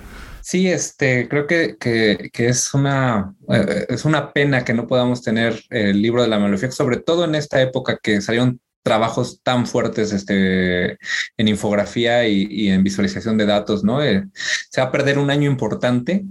Sí, 0.45 0.69
este, 0.69 1.27
creo 1.27 1.47
que, 1.47 1.79
que, 1.79 2.29
que 2.31 2.49
es, 2.49 2.75
una, 2.75 3.35
eh, 3.49 3.87
es 3.89 4.05
una 4.05 4.31
pena 4.31 4.63
que 4.63 4.75
no 4.75 4.87
podamos 4.87 5.23
tener 5.23 5.59
el 5.71 6.03
libro 6.03 6.21
de 6.21 6.29
la 6.29 6.39
melofía, 6.39 6.71
sobre 6.71 6.99
todo 6.99 7.25
en 7.25 7.35
esta 7.35 7.63
época 7.63 7.99
que 8.03 8.21
salieron 8.21 8.61
trabajos 8.83 9.41
tan 9.43 9.67
fuertes 9.67 10.13
este, 10.13 10.99
en 11.39 11.49
infografía 11.49 12.29
y, 12.29 12.47
y 12.51 12.69
en 12.69 12.85
visualización 12.85 13.39
de 13.39 13.47
datos, 13.47 13.85
¿no? 13.85 14.03
Eh, 14.03 14.27
se 14.69 14.83
va 14.83 14.89
a 14.89 14.93
perder 14.93 15.19
un 15.19 15.31
año 15.31 15.51
importante 15.51 16.27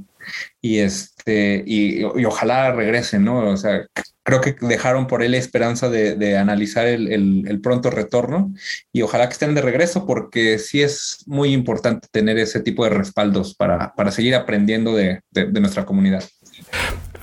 y 0.62 0.80
este 0.80 1.64
y, 1.66 2.04
ojalá 2.04 2.72
regrese, 2.72 3.20
¿no? 3.20 3.50
O 3.50 3.58
sea, 3.58 3.86
creo 4.24 4.42
que 4.42 4.56
dejaron 4.62 5.08
por 5.08 5.24
él 5.24 5.34
esperanza 5.34 5.90
de, 5.90 6.16
de 6.16 6.38
analizar 6.38 6.88
el, 6.88 7.08
el, 7.48 7.62
pronto 7.62 7.90
retorno 7.90 8.54
y 8.92 9.02
ojalá 9.02 9.28
que 9.28 9.34
estén 9.34 9.56
de 9.56 9.62
regreso 9.62 10.06
porque 10.06 10.60
sí 10.60 10.82
es 10.82 11.24
muy 11.26 11.54
importante 11.54 12.08
tener 12.12 12.38
ese 12.38 12.62
tipo 12.62 12.84
de 12.84 12.92
respaldos 12.92 13.56
para, 13.56 13.94
para 13.96 14.12
seguir 14.12 14.36
aprendiendo 14.36 14.96
de, 14.96 15.22
de 15.32 15.60
nuestra 15.60 15.86
comunidad. 15.86 16.24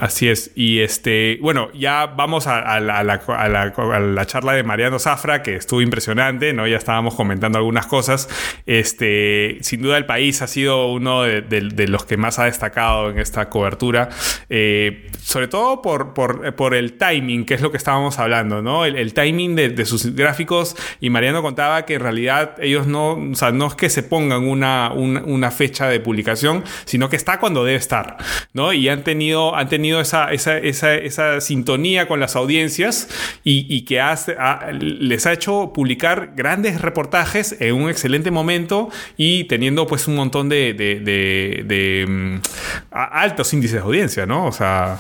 Así 0.01 0.31
es. 0.31 0.51
Y 0.55 0.81
este, 0.81 1.39
bueno, 1.43 1.71
ya 1.75 2.07
vamos 2.07 2.47
a, 2.47 2.81
la, 2.81 4.27
charla 4.27 4.55
de 4.55 4.63
Mariano 4.63 4.99
Zafra, 4.99 5.43
que 5.43 5.57
estuvo 5.57 5.83
impresionante, 5.83 6.55
¿no? 6.55 6.67
Ya 6.67 6.79
estábamos 6.79 7.15
comentando 7.15 7.59
algunas 7.59 7.87
cosas. 7.87 8.27
Este, 8.65 9.59
sin 9.61 9.83
duda 9.83 9.99
el 9.99 10.07
país 10.07 10.41
ha 10.41 10.47
sido 10.47 10.91
uno 10.91 11.23
de, 11.23 11.87
los 11.87 12.05
que 12.07 12.17
más 12.17 12.39
ha 12.39 12.45
destacado 12.45 13.11
en 13.11 13.19
esta 13.19 13.51
cobertura. 13.51 14.09
Eh, 14.49 15.11
sobre 15.23 15.49
todo 15.49 15.83
por, 15.83 16.75
el 16.75 16.95
timing, 16.95 17.45
que 17.45 17.55
es 17.55 17.61
lo 17.61 17.71
que 17.71 17.77
estábamos 17.77 18.19
hablando, 18.19 18.63
¿no? 18.63 18.87
El, 18.87 19.13
timing 19.13 19.55
de, 19.55 19.85
sus 19.85 20.15
gráficos. 20.17 20.77
Y 21.01 21.11
Mariano 21.11 21.43
contaba 21.43 21.85
que 21.85 21.95
en 21.95 22.01
realidad 22.01 22.55
ellos 22.59 22.87
no, 22.87 23.13
o 23.13 23.35
sea, 23.35 23.53
no 23.53 23.67
es 23.67 23.75
que 23.75 23.91
se 23.91 24.03
pongan 24.03 24.49
una, 24.49 24.93
una 24.93 25.51
fecha 25.51 25.89
de 25.89 26.01
publicación, 26.01 26.65
sino 26.87 27.11
que 27.11 27.17
está 27.17 27.39
cuando 27.39 27.65
debe 27.65 27.77
estar, 27.77 28.17
¿no? 28.55 28.73
Y 28.73 28.89
han 28.89 29.05
tenido, 29.05 29.55
han 29.55 29.69
tenido 29.69 29.90
esa, 29.99 30.31
esa, 30.31 30.59
esa, 30.59 30.95
esa 30.95 31.41
sintonía 31.41 32.07
con 32.07 32.21
las 32.21 32.37
audiencias 32.37 33.09
y, 33.43 33.81
que 33.87 33.99
les 34.79 35.27
ha 35.27 35.33
hecho 35.33 35.73
publicar 35.73 36.35
grandes 36.37 36.83
reportajes 36.83 37.57
en 37.61 37.75
un 37.75 37.89
excelente 37.89 38.31
momento 38.31 38.91
y 39.17 39.45
teniendo 39.45 39.87
pues 39.87 40.07
un 40.07 40.17
montón 40.17 40.51
de, 40.51 40.75
de, 40.75 41.01
de, 41.01 42.05
um, 42.07 42.41
altos 42.91 43.55
índices 43.55 43.77
de 43.77 43.83
audiencia, 43.83 44.27
¿no? 44.27 44.47
O 44.47 44.53
sea... 44.53 44.99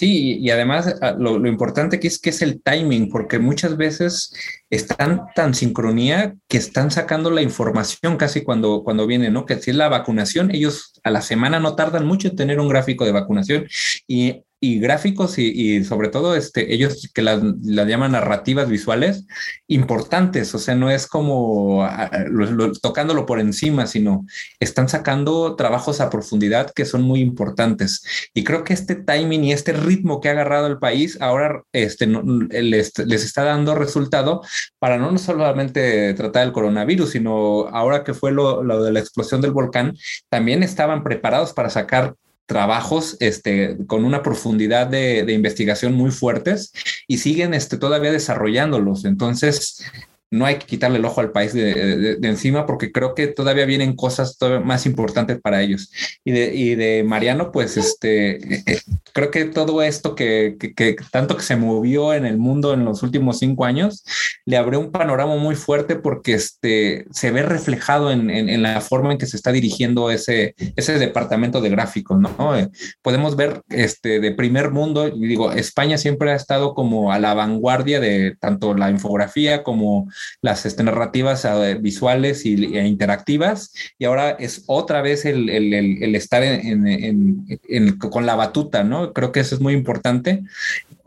Sí, 0.00 0.38
y 0.40 0.48
además 0.48 0.94
lo, 1.18 1.38
lo, 1.38 1.46
importante 1.46 2.00
que 2.00 2.08
es 2.08 2.18
que 2.18 2.30
es 2.30 2.40
el 2.40 2.62
timing, 2.62 3.10
porque 3.10 3.38
muchas 3.38 3.76
veces 3.76 4.32
están 4.70 5.26
tan 5.34 5.52
sincronía 5.52 6.36
que 6.48 6.56
están 6.56 6.90
sacando 6.90 7.30
la 7.30 7.42
información 7.42 8.16
casi 8.16 8.42
cuando, 8.42 8.82
cuando 8.82 9.06
viene, 9.06 9.28
¿no? 9.28 9.44
Que 9.44 9.60
si 9.60 9.72
es 9.72 9.76
la 9.76 9.90
vacunación, 9.90 10.54
ellos 10.54 10.98
a 11.04 11.10
la 11.10 11.20
semana 11.20 11.60
no 11.60 11.76
tardan 11.76 12.06
mucho 12.06 12.28
en 12.28 12.36
tener 12.36 12.60
un 12.60 12.68
gráfico 12.70 13.04
de 13.04 13.12
vacunación 13.12 13.66
y 14.06 14.42
y 14.62 14.78
gráficos 14.78 15.38
y, 15.38 15.82
sobre 15.84 16.08
todo 16.10 16.36
este, 16.36 16.74
ellos 16.74 17.10
que 17.14 17.22
las, 17.22 17.42
las, 17.62 17.88
llaman 17.88 18.12
narrativas 18.12 18.68
visuales 18.68 19.26
importantes, 19.66 20.54
o 20.54 20.58
sea, 20.58 20.74
no 20.74 20.90
es 20.90 21.06
como 21.06 21.82
a, 21.82 22.10
lo, 22.28 22.50
lo, 22.50 22.72
tocándolo 22.72 23.24
por 23.24 23.40
encima, 23.40 23.86
sino 23.86 24.26
están 24.60 24.90
sacando 24.90 25.56
trabajos 25.56 26.02
a 26.02 26.10
profundidad 26.10 26.70
que 26.74 26.84
son 26.84 27.02
muy 27.02 27.20
importantes. 27.20 28.02
Y 28.34 28.44
creo 28.44 28.62
que 28.62 28.74
este 28.74 28.96
timing 28.96 29.44
y 29.44 29.52
este 29.52 29.72
ritmo 29.72 30.20
que 30.20 30.28
ha 30.28 30.32
agarrado 30.32 30.66
el 30.66 30.78
país 30.78 31.16
ahora 31.22 31.62
este, 31.72 32.06
les, 32.06 32.98
les, 32.98 33.24
está 33.24 33.44
dando 33.44 33.74
resultado 33.74 34.42
para 34.78 34.98
no 34.98 35.16
solamente 35.16 36.12
tratar 36.14 36.46
el 36.46 36.52
coronavirus, 36.52 37.10
sino 37.10 37.66
ahora 37.68 38.04
que 38.04 38.12
fue 38.12 38.30
lo, 38.30 38.62
lo 38.62 38.82
de 38.82 38.92
la 38.92 39.00
explosión 39.00 39.40
del 39.40 39.52
volcán, 39.52 39.96
también 40.28 40.62
estaban 40.62 41.02
preparados 41.02 41.54
para 41.54 41.70
sacar 41.70 42.14
trabajos 42.50 43.16
este, 43.20 43.76
con 43.86 44.04
una 44.04 44.24
profundidad 44.24 44.88
de, 44.88 45.24
investigación 45.32 45.94
muy 45.94 46.10
fuertes 46.10 46.72
y 47.06 47.18
siguen 47.18 47.54
este, 47.54 47.78
todavía 47.78 48.10
desarrollándolos. 48.10 49.04
Entonces, 49.04 49.84
no 50.30 50.46
hay 50.46 50.56
que 50.56 50.66
quitarle 50.66 50.98
el 50.98 51.04
ojo 51.04 51.20
al 51.20 51.32
país 51.32 51.52
de, 51.52 51.74
de, 51.74 52.16
de, 52.16 52.28
encima 52.28 52.64
porque 52.64 52.92
creo 52.92 53.14
que 53.14 53.26
todavía 53.26 53.66
vienen 53.66 53.96
cosas 53.96 54.38
todavía 54.38 54.64
más 54.64 54.86
importantes 54.86 55.40
para 55.40 55.60
ellos. 55.60 55.90
Y 56.24 56.30
de, 56.30 56.54
y 56.54 56.74
de 56.76 57.02
Mariano, 57.02 57.50
pues 57.50 57.76
este, 57.76 58.36
eh, 58.70 58.80
creo 59.12 59.30
que 59.32 59.46
todo 59.46 59.82
esto 59.82 60.14
que, 60.14 60.56
que, 60.58 60.72
que, 60.74 60.96
tanto 61.10 61.36
que 61.36 61.42
se 61.42 61.56
movió 61.56 62.14
en 62.14 62.26
el 62.26 62.38
mundo 62.38 62.72
en 62.74 62.84
los 62.84 63.02
últimos 63.02 63.38
cinco 63.40 63.64
años, 63.64 64.04
le 64.44 64.56
abrió 64.56 64.78
un 64.78 64.92
panorama 64.92 65.36
muy 65.36 65.56
fuerte 65.56 65.96
porque 65.96 66.34
este, 66.34 67.06
se 67.10 67.32
ve 67.32 67.42
reflejado 67.42 68.12
en, 68.12 68.30
en, 68.30 68.48
en 68.48 68.62
la 68.62 68.80
forma 68.80 69.12
en 69.12 69.18
que 69.18 69.26
se 69.26 69.36
está 69.36 69.50
dirigiendo 69.50 70.10
ese, 70.10 70.54
ese 70.76 70.98
departamento 70.98 71.60
de 71.60 71.70
gráficos, 71.70 72.20
¿no? 72.20 72.56
Eh, 72.56 72.68
podemos 73.02 73.34
ver 73.34 73.62
este, 73.68 74.20
de 74.20 74.32
primer 74.32 74.70
mundo, 74.70 75.10
digo, 75.10 75.50
España 75.52 75.98
siempre 75.98 76.30
ha 76.30 76.36
estado 76.36 76.74
como 76.74 77.12
a 77.12 77.18
la 77.18 77.34
vanguardia 77.34 77.98
de 77.98 78.36
tanto 78.38 78.74
la 78.74 78.90
infografía 78.90 79.62
como 79.64 80.08
las 80.42 80.66
este, 80.66 80.82
narrativas 80.82 81.44
uh, 81.44 81.80
visuales 81.80 82.46
y, 82.46 82.76
e 82.76 82.86
interactivas, 82.86 83.72
y 83.98 84.04
ahora 84.04 84.30
es 84.30 84.64
otra 84.66 85.02
vez 85.02 85.24
el, 85.24 85.48
el 85.48 86.14
estar 86.14 86.42
en, 86.42 86.86
en, 86.86 87.98
con 87.98 88.26
la 88.26 88.36
batuta, 88.36 88.84
¿no? 88.84 89.12
Creo 89.12 89.32
que 89.32 89.40
eso 89.40 89.54
es 89.54 89.60
muy 89.60 89.74
importante 89.74 90.42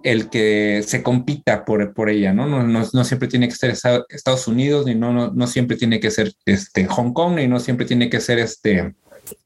el 0.03 0.30
que 0.30 0.84
se 0.85 1.02
compita 1.02 1.65
por, 1.65 1.94
por 1.94 2.10
ella, 2.10 2.34
¿no? 2.34 2.45
No, 2.45 2.64
¿no? 2.64 2.84
no, 2.91 3.03
siempre 3.06 3.27
tiene 3.27 3.48
que 3.48 3.56
ser 3.56 3.72
Estados 3.72 4.48
Unidos, 4.48 4.85
ni 4.85 4.95
no, 4.95 5.14
no, 5.14 5.31
no 5.31 5.48
siempre 5.48 5.77
tiene 5.77 5.99
que 5.99 6.11
ser 6.11 6.34
este, 6.45 6.85
Hong 6.85 7.14
Kong, 7.14 7.35
ni 7.35 7.48
no 7.48 7.60
siempre 7.60 7.85
tiene 7.85 8.10
que 8.10 8.19
ser 8.19 8.40
este, 8.40 8.94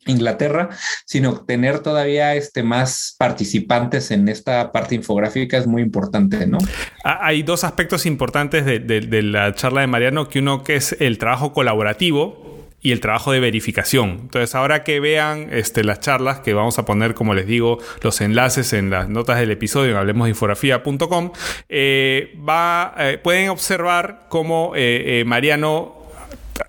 Inglaterra, 0.05 0.69
sino 1.05 1.41
tener 1.45 1.79
todavía 1.79 2.35
este, 2.35 2.63
más 2.63 3.15
participantes 3.17 4.11
en 4.11 4.27
esta 4.29 4.71
parte 4.71 4.95
infográfica 4.95 5.57
es 5.57 5.67
muy 5.67 5.81
importante, 5.81 6.47
¿no? 6.47 6.57
Hay 7.03 7.43
dos 7.43 7.63
aspectos 7.63 8.05
importantes 8.05 8.65
de, 8.65 9.21
la 9.21 9.53
charla 9.53 9.81
de 9.81 9.87
Mariano, 9.87 10.29
que 10.29 10.39
uno 10.39 10.63
que 10.63 10.75
es 10.75 10.95
el 10.99 11.17
trabajo 11.17 11.53
colaborativo, 11.53 12.47
y 12.79 12.91
el 12.91 12.99
trabajo 12.99 13.31
de 13.31 13.39
verificación. 13.39 14.11
Entonces, 14.21 14.53
ahora 14.53 14.83
que 14.83 14.99
vean 14.99 15.49
este, 15.51 15.83
las 15.83 15.99
charlas, 15.99 16.39
que 16.39 16.53
vamos 16.53 16.77
a 16.77 16.85
poner, 16.85 17.15
como 17.15 17.33
les 17.33 17.47
digo, 17.47 17.79
los 18.01 18.21
enlaces 18.21 18.71
en 18.71 18.91
las 18.91 19.09
notas 19.09 19.39
del 19.39 19.51
episodio 19.51 19.91
en 19.91 19.97
hablemosdeinfografía.com, 19.97 21.31
eh, 21.69 22.37
eh, 22.37 23.19
pueden 23.23 23.49
observar 23.49 24.27
cómo 24.29 24.73
eh, 24.75 25.23
Mariano 25.25 25.96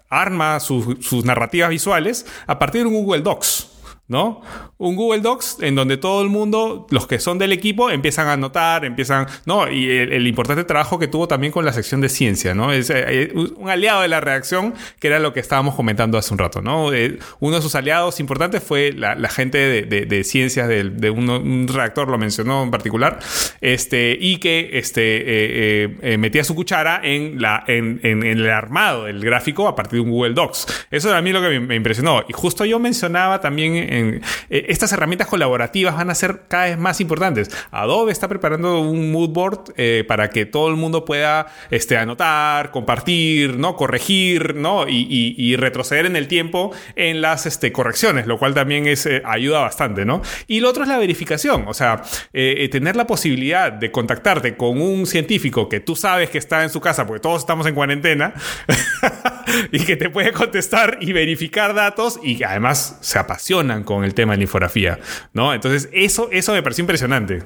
arma 0.09 0.61
sus, 0.61 1.05
sus 1.05 1.25
narrativas 1.25 1.71
visuales 1.71 2.27
a 2.47 2.59
partir 2.59 2.83
de 2.83 2.89
un 2.89 2.95
Google 2.95 3.23
Docs. 3.23 3.78
¿No? 4.09 4.41
Un 4.79 4.97
Google 4.97 5.21
Docs 5.21 5.59
en 5.61 5.75
donde 5.75 5.99
todo 5.99 6.23
el 6.23 6.31
mundo, 6.31 6.87
los 6.91 7.07
que 7.07 7.19
son 7.19 7.39
del 7.39 7.53
equipo, 7.53 7.91
empiezan 7.91 8.27
a 8.27 8.33
anotar, 8.33 8.85
empiezan, 8.87 9.27
¿no? 9.45 9.71
Y 9.71 9.91
el, 9.91 10.27
importante 10.27 10.65
trabajo 10.65 10.99
que 10.99 11.09
tuvo 11.09 11.29
también 11.29 11.53
con 11.53 11.65
la 11.65 11.73
sección 11.73 12.01
de 12.01 12.09
ciencia, 12.09 12.55
¿no? 12.55 12.73
Es 12.73 12.91
eh, 12.91 13.33
un 13.35 13.69
aliado 13.69 14.03
de 14.03 14.09
la 14.09 14.21
redacción, 14.21 14.75
que 14.99 15.09
era 15.09 15.19
lo 15.19 15.33
que 15.33 15.41
estábamos 15.41 15.75
comentando 15.75 16.17
hace 16.17 16.33
un 16.33 16.39
rato, 16.39 16.63
¿no? 16.63 16.93
Eh, 16.93 17.19
uno 17.41 17.57
de 17.57 17.63
sus 17.63 17.75
aliados 17.75 18.19
importantes 18.21 18.63
fue 18.63 18.93
la, 18.93 19.17
gente 19.29 19.59
de, 19.59 20.07
de, 20.07 20.25
ciencias 20.25 20.69
de, 20.69 20.85
de 20.85 21.11
un 21.11 21.69
redactor, 21.69 22.09
lo 22.09 22.17
mencionó 22.17 22.63
en 22.63 22.71
particular, 22.71 23.19
este, 23.61 24.17
y 24.19 24.39
que 24.39 24.71
este, 24.73 25.03
eh, 25.03 25.99
eh 26.03 26.19
metía 26.19 26.45
su 26.45 26.55
cuchara 26.55 27.01
en, 27.03 27.43
la, 27.43 27.63
en, 27.67 28.01
el 28.03 28.49
armado 28.49 29.05
del 29.05 29.23
gráfico 29.23 29.69
a 29.69 29.77
partir 29.77 29.99
de 29.99 30.01
un 30.01 30.11
Google 30.11 30.35
Docs. 30.35 30.87
Eso 30.91 31.15
a 31.15 31.21
mí 31.21 31.31
lo 31.33 31.43
que 31.43 31.49
me, 31.49 31.61
me 31.61 31.75
impresionó. 31.75 32.25
Y 32.27 32.33
justo 32.33 32.65
yo 32.65 32.79
mencionaba 32.79 33.41
también 33.41 33.98
eh, 33.99 34.21
estas 34.69 34.93
herramientas 34.93 35.29
colaborativas 35.29 35.97
van 35.97 36.11
a 36.11 36.15
ser 36.15 36.43
cada 36.49 36.65
vez 36.65 36.79
más 36.79 37.01
importantes. 37.01 37.51
Adobe 37.71 38.13
está 38.13 38.29
preparando 38.29 38.81
un 38.81 39.13
mood 39.13 39.31
board 39.31 39.73
eh, 39.77 40.05
para 40.07 40.31
que 40.31 40.47
todo 40.47 40.69
el 40.69 40.77
mundo 40.77 41.05
pueda 41.05 41.47
este, 41.71 41.97
anotar, 41.97 42.71
compartir, 42.71 43.59
¿no? 43.59 43.77
corregir. 43.77 44.57
Y, 44.89 45.57
retroceder 45.59 46.07
en 46.07 46.15
el 46.15 46.29
tiempo 46.29 46.73
en 46.95 47.21
las 47.21 47.47
este, 47.47 47.73
correcciones, 47.73 48.27
lo 48.27 48.39
cual 48.39 48.55
también 48.55 48.87
es, 48.87 49.07
eh, 49.07 49.23
ayuda 49.25 49.61
bastante. 49.61 50.05
Y 50.47 50.61
lo 50.61 50.69
otro 50.69 50.85
es 50.85 50.89
la 50.89 50.99
verificación, 50.99 51.65
o 51.67 51.75
sea, 51.75 52.03
tener 52.33 52.95
la 52.97 53.07
posibilidad 53.07 53.73
de 53.73 53.91
contactarte 53.91 54.57
con 54.57 54.81
un 54.81 55.07
científico 55.07 55.69
que 55.69 55.81
tú 55.81 55.97
sabes 55.97 56.31
que 56.31 56.39
está 56.39 56.63
en 56.63 56.71
su 56.71 56.81
casa, 56.81 57.07
porque 57.07 57.21
todos 57.21 57.41
estamos 57.41 57.67
en 57.67 57.75
cuarentena, 57.75 58.35
y 59.73 59.81
que 59.81 59.97
te 59.97 60.11
puede 60.11 60.33
contestar 60.33 60.99
y 61.01 61.13
verificar 61.13 61.75
datos 61.75 62.21
y 62.23 62.43
además 62.43 62.99
se 63.01 63.19
apasionan 63.19 63.85
con 63.89 64.05
el 64.05 64.13
tema 64.13 64.35
de 64.35 64.37
la 64.37 64.43
infografía, 64.43 64.99
¿no? 65.33 65.55
Entonces, 65.55 65.89
eso, 65.95 66.29
eso 66.31 66.53
me 66.53 66.63
pareció 66.63 66.83
impresionante. 66.83 67.43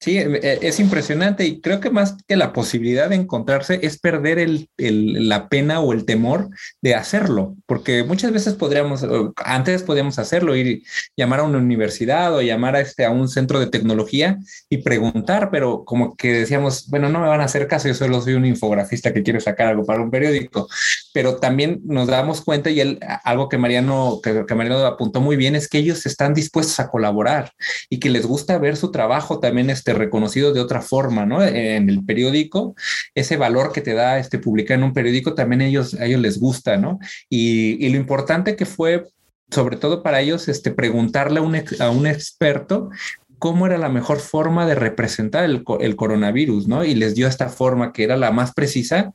Sí, 0.00 0.16
eh, 0.16 0.38
eh, 0.42 0.58
es 0.62 0.78
impresionante 0.78 1.44
y 1.44 1.60
creo 1.60 1.80
que 1.80 1.90
más 1.90 2.16
que 2.28 2.36
la 2.36 2.52
posibilidad 2.52 3.08
de 3.08 3.16
encontrarse 3.16 3.80
es 3.82 3.98
perder 3.98 4.38
el, 4.38 4.68
la 4.76 5.48
pena 5.48 5.80
o 5.80 5.92
el 5.92 6.04
temor 6.04 6.50
de 6.80 6.94
hacerlo, 6.94 7.56
porque 7.66 8.04
muchas 8.04 8.30
veces 8.30 8.54
podríamos, 8.54 9.04
antes 9.36 9.82
podíamos 9.82 10.20
hacerlo, 10.20 10.54
ir 10.54 10.82
llamar 11.16 11.40
a 11.40 11.42
una 11.44 11.58
universidad 11.58 12.32
o 12.32 12.42
llamar 12.42 12.76
a, 12.76 12.80
este, 12.80 13.04
a 13.04 13.10
un 13.10 13.28
centro 13.28 13.58
de 13.58 13.66
tecnología 13.66 14.38
y 14.68 14.78
preguntar, 14.78 15.50
pero 15.50 15.84
como 15.84 16.14
que 16.14 16.32
decíamos, 16.32 16.88
bueno, 16.88 17.08
no 17.08 17.18
me 17.18 17.26
van 17.26 17.40
a 17.40 17.44
hacer 17.44 17.66
caso, 17.66 17.88
yo 17.88 17.94
solo 17.94 18.20
soy 18.20 18.34
un 18.34 18.46
infografista 18.46 19.12
que 19.12 19.24
quiere 19.24 19.40
sacar 19.40 19.66
algo 19.66 19.84
para 19.84 20.00
un 20.00 20.12
periódico, 20.12 20.68
pero 21.12 21.38
también 21.38 21.80
nos 21.84 22.06
damos 22.06 22.42
cuenta 22.42 22.70
y 22.70 22.80
él, 22.80 23.00
algo 23.24 23.48
que 23.48 23.58
Mariano, 23.58 24.20
que, 24.22 24.46
que 24.46 24.54
Mariano 24.54 24.86
apuntó 24.86 25.20
muy 25.20 25.36
bien 25.36 25.56
es 25.56 25.68
que 25.68 25.78
ellos 25.78 26.06
están 26.06 26.34
dispuestos 26.34 26.78
a 26.78 26.88
colaborar 26.88 27.52
y 27.90 27.98
que 27.98 28.10
les 28.10 28.26
gusta 28.26 28.58
ver 28.58 28.76
su 28.76 28.92
trabajo 28.92 29.40
también. 29.40 29.70
Este, 29.70 29.87
este, 29.88 29.98
reconocido 29.98 30.52
de 30.52 30.60
otra 30.60 30.82
forma, 30.82 31.24
¿no? 31.24 31.42
En 31.42 31.88
el 31.88 32.04
periódico, 32.04 32.74
ese 33.14 33.36
valor 33.36 33.72
que 33.72 33.80
te 33.80 33.94
da 33.94 34.18
este 34.18 34.38
publicar 34.38 34.78
en 34.78 34.84
un 34.84 34.92
periódico 34.92 35.34
también 35.34 35.62
ellos, 35.62 35.94
a 35.94 36.04
ellos 36.04 36.20
les 36.20 36.38
gusta, 36.38 36.76
¿no? 36.76 36.98
Y, 37.28 37.88
lo 37.88 37.96
importante 37.96 38.54
que 38.54 38.66
fue, 38.66 39.06
sobre 39.50 39.76
todo 39.76 40.02
para 40.02 40.20
ellos, 40.20 40.48
este, 40.48 40.70
preguntarle 40.70 41.38
a 41.38 41.42
un, 41.42 41.56
a 41.80 41.90
un 41.90 42.06
experto 42.06 42.90
cómo 43.38 43.66
era 43.66 43.78
la 43.78 43.88
mejor 43.88 44.18
forma 44.18 44.66
de 44.66 44.74
representar 44.74 45.44
el, 45.44 45.64
coronavirus, 45.64 46.68
¿no? 46.68 46.84
Y 46.84 46.94
les 46.94 47.14
dio 47.14 47.26
esta 47.26 47.48
forma 47.48 47.92
que 47.92 48.04
era 48.04 48.16
la 48.16 48.30
más 48.30 48.52
precisa. 48.52 49.12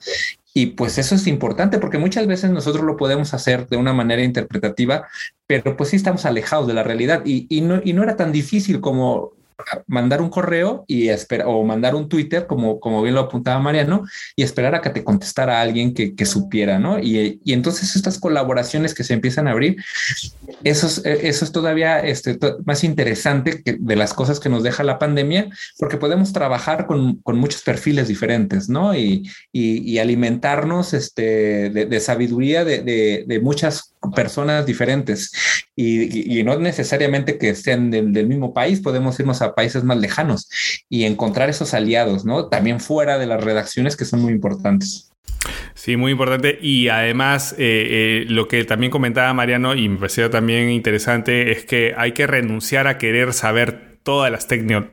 Y 0.56 0.68
pues 0.68 0.98
eso 0.98 1.16
es 1.16 1.28
importante 1.28 1.78
porque 1.78 1.98
muchas 1.98 2.26
veces 2.26 2.50
nosotros 2.52 2.84
lo 2.86 2.96
podemos 2.96 3.34
hacer 3.34 3.68
de 3.68 3.78
una 3.78 3.94
manera 3.94 4.24
interpretativa, 4.24 5.08
pero 5.46 5.76
pues 5.76 5.90
sí 5.90 5.98
estamos 5.98 6.26
alejados 6.26 6.68
de 6.68 6.74
la 6.74 6.84
realidad 6.84 7.22
y, 7.26 7.62
no, 7.62 7.82
y 7.84 7.94
no 7.94 8.04
era 8.04 8.16
tan 8.16 8.32
difícil 8.32 8.80
como 8.80 9.34
mandar 9.88 10.22
un 10.22 10.30
correo 10.30 10.86
y 10.88 11.10
esperar, 11.10 11.48
o 11.48 11.64
mandar 11.64 11.96
un 11.96 12.10
Twitter, 12.10 12.48
como, 12.48 12.80
como 12.80 13.02
bien 13.02 13.16
lo 13.16 13.22
apuntaba 13.22 13.60
Mariano, 13.60 14.06
y 14.36 14.44
esperar 14.44 14.76
a 14.76 14.82
que 14.82 14.90
te 14.90 15.04
contestara 15.04 15.62
alguien 15.62 15.94
que, 15.94 16.16
que 16.16 16.26
supiera, 16.26 16.80
¿no? 16.80 17.00
Y, 17.00 17.40
y, 17.44 17.54
entonces 17.54 17.96
estas 17.96 18.20
colaboraciones 18.20 18.94
que 18.94 19.04
se 19.04 19.14
empiezan 19.14 19.48
a 19.48 19.52
abrir, 19.52 19.78
eso 20.64 20.88
es, 20.88 21.02
eso 21.06 21.46
es 21.46 21.52
todavía 21.52 22.00
este, 22.00 22.38
más 22.66 22.84
interesante 22.84 23.62
que 23.64 23.78
de 23.80 23.96
las 23.96 24.14
cosas 24.14 24.40
que 24.40 24.50
nos 24.50 24.64
deja 24.64 24.84
la 24.84 25.00
pandemia, 25.00 25.50
porque 25.78 25.98
podemos 25.98 26.34
trabajar 26.34 26.88
con, 26.88 27.18
con 27.18 27.38
muchos 27.38 27.62
perfiles 27.62 28.08
diferentes, 28.08 28.70
¿no? 28.70 28.96
Y, 28.96 29.30
y, 29.52 29.98
alimentarnos 30.04 30.94
este, 30.94 31.70
de, 31.70 31.86
de 31.86 32.00
sabiduría 32.00 32.66
de, 32.66 32.82
de, 32.82 33.24
de 33.26 33.40
muchas 33.40 33.93
personas 34.12 34.66
diferentes 34.66 35.32
y, 35.76 36.40
y, 36.40 36.44
no 36.44 36.58
necesariamente 36.60 37.38
que 37.38 37.50
estén 37.50 37.92
del, 37.92 38.14
del, 38.14 38.28
mismo 38.28 38.54
país, 38.54 38.80
podemos 38.80 39.20
irnos 39.20 39.42
a 39.42 39.56
países 39.56 39.84
más 39.84 39.98
lejanos 39.98 40.50
y 40.90 41.06
encontrar 41.06 41.50
esos 41.50 41.74
aliados, 41.74 42.26
¿no? 42.26 42.48
También 42.48 42.80
fuera 42.80 43.18
de 43.18 43.26
las 43.26 43.44
redacciones 43.44 43.96
que 43.96 44.06
son 44.06 44.22
muy 44.22 44.34
importantes. 44.34 45.10
Sí, 45.74 45.98
muy 45.98 46.12
importante. 46.12 46.60
Y 46.62 46.88
además, 46.90 47.54
eh, 47.54 47.56
eh, 47.60 48.26
lo 48.30 48.48
que 48.48 48.64
también 48.64 48.92
comentaba 48.92 49.34
Mariano 49.34 49.76
y 49.76 49.90
me 49.90 49.98
pareció 49.98 50.30
también 50.30 50.70
interesante 50.70 51.52
es 51.52 51.66
que 51.66 51.94
hay 51.98 52.14
que 52.14 52.28
renunciar 52.28 52.88
a 52.88 52.98
querer 52.98 53.34
saber 53.34 53.94
todas 54.04 54.32
las 54.32 54.48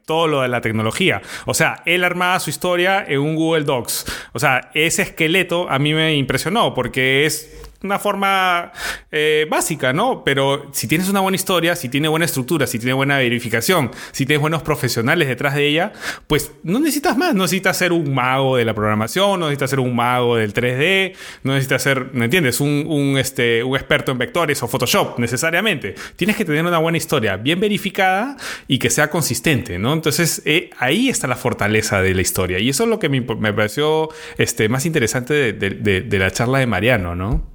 todo 0.05 0.28
lo 0.28 0.43
de 0.43 0.49
la 0.49 0.61
tecnología. 0.61 1.20
O 1.47 1.55
sea, 1.55 1.82
él 1.85 2.05
armaba 2.05 2.39
su 2.41 2.51
historia 2.51 3.05
en 3.07 3.20
un 3.20 3.37
Google 3.37 3.65
Docs. 3.65 4.07
O 4.32 4.39
sea, 4.39 4.70
ese 4.74 5.03
esqueleto 5.03 5.69
a 5.69 5.78
mí 5.78 5.95
me 5.95 6.15
impresionó 6.15 6.74
porque 6.74 7.27
es 7.27 7.69
una 7.82 7.98
forma 7.98 8.73
eh, 9.11 9.47
básica, 9.51 9.93
¿no? 9.93 10.23
Pero 10.23 10.70
si 10.73 10.86
tienes 10.86 11.09
una 11.09 11.20
buena 11.20 11.36
historia, 11.36 11.74
si 11.77 11.89
tiene 11.89 12.09
buena 12.09 12.27
estructura, 12.27 12.66
si 12.66 12.78
tiene 12.78 12.93
buena 12.93 13.16
verificación, 13.19 13.90
si 14.12 14.27
tienes 14.27 14.40
buenos 14.40 14.62
profesionales 14.62 15.28
detrás 15.28 15.55
de 15.55 15.66
ella, 15.66 15.93
pues 16.27 16.52
no 16.62 16.78
necesitas 16.78 17.16
más. 17.16 17.35
No 17.35 17.43
necesitas 17.44 17.77
ser 17.78 17.93
un 17.93 18.12
mago 18.12 18.57
de 18.57 18.65
la 18.65 18.74
programación, 18.74 19.40
no 19.40 19.47
necesitas 19.47 19.70
ser 19.70 19.81
un 19.81 19.97
mago 19.97 20.36
del 20.36 20.52
3D, 20.52 21.15
no 21.43 21.55
necesitas 21.55 21.82
ser, 21.82 22.11
¿me 22.12 22.27
entiendes? 22.27 22.61
Un, 22.61 23.16
este, 23.19 23.65
un 23.65 23.77
experto 23.77 24.12
en 24.12 24.19
vectores 24.19 24.62
o 24.62 24.69
Photoshop, 24.69 25.19
necesariamente. 25.19 25.94
Tienes 26.16 26.36
que 26.36 26.44
tener 26.44 26.65
una 26.65 26.78
buena 26.78 26.98
historia 26.98 27.36
bien 27.39 27.61
verificada 27.61 28.36
y 28.69 28.78
que 28.78 28.90
sea 28.90 29.09
consistente, 29.09 29.78
¿no? 29.78 29.94
Entonces, 29.94 30.43
eh, 30.44 30.70
ahí 30.78 31.09
está 31.09 31.27
la 31.27 31.36
fortaleza 31.36 32.02
de 32.02 32.15
la 32.15 32.20
historia. 32.20 32.59
Y 32.59 32.69
eso 32.69 32.85
es 32.85 32.90
lo 32.90 32.98
que 32.98 33.09
me, 33.09 33.23
pareció 33.23 34.11
este, 34.36 34.69
más 34.69 34.85
interesante 34.85 35.52
de 35.55 36.19
la 36.19 36.31
charla 36.31 36.59
de 36.59 36.66
Mariano, 36.66 37.15
¿no? 37.15 37.49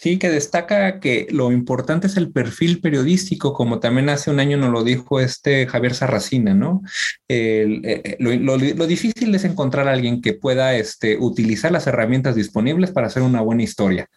Sí, 0.00 0.16
que 0.18 0.30
destaca 0.30 0.98
que 0.98 1.26
lo 1.30 1.52
importante 1.52 2.06
es 2.06 2.16
el 2.16 2.32
perfil 2.32 2.80
periodístico, 2.80 3.52
como 3.52 3.80
también 3.80 4.08
hace 4.08 4.30
un 4.30 4.40
año 4.40 4.56
nos 4.56 4.72
lo 4.72 4.82
dijo 4.82 5.20
este 5.20 5.66
Javier 5.66 5.92
Sarracina, 5.92 6.54
¿no? 6.54 6.80
Eh, 7.28 7.80
eh, 7.84 8.16
lo, 8.18 8.56
difícil 8.86 9.34
es 9.34 9.44
encontrar 9.44 9.88
a 9.88 9.92
alguien 9.92 10.22
que 10.22 10.32
pueda 10.32 10.74
este, 10.74 11.18
utilizar 11.18 11.70
las 11.70 11.86
herramientas 11.86 12.34
disponibles 12.34 12.92
para 12.92 13.08
hacer 13.08 13.22
una 13.22 13.42
buena 13.42 13.62
historia, 13.62 14.08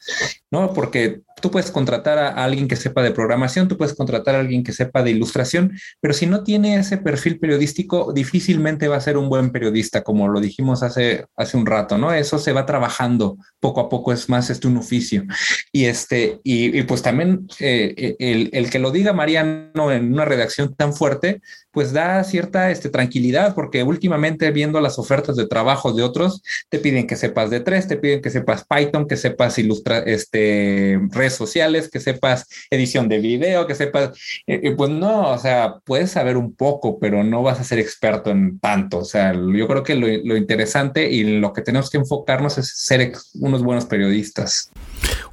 ¿no? 0.53 0.71
Porque 0.71 1.21
tú 1.41 1.49
puedes 1.49 1.71
contratar 1.71 2.19
a 2.19 2.29
alguien 2.43 2.67
que 2.67 2.75
sepa 2.75 3.01
de 3.01 3.09
programación, 3.09 3.67
tú 3.67 3.75
puedes 3.75 3.95
contratar 3.95 4.35
a 4.35 4.39
alguien 4.39 4.63
que 4.63 4.71
sepa 4.71 5.01
de 5.01 5.09
ilustración, 5.09 5.73
pero 5.99 6.13
si 6.13 6.27
no 6.27 6.43
tiene 6.43 6.75
ese 6.75 6.97
perfil 6.97 7.39
periodístico, 7.39 8.13
difícilmente 8.13 8.87
va 8.87 8.97
a 8.97 9.01
ser 9.01 9.17
un 9.17 9.29
buen 9.29 9.51
periodista, 9.51 10.03
como 10.03 10.27
lo 10.27 10.39
dijimos 10.39 10.83
hace, 10.83 11.25
hace 11.35 11.57
un 11.57 11.65
rato, 11.65 11.97
¿no? 11.97 12.13
Eso 12.13 12.37
se 12.37 12.53
va 12.53 12.67
trabajando 12.67 13.37
poco 13.59 13.81
a 13.81 13.89
poco, 13.89 14.13
es 14.13 14.29
más 14.29 14.51
este 14.51 14.67
un 14.67 14.77
oficio. 14.77 15.25
Y, 15.71 15.85
este, 15.85 16.39
y, 16.43 16.83
pues 16.83 17.01
también 17.01 17.47
eh, 17.59 18.15
el, 18.19 18.51
el, 18.53 18.69
que 18.69 18.79
lo 18.79 18.91
diga 18.91 19.11
Mariano 19.11 19.91
en 19.91 20.13
una 20.13 20.25
redacción 20.25 20.75
tan 20.75 20.93
fuerte, 20.93 21.41
pues 21.71 21.91
da 21.91 22.23
cierta 22.23 22.69
este, 22.69 22.89
tranquilidad, 22.89 23.55
porque 23.55 23.81
últimamente 23.81 24.51
viendo 24.51 24.79
las 24.79 24.99
ofertas 24.99 25.35
de 25.35 25.47
trabajo 25.47 25.91
de 25.91 26.03
otros, 26.03 26.43
te 26.69 26.77
piden 26.77 27.07
que 27.07 27.15
sepas 27.15 27.49
de 27.49 27.59
tres, 27.61 27.87
te 27.87 27.97
piden 27.97 28.21
que 28.21 28.29
sepas 28.29 28.63
Python, 28.63 29.07
que 29.07 29.17
sepas 29.17 29.57
ilustrar 29.57 30.07
este, 30.07 30.42
redes 31.11 31.33
sociales, 31.35 31.89
que 31.89 31.99
sepas 31.99 32.47
edición 32.69 33.09
de 33.09 33.19
video, 33.19 33.67
que 33.67 33.75
sepas, 33.75 34.17
eh, 34.47 34.73
pues 34.75 34.89
no, 34.89 35.31
o 35.31 35.37
sea, 35.37 35.75
puedes 35.85 36.11
saber 36.11 36.37
un 36.37 36.55
poco, 36.55 36.99
pero 36.99 37.23
no 37.23 37.43
vas 37.43 37.59
a 37.59 37.63
ser 37.63 37.79
experto 37.79 38.31
en 38.31 38.59
tanto. 38.59 38.99
O 38.99 39.05
sea, 39.05 39.33
yo 39.33 39.67
creo 39.67 39.83
que 39.83 39.95
lo, 39.95 40.07
lo 40.07 40.37
interesante 40.37 41.09
y 41.09 41.39
lo 41.39 41.53
que 41.53 41.61
tenemos 41.61 41.89
que 41.89 41.97
enfocarnos 41.97 42.57
es 42.57 42.71
ser 42.75 43.13
unos 43.39 43.63
buenos 43.63 43.85
periodistas 43.85 44.71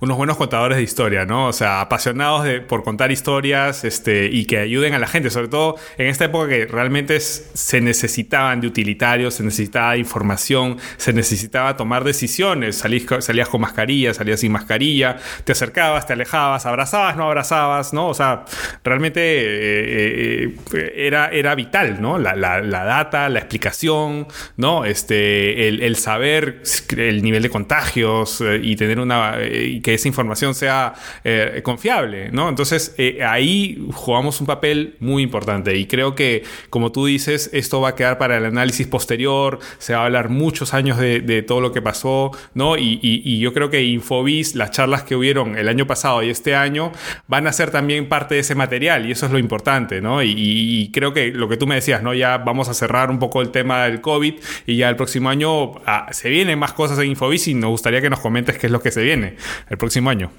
unos 0.01 0.17
buenos 0.17 0.37
contadores 0.37 0.79
de 0.79 0.83
historia, 0.83 1.27
¿no? 1.27 1.49
O 1.49 1.53
sea, 1.53 1.81
apasionados 1.81 2.45
de, 2.45 2.61
por 2.61 2.83
contar 2.83 3.13
historias 3.13 3.85
este, 3.85 4.27
y 4.27 4.47
que 4.47 4.59
ayuden 4.59 4.95
a 4.95 4.99
la 4.99 5.07
gente, 5.07 5.31
sobre 5.31 5.49
todo 5.49 5.77
en 5.99 6.07
esta 6.07 6.25
época 6.25 6.49
que 6.49 6.67
realmente 6.67 7.21
se 7.21 7.81
necesitaban 7.81 8.61
de 8.61 8.67
utilitarios, 8.67 9.35
se 9.35 9.43
necesitaba 9.43 9.93
de 9.93 9.99
información, 9.99 10.79
se 10.97 11.13
necesitaba 11.13 11.77
tomar 11.77 12.05
decisiones. 12.05 12.77
salías 12.77 13.49
con 13.49 13.61
mascarilla, 13.61 14.15
salías 14.15 14.41
sin 14.41 14.53
mascarilla, 14.53 15.17
te 15.45 15.53
acercabas, 15.53 16.07
te 16.07 16.15
alejabas, 16.15 16.67
abrazabas, 16.67 17.17
no 17.17 17.25
abrazabas, 17.25 17.93
¿no? 17.93 18.09
O 18.09 18.15
sea, 18.15 18.45
realmente 18.85 19.21
eh, 19.23 20.55
eh, 20.73 20.93
era, 20.97 21.29
era 21.29 21.55
vital, 21.55 22.01
¿no? 22.01 22.19
La, 22.19 22.35
data, 22.61 23.29
la 23.29 23.39
explicación, 23.39 24.27
¿no? 24.57 24.85
Este, 24.85 25.69
el, 25.69 25.97
saber 25.97 26.63
el 26.97 27.23
nivel 27.23 27.43
de 27.43 27.51
contagios 27.51 28.41
eh, 28.41 28.61
y 28.63 28.77
tener 28.77 28.99
una 28.99 29.37
y 29.65 29.81
que 29.81 29.95
esa 29.95 30.09
información 30.09 30.55
sea 30.55 30.95
eh, 31.25 31.61
confiable, 31.63 32.31
¿no? 32.33 32.49
Entonces 32.49 32.95
eh, 32.99 33.23
ahí 33.25 33.87
jugamos 33.93 34.41
un 34.41 34.47
papel 34.47 34.97
muy 35.01 35.23
importante 35.23 35.77
y 35.77 35.87
creo 35.87 36.15
que, 36.15 36.45
como 36.71 36.93
tú 36.93 37.07
dices, 37.07 37.51
esto 37.53 37.81
va 37.81 37.91
a 37.91 37.95
quedar 37.95 38.19
para 38.19 38.37
el 38.37 38.45
análisis 38.45 38.87
posterior, 38.87 39.59
se 39.79 39.95
va 39.95 40.01
a 40.03 40.05
hablar 40.07 40.29
muchos 40.29 40.75
años 40.75 40.99
de, 40.99 41.21
todo 41.47 41.61
lo 41.61 41.73
que 41.73 41.81
pasó, 41.81 42.33
¿no? 42.55 42.77
Y, 42.77 43.39
yo 43.41 43.55
creo 43.55 43.71
que 43.71 43.83
Infobis, 43.85 44.55
las 44.55 44.71
charlas 44.73 45.03
que 45.05 45.17
hubieron 45.17 45.57
el 45.57 45.69
año 45.69 45.87
pasado 45.87 46.23
y 46.23 46.29
este 46.29 46.55
año, 46.55 46.93
van 47.29 47.47
a 47.47 47.53
ser 47.53 47.71
también 47.71 48.09
parte 48.09 48.35
de 48.35 48.41
ese 48.41 48.55
material 48.55 49.07
y 49.07 49.13
eso 49.13 49.27
es 49.27 49.33
lo 49.33 49.39
importante, 49.39 50.01
¿no? 50.01 50.23
Y, 50.23 50.91
creo 50.93 51.13
que 51.13 51.29
lo 51.29 51.49
que 51.49 51.57
tú 51.57 51.67
me 51.67 51.77
decías, 51.77 52.03
¿no? 52.03 52.15
Ya 52.15 52.39
vamos 52.39 52.69
a 52.69 52.75
cerrar 52.75 53.11
un 53.11 53.19
poco 53.19 53.41
el 53.41 53.51
tema 53.51 53.85
del 53.85 54.01
COVID 54.01 54.35
y 54.67 54.77
ya 54.77 54.89
el 54.89 54.97
próximo 54.97 55.31
año 55.31 55.73
ah, 55.87 56.09
se 56.11 56.29
vienen 56.29 56.59
más 56.59 56.73
cosas 56.73 56.99
en 56.99 57.07
Infobis 57.07 57.49
y 57.49 57.55
nos 57.55 57.71
gustaría 57.71 58.01
que 58.01 58.11
nos 58.11 58.21
comentes 58.21 58.59
qué 58.59 58.67
es 58.67 58.73
lo 58.73 58.81
que 58.81 58.91
se 58.91 59.03
viene 59.03 59.37
el 59.69 59.79
próximo 59.79 60.11
año. 60.11 60.31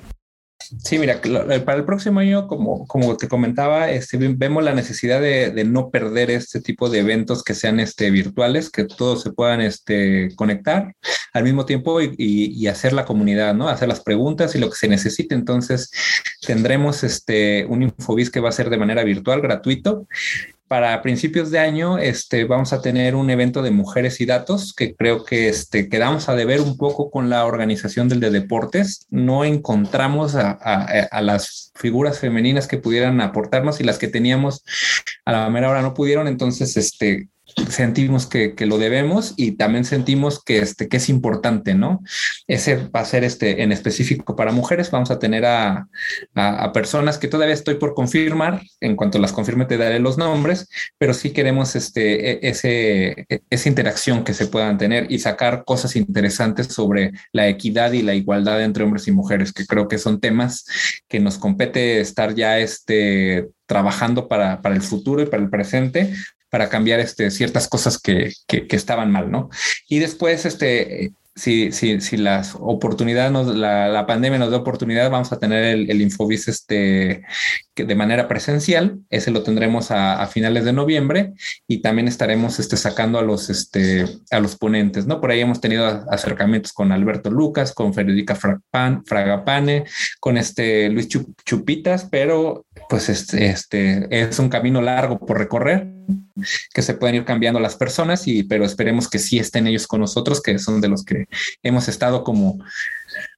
Sí, 0.84 1.00
mira, 1.00 1.20
para 1.66 1.78
el 1.78 1.86
próximo 1.86 2.20
año, 2.20 2.48
como, 2.48 2.88
como 2.88 3.18
te 3.18 3.28
comentaba, 3.28 3.90
este, 3.92 4.18
vemos 4.18 4.64
la 4.64 4.74
necesidad 4.74 5.20
de, 5.20 5.64
no 5.66 5.90
perder 5.90 6.32
este 6.32 6.62
tipo 6.62 6.90
de 6.90 7.00
eventos 7.00 7.44
que 7.44 7.54
sean 7.54 7.80
este, 7.80 8.10
virtuales, 8.10 8.70
que 8.70 8.86
todos 8.86 9.22
se 9.22 9.32
puedan 9.32 9.60
este, 9.62 10.30
conectar 10.36 10.96
al 11.34 11.44
mismo 11.44 11.66
tiempo 11.66 12.02
y, 12.02 12.14
y, 12.18 12.68
hacer 12.68 12.94
la 12.94 13.06
comunidad, 13.06 13.54
¿no? 13.54 13.70
Hacer 13.70 13.88
las 13.88 14.02
preguntas 14.02 14.56
y 14.56 14.60
lo 14.60 14.70
que 14.70 14.76
se 14.76 14.88
necesite. 14.88 15.36
Entonces, 15.36 15.92
tendremos 16.46 17.04
este, 17.04 17.66
un 17.66 17.84
Infobis 17.84 18.30
que 18.30 18.40
va 18.40 18.50
a 18.50 18.54
ser 18.54 18.70
de 18.70 18.78
manera 18.78 19.04
virtual, 19.04 19.42
gratuito, 19.42 20.08
para 20.72 21.02
principios 21.02 21.52
de 21.52 21.60
año 21.60 21.98
este, 21.98 22.46
vamos 22.46 22.72
a 22.72 22.82
tener 22.82 23.14
un 23.14 23.30
evento 23.30 23.62
de 23.62 23.72
mujeres 23.72 24.22
y 24.22 24.26
datos 24.26 24.74
que 24.74 24.96
creo 24.96 25.26
que 25.26 25.50
este, 25.50 25.90
quedamos 25.90 26.30
a 26.30 26.36
deber 26.36 26.62
un 26.62 26.78
poco 26.78 27.12
con 27.12 27.30
la 27.30 27.46
organización 27.46 28.08
del 28.08 28.22
de 28.22 28.32
deportes. 28.32 29.06
No 29.10 29.44
encontramos 29.44 30.36
a, 30.36 30.52
a 30.52 31.22
las 31.22 31.74
figuras 31.76 32.20
femeninas 32.20 32.70
que 32.70 32.78
pudieran 32.78 33.20
aportarnos 33.20 33.82
y 33.82 33.84
las 33.84 33.98
que 33.98 34.08
teníamos 34.08 34.64
a 35.26 35.34
la 35.34 35.50
mera 35.50 35.70
hora 35.70 35.82
no 35.82 35.94
pudieron. 35.94 36.30
Entonces, 36.30 36.78
este, 36.78 37.28
sentimos 37.70 38.26
que, 38.26 38.56
lo 38.62 38.78
debemos 38.78 39.34
y 39.38 39.54
también 39.54 39.86
sentimos 39.86 40.44
que, 40.44 40.60
este, 40.60 40.88
que 40.88 40.98
es 40.98 41.10
importante, 41.10 41.74
¿no? 41.74 42.02
Ese 42.48 42.76
va 42.76 43.02
a 43.02 43.06
ser 43.06 43.24
este, 43.24 43.64
en 43.64 43.72
específico 43.72 44.36
para 44.36 44.52
mujeres. 44.52 44.92
Vamos 44.92 45.12
a 45.12 45.20
tener 45.20 45.46
a, 45.46 45.88
personas 46.74 47.18
que 47.18 47.28
todavía 47.28 47.54
estoy 47.54 47.76
por 47.76 47.94
confirmar. 47.94 48.62
En 48.80 48.96
cuanto 48.96 49.20
las 49.20 49.34
confirme, 49.34 49.66
te 49.66 49.78
daré 49.78 50.00
los 50.00 50.18
nombres, 50.18 50.70
pero 50.98 51.14
sí 51.14 51.32
queremos 51.32 51.76
este, 51.76 52.32
e, 52.32 52.50
ese, 52.50 53.26
e, 53.30 53.42
esa 53.50 53.70
interacción 53.70 54.24
que 54.24 54.34
se 54.34 54.48
puedan 54.48 54.78
tener 54.78 55.12
y 55.12 55.20
sacar 55.20 55.64
cosas 55.66 55.96
interesantes 55.96 56.68
sobre 56.68 57.12
la 57.32 57.48
equidad 57.48 57.92
y 57.94 58.02
la 58.02 58.14
igualdad 58.14 58.62
entre 58.64 58.84
hombres 58.84 59.08
y 59.08 59.12
mujeres, 59.12 59.54
que 59.54 59.66
creo 59.66 59.88
que 59.88 59.98
son 59.98 60.20
temas 60.20 60.66
que 61.08 61.20
nos 61.20 61.38
compete 61.38 62.00
estar 62.00 62.36
ya 62.36 62.60
este, 62.60 63.50
trabajando 63.66 64.28
para, 64.28 64.62
para, 64.62 64.76
el 64.76 64.82
futuro 64.82 65.22
y 65.22 65.26
para 65.26 65.44
el 65.44 65.50
presente, 65.50 66.14
para 66.52 66.70
cambiar 66.70 67.00
este, 67.00 67.32
ciertas 67.32 67.68
cosas 67.70 67.98
que, 67.98 68.34
que, 68.46 68.68
estaban 68.76 69.10
mal, 69.10 69.32
¿no? 69.32 69.50
Y 69.88 70.00
después, 70.00 70.46
este, 70.46 71.14
si, 71.34 71.72
si, 71.72 72.02
si 72.02 72.18
las 72.18 72.56
oportunidades, 72.60 73.48
la, 73.56 73.88
la, 73.88 74.06
pandemia 74.06 74.38
nos 74.38 74.52
da 74.52 74.58
oportunidad, 74.58 75.10
vamos 75.10 75.32
a 75.32 75.40
tener 75.40 75.64
el, 75.64 75.90
el 75.90 76.02
Infobis 76.02 76.50
este, 76.50 77.24
que 77.74 77.86
de 77.86 77.96
manera 77.96 78.28
presencial. 78.28 79.00
Ese 79.10 79.32
lo 79.32 79.44
tendremos 79.44 79.92
a, 79.92 80.22
a, 80.22 80.28
finales 80.28 80.66
de 80.66 80.74
noviembre 80.74 81.34
y 81.68 81.82
también 81.82 82.08
estaremos 82.08 82.60
este, 82.60 82.78
sacando 82.78 83.20
a 83.20 83.22
los, 83.22 83.50
este, 83.50 84.06
a 84.30 84.40
los 84.40 84.58
ponentes. 84.58 85.06
¿no? 85.08 85.22
Por 85.22 85.32
ahí 85.32 85.40
hemos 85.40 85.62
tenido 85.62 85.86
acercamientos 86.10 86.74
con 86.74 86.92
Alberto 86.92 87.32
Lucas, 87.32 87.74
con 87.74 87.94
Federica 87.94 88.36
Fragapane, 88.36 89.86
con 90.20 90.38
este 90.38 90.90
Luis 90.90 91.08
Chupitas, 91.08 92.08
pero 92.10 92.66
pues 92.90 93.10
este, 93.10 93.48
este 93.48 94.08
es 94.10 94.40
un 94.40 94.50
camino 94.50 94.82
largo 94.82 95.20
por 95.20 95.38
recorrer 95.38 95.88
que 96.74 96.82
se 96.82 96.94
pueden 96.94 97.16
ir 97.16 97.26
cambiando 97.26 97.60
las 97.60 97.76
personas 97.76 98.28
y 98.28 98.44
pero 98.44 98.66
esperemos 98.66 99.10
que 99.10 99.20
sí 99.20 99.40
estén 99.40 99.68
ellos 99.68 99.88
con 99.88 100.02
nosotros 100.02 100.42
que 100.42 100.58
son 100.60 100.82
de 100.82 100.88
los 100.88 101.04
que 101.04 101.28
hemos 101.64 101.88
estado 101.88 102.24
como 102.24 102.60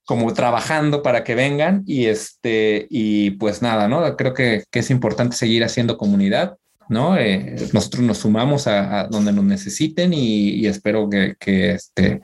como 0.04 0.32
trabajando 0.34 1.02
para 1.02 1.24
que 1.24 1.34
vengan 1.34 1.82
y 1.86 2.06
este 2.06 2.86
y 2.90 3.32
pues 3.32 3.62
nada 3.62 3.88
no 3.88 4.16
creo 4.16 4.34
que, 4.34 4.64
que 4.70 4.80
es 4.80 4.90
importante 4.90 5.36
seguir 5.36 5.64
haciendo 5.64 5.96
comunidad 5.96 6.56
¿no? 6.88 7.16
Eh, 7.16 7.56
nosotros 7.72 8.02
nos 8.02 8.18
sumamos 8.18 8.66
a, 8.66 9.08
donde 9.08 9.32
nos 9.32 9.44
necesiten 9.44 10.12
y, 10.12 10.50
y 10.50 10.66
espero 10.66 11.08
que, 11.08 11.34
que, 11.38 11.72
este, 11.72 12.20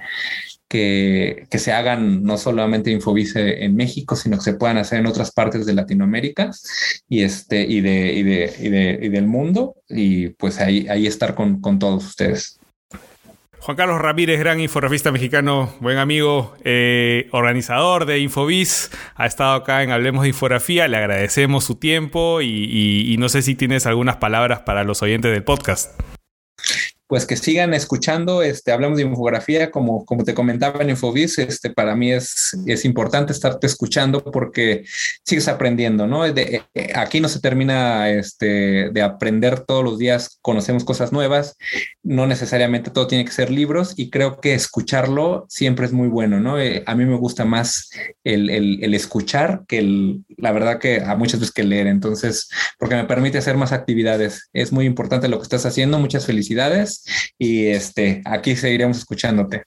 que, 0.69 1.47
que, 1.51 1.59
se 1.59 1.73
hagan 1.73 2.23
no 2.23 2.37
solamente 2.39 2.91
Infovice 2.91 3.65
en 3.65 3.75
México, 3.75 4.17
sino 4.17 4.37
que 4.37 4.45
se 4.45 4.55
puedan 4.55 4.79
hacer 4.79 5.01
en 5.01 5.07
otras 5.07 5.33
partes 5.33 5.67
de 5.67 5.75
Latinoamérica 5.75 6.51
y, 7.09 7.23
este, 7.23 7.63
y, 7.63 7.81
de, 7.81 8.13
y, 8.13 8.23
de, 8.23 8.55
y, 8.59 8.69
de, 8.69 8.99
y 9.03 9.09
del 9.09 9.27
mundo 9.27 9.77
y 9.89 10.29
pues 10.29 10.61
ahí, 10.61 10.87
ahí 10.89 11.07
estar 11.07 11.35
con, 11.35 11.61
con 11.61 11.79
todos 11.79 12.05
ustedes. 12.05 12.60
Juan 13.61 13.77
Carlos 13.77 14.01
Ramírez, 14.01 14.39
gran 14.39 14.59
infografista 14.59 15.13
mexicano, 15.13 15.75
buen 15.81 15.99
amigo, 15.99 16.55
eh, 16.65 17.29
organizador 17.31 18.07
de 18.07 18.19
Infobiz, 18.19 18.91
ha 19.15 19.27
estado 19.27 19.53
acá 19.53 19.83
en 19.83 19.91
Hablemos 19.91 20.23
de 20.23 20.29
Infografía, 20.29 20.89
le 20.89 20.97
agradecemos 20.97 21.65
su 21.65 21.75
tiempo 21.75 22.41
y 22.41 23.15
no 23.19 23.29
sé 23.29 23.43
si 23.43 23.55
tienes 23.55 23.87
algunas 23.87 24.17
palabras 24.17 24.61
para 24.61 24.83
los 24.83 25.03
oyentes 25.03 25.31
del 25.31 25.45
podcast 25.45 26.01
pues 27.11 27.27
que 27.27 27.35
sigan 27.35 27.75
escuchando, 27.75 28.41
este, 28.41 28.71
hablamos 28.71 28.97
de 28.97 29.03
infografía, 29.03 29.73
como, 29.73 30.07
te 30.25 30.33
comentaba 30.33 30.81
en 30.81 30.91
Infobiz, 30.91 31.41
este, 31.41 31.71
para 31.71 31.97
mí 31.97 32.13
es, 32.13 32.55
importante 32.85 33.33
estarte 33.33 33.67
escuchando 33.67 34.23
porque 34.23 34.85
sigues 35.25 35.49
aprendiendo, 35.49 36.07
¿no? 36.07 36.25
Eh, 36.25 36.63
aquí 36.95 37.19
no 37.19 37.29
se 37.29 37.41
termina 37.41 38.11
este, 38.11 38.91
de 38.91 39.03
aprender 39.03 39.59
todos 39.59 39.83
los 39.83 39.99
días, 39.99 40.39
conocemos 40.41 40.85
cosas 40.85 41.11
nuevas, 41.11 41.57
no 42.05 42.29
necesariamente 42.29 42.93
todo 42.93 43.09
tiene 43.09 43.25
que 43.25 43.33
ser 43.33 43.51
libros 43.51 43.95
y 43.97 44.09
creo 44.09 44.41
que 44.41 44.55
escucharlo 44.55 45.47
siempre 45.49 45.87
es 45.87 45.93
muy 45.93 46.07
bueno, 46.07 46.39
¿no? 46.39 46.61
Eh, 46.61 46.85
a 46.87 46.95
mí 46.95 47.07
me 47.07 47.17
gusta 47.17 47.45
más 47.45 47.91
el 48.23 48.95
escuchar 48.95 49.65
que 49.67 49.79
el, 49.79 50.25
la 50.37 50.53
verdad 50.53 50.79
que 50.79 51.01
a 51.01 51.17
muchas 51.17 51.41
veces 51.41 51.53
que 51.53 51.65
leer, 51.65 51.89
entonces, 51.89 52.49
porque 52.79 52.95
me 52.95 53.05
permite 53.05 53.39
hacer 53.39 53.57
más 53.57 53.73
actividades. 53.73 54.49
Es 54.53 54.71
muy 54.71 54.87
importante 54.87 55.27
lo 55.27 55.39
que 55.39 55.43
estás 55.43 55.67
haciendo, 55.67 55.99
muchas 55.99 56.25
felicidades 56.25 57.00
y 57.39 57.67
este, 57.67 58.23
aquí 58.25 58.57
seguiremos 58.57 58.99
escuchándote. 58.99 59.63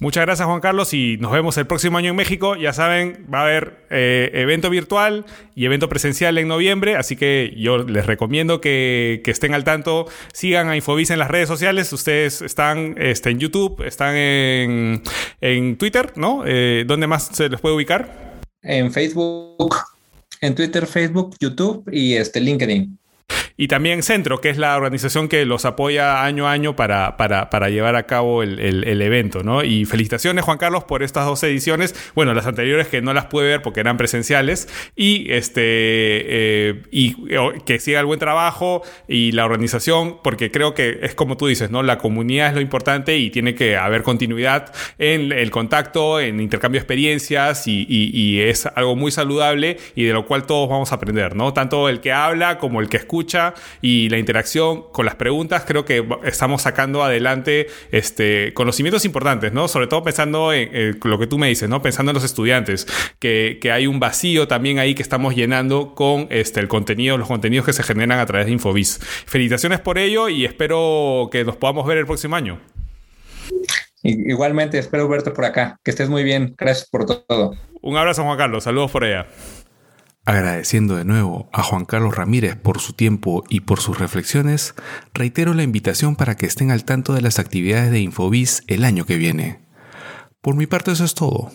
Muchas 0.00 0.26
gracias 0.26 0.46
Juan 0.46 0.60
Carlos 0.60 0.92
y 0.92 1.16
nos 1.18 1.30
vemos 1.30 1.56
el 1.56 1.66
próximo 1.66 1.98
año 1.98 2.10
en 2.10 2.16
México. 2.16 2.56
Ya 2.56 2.72
saben, 2.72 3.26
va 3.32 3.40
a 3.40 3.42
haber 3.44 3.86
eh, 3.90 4.30
evento 4.34 4.68
virtual 4.68 5.24
y 5.54 5.64
evento 5.64 5.88
presencial 5.88 6.36
en 6.36 6.48
noviembre, 6.48 6.96
así 6.96 7.14
que 7.14 7.54
yo 7.56 7.78
les 7.78 8.04
recomiendo 8.04 8.60
que, 8.60 9.22
que 9.24 9.30
estén 9.30 9.54
al 9.54 9.62
tanto, 9.62 10.06
sigan 10.32 10.68
a 10.68 10.76
Infobiz 10.76 11.10
en 11.10 11.20
las 11.20 11.30
redes 11.30 11.48
sociales. 11.48 11.92
Ustedes 11.92 12.42
están 12.42 12.96
este, 12.98 13.30
en 13.30 13.38
YouTube, 13.38 13.82
están 13.86 14.16
en, 14.16 15.02
en 15.40 15.76
Twitter, 15.78 16.12
¿no? 16.16 16.42
Eh, 16.44 16.84
¿Dónde 16.86 17.06
más 17.06 17.28
se 17.32 17.48
les 17.48 17.60
puede 17.60 17.76
ubicar? 17.76 18.42
En 18.62 18.92
Facebook, 18.92 19.76
en 20.40 20.54
Twitter, 20.56 20.86
Facebook, 20.86 21.36
YouTube 21.38 21.88
y 21.92 22.14
este 22.14 22.40
LinkedIn. 22.40 22.98
Y 23.56 23.68
también 23.68 24.02
Centro, 24.02 24.40
que 24.40 24.50
es 24.50 24.58
la 24.58 24.76
organización 24.76 25.28
que 25.28 25.44
los 25.44 25.64
apoya 25.64 26.24
año 26.24 26.48
a 26.48 26.52
año 26.52 26.74
para, 26.74 27.16
para, 27.16 27.50
para 27.50 27.70
llevar 27.70 27.94
a 27.94 28.04
cabo 28.04 28.42
el, 28.42 28.58
el, 28.58 29.02
evento, 29.02 29.44
¿no? 29.44 29.62
Y 29.62 29.84
felicitaciones, 29.84 30.44
Juan 30.44 30.58
Carlos, 30.58 30.82
por 30.82 31.04
estas 31.04 31.24
dos 31.24 31.40
ediciones. 31.44 31.94
Bueno, 32.16 32.34
las 32.34 32.46
anteriores 32.46 32.88
que 32.88 33.00
no 33.00 33.14
las 33.14 33.26
pude 33.26 33.44
ver 33.44 33.62
porque 33.62 33.78
eran 33.78 33.96
presenciales. 33.96 34.68
Y, 34.96 35.30
este, 35.30 35.62
eh, 35.62 36.82
y 36.90 37.14
que 37.64 37.78
siga 37.78 38.00
el 38.00 38.06
buen 38.06 38.18
trabajo 38.18 38.82
y 39.06 39.30
la 39.30 39.44
organización, 39.44 40.18
porque 40.24 40.50
creo 40.50 40.74
que 40.74 40.98
es 41.02 41.14
como 41.14 41.36
tú 41.36 41.46
dices, 41.46 41.70
¿no? 41.70 41.84
La 41.84 41.98
comunidad 41.98 42.48
es 42.48 42.54
lo 42.54 42.60
importante 42.60 43.18
y 43.18 43.30
tiene 43.30 43.54
que 43.54 43.76
haber 43.76 44.02
continuidad 44.02 44.74
en 44.98 45.30
el 45.30 45.52
contacto, 45.52 46.18
en 46.18 46.40
intercambio 46.40 46.80
de 46.80 46.82
experiencias 46.82 47.68
y, 47.68 47.86
y, 47.88 48.10
y 48.12 48.40
es 48.40 48.66
algo 48.66 48.96
muy 48.96 49.12
saludable 49.12 49.76
y 49.94 50.04
de 50.04 50.12
lo 50.12 50.26
cual 50.26 50.44
todos 50.44 50.68
vamos 50.68 50.90
a 50.90 50.96
aprender, 50.96 51.36
¿no? 51.36 51.52
Tanto 51.52 51.88
el 51.88 52.00
que 52.00 52.12
habla 52.12 52.58
como 52.58 52.80
el 52.80 52.88
que 52.88 52.96
escucha 52.96 53.13
y 53.82 54.08
la 54.08 54.18
interacción 54.18 54.84
con 54.92 55.06
las 55.06 55.14
preguntas, 55.14 55.64
creo 55.66 55.84
que 55.84 56.06
estamos 56.24 56.62
sacando 56.62 57.02
adelante 57.02 57.68
este, 57.90 58.52
conocimientos 58.54 59.04
importantes, 59.04 59.52
¿no? 59.52 59.68
Sobre 59.68 59.86
todo 59.86 60.02
pensando 60.02 60.52
en, 60.52 60.98
lo 61.02 61.18
que 61.18 61.26
tú 61.26 61.38
me 61.38 61.48
dices, 61.48 61.68
¿no? 61.68 61.82
Pensando 61.82 62.10
en 62.10 62.14
los 62.14 62.24
estudiantes, 62.24 62.86
que, 63.18 63.58
que, 63.60 63.72
hay 63.72 63.86
un 63.86 64.00
vacío 64.00 64.48
también 64.48 64.78
ahí 64.78 64.94
que 64.94 65.02
estamos 65.02 65.34
llenando 65.34 65.94
con 65.94 66.26
este, 66.30 66.60
el 66.60 66.68
contenido, 66.68 67.18
los 67.18 67.28
contenidos 67.28 67.66
que 67.66 67.72
se 67.72 67.82
generan 67.82 68.18
a 68.18 68.26
través 68.26 68.46
de 68.46 68.52
Infobiz. 68.52 68.98
Felicitaciones 69.26 69.80
por 69.80 69.98
ello 69.98 70.28
y 70.28 70.44
espero 70.44 71.28
que 71.30 71.44
nos 71.44 71.56
podamos 71.56 71.86
ver 71.86 71.98
el 71.98 72.06
próximo 72.06 72.36
año. 72.36 72.60
Igualmente, 74.02 74.78
espero 74.78 75.08
verte 75.08 75.30
por 75.30 75.46
acá. 75.46 75.80
Que 75.82 75.90
estés 75.90 76.10
muy 76.10 76.24
bien. 76.24 76.54
Gracias 76.58 76.88
por 76.90 77.06
todo. 77.06 77.56
Un 77.80 77.96
abrazo, 77.96 78.22
Juan 78.22 78.36
Carlos. 78.36 78.64
Saludos 78.64 78.90
por 78.90 79.04
allá. 79.04 79.26
Agradeciendo 80.26 80.96
de 80.96 81.04
nuevo 81.04 81.50
a 81.52 81.62
Juan 81.62 81.84
Carlos 81.84 82.16
Ramírez 82.16 82.56
por 82.56 82.80
su 82.80 82.94
tiempo 82.94 83.44
y 83.50 83.60
por 83.60 83.80
sus 83.80 83.98
reflexiones, 83.98 84.74
reitero 85.12 85.52
la 85.52 85.62
invitación 85.62 86.16
para 86.16 86.34
que 86.34 86.46
estén 86.46 86.70
al 86.70 86.84
tanto 86.84 87.12
de 87.12 87.20
las 87.20 87.38
actividades 87.38 87.90
de 87.90 88.00
Infobiz 88.00 88.62
el 88.66 88.84
año 88.84 89.04
que 89.04 89.18
viene. 89.18 89.60
Por 90.40 90.56
mi 90.56 90.66
parte 90.66 90.92
eso 90.92 91.04
es 91.04 91.14
todo. 91.14 91.50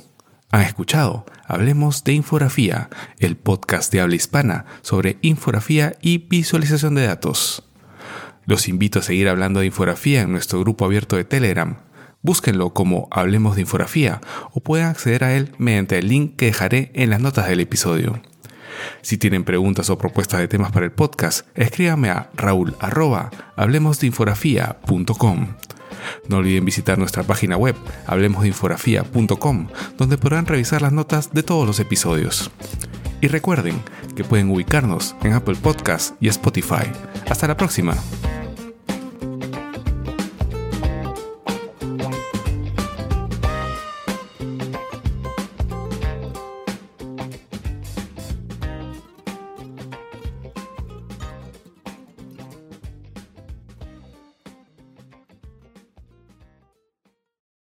Han 0.51 0.61
escuchado 0.61 1.25
Hablemos 1.47 2.03
de 2.03 2.13
Infografía, 2.13 2.89
el 3.17 3.37
podcast 3.37 3.91
de 3.91 4.01
habla 4.01 4.15
hispana 4.15 4.65
sobre 4.81 5.17
infografía 5.21 5.93
y 5.99 6.19
visualización 6.19 6.93
de 6.93 7.07
datos. 7.07 7.67
Los 8.45 8.67
invito 8.67 8.99
a 8.99 9.03
seguir 9.03 9.29
hablando 9.29 9.61
de 9.61 9.67
infografía 9.67 10.21
en 10.21 10.31
nuestro 10.31 10.59
grupo 10.59 10.85
abierto 10.85 11.15
de 11.15 11.23
Telegram. 11.23 11.77
Búsquenlo 12.21 12.73
como 12.73 13.07
Hablemos 13.09 13.55
de 13.55 13.61
Infografía 13.61 14.21
o 14.51 14.59
pueden 14.59 14.85
acceder 14.85 15.23
a 15.23 15.35
él 15.35 15.53
mediante 15.57 15.97
el 15.97 16.07
link 16.07 16.35
que 16.35 16.47
dejaré 16.47 16.91
en 16.93 17.09
las 17.09 17.19
notas 17.19 17.47
del 17.47 17.61
episodio. 17.61 18.21
Si 19.01 19.17
tienen 19.17 19.43
preguntas 19.43 19.89
o 19.89 19.97
propuestas 19.97 20.39
de 20.39 20.47
temas 20.47 20.71
para 20.71 20.85
el 20.85 20.91
podcast, 20.91 21.47
escríbanme 21.55 22.09
a 22.09 22.29
raúl 22.35 22.75
No 26.27 26.37
olviden 26.37 26.65
visitar 26.65 26.97
nuestra 26.97 27.23
página 27.23 27.57
web, 27.57 27.75
hablemosdeinfografía.com, 28.07 29.67
donde 29.97 30.17
podrán 30.17 30.45
revisar 30.45 30.81
las 30.81 30.93
notas 30.93 31.33
de 31.33 31.43
todos 31.43 31.67
los 31.67 31.79
episodios. 31.79 32.51
Y 33.21 33.27
recuerden 33.27 33.81
que 34.15 34.23
pueden 34.23 34.49
ubicarnos 34.49 35.15
en 35.23 35.33
Apple 35.33 35.57
Podcasts 35.61 36.13
y 36.19 36.29
Spotify. 36.29 36.89
Hasta 37.29 37.47
la 37.47 37.57
próxima. 37.57 37.95